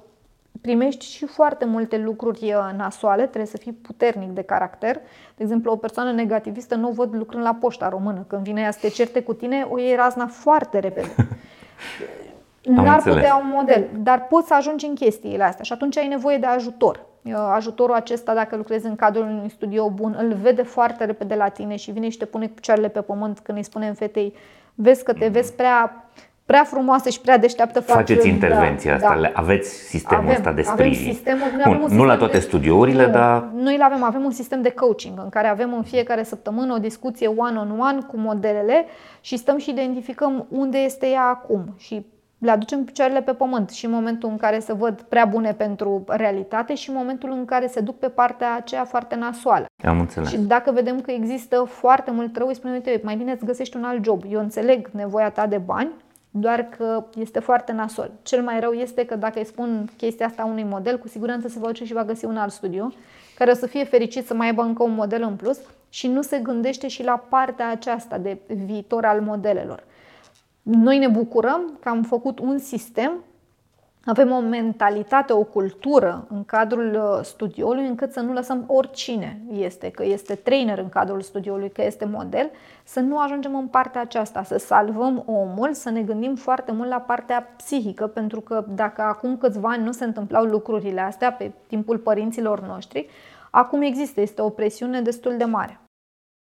primești 0.60 1.04
și 1.04 1.26
foarte 1.26 1.64
multe 1.64 1.98
lucruri 1.98 2.44
uh, 2.44 2.70
nasoale, 2.76 3.22
trebuie 3.22 3.46
să 3.46 3.56
fii 3.56 3.72
puternic 3.72 4.30
de 4.30 4.42
caracter. 4.42 4.94
De 5.36 5.42
exemplu, 5.42 5.72
o 5.72 5.76
persoană 5.76 6.12
negativistă 6.12 6.74
nu 6.74 6.88
o 6.88 6.92
văd 6.92 7.14
lucrând 7.14 7.44
la 7.44 7.54
poșta 7.54 7.88
română. 7.88 8.24
Când 8.28 8.42
vine 8.42 8.60
ea 8.60 8.70
să 8.70 8.78
te 8.80 8.88
certe 8.88 9.22
cu 9.22 9.34
tine, 9.34 9.66
o 9.70 9.78
iei 9.78 9.94
razna 9.94 10.26
foarte 10.26 10.78
repede. 10.78 11.14
N-ar 12.74 12.94
înțeles. 12.94 13.16
putea 13.18 13.36
un 13.36 13.50
model, 13.54 13.84
dar 13.98 14.26
poți 14.26 14.46
să 14.46 14.54
ajungi 14.54 14.86
în 14.86 14.94
chestiile 14.94 15.42
astea 15.44 15.64
și 15.64 15.72
atunci 15.72 15.96
ai 15.98 16.06
nevoie 16.08 16.36
de 16.38 16.46
ajutor. 16.46 17.00
Uh, 17.24 17.32
Ajutorul 17.54 17.94
acesta, 17.94 18.34
dacă 18.34 18.56
lucrezi 18.56 18.86
în 18.86 18.96
cadrul 18.96 19.24
unui 19.24 19.50
studio 19.50 19.90
bun, 19.90 20.16
îl 20.18 20.32
vede 20.42 20.62
foarte 20.62 21.04
repede 21.04 21.34
la 21.34 21.48
tine 21.48 21.76
și 21.76 21.90
vine 21.90 22.08
și 22.08 22.18
te 22.18 22.24
pune 22.24 22.46
picioarele 22.46 22.88
pe 22.88 23.00
pământ 23.00 23.38
când 23.38 23.58
îi 23.58 23.64
spunem 23.64 23.94
fetei 23.94 24.34
vezi 24.74 25.04
că 25.04 25.12
te 25.12 25.28
vezi 25.28 25.52
prea, 25.52 26.04
prea 26.46 26.64
frumoasă 26.64 27.08
și 27.08 27.20
prea 27.20 27.38
deșteaptă. 27.38 27.80
față- 27.80 27.98
Faceți 27.98 28.28
intervenția 28.28 28.90
da, 28.90 28.96
asta, 28.96 29.08
da. 29.08 29.20
le- 29.20 29.30
aveți 29.34 29.70
sistemul 29.70 30.24
Avem- 30.24 30.34
ăsta 30.36 30.52
de 30.52 30.60
avem 30.60 30.72
sprijin. 30.72 31.12
sistemul- 31.12 31.40
noi 31.52 31.62
Bun, 31.64 31.72
avem 31.74 31.82
un 31.82 31.96
nu 31.96 32.04
la 32.04 32.10
sistem 32.10 32.18
toate 32.18 32.32
de- 32.32 32.38
studiourile, 32.44 33.06
Nu, 33.06 33.12
dar 33.12 33.48
Noi 33.54 33.74
îl 33.74 33.82
avem, 33.82 34.02
avem 34.02 34.24
un 34.24 34.30
sistem 34.30 34.62
de 34.62 34.70
coaching 34.70 35.18
în 35.22 35.28
care 35.28 35.46
avem 35.48 35.74
în 35.74 35.82
fiecare 35.82 36.22
săptămână 36.22 36.74
o 36.74 36.78
discuție 36.78 37.26
one-on-one 37.26 37.98
cu 38.06 38.16
modelele 38.16 38.84
și 39.20 39.36
stăm 39.36 39.58
și 39.58 39.70
identificăm 39.70 40.46
unde 40.50 40.78
este 40.78 41.06
ea 41.06 41.22
acum 41.26 41.74
și 41.78 42.06
le 42.38 42.50
aducem 42.50 42.84
picioarele 42.84 43.22
pe 43.22 43.32
pământ 43.32 43.70
și 43.70 43.84
în 43.84 43.90
momentul 43.90 44.28
în 44.28 44.36
care 44.36 44.58
se 44.58 44.72
văd 44.72 45.00
prea 45.00 45.24
bune 45.24 45.52
pentru 45.52 46.04
realitate 46.06 46.74
și 46.74 46.88
în 46.90 46.96
momentul 46.96 47.30
în 47.30 47.44
care 47.44 47.66
se 47.66 47.80
duc 47.80 47.98
pe 47.98 48.08
partea 48.08 48.54
aceea 48.54 48.84
foarte 48.84 49.14
nasoală. 49.14 49.66
am 49.84 50.00
înțeles. 50.00 50.28
Și 50.28 50.38
dacă 50.38 50.70
vedem 50.72 51.00
că 51.00 51.10
există 51.10 51.64
foarte 51.68 52.10
mult 52.10 52.36
rău, 52.36 52.46
îi 52.46 52.54
spunem, 52.54 52.74
uite, 52.74 53.00
mai 53.04 53.16
bine 53.16 53.32
îți 53.32 53.44
găsești 53.44 53.76
un 53.76 53.84
alt 53.84 54.04
job. 54.04 54.22
Eu 54.30 54.40
înțeleg 54.40 54.88
nevoia 54.92 55.30
ta 55.30 55.46
de 55.46 55.58
bani, 55.58 55.90
doar 56.30 56.62
că 56.76 57.04
este 57.14 57.38
foarte 57.40 57.72
nasol. 57.72 58.10
Cel 58.22 58.42
mai 58.42 58.60
rău 58.60 58.72
este 58.72 59.04
că 59.04 59.16
dacă 59.16 59.38
îi 59.38 59.46
spun 59.46 59.90
chestia 59.96 60.26
asta 60.26 60.44
unui 60.44 60.64
model, 60.64 60.98
cu 60.98 61.08
siguranță 61.08 61.48
se 61.48 61.58
va 61.58 61.66
duce 61.66 61.84
și 61.84 61.92
va 61.92 62.04
găsi 62.04 62.24
un 62.24 62.36
alt 62.36 62.52
studio 62.52 62.92
care 63.36 63.50
o 63.50 63.54
să 63.54 63.66
fie 63.66 63.84
fericit 63.84 64.26
să 64.26 64.34
mai 64.34 64.46
aibă 64.46 64.62
încă 64.62 64.82
un 64.82 64.94
model 64.94 65.22
în 65.22 65.36
plus 65.36 65.58
și 65.88 66.08
nu 66.08 66.22
se 66.22 66.38
gândește 66.38 66.88
și 66.88 67.04
la 67.04 67.24
partea 67.28 67.70
aceasta 67.70 68.18
de 68.18 68.38
viitor 68.46 69.04
al 69.04 69.20
modelelor. 69.20 69.82
Noi 70.70 70.98
ne 70.98 71.08
bucurăm 71.08 71.78
că 71.80 71.88
am 71.88 72.02
făcut 72.02 72.38
un 72.38 72.58
sistem 72.58 73.12
avem 74.08 74.30
o 74.30 74.40
mentalitate, 74.40 75.32
o 75.32 75.42
cultură 75.42 76.26
în 76.28 76.44
cadrul 76.44 76.94
uh, 76.94 77.24
studioului 77.24 77.86
încât 77.86 78.12
să 78.12 78.20
nu 78.20 78.32
lăsăm 78.32 78.64
oricine 78.66 79.40
este, 79.52 79.90
că 79.90 80.04
este 80.04 80.34
trainer 80.34 80.78
în 80.78 80.88
cadrul 80.88 81.20
studioului, 81.20 81.70
că 81.70 81.82
este 81.82 82.04
model, 82.04 82.50
să 82.84 83.00
nu 83.00 83.18
ajungem 83.18 83.56
în 83.56 83.66
partea 83.66 84.00
aceasta, 84.00 84.42
să 84.42 84.56
salvăm 84.56 85.22
omul, 85.26 85.72
să 85.72 85.90
ne 85.90 86.02
gândim 86.02 86.34
foarte 86.34 86.72
mult 86.72 86.88
la 86.88 87.00
partea 87.00 87.48
psihică, 87.56 88.06
pentru 88.06 88.40
că 88.40 88.64
dacă 88.74 89.02
acum 89.02 89.36
câțiva 89.36 89.68
ani 89.68 89.84
nu 89.84 89.92
se 89.92 90.04
întâmplau 90.04 90.44
lucrurile 90.44 91.00
astea 91.00 91.32
pe 91.32 91.52
timpul 91.66 91.98
părinților 91.98 92.60
noștri, 92.60 93.08
acum 93.50 93.82
există, 93.82 94.20
este 94.20 94.42
o 94.42 94.48
presiune 94.48 95.00
destul 95.00 95.36
de 95.36 95.44
mare. 95.44 95.80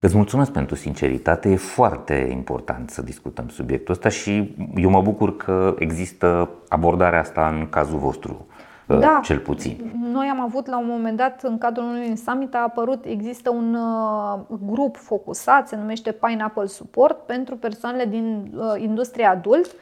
Îți 0.04 0.16
mulțumesc 0.16 0.50
pentru 0.50 0.74
sinceritate, 0.74 1.48
e 1.50 1.56
foarte 1.56 2.28
important 2.32 2.90
să 2.90 3.02
discutăm 3.02 3.48
subiectul 3.48 3.94
ăsta 3.94 4.08
și 4.08 4.54
eu 4.76 4.90
mă 4.90 5.00
bucur 5.00 5.36
că 5.36 5.74
există 5.78 6.50
abordarea 6.68 7.18
asta 7.18 7.48
în 7.48 7.68
cazul 7.68 7.98
vostru, 7.98 8.46
Da. 8.86 9.20
cel 9.22 9.38
puțin. 9.38 9.92
Noi 10.12 10.26
am 10.26 10.40
avut 10.40 10.66
la 10.66 10.78
un 10.78 10.86
moment 10.86 11.16
dat, 11.16 11.42
în 11.42 11.58
cadrul 11.58 11.84
unui 11.84 12.16
summit, 12.16 12.54
a 12.54 12.58
apărut, 12.58 13.04
există 13.04 13.50
un 13.50 13.74
uh, 13.74 14.40
grup 14.66 14.96
focusat, 14.96 15.68
se 15.68 15.76
numește 15.76 16.12
Pineapple 16.12 16.66
Support, 16.66 17.18
pentru 17.18 17.56
persoanele 17.56 18.04
din 18.04 18.52
uh, 18.56 18.82
industria 18.82 19.30
adult 19.30 19.74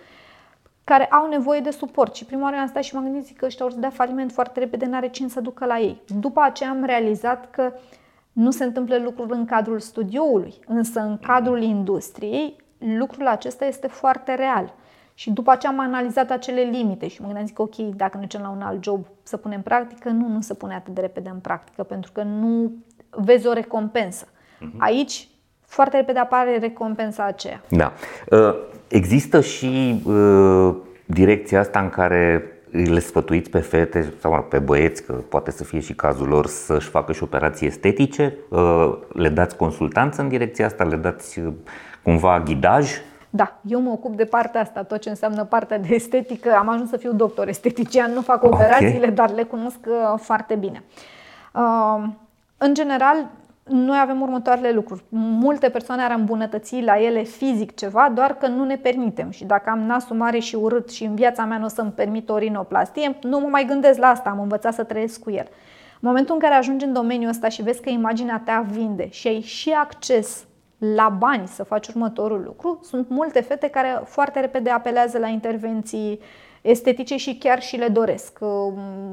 care 0.84 1.04
au 1.04 1.28
nevoie 1.28 1.60
de 1.60 1.70
suport. 1.70 2.14
Și 2.14 2.24
prima 2.24 2.42
oară 2.42 2.56
am 2.56 2.66
stat 2.66 2.82
și 2.82 2.94
m-am 2.94 3.04
gândit 3.04 3.24
zic 3.24 3.36
că 3.36 3.46
ăștia 3.46 3.66
o 3.66 3.70
să 3.70 3.78
dea 3.78 3.90
faliment 3.90 4.32
foarte 4.32 4.60
repede, 4.60 4.86
n-are 4.86 5.08
cine 5.08 5.28
să 5.28 5.40
ducă 5.40 5.64
la 5.64 5.78
ei. 5.78 6.00
După 6.20 6.40
aceea 6.44 6.70
am 6.70 6.84
realizat 6.84 7.50
că 7.50 7.72
nu 8.32 8.50
se 8.50 8.64
întâmplă 8.64 8.98
lucruri 8.98 9.32
în 9.32 9.44
cadrul 9.44 9.80
studioului, 9.80 10.54
însă 10.66 11.00
în 11.00 11.18
cadrul 11.18 11.62
industriei 11.62 12.56
lucrul 12.78 13.26
acesta 13.26 13.64
este 13.64 13.86
foarte 13.86 14.34
real. 14.34 14.74
Și 15.14 15.30
după 15.30 15.50
aceea 15.50 15.72
am 15.72 15.78
analizat 15.78 16.30
acele 16.30 16.60
limite 16.60 17.08
și 17.08 17.20
mă 17.20 17.26
gândeam 17.26 17.46
zic, 17.46 17.58
ok, 17.58 17.76
dacă 17.76 18.16
ne 18.16 18.22
ducem 18.22 18.40
la 18.40 18.48
un 18.48 18.62
alt 18.62 18.84
job 18.84 19.06
să 19.22 19.36
punem 19.36 19.62
practică, 19.62 20.08
nu, 20.08 20.28
nu 20.28 20.40
se 20.40 20.54
pune 20.54 20.74
atât 20.74 20.94
de 20.94 21.00
repede 21.00 21.28
în 21.28 21.38
practică, 21.38 21.82
pentru 21.82 22.12
că 22.12 22.22
nu 22.22 22.72
vezi 23.10 23.46
o 23.46 23.52
recompensă. 23.52 24.26
Uh-huh. 24.26 24.78
Aici, 24.78 25.28
foarte 25.60 25.96
repede 25.96 26.18
apare 26.18 26.58
recompensa 26.58 27.24
aceea. 27.24 27.62
Da. 27.68 27.92
Uh, 28.30 28.54
există 28.88 29.40
și 29.40 30.02
uh, 30.04 30.74
direcția 31.06 31.60
asta 31.60 31.80
în 31.80 31.88
care 31.88 32.44
le 32.70 32.98
sfătuiți 32.98 33.50
pe 33.50 33.58
fete 33.58 34.12
sau 34.20 34.46
pe 34.48 34.58
băieți, 34.58 35.02
că 35.04 35.12
poate 35.12 35.50
să 35.50 35.64
fie 35.64 35.80
și 35.80 35.94
cazul 35.94 36.28
lor, 36.28 36.46
să-și 36.46 36.88
facă 36.88 37.12
și 37.12 37.22
operații 37.22 37.66
estetice? 37.66 38.36
Uh, 38.48 38.92
le 39.12 39.28
dați 39.28 39.56
consultanță 39.56 40.22
în 40.22 40.28
direcția 40.28 40.66
asta? 40.66 40.84
Le 40.84 40.96
dați 40.96 41.40
cumva 42.02 42.40
ghidaj? 42.40 42.90
Da, 43.30 43.58
eu 43.62 43.80
mă 43.80 43.90
ocup 43.90 44.16
de 44.16 44.24
partea 44.24 44.60
asta, 44.60 44.82
tot 44.82 45.00
ce 45.00 45.08
înseamnă 45.08 45.44
partea 45.44 45.78
de 45.78 45.94
estetică. 45.94 46.54
Am 46.58 46.68
ajuns 46.68 46.88
să 46.88 46.96
fiu 46.96 47.12
doctor 47.12 47.48
estetician, 47.48 48.12
nu 48.12 48.20
fac 48.20 48.42
operațiile, 48.42 48.96
okay. 48.96 49.12
dar 49.12 49.30
le 49.30 49.42
cunosc 49.42 49.78
uh, 49.86 50.18
foarte 50.18 50.54
bine. 50.54 50.82
Uh, 51.52 52.08
în 52.56 52.74
general, 52.74 53.16
noi 53.70 53.98
avem 54.00 54.20
următoarele 54.20 54.70
lucruri. 54.70 55.04
Multe 55.08 55.68
persoane 55.68 56.02
ar 56.02 56.14
îmbunătăți 56.18 56.80
la 56.80 57.00
ele 57.02 57.22
fizic 57.22 57.74
ceva, 57.74 58.12
doar 58.14 58.36
că 58.36 58.46
nu 58.46 58.64
ne 58.64 58.76
permitem. 58.76 59.30
Și 59.30 59.44
dacă 59.44 59.70
am 59.70 59.78
nasul 59.78 60.16
mare 60.16 60.38
și 60.38 60.54
urât 60.54 60.90
și 60.90 61.04
în 61.04 61.14
viața 61.14 61.44
mea 61.44 61.58
nu 61.58 61.64
o 61.64 61.68
să-mi 61.68 61.90
permit 61.90 62.28
o 62.28 62.38
rinoplastie, 62.38 63.16
nu 63.22 63.40
mă 63.40 63.46
mai 63.46 63.64
gândesc 63.64 63.98
la 63.98 64.06
asta, 64.06 64.30
am 64.30 64.40
învățat 64.40 64.74
să 64.74 64.84
trăiesc 64.84 65.22
cu 65.22 65.30
el. 65.30 65.46
În 66.00 66.08
momentul 66.08 66.34
în 66.34 66.40
care 66.40 66.54
ajungi 66.54 66.84
în 66.84 66.92
domeniul 66.92 67.30
ăsta 67.30 67.48
și 67.48 67.62
vezi 67.62 67.80
că 67.80 67.90
imaginea 67.90 68.42
ta 68.44 68.66
vinde 68.70 69.08
și 69.10 69.28
ai 69.28 69.40
și 69.40 69.70
acces 69.70 70.44
la 70.78 71.08
bani 71.18 71.46
să 71.46 71.64
faci 71.64 71.88
următorul 71.88 72.42
lucru, 72.44 72.80
sunt 72.82 73.08
multe 73.08 73.40
fete 73.40 73.68
care 73.68 74.00
foarte 74.04 74.40
repede 74.40 74.70
apelează 74.70 75.18
la 75.18 75.26
intervenții 75.26 76.20
estetice 76.62 77.16
și 77.16 77.36
chiar 77.36 77.62
și 77.62 77.76
le 77.76 77.88
doresc. 77.88 78.38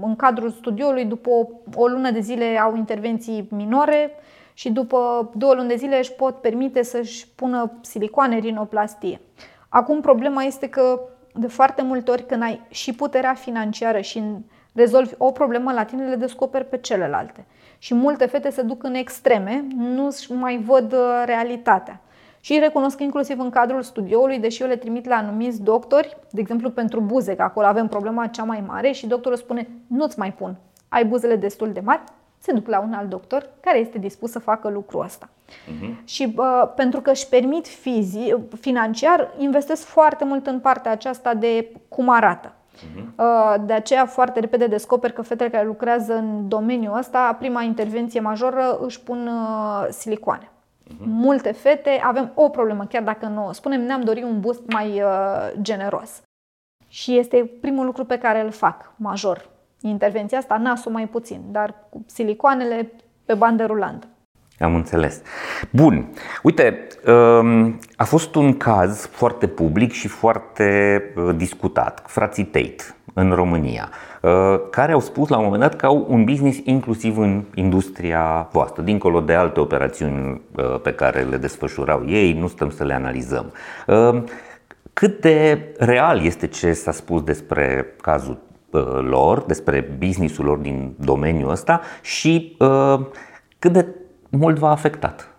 În 0.02 0.16
cadrul 0.16 0.50
studioului, 0.50 1.06
după 1.06 1.30
o 1.76 1.88
lună 1.88 2.12
de 2.12 2.20
zile 2.20 2.60
au 2.60 2.76
intervenții 2.76 3.48
minore 3.52 4.12
și 4.58 4.72
după 4.72 5.32
două 5.36 5.54
luni 5.54 5.68
de 5.68 5.76
zile 5.76 5.98
își 5.98 6.14
pot 6.14 6.36
permite 6.36 6.84
să-și 6.84 7.28
pună 7.36 7.72
silicoane, 7.82 8.38
rinoplastie. 8.38 9.22
Acum 9.70 10.02
problema 10.02 10.44
este 10.44 10.70
că 10.70 11.00
de 11.34 11.48
foarte 11.48 11.82
multe 11.82 12.12
ori 12.12 12.26
când 12.26 12.42
ai 12.42 12.62
și 12.70 12.94
puterea 12.94 13.34
financiară 13.34 14.00
și 14.00 14.24
rezolvi 14.74 15.14
o 15.18 15.32
problemă 15.32 15.72
la 15.72 15.84
tine, 15.84 16.08
le 16.08 16.16
descoperi 16.16 16.66
pe 16.66 16.78
celelalte 16.78 17.46
și 17.78 17.94
multe 17.94 18.26
fete 18.26 18.50
se 18.50 18.62
duc 18.62 18.84
în 18.84 18.94
extreme, 18.94 19.66
nu 19.76 20.16
mai 20.30 20.58
văd 20.58 20.94
uh, 20.94 21.24
realitatea. 21.26 22.02
Și 22.40 22.60
recunosc 22.60 23.00
inclusiv 23.00 23.40
în 23.40 23.50
cadrul 23.50 23.82
studioului, 23.82 24.40
deși 24.40 24.62
eu 24.62 24.68
le 24.68 24.76
trimit 24.76 25.08
la 25.08 25.16
anumiți 25.16 25.62
doctori, 25.62 26.18
de 26.32 26.42
exemplu 26.42 26.70
pentru 26.70 27.00
buze, 27.00 27.36
că 27.36 27.42
acolo 27.42 27.66
avem 27.66 27.88
problema 27.88 28.28
cea 28.28 28.44
mai 28.44 28.64
mare 28.68 28.92
și 28.92 29.08
doctorul 29.08 29.38
spune 29.38 29.68
nu-ți 29.88 30.20
mai 30.20 30.34
pun, 30.34 30.56
ai 30.90 31.06
buzele 31.06 31.36
destul 31.36 31.72
de 31.72 31.80
mari, 31.80 32.02
se 32.40 32.52
duc 32.52 32.68
la 32.68 32.80
un 32.80 32.94
alt 32.94 33.10
doctor 33.10 33.50
care 33.60 33.78
este 33.78 33.98
dispus 33.98 34.32
să 34.32 34.40
facă 34.40 34.70
lucrul 34.70 35.04
ăsta. 35.04 35.30
Uh-huh. 35.48 36.04
Și 36.04 36.34
uh, 36.38 36.72
pentru 36.76 37.02
că 37.02 37.12
își 37.12 37.28
permit 37.28 37.68
fizi, 37.68 38.36
financiar, 38.60 39.34
investesc 39.38 39.86
foarte 39.86 40.26
mult 40.26 40.48
în 40.48 40.60
partea 40.60 40.92
aceasta 40.92 41.34
de 41.34 41.72
cum 41.90 42.10
arată. 42.10 42.52
Uh-huh. 42.78 43.66
De 43.66 43.74
aceea 43.74 44.06
foarte 44.06 44.40
repede 44.40 44.68
descoper 44.68 45.12
că 45.12 45.22
fetele 45.22 45.50
care 45.50 45.66
lucrează 45.66 46.14
în 46.14 46.48
domeniul 46.48 46.98
ăsta, 46.98 47.36
prima 47.40 47.62
intervenție 47.62 48.20
majoră 48.20 48.78
își 48.82 49.02
pun 49.02 49.28
uh, 49.28 49.88
silicoane. 49.90 50.50
Uh-huh. 50.86 51.06
Multe 51.06 51.52
fete 51.52 52.02
avem 52.04 52.32
o 52.34 52.50
problemă, 52.50 52.86
chiar 52.86 53.04
dacă 53.04 53.26
nu 53.26 53.48
o 53.48 53.52
spunem, 53.52 53.82
ne-am 53.82 54.02
dorit 54.02 54.24
un 54.24 54.40
boost 54.40 54.62
mai 54.66 55.02
uh, 55.02 55.52
generos. 55.62 56.22
Și 56.88 57.18
este 57.18 57.52
primul 57.62 57.86
lucru 57.86 58.06
pe 58.06 58.18
care 58.18 58.42
îl 58.42 58.52
fac, 58.52 58.92
major. 58.96 59.50
Intervenția 59.82 60.38
asta, 60.38 60.58
nasul 60.58 60.92
mai 60.92 61.08
puțin, 61.08 61.42
dar 61.52 61.76
cu 61.90 62.06
silicoanele 62.08 62.92
pe 63.26 63.34
bandă 63.34 63.66
rulantă. 63.66 64.08
Am 64.60 64.76
înțeles. 64.76 65.22
Bun. 65.72 66.08
Uite, 66.44 66.88
um, 67.08 67.80
a 67.96 68.04
fost 68.04 68.36
un 68.36 68.58
caz 68.58 69.06
foarte 69.06 69.48
public 69.48 69.92
și 69.92 70.08
foarte 70.08 71.02
uh, 71.16 71.36
discutat, 71.36 72.04
frații 72.06 72.44
Tate 72.44 72.84
în 73.14 73.32
România, 73.32 73.90
uh, 74.22 74.32
care 74.72 74.92
au 74.92 75.00
spus 75.00 75.30
la 75.30 75.38
un 75.38 75.44
moment 75.44 75.62
dat 75.62 75.76
că 75.76 75.86
au 75.86 76.06
un 76.10 76.24
business 76.24 76.60
inclusiv 76.64 77.18
în 77.18 77.44
industria 77.54 78.48
voastră, 78.52 78.82
dincolo 78.82 79.20
de 79.20 79.34
alte 79.34 79.60
operațiuni 79.60 80.42
uh, 80.56 80.80
pe 80.82 80.94
care 80.94 81.22
le 81.22 81.38
desfășurau 81.38 82.04
ei, 82.08 82.34
nu 82.34 82.48
stăm 82.48 82.70
să 82.70 82.84
le 82.84 82.94
analizăm. 82.94 83.54
Cât 84.94 85.22
de 85.22 85.60
real 85.78 86.26
este 86.26 86.48
ce 86.48 86.74
s-a 86.74 86.92
spus 86.92 87.22
despre 87.22 87.96
cazul 88.02 88.38
lor, 89.02 89.42
despre 89.42 89.96
businessul 89.98 90.46
lor 90.46 90.58
din 90.58 90.96
domeniul 91.00 91.50
ăsta 91.50 91.82
și 92.02 92.58
cât 93.60 93.72
de 93.72 93.96
mult 94.30 94.58
v-a 94.58 94.70
afectat? 94.70 95.32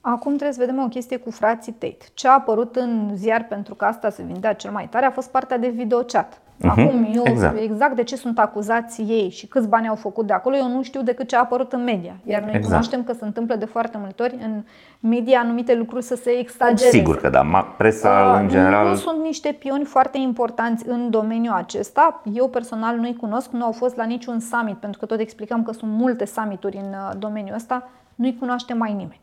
Acum 0.00 0.32
trebuie 0.32 0.52
să 0.52 0.60
vedem 0.60 0.82
o 0.82 0.88
chestie 0.88 1.16
cu 1.16 1.30
frații 1.30 1.72
Tate. 1.72 2.04
Ce 2.14 2.28
a 2.28 2.32
apărut 2.32 2.76
în 2.76 3.10
ziar 3.14 3.46
pentru 3.48 3.74
că 3.74 3.84
asta 3.84 4.10
se 4.10 4.22
vindea 4.22 4.52
cel 4.52 4.70
mai 4.70 4.88
tare 4.88 5.06
a 5.06 5.10
fost 5.10 5.30
partea 5.30 5.58
de 5.58 5.68
videochat. 5.68 6.40
Uh-huh. 6.58 6.68
Acum, 6.68 7.10
eu 7.14 7.22
exact. 7.26 7.58
exact 7.58 7.96
de 7.96 8.02
ce 8.02 8.16
sunt 8.16 8.38
acuzați 8.38 9.02
ei 9.02 9.30
și 9.30 9.46
câți 9.46 9.68
bani 9.68 9.88
au 9.88 9.94
făcut 9.94 10.26
de 10.26 10.32
acolo, 10.32 10.56
eu 10.56 10.68
nu 10.68 10.82
știu 10.82 11.02
decât 11.02 11.28
ce 11.28 11.36
a 11.36 11.40
apărut 11.40 11.72
în 11.72 11.84
media. 11.84 12.16
Iar 12.24 12.40
noi 12.40 12.48
exact. 12.48 12.64
cunoaștem 12.64 13.04
că 13.04 13.12
se 13.12 13.24
întâmplă 13.24 13.54
de 13.54 13.64
foarte 13.64 13.98
multe 14.00 14.22
ori 14.22 14.38
în 14.44 14.62
media 15.00 15.40
anumite 15.40 15.74
lucruri 15.74 16.04
să 16.04 16.14
se 16.14 16.30
exagereze. 16.30 16.96
Sigur 16.96 17.20
că 17.20 17.28
da, 17.28 17.74
presa 17.76 18.32
uh, 18.34 18.40
în 18.40 18.48
general... 18.48 18.88
Nu 18.88 18.94
sunt 18.94 19.22
niște 19.22 19.56
pioni 19.58 19.84
foarte 19.84 20.18
importanți 20.18 20.88
în 20.88 21.10
domeniul 21.10 21.54
acesta. 21.54 22.22
Eu 22.32 22.48
personal 22.48 22.96
nu-i 22.96 23.16
cunosc, 23.16 23.50
nu 23.50 23.64
au 23.64 23.72
fost 23.72 23.96
la 23.96 24.04
niciun 24.04 24.40
summit, 24.40 24.76
pentru 24.76 25.00
că 25.00 25.06
tot 25.06 25.18
explicăm 25.18 25.62
că 25.62 25.72
sunt 25.72 25.90
multe 25.90 26.26
summituri 26.26 26.76
în 26.76 26.88
uh, 26.90 27.10
domeniul 27.18 27.54
ăsta, 27.54 27.88
nu-i 28.14 28.36
cunoaște 28.38 28.74
mai 28.74 28.90
nimeni. 28.92 29.20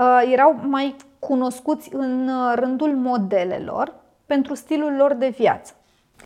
Uh, 0.00 0.32
erau 0.32 0.56
mai 0.68 0.96
cunoscuți 1.18 1.94
în 1.94 2.28
uh, 2.28 2.52
rândul 2.54 2.96
modelelor 2.96 3.92
pentru 4.26 4.54
stilul 4.54 4.94
lor 4.96 5.14
de 5.14 5.34
viață 5.38 5.72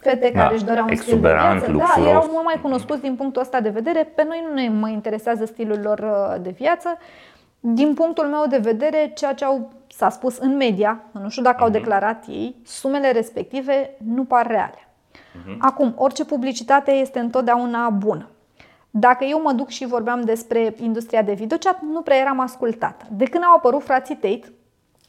fete 0.09 0.30
da, 0.34 0.40
care 0.40 0.54
își 0.54 0.64
doreau 0.64 0.86
un 0.88 0.96
stil 0.96 1.20
de 1.20 1.28
viață. 1.28 1.72
Da, 1.72 2.09
erau 2.09 2.28
mult 2.32 2.44
mai 2.44 2.59
cunoscuți 2.62 3.00
din 3.00 3.14
punctul 3.14 3.42
ăsta 3.42 3.61
de 3.61 3.68
vedere. 3.68 4.12
Pe 4.14 4.24
noi 4.28 4.44
nu 4.48 4.54
ne 4.54 4.68
mai 4.68 4.92
interesează 4.92 5.44
stilul 5.44 5.80
lor 5.82 5.98
uh, 5.98 6.42
de 6.42 6.50
viață. 6.50 6.98
Din 7.61 7.94
punctul 7.94 8.24
meu 8.24 8.44
de 8.48 8.59
vedere, 8.59 9.12
ceea 9.14 9.34
ce 9.34 9.44
au, 9.44 9.72
s-a 9.86 10.09
spus 10.09 10.38
în 10.38 10.57
media, 10.57 11.00
nu 11.11 11.28
știu 11.28 11.42
dacă 11.42 11.57
uh-huh. 11.57 11.61
au 11.61 11.68
mhm. 11.68 11.78
declarat 11.78 12.24
ei, 12.28 12.57
sumele 12.64 13.12
respective 13.12 13.96
nu 14.04 14.24
par 14.24 14.46
reale. 14.46 14.78
Uh-huh. 14.78 15.57
Acum, 15.59 15.94
orice 15.96 16.24
publicitate 16.24 16.90
este 16.90 17.18
întotdeauna 17.18 17.88
bună. 17.88 18.28
Dacă 18.90 19.24
eu 19.24 19.42
mă 19.42 19.52
duc 19.52 19.68
și 19.68 19.86
vorbeam 19.86 20.20
despre 20.20 20.74
industria 20.80 21.22
de 21.22 21.32
videochat, 21.32 21.80
nu 21.80 22.00
prea 22.00 22.16
eram 22.16 22.40
ascultată. 22.40 23.04
De 23.11 23.24
când 23.24 23.44
au 23.44 23.54
apărut 23.54 23.82
frații 23.82 24.14
Tate, 24.14 24.52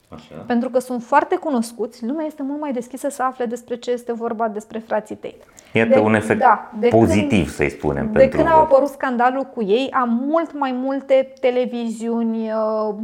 Așa. 0.10 0.36
Pentru 0.45 0.70
că 0.70 0.80
sunt 0.80 1.03
foarte 1.03 1.36
cunoscuți, 1.36 2.05
lumea 2.05 2.26
este 2.26 2.43
mult 2.43 2.60
mai 2.60 2.72
deschisă 2.72 3.10
să 3.10 3.24
afle 3.24 3.45
despre 3.45 3.76
ce 3.76 3.91
este 3.91 4.14
vorba 4.14 4.47
despre 4.47 4.80
frații 4.80 5.16
Tate. 5.16 5.38
Iată 5.74 5.93
de, 5.93 5.99
un 5.99 6.14
efect 6.14 6.39
da, 6.39 6.72
de 6.80 6.88
pozitiv, 6.88 7.43
când, 7.43 7.55
să-i 7.55 7.70
spunem. 7.70 8.12
De 8.12 8.20
pentru 8.20 8.38
când 8.38 8.49
a 8.49 8.60
apărut 8.60 8.88
scandalul 8.88 9.43
cu 9.43 9.64
ei, 9.64 9.89
am 9.91 10.24
mult 10.28 10.53
mai 10.53 10.72
multe 10.72 11.34
televiziuni, 11.39 12.51
uh, 12.51 12.95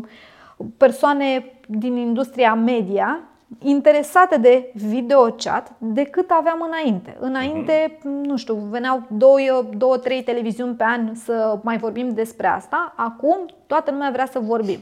persoane 0.77 1.45
din 1.67 1.95
industria 1.95 2.53
media 2.53 3.19
interesate 3.59 4.37
de 4.37 4.71
videochat 4.73 5.71
decât 5.77 6.29
aveam 6.29 6.65
înainte. 6.67 7.17
Înainte, 7.19 7.97
mm-hmm. 7.97 8.25
nu 8.25 8.37
știu, 8.37 8.55
veneau 8.55 9.03
două, 9.09 9.37
două, 9.77 9.97
trei 9.97 10.23
televiziuni 10.23 10.75
pe 10.75 10.83
an 10.83 11.15
să 11.15 11.59
mai 11.63 11.77
vorbim 11.77 12.09
despre 12.09 12.47
asta. 12.47 12.93
Acum 12.95 13.45
toată 13.67 13.91
lumea 13.91 14.09
vrea 14.11 14.25
să 14.25 14.39
vorbim. 14.39 14.81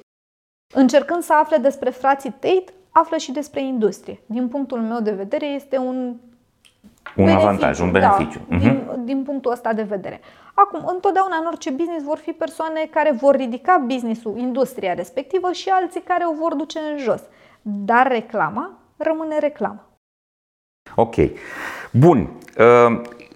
Încercând 0.73 1.23
să 1.23 1.33
afle 1.33 1.57
despre 1.57 1.89
frații 1.89 2.29
Tate, 2.29 2.73
află 2.91 3.17
și 3.17 3.31
despre 3.31 3.63
industrie. 3.63 4.19
Din 4.25 4.47
punctul 4.47 4.79
meu 4.79 4.99
de 4.99 5.11
vedere, 5.11 5.45
este 5.45 5.77
un 5.77 6.15
un 7.15 7.25
beneficiu, 7.25 7.47
avantaj, 7.47 7.79
un 7.79 7.91
beneficiu. 7.91 8.39
Da, 8.49 8.55
uh-huh. 8.55 8.59
din, 8.59 8.87
din 9.03 9.23
punctul 9.23 9.51
ăsta 9.51 9.73
de 9.73 9.81
vedere. 9.81 10.19
Acum, 10.53 10.85
întotdeauna 10.85 11.35
în 11.35 11.45
orice 11.45 11.69
business 11.69 12.03
vor 12.03 12.17
fi 12.17 12.31
persoane 12.31 12.87
care 12.91 13.11
vor 13.11 13.35
ridica 13.35 13.83
businessul, 13.85 14.37
industria 14.37 14.93
respectivă 14.93 15.51
și 15.51 15.69
alții 15.69 16.01
care 16.01 16.23
o 16.25 16.33
vor 16.33 16.53
duce 16.53 16.79
în 16.79 16.97
jos. 16.97 17.21
Dar 17.61 18.07
reclama 18.07 18.71
rămâne 18.97 19.39
reclamă. 19.39 19.85
Ok. 20.95 21.15
Bun. 21.91 22.29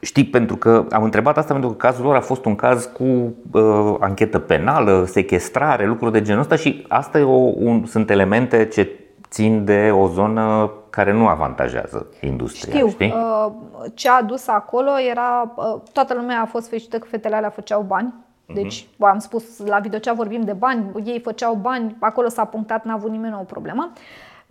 Uh, 0.06 0.11
Știi, 0.11 0.26
pentru 0.26 0.56
că 0.56 0.86
am 0.91 1.03
întrebat 1.03 1.38
asta 1.38 1.53
pentru 1.53 1.72
că 1.72 1.76
cazul 1.76 2.06
lor 2.06 2.15
a 2.15 2.22
fost 2.22 2.45
un 2.45 2.56
caz 2.56 2.86
cu 2.86 3.03
uh, 3.52 3.95
anchetă 3.99 4.40
penală, 4.40 5.06
sequestrare, 5.07 5.86
lucruri 5.86 6.11
de 6.11 6.22
genul 6.22 6.41
ăsta 6.41 6.56
și 6.56 6.86
asta 6.88 7.19
e 7.19 7.23
o, 7.23 7.52
un, 7.56 7.86
sunt 7.86 8.10
elemente 8.10 8.68
ce 8.68 8.99
țin 9.30 9.65
de 9.65 9.91
o 9.91 10.07
zonă 10.07 10.72
care 10.90 11.14
nu 11.14 11.27
avantajează 11.27 12.07
industria. 12.22 12.73
Știu, 12.73 12.90
știi? 12.90 13.14
Uh, 13.15 13.52
ce 13.94 14.10
a 14.10 14.18
adus 14.18 14.48
acolo 14.48 14.91
era, 15.10 15.53
uh, 15.56 15.82
toată 15.91 16.14
lumea 16.14 16.41
a 16.41 16.45
fost 16.45 16.69
fericită 16.69 16.98
că 16.98 17.07
fetele 17.10 17.36
alea 17.36 17.49
făceau 17.49 17.82
bani, 17.82 18.14
mhm. 18.45 18.61
deci, 18.61 18.84
uh-huh. 18.84 19.10
am 19.10 19.19
spus, 19.19 19.60
la 19.65 19.80
videocea 19.80 20.14
vorbim 20.14 20.41
de 20.41 20.53
bani, 20.53 20.86
ei 21.03 21.19
făceau 21.19 21.53
bani, 21.53 21.95
acolo 21.99 22.27
s-a 22.27 22.45
punctat, 22.45 22.86
n-a 22.86 22.94
avut 22.94 23.11
nimeni 23.11 23.38
o 23.40 23.44
problemă. 23.44 23.91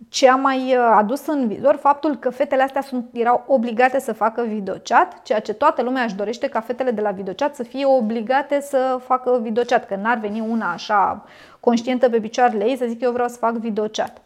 Ce 0.09 0.29
a 0.29 0.35
mai 0.35 0.75
uh, 0.75 0.93
adus 0.95 1.27
în 1.27 1.47
vizor 1.47 1.75
faptul 1.75 2.15
că 2.15 2.29
fetele 2.29 2.63
astea 2.63 2.81
sunt, 2.81 3.05
erau 3.13 3.43
obligate 3.47 3.99
să 3.99 4.13
facă 4.13 4.41
videochat, 4.41 5.21
ceea 5.23 5.39
ce 5.39 5.53
toată 5.53 5.81
lumea 5.81 6.03
își 6.03 6.15
dorește 6.15 6.47
ca 6.47 6.61
fetele 6.61 6.91
de 6.91 7.01
la 7.01 7.11
videochat 7.11 7.55
să 7.55 7.63
fie 7.63 7.85
obligate 7.85 8.61
să 8.61 8.99
facă 9.05 9.39
videochat, 9.41 9.85
că 9.85 9.95
n-ar 9.95 10.17
veni 10.17 10.39
una 10.39 10.71
așa 10.71 11.23
conștientă 11.59 12.09
pe 12.09 12.19
picioarele 12.19 12.65
ei 12.65 12.77
să 12.77 12.85
zic 12.85 13.01
eu 13.01 13.11
vreau 13.11 13.27
să 13.27 13.37
fac 13.37 13.53
videochat. 13.53 14.21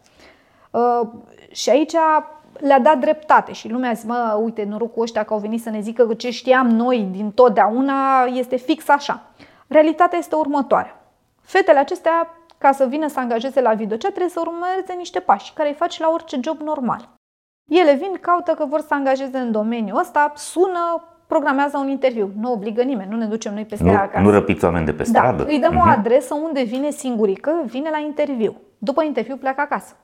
Uh, 0.70 1.08
și 1.50 1.70
aici 1.70 1.94
le-a 2.58 2.80
dat 2.80 2.98
dreptate 2.98 3.52
și 3.52 3.68
lumea 3.68 3.92
zice, 3.92 4.06
mă, 4.06 4.38
uite, 4.42 4.64
norocul 4.64 5.02
ăștia 5.02 5.24
că 5.24 5.32
au 5.32 5.38
venit 5.38 5.62
să 5.62 5.70
ne 5.70 5.80
zică 5.80 6.06
că 6.06 6.14
ce 6.14 6.30
știam 6.30 6.68
noi 6.68 7.08
din 7.10 7.30
totdeauna 7.30 8.24
este 8.24 8.56
fix 8.56 8.88
așa. 8.88 9.22
Realitatea 9.66 10.18
este 10.18 10.34
următoarea. 10.34 11.00
Fetele 11.40 11.78
acestea, 11.78 12.34
ca 12.62 12.72
să 12.72 12.84
vină 12.84 13.08
să 13.08 13.18
angajeze 13.20 13.60
la 13.60 13.74
videochat, 13.74 14.10
trebuie 14.10 14.32
să 14.32 14.40
urmeze 14.40 14.92
niște 14.96 15.20
pași 15.20 15.52
care 15.52 15.68
îi 15.68 15.74
faci 15.74 15.98
la 15.98 16.10
orice 16.12 16.38
job 16.42 16.60
normal. 16.60 17.08
Ele 17.70 17.94
vin, 17.94 18.12
caută 18.20 18.52
că 18.52 18.64
vor 18.64 18.80
să 18.80 18.94
angajeze 18.94 19.38
în 19.38 19.52
domeniul 19.52 19.98
ăsta, 19.98 20.32
sună, 20.36 21.04
programează 21.26 21.78
un 21.78 21.88
interviu. 21.88 22.30
Nu 22.40 22.52
obligă 22.52 22.82
nimeni, 22.82 23.10
nu 23.10 23.16
ne 23.16 23.26
ducem 23.26 23.54
noi 23.54 23.64
peste 23.64 23.84
nu, 23.84 23.96
acasă. 23.96 24.20
Nu 24.20 24.30
răpiți 24.30 24.64
oameni 24.64 24.84
de 24.84 24.92
pe 24.92 25.02
da, 25.02 25.04
stradă. 25.04 25.44
Îi 25.44 25.58
dăm 25.58 25.72
uh-huh. 25.72 25.82
o 25.82 25.86
mhm. 25.86 25.98
adresă 25.98 26.34
unde 26.34 26.62
vine 26.62 26.90
singurică, 26.90 27.62
vine 27.66 27.90
la 27.90 27.98
interviu. 27.98 28.60
După 28.78 29.02
interviu 29.02 29.36
pleacă 29.36 29.60
acasă. 29.60 29.96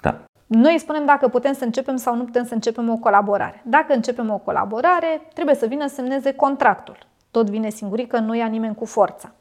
Da. 0.00 0.18
Noi 0.46 0.78
spunem 0.78 1.04
dacă 1.04 1.28
putem 1.28 1.52
să 1.52 1.64
începem 1.64 1.96
sau 1.96 2.16
nu 2.16 2.24
putem 2.24 2.44
să 2.44 2.54
începem 2.54 2.90
o 2.90 2.96
colaborare. 2.96 3.62
Dacă 3.64 3.92
începem 3.92 4.30
o 4.30 4.38
colaborare, 4.38 5.20
trebuie 5.34 5.54
să 5.54 5.66
vină 5.66 5.86
să 5.86 5.94
semneze 5.94 6.32
contractul. 6.32 6.96
Tot 7.30 7.50
vine 7.50 7.68
singurică, 7.68 8.18
nu 8.18 8.34
ia 8.34 8.46
nimeni 8.46 8.74
cu 8.74 8.84
forța. 8.84 9.32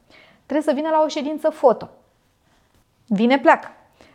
Trebuie 0.45 0.74
să 0.74 0.82
vină 0.82 0.90
la 0.90 1.02
o 1.06 1.08
ședință 1.08 1.49
foto. 1.49 1.90
Vine, 3.13 3.39
pleacă. 3.39 3.67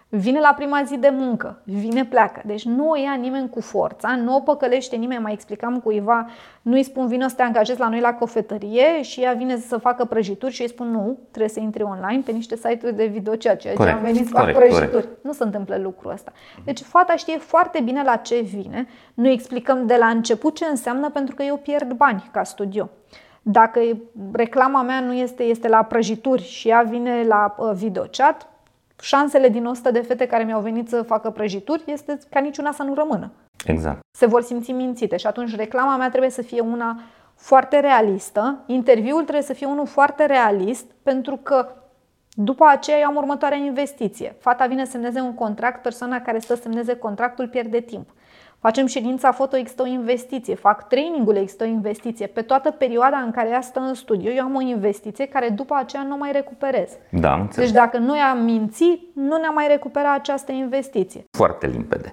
Vine 0.08 0.40
la 0.40 0.54
prima 0.56 0.82
zi 0.82 0.96
de 0.98 1.08
muncă, 1.12 1.60
vine, 1.64 2.04
pleacă. 2.04 2.42
Deci 2.44 2.64
nu 2.64 2.88
o 2.90 2.96
ia 2.96 3.14
nimeni 3.14 3.48
cu 3.48 3.60
forța, 3.60 4.16
nu 4.16 4.36
o 4.36 4.40
păcălește 4.40 4.96
nimeni. 4.96 5.22
Mai 5.22 5.32
explicam 5.32 5.80
cuiva, 5.80 6.26
nu 6.62 6.72
îi 6.72 6.82
spun 6.82 7.06
vină 7.06 7.28
să 7.28 7.34
te 7.34 7.42
angajezi 7.42 7.80
la 7.80 7.88
noi 7.88 8.00
la 8.00 8.14
cofetărie 8.14 9.02
și 9.02 9.20
ea 9.20 9.32
vine 9.32 9.56
să 9.56 9.76
facă 9.76 10.04
prăjituri 10.04 10.52
și 10.52 10.62
îi 10.62 10.68
spun 10.68 10.90
nu, 10.90 11.18
trebuie 11.30 11.50
să 11.50 11.60
intri 11.60 11.82
online 11.82 12.22
pe 12.24 12.32
niște 12.32 12.56
site-uri 12.56 12.96
de 12.96 13.06
video, 13.06 13.34
ceea 13.34 13.56
ce 13.56 13.74
am 13.78 14.00
venit 14.02 14.26
să 14.26 14.32
fac 14.32 14.52
prăjituri. 14.52 14.90
Corect. 14.90 15.24
Nu 15.24 15.32
se 15.32 15.44
întâmplă 15.44 15.78
lucrul 15.78 16.10
ăsta. 16.10 16.32
Deci 16.64 16.80
fata 16.80 17.16
știe 17.16 17.38
foarte 17.38 17.80
bine 17.80 18.02
la 18.02 18.16
ce 18.16 18.40
vine. 18.40 18.86
Nu 19.14 19.28
explicăm 19.28 19.86
de 19.86 19.96
la 19.96 20.06
început 20.06 20.56
ce 20.56 20.64
înseamnă 20.64 21.10
pentru 21.10 21.34
că 21.34 21.42
eu 21.42 21.56
pierd 21.56 21.92
bani 21.92 22.30
ca 22.32 22.42
studio. 22.42 22.88
Dacă 23.42 23.80
reclama 24.32 24.82
mea 24.82 25.00
nu 25.00 25.12
este, 25.12 25.42
este 25.42 25.68
la 25.68 25.82
prăjituri 25.82 26.42
și 26.42 26.68
ea 26.68 26.82
vine 26.82 27.24
la 27.26 27.54
uh, 27.58 27.70
videochat, 27.74 28.48
șansele 29.00 29.48
din 29.48 29.66
100 29.66 29.90
de 29.90 30.00
fete 30.00 30.26
care 30.26 30.44
mi-au 30.44 30.60
venit 30.60 30.88
să 30.88 31.02
facă 31.02 31.30
prăjituri 31.30 31.82
este 31.86 32.18
ca 32.30 32.40
niciuna 32.40 32.72
să 32.72 32.82
nu 32.82 32.94
rămână. 32.94 33.30
Exact. 33.66 34.00
Se 34.16 34.26
vor 34.26 34.42
simți 34.42 34.72
mințite 34.72 35.16
și 35.16 35.26
atunci 35.26 35.56
reclama 35.56 35.96
mea 35.96 36.08
trebuie 36.08 36.30
să 36.30 36.42
fie 36.42 36.60
una 36.60 37.00
foarte 37.34 37.80
realistă, 37.80 38.58
interviul 38.66 39.22
trebuie 39.22 39.42
să 39.42 39.52
fie 39.52 39.66
unul 39.66 39.86
foarte 39.86 40.26
realist, 40.26 40.86
pentru 41.02 41.36
că 41.36 41.68
după 42.30 42.64
aceea 42.68 42.98
eu 42.98 43.06
am 43.06 43.16
următoarea 43.16 43.58
investiție. 43.58 44.36
Fata 44.38 44.66
vine 44.66 44.84
să 44.84 44.90
semneze 44.90 45.20
un 45.20 45.34
contract, 45.34 45.82
persoana 45.82 46.20
care 46.20 46.38
stă 46.38 46.54
să 46.54 46.62
semneze 46.62 46.96
contractul 46.96 47.48
pierde 47.48 47.80
timp. 47.80 48.10
Facem 48.66 48.86
ședința 48.86 49.32
foto, 49.32 49.56
există 49.56 49.82
o 49.82 49.86
investiție. 49.86 50.54
Fac 50.54 50.88
trainingul, 50.88 51.36
există 51.36 51.64
o 51.64 51.66
investiție. 51.66 52.26
Pe 52.26 52.40
toată 52.40 52.70
perioada 52.70 53.16
în 53.16 53.30
care 53.30 53.48
ea 53.48 53.60
stă 53.60 53.80
în 53.80 53.94
studio, 53.94 54.30
eu 54.30 54.44
am 54.44 54.54
o 54.54 54.60
investiție 54.60 55.26
care 55.26 55.48
după 55.48 55.74
aceea 55.78 56.02
nu 56.02 56.16
mai 56.16 56.32
recuperez. 56.32 56.88
Da, 57.10 57.34
înțeleg. 57.34 57.68
Deci 57.68 57.76
dacă 57.76 57.98
noi 57.98 58.18
am 58.18 58.44
mințit, 58.44 59.00
nu 59.14 59.36
ne-am 59.36 59.54
mai 59.54 59.66
recupera 59.68 60.12
această 60.12 60.52
investiție. 60.52 61.24
Foarte 61.30 61.66
limpede. 61.66 62.12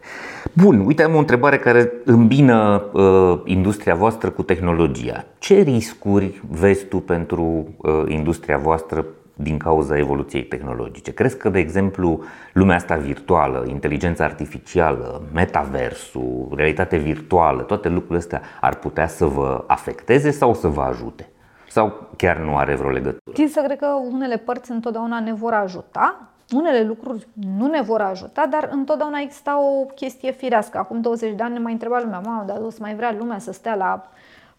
Bun, 0.53 0.85
uite, 0.85 1.03
am 1.03 1.15
o 1.15 1.17
întrebare 1.17 1.57
care 1.57 1.91
îmbină 2.05 2.83
uh, 2.93 3.41
industria 3.45 3.95
voastră 3.95 4.29
cu 4.29 4.43
tehnologia. 4.43 5.25
Ce 5.39 5.61
riscuri 5.61 6.41
vezi 6.49 6.85
tu 6.85 6.97
pentru 6.97 7.67
uh, 7.77 8.03
industria 8.07 8.57
voastră 8.57 9.05
din 9.33 9.57
cauza 9.57 9.97
evoluției 9.97 10.43
tehnologice. 10.43 11.13
Crezi 11.13 11.37
că, 11.37 11.49
de 11.49 11.59
exemplu, 11.59 12.23
lumea 12.53 12.75
asta 12.75 12.95
virtuală, 12.95 13.65
inteligența 13.67 14.23
artificială, 14.23 15.21
metaversul, 15.33 16.47
realitate 16.55 16.97
virtuală, 16.97 17.61
toate 17.61 17.89
lucrurile 17.89 18.17
astea 18.17 18.41
ar 18.61 18.75
putea 18.75 19.07
să 19.07 19.25
vă 19.25 19.63
afecteze 19.67 20.31
sau 20.31 20.53
să 20.53 20.67
vă 20.67 20.81
ajute? 20.81 21.27
Sau 21.69 22.09
chiar 22.17 22.37
nu 22.37 22.57
are 22.57 22.75
vreo 22.75 22.89
legătură? 22.89 23.33
Țin 23.33 23.47
să 23.47 23.61
cred 23.65 23.77
că 23.77 23.87
unele 24.11 24.37
părți 24.37 24.71
întotdeauna 24.71 25.19
ne 25.19 25.33
vor 25.33 25.53
ajuta, 25.53 26.27
unele 26.51 26.83
lucruri 26.83 27.27
nu 27.57 27.67
ne 27.67 27.81
vor 27.81 28.01
ajuta, 28.01 28.45
dar 28.49 28.69
întotdeauna 28.71 29.19
exista 29.19 29.59
o 29.59 29.85
chestie 29.85 30.31
firească. 30.31 30.77
Acum 30.77 31.01
20 31.01 31.35
de 31.35 31.43
ani 31.43 31.53
ne 31.53 31.59
mai 31.59 31.71
întreba 31.71 31.99
lumea, 31.99 32.21
mamă, 32.25 32.43
dar 32.47 32.57
o 32.61 32.69
să 32.69 32.77
mai 32.81 32.95
vrea 32.95 33.15
lumea 33.17 33.39
să 33.39 33.51
stea 33.51 33.75
la 33.75 34.09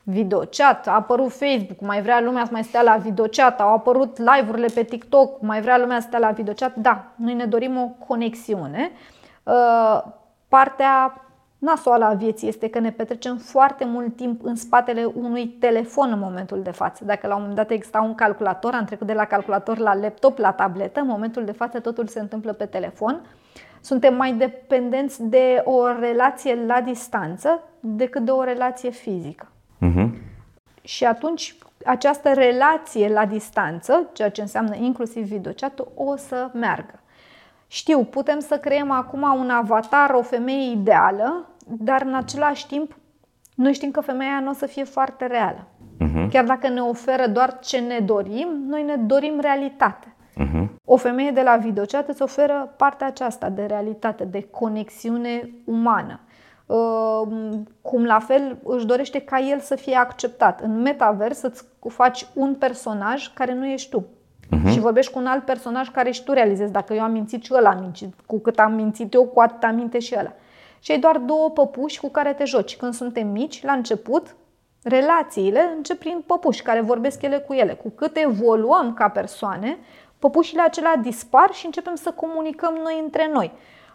videochat, 0.05 0.87
a 0.87 0.95
apărut 0.95 1.33
Facebook, 1.33 1.81
mai 1.81 2.03
vrea 2.03 2.21
lumea 2.21 2.45
să 2.45 2.51
mai 2.53 2.65
stea 2.65 2.83
la 2.83 2.97
videochat, 2.97 3.61
au 3.61 3.75
apărut 3.75 4.19
live-urile 4.19 4.67
pe 4.75 4.83
TikTok, 4.83 5.41
mai 5.41 5.61
vrea 5.61 5.79
lumea 5.79 6.01
să 6.01 6.07
stea 6.07 6.19
la 6.19 6.31
videochat. 6.31 6.75
Da, 6.75 7.05
noi 7.17 7.35
ne 7.35 7.45
dorim 7.45 7.77
o 7.77 8.07
conexiune. 8.07 8.91
Uh, 9.43 10.03
partea 10.49 11.25
nasoală 11.59 12.05
a 12.05 12.13
vieții 12.13 12.49
este 12.49 12.69
că 12.69 12.79
ne 12.79 12.91
petrecem 12.91 13.37
foarte 13.37 13.85
mult 13.85 14.17
timp 14.17 14.45
în 14.45 14.57
spatele 14.57 15.05
unui 15.05 15.47
telefon 15.47 16.13
în 16.13 16.19
momentul 16.19 16.63
de 16.63 16.71
față. 16.71 17.05
Dacă 17.05 17.27
la 17.27 17.35
un 17.35 17.41
moment 17.41 17.59
dat 17.59 17.71
exista 17.71 18.01
un 18.01 18.15
calculator, 18.15 18.75
am 18.75 18.85
trecut 18.85 19.07
de 19.07 19.13
la 19.13 19.25
calculator 19.25 19.79
la 19.79 19.95
laptop, 19.95 20.39
la 20.39 20.53
tabletă, 20.53 21.01
în 21.01 21.07
momentul 21.07 21.45
de 21.45 21.53
față 21.53 21.81
totul 21.81 22.07
se 22.07 22.21
întâmplă 22.21 22.53
pe 22.53 22.65
telefon. 22.65 23.21
Suntem 23.81 24.15
mai 24.15 24.33
dependenți 24.33 25.23
de 25.23 25.63
o 25.65 25.87
relație 25.87 26.65
la 26.67 26.81
distanță 26.81 27.63
decât 27.81 28.25
de 28.25 28.31
o 28.31 28.45
relație 28.45 28.91
fizică. 28.91 29.49
Uh-huh. 29.89 30.09
Și 30.83 31.05
atunci 31.05 31.57
această 31.85 32.33
relație 32.33 33.13
la 33.13 33.27
distanță, 33.27 34.11
ceea 34.13 34.31
ce 34.31 34.41
înseamnă 34.41 34.77
inclusiv 34.77 35.25
videochat 35.25 35.81
o 35.95 36.17
să 36.17 36.51
meargă. 36.53 37.01
Știu, 37.67 38.05
putem 38.05 38.39
să 38.39 38.59
creăm 38.59 38.91
acum 38.91 39.23
un 39.23 39.51
avatar, 39.51 40.11
o 40.11 40.23
femeie 40.23 40.71
ideală, 40.71 41.49
dar 41.67 42.03
în 42.03 42.15
același 42.15 42.67
timp 42.67 42.97
noi 43.55 43.73
știm 43.73 43.91
că 43.91 44.01
femeia 44.01 44.41
nu 44.41 44.51
o 44.51 44.53
să 44.53 44.67
fie 44.67 44.85
foarte 44.85 45.27
reală. 45.27 45.67
Uh-huh. 46.01 46.31
Chiar 46.31 46.45
dacă 46.45 46.69
ne 46.69 46.81
oferă 46.81 47.27
doar 47.27 47.59
ce 47.59 47.79
ne 47.79 47.99
dorim, 47.99 48.49
noi 48.67 48.83
ne 48.83 48.97
dorim 48.97 49.41
realitate. 49.41 50.15
Uh-huh. 50.41 50.67
O 50.85 50.97
femeie 50.97 51.31
de 51.31 51.43
la 51.43 51.57
videochat 51.57 52.09
îți 52.09 52.23
oferă 52.23 52.75
partea 52.77 53.07
aceasta 53.07 53.49
de 53.49 53.65
realitate, 53.65 54.25
de 54.25 54.49
conexiune 54.51 55.51
umană. 55.65 56.21
Ehm, 56.67 57.69
cum 57.83 58.05
la 58.05 58.19
fel 58.19 58.59
își 58.65 58.87
dorește 58.87 59.19
ca 59.19 59.39
el 59.39 59.61
să 59.61 59.75
fie 59.75 59.97
acceptat. 59.97 60.61
În 60.61 60.81
metavers 60.81 61.39
să-ți 61.39 61.65
faci 61.89 62.27
un 62.35 62.55
personaj 62.55 63.33
care 63.33 63.55
nu 63.55 63.67
ești 63.67 63.91
tu. 63.91 64.05
Uh-huh. 64.47 64.71
Și 64.71 64.79
vorbești 64.79 65.13
cu 65.13 65.19
un 65.19 65.27
alt 65.27 65.45
personaj 65.45 65.91
care 65.91 66.11
și 66.11 66.25
tu 66.25 66.33
realizezi. 66.33 66.73
Dacă 66.73 66.95
eu 66.95 67.03
am 67.03 67.13
mințit 67.13 67.45
și 67.45 67.55
ăla 67.55 67.71
am 67.71 67.81
mințit. 67.81 68.15
Cu 68.27 68.39
cât 68.39 68.59
am 68.59 68.73
mințit 68.73 69.15
eu, 69.15 69.25
cu 69.25 69.41
atât 69.41 69.63
am 69.63 69.75
minte 69.75 69.99
și 69.99 70.15
ăla. 70.19 70.33
Și 70.79 70.91
ai 70.91 70.99
doar 70.99 71.19
două 71.19 71.51
păpuși 71.51 72.01
cu 72.01 72.09
care 72.09 72.33
te 72.33 72.45
joci. 72.45 72.77
Când 72.77 72.95
suntem 72.95 73.29
mici, 73.29 73.63
la 73.63 73.73
început, 73.73 74.37
relațiile 74.83 75.73
încep 75.77 75.99
prin 75.99 76.23
păpuși 76.27 76.63
care 76.63 76.81
vorbesc 76.81 77.23
ele 77.23 77.39
cu 77.39 77.53
ele. 77.53 77.73
Cu 77.73 77.91
cât 77.91 78.17
evoluăm 78.17 78.95
ca 78.95 79.09
persoane, 79.09 79.79
păpușile 80.19 80.63
acelea 80.63 80.97
dispar 80.97 81.53
și 81.53 81.67
începem 81.67 81.95
să 81.95 82.11
comunicăm 82.11 82.75
noi 82.83 83.01
între 83.03 83.31
noi. 83.33 83.53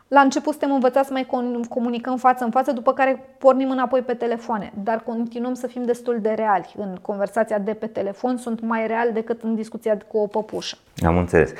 La 0.10 0.20
început 0.20 0.52
suntem 0.52 0.72
învățați 0.72 1.08
să 1.08 1.14
mai 1.14 1.28
comunicăm 1.70 2.18
față 2.18 2.44
în 2.44 2.52
față, 2.52 2.72
după 2.72 2.94
care 2.94 3.26
pornim 3.38 3.70
înapoi 3.70 4.02
pe 4.02 4.14
telefoane, 4.14 4.72
dar 4.84 5.00
continuăm 5.06 5.54
să 5.54 5.68
fim 5.68 5.86
destul 5.86 6.18
de 6.22 6.30
reali. 6.30 6.74
În 6.78 6.98
conversația 7.02 7.58
de 7.58 7.74
pe 7.74 7.86
telefon 7.86 8.38
sunt 8.38 8.62
mai 8.62 8.88
reali 8.88 9.14
decât 9.14 9.42
în 9.44 9.56
discuția 9.56 9.98
cu 10.08 10.18
o 10.18 10.28
păpușă. 10.28 10.78
Am 11.06 11.18
înțeles. 11.18 11.52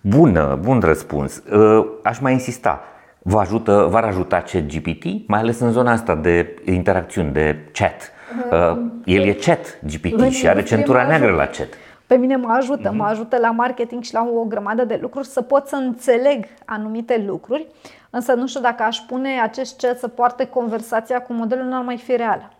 Bună, 0.00 0.58
bun 0.62 0.80
răspuns. 0.80 1.36
Uh, 1.36 1.86
aș 2.02 2.18
mai 2.18 2.32
insista. 2.32 2.80
Vă 3.22 3.38
ajută, 3.38 3.86
v-ar 3.90 4.04
ajuta 4.04 4.36
ChatGPT, 4.36 5.28
mai 5.28 5.40
ales 5.40 5.60
în 5.60 5.72
zona 5.72 5.92
asta 5.92 6.14
de 6.14 6.62
interacțiuni, 6.64 7.32
de 7.32 7.56
chat. 7.72 8.12
Uh, 8.50 8.78
el 9.04 9.22
e 9.22 9.32
chat 9.32 9.78
GPT 9.84 10.30
și 10.30 10.48
are 10.48 10.62
centura 10.62 11.06
neagră 11.06 11.30
la 11.30 11.46
chat. 11.46 11.68
Pe 12.08 12.16
mine 12.16 12.36
mă 12.36 12.52
ajută, 12.52 12.90
mm-hmm. 12.90 12.96
mă 12.96 13.04
ajută 13.04 13.36
la 13.38 13.50
marketing 13.50 14.02
și 14.02 14.14
la 14.14 14.28
o 14.34 14.44
grămadă 14.44 14.84
de 14.84 14.98
lucruri 15.00 15.26
să 15.26 15.42
pot 15.42 15.66
să 15.66 15.76
înțeleg 15.76 16.44
anumite 16.64 17.24
lucruri, 17.26 17.66
însă 18.10 18.32
nu 18.32 18.46
știu 18.46 18.60
dacă 18.60 18.82
aș 18.82 18.98
pune 18.98 19.40
acest 19.40 19.80
chat 19.80 19.98
să 19.98 20.08
poarte 20.08 20.46
conversația 20.46 21.22
cu 21.22 21.32
modelul, 21.32 21.64
nu 21.64 21.76
ar 21.76 21.82
mai 21.82 21.96
fi 21.96 22.16
reală. 22.16 22.52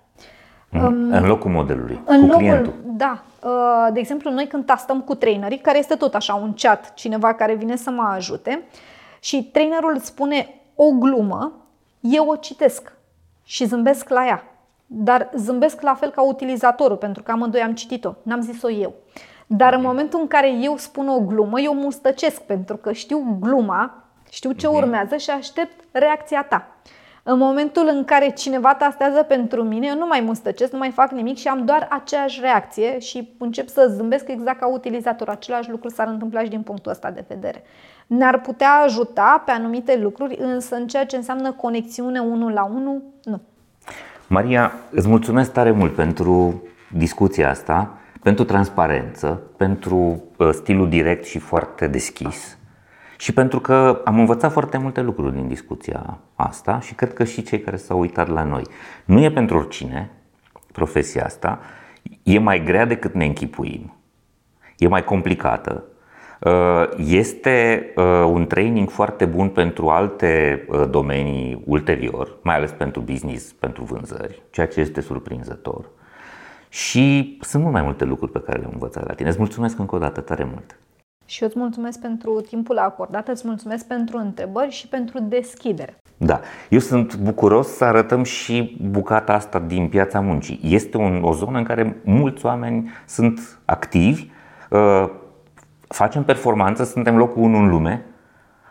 Mm, 0.70 1.12
în 1.12 1.26
locul 1.26 1.50
modelului, 1.50 2.00
în 2.04 2.20
cu 2.20 2.26
locul, 2.26 2.38
clientul. 2.38 2.72
Da. 2.84 3.22
Uh, 3.42 3.92
de 3.92 3.98
exemplu, 3.98 4.30
noi 4.30 4.46
când 4.46 4.64
tastăm 4.64 5.00
cu 5.00 5.14
trainerii, 5.14 5.58
care 5.58 5.78
este 5.78 5.94
tot 5.94 6.14
așa 6.14 6.34
un 6.34 6.52
chat, 6.56 6.94
cineva 6.94 7.34
care 7.34 7.54
vine 7.54 7.76
să 7.76 7.90
mă 7.90 8.02
ajute, 8.14 8.62
și 9.20 9.44
trainerul 9.52 9.98
spune 9.98 10.60
o 10.74 10.90
glumă, 10.90 11.52
eu 12.00 12.28
o 12.28 12.36
citesc 12.36 12.92
și 13.44 13.64
zâmbesc 13.64 14.08
la 14.08 14.26
ea. 14.26 14.42
Dar 14.86 15.30
zâmbesc 15.36 15.80
la 15.80 15.94
fel 15.94 16.10
ca 16.10 16.22
utilizatorul, 16.22 16.96
pentru 16.96 17.22
că 17.22 17.30
amândoi 17.30 17.60
am 17.60 17.74
citit-o, 17.74 18.12
n-am 18.22 18.40
zis-o 18.40 18.70
eu. 18.70 18.94
Dar 19.50 19.72
în 19.72 19.80
momentul 19.80 20.20
în 20.20 20.26
care 20.26 20.52
eu 20.60 20.76
spun 20.76 21.08
o 21.08 21.20
glumă, 21.20 21.60
eu 21.60 21.74
mustăcesc 21.74 22.40
pentru 22.40 22.76
că 22.76 22.92
știu 22.92 23.38
gluma 23.40 24.08
Știu 24.30 24.52
ce 24.52 24.66
mhm. 24.66 24.76
urmează 24.76 25.16
și 25.16 25.30
aștept 25.30 25.84
reacția 25.92 26.42
ta. 26.42 26.66
În 27.22 27.38
momentul 27.38 27.88
în 27.94 28.04
care 28.04 28.30
cineva 28.30 28.74
tastează 28.74 29.22
pentru 29.22 29.62
mine, 29.62 29.86
eu 29.86 29.98
nu 29.98 30.06
mai 30.06 30.20
mustăcesc, 30.20 30.72
nu 30.72 30.78
mai 30.78 30.90
fac 30.90 31.10
nimic 31.10 31.36
și 31.36 31.48
am 31.48 31.64
doar 31.64 31.86
aceeași 31.90 32.40
reacție 32.40 32.98
și 32.98 33.34
încep 33.38 33.68
să 33.68 33.92
zâmbesc 33.96 34.28
exact 34.28 34.58
ca 34.58 34.68
utilizator. 34.68 35.28
Același 35.28 35.70
lucru 35.70 35.88
s-ar 35.88 36.06
întâmpla 36.08 36.42
și 36.42 36.48
din 36.48 36.62
punctul 36.62 36.90
ăsta 36.90 37.10
de 37.10 37.24
vedere. 37.28 37.62
Ne-ar 38.06 38.40
putea 38.40 38.72
ajuta 38.84 39.42
pe 39.44 39.50
anumite 39.50 39.98
lucruri, 39.98 40.38
însă 40.40 40.74
în 40.74 40.86
ceea 40.86 41.06
ce 41.06 41.16
înseamnă 41.16 41.52
conexiune 41.52 42.20
unul 42.20 42.52
la 42.52 42.64
unul, 42.64 43.02
nu. 43.24 43.40
Maria, 44.26 44.72
îți 44.90 45.08
mulțumesc 45.08 45.52
tare 45.52 45.70
mult 45.70 45.94
pentru 45.94 46.62
discuția 46.92 47.50
asta, 47.50 47.97
pentru 48.22 48.44
transparență, 48.44 49.42
pentru 49.56 50.22
uh, 50.36 50.50
stilul 50.52 50.88
direct 50.88 51.24
și 51.24 51.38
foarte 51.38 51.86
deschis 51.86 52.58
și 53.18 53.32
pentru 53.32 53.60
că 53.60 54.00
am 54.04 54.18
învățat 54.18 54.52
foarte 54.52 54.78
multe 54.78 55.00
lucruri 55.00 55.34
din 55.34 55.48
discuția 55.48 56.18
asta 56.34 56.80
și 56.80 56.94
cred 56.94 57.12
că 57.12 57.24
și 57.24 57.42
cei 57.42 57.60
care 57.60 57.76
s-au 57.76 57.98
uitat 57.98 58.28
la 58.28 58.42
noi. 58.42 58.62
Nu 59.04 59.22
e 59.22 59.30
pentru 59.30 59.56
oricine 59.56 60.10
profesia 60.72 61.24
asta, 61.24 61.60
e 62.22 62.38
mai 62.38 62.64
grea 62.64 62.84
decât 62.84 63.14
ne 63.14 63.24
închipuim, 63.24 63.96
e 64.76 64.88
mai 64.88 65.04
complicată. 65.04 65.84
Uh, 66.40 66.88
este 66.96 67.86
uh, 67.96 68.04
un 68.26 68.46
training 68.46 68.90
foarte 68.90 69.24
bun 69.24 69.48
pentru 69.48 69.88
alte 69.88 70.64
uh, 70.68 70.84
domenii 70.90 71.62
ulterior, 71.66 72.38
mai 72.42 72.54
ales 72.54 72.70
pentru 72.70 73.00
business, 73.00 73.52
pentru 73.52 73.84
vânzări, 73.84 74.42
ceea 74.50 74.66
ce 74.66 74.80
este 74.80 75.00
surprinzător. 75.00 75.90
Și 76.68 77.36
sunt 77.40 77.62
mult 77.62 77.74
mai 77.74 77.82
multe 77.82 78.04
lucruri 78.04 78.32
pe 78.32 78.40
care 78.40 78.58
le-am 78.58 78.72
învățat 78.72 79.06
la 79.06 79.14
tine. 79.14 79.28
Îți 79.28 79.38
mulțumesc 79.38 79.78
încă 79.78 79.94
o 79.94 79.98
dată 79.98 80.20
tare 80.20 80.44
mult! 80.44 80.78
Și 81.24 81.42
eu 81.42 81.48
îți 81.48 81.58
mulțumesc 81.58 82.00
pentru 82.00 82.40
timpul 82.40 82.78
acordat, 82.78 83.28
îți 83.28 83.46
mulțumesc 83.46 83.86
pentru 83.86 84.16
întrebări 84.18 84.70
și 84.70 84.88
pentru 84.88 85.20
deschidere. 85.20 85.96
Da, 86.16 86.40
eu 86.68 86.78
sunt 86.78 87.16
bucuros 87.16 87.68
să 87.68 87.84
arătăm 87.84 88.22
și 88.22 88.76
bucata 88.90 89.32
asta 89.32 89.58
din 89.58 89.88
piața 89.88 90.20
muncii. 90.20 90.60
Este 90.62 90.96
un, 90.96 91.22
o 91.22 91.32
zonă 91.32 91.58
în 91.58 91.64
care 91.64 91.96
mulți 92.04 92.46
oameni 92.46 92.90
sunt 93.06 93.58
activi, 93.64 94.26
uh, 94.70 95.10
facem 95.88 96.24
performanță, 96.24 96.84
suntem 96.84 97.16
locul 97.16 97.42
1 97.42 97.58
în 97.58 97.68
lume 97.68 98.04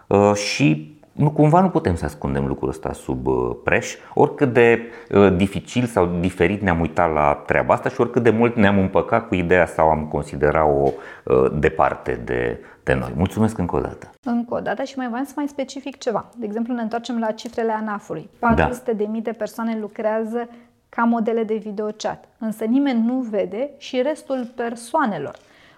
uh, 0.08 0.34
și 0.34 0.97
nu, 1.18 1.32
cumva 1.32 1.62
nu 1.62 1.70
putem 1.70 1.96
să 1.96 2.06
ascundem 2.06 2.48
lucrul 2.48 2.70
ăsta 2.70 2.94
sub 2.94 3.28
uh, 3.28 3.56
preș, 3.64 3.96
oricât 4.14 4.54
de 4.54 4.82
uh, 5.12 5.36
dificil 5.36 5.86
sau 5.86 6.06
diferit 6.20 6.62
ne-am 6.62 6.80
uitat 6.80 7.14
la 7.14 7.34
treaba 7.46 7.74
asta 7.74 7.90
și 7.90 8.02
oricât 8.02 8.24
de 8.24 8.30
mult 8.30 8.56
ne-am 8.56 8.80
împăcat 8.80 9.28
cu 9.28 9.36
ideea 9.36 9.66
sau 9.66 9.90
am 9.90 10.06
considerat-o 10.06 10.92
uh, 11.24 11.52
departe 11.60 12.22
de, 12.26 12.60
de 12.84 12.94
noi. 12.94 13.12
Mulțumesc 13.16 13.58
încă 13.58 13.76
o 13.76 13.80
dată. 13.80 14.12
Încă 14.24 14.56
o 14.56 14.60
dată 14.60 14.84
și 14.84 14.98
mai 14.98 15.08
vreau 15.08 15.24
să 15.24 15.34
mai 15.36 15.48
specific 15.48 15.98
ceva. 15.98 16.30
De 16.36 16.46
exemplu, 16.46 16.74
ne 16.74 16.82
întoarcem 16.82 17.20
la 17.20 17.32
cifrele 17.32 17.72
ANAF-ului. 17.72 18.30
400 18.40 18.92
da. 18.92 18.98
de 18.98 19.06
mii 19.12 19.22
de 19.22 19.32
persoane 19.32 19.78
lucrează 19.80 20.50
ca 20.90 21.04
modele 21.04 21.44
de 21.44 21.56
video 21.56 21.86
chat, 21.98 22.26
însă 22.38 22.64
nimeni 22.64 23.06
nu 23.06 23.20
vede 23.20 23.70
și 23.78 24.02
restul 24.02 24.52
persoanelor. 24.56 25.36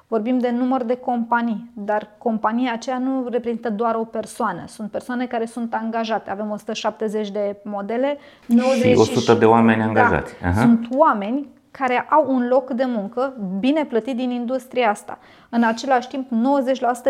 Vorbim 0.09 0.39
de 0.39 0.49
număr 0.49 0.83
de 0.83 0.95
companii, 0.95 1.71
dar 1.73 2.09
compania 2.17 2.73
aceea 2.73 2.97
nu 2.97 3.27
reprezintă 3.29 3.69
doar 3.69 3.95
o 3.95 4.03
persoană. 4.03 4.63
Sunt 4.67 4.91
persoane 4.91 5.25
care 5.25 5.45
sunt 5.45 5.73
angajate. 5.73 6.29
Avem 6.29 6.49
170 6.51 7.29
de 7.29 7.57
modele. 7.63 8.17
90 8.45 8.81
și 8.81 8.97
100 8.97 9.33
de 9.33 9.45
oameni 9.45 9.81
angajați. 9.81 10.33
Da, 10.41 10.51
Sunt 10.53 10.87
oameni 10.95 11.47
care 11.71 12.05
au 12.09 12.25
un 12.27 12.47
loc 12.47 12.71
de 12.71 12.83
muncă 12.87 13.33
bine 13.59 13.85
plătit 13.85 14.15
din 14.15 14.29
industria 14.29 14.89
asta. 14.89 15.17
În 15.49 15.63
același 15.63 16.07
timp, 16.07 16.27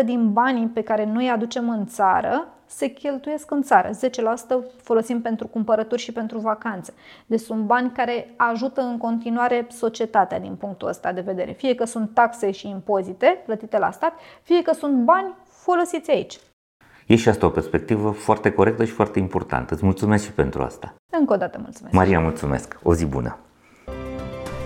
90% 0.02 0.04
din 0.04 0.32
banii 0.32 0.66
pe 0.66 0.82
care 0.82 1.10
noi 1.12 1.24
îi 1.24 1.30
aducem 1.30 1.68
în 1.68 1.86
țară 1.86 2.46
se 2.70 2.86
cheltuiesc 2.86 3.50
în 3.50 3.62
țară. 3.62 3.90
10% 3.90 3.92
folosim 4.82 5.20
pentru 5.20 5.46
cumpărături 5.46 6.00
și 6.00 6.12
pentru 6.12 6.38
vacanțe. 6.38 6.92
Deci 7.26 7.40
sunt 7.40 7.62
bani 7.62 7.90
care 7.90 8.34
ajută 8.36 8.80
în 8.80 8.98
continuare 8.98 9.66
societatea 9.70 10.40
din 10.40 10.54
punctul 10.54 10.88
ăsta 10.88 11.12
de 11.12 11.20
vedere. 11.20 11.52
Fie 11.52 11.74
că 11.74 11.84
sunt 11.84 12.14
taxe 12.14 12.50
și 12.50 12.68
impozite 12.68 13.42
plătite 13.44 13.78
la 13.78 13.90
stat, 13.90 14.12
fie 14.42 14.62
că 14.62 14.72
sunt 14.72 15.04
bani 15.04 15.34
folosiți 15.44 16.10
aici. 16.10 16.38
E 17.06 17.16
și 17.16 17.28
asta 17.28 17.46
o 17.46 17.50
perspectivă 17.50 18.10
foarte 18.10 18.52
corectă 18.52 18.84
și 18.84 18.92
foarte 18.92 19.18
importantă. 19.18 19.74
Îți 19.74 19.84
mulțumesc 19.84 20.24
și 20.24 20.32
pentru 20.32 20.62
asta. 20.62 20.94
Încă 21.18 21.32
o 21.32 21.36
dată 21.36 21.58
mulțumesc. 21.62 21.94
Maria, 21.94 22.20
mulțumesc. 22.20 22.78
O 22.82 22.94
zi 22.94 23.06
bună. 23.06 23.36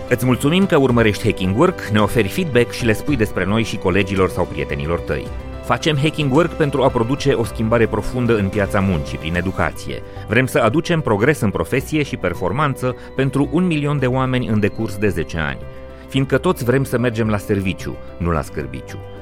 Îți 0.09 0.27
mulțumim 0.27 0.67
că 0.67 0.77
urmărești 0.77 1.25
Hacking 1.25 1.59
Work, 1.59 1.81
ne 1.81 2.01
oferi 2.01 2.29
feedback 2.29 2.71
și 2.71 2.85
le 2.85 2.93
spui 2.93 3.17
despre 3.17 3.45
noi 3.45 3.63
și 3.63 3.79
colegilor 3.79 4.29
sau 4.29 4.45
prietenilor 4.45 5.01
tăi. 5.01 5.27
Facem 5.65 5.97
hacking 5.97 6.33
work 6.33 6.51
pentru 6.51 6.83
a 6.83 6.89
produce 6.89 7.33
o 7.33 7.45
schimbare 7.45 7.87
profundă 7.87 8.37
în 8.37 8.49
piața 8.49 8.81
muncii 8.81 9.19
prin 9.19 9.35
educație. 9.35 10.03
Vrem 10.29 10.47
să 10.47 10.59
aducem 10.59 11.01
progres 11.01 11.41
în 11.41 11.51
profesie 11.51 12.03
și 12.03 12.17
performanță 12.17 12.97
pentru 13.17 13.49
un 13.53 13.67
milion 13.67 13.99
de 13.99 14.07
oameni 14.07 14.47
în 14.47 14.61
decurs 14.61 14.97
de 14.97 15.09
10 15.09 15.39
ani. 15.39 15.61
Fiindcă 16.09 16.39
toți 16.39 16.65
vrem 16.65 16.85
să 16.85 16.99
mergem 16.99 17.29
la 17.29 17.37
serviciu, 17.37 17.97
nu 18.19 18.31
la 18.31 18.43
scârbiciu. 18.43 18.99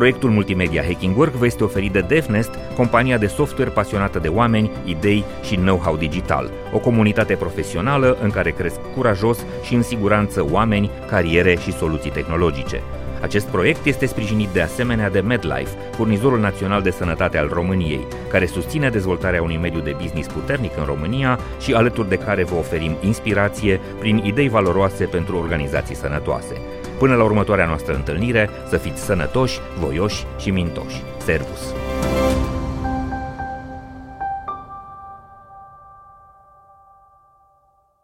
Proiectul 0.00 0.30
multimedia 0.30 0.82
Hacking 0.82 1.16
Work 1.16 1.32
vă 1.32 1.46
este 1.46 1.64
oferit 1.64 1.92
de 1.92 2.00
DevNest, 2.00 2.50
compania 2.76 3.18
de 3.18 3.26
software 3.26 3.70
pasionată 3.70 4.18
de 4.18 4.28
oameni, 4.28 4.70
idei 4.84 5.24
și 5.42 5.54
know-how 5.54 5.96
digital, 5.96 6.50
o 6.72 6.78
comunitate 6.78 7.34
profesională 7.34 8.16
în 8.22 8.30
care 8.30 8.50
cresc 8.50 8.80
curajos 8.94 9.38
și 9.62 9.74
în 9.74 9.82
siguranță 9.82 10.46
oameni, 10.50 10.90
cariere 11.08 11.56
și 11.56 11.72
soluții 11.72 12.10
tehnologice. 12.10 12.82
Acest 13.20 13.46
proiect 13.46 13.84
este 13.84 14.06
sprijinit 14.06 14.48
de 14.48 14.60
asemenea 14.60 15.10
de 15.10 15.20
MedLife, 15.20 15.76
furnizorul 15.90 16.40
național 16.40 16.82
de 16.82 16.90
sănătate 16.90 17.38
al 17.38 17.48
României, 17.52 18.06
care 18.28 18.46
susține 18.46 18.88
dezvoltarea 18.88 19.42
unui 19.42 19.56
mediu 19.56 19.80
de 19.80 19.96
business 20.00 20.28
puternic 20.28 20.72
în 20.78 20.84
România 20.84 21.38
și 21.58 21.72
alături 21.72 22.08
de 22.08 22.16
care 22.16 22.44
vă 22.44 22.54
oferim 22.54 22.96
inspirație 23.00 23.80
prin 23.98 24.22
idei 24.24 24.48
valoroase 24.48 25.04
pentru 25.04 25.36
organizații 25.36 25.94
sănătoase. 25.94 26.60
Până 27.00 27.14
la 27.14 27.24
următoarea 27.24 27.66
noastră 27.66 27.94
întâlnire, 27.94 28.50
să 28.68 28.76
fiți 28.76 29.02
sănătoși, 29.02 29.58
voioși 29.78 30.24
și 30.38 30.50
mintoși. 30.50 31.02
Servus! 31.24 31.74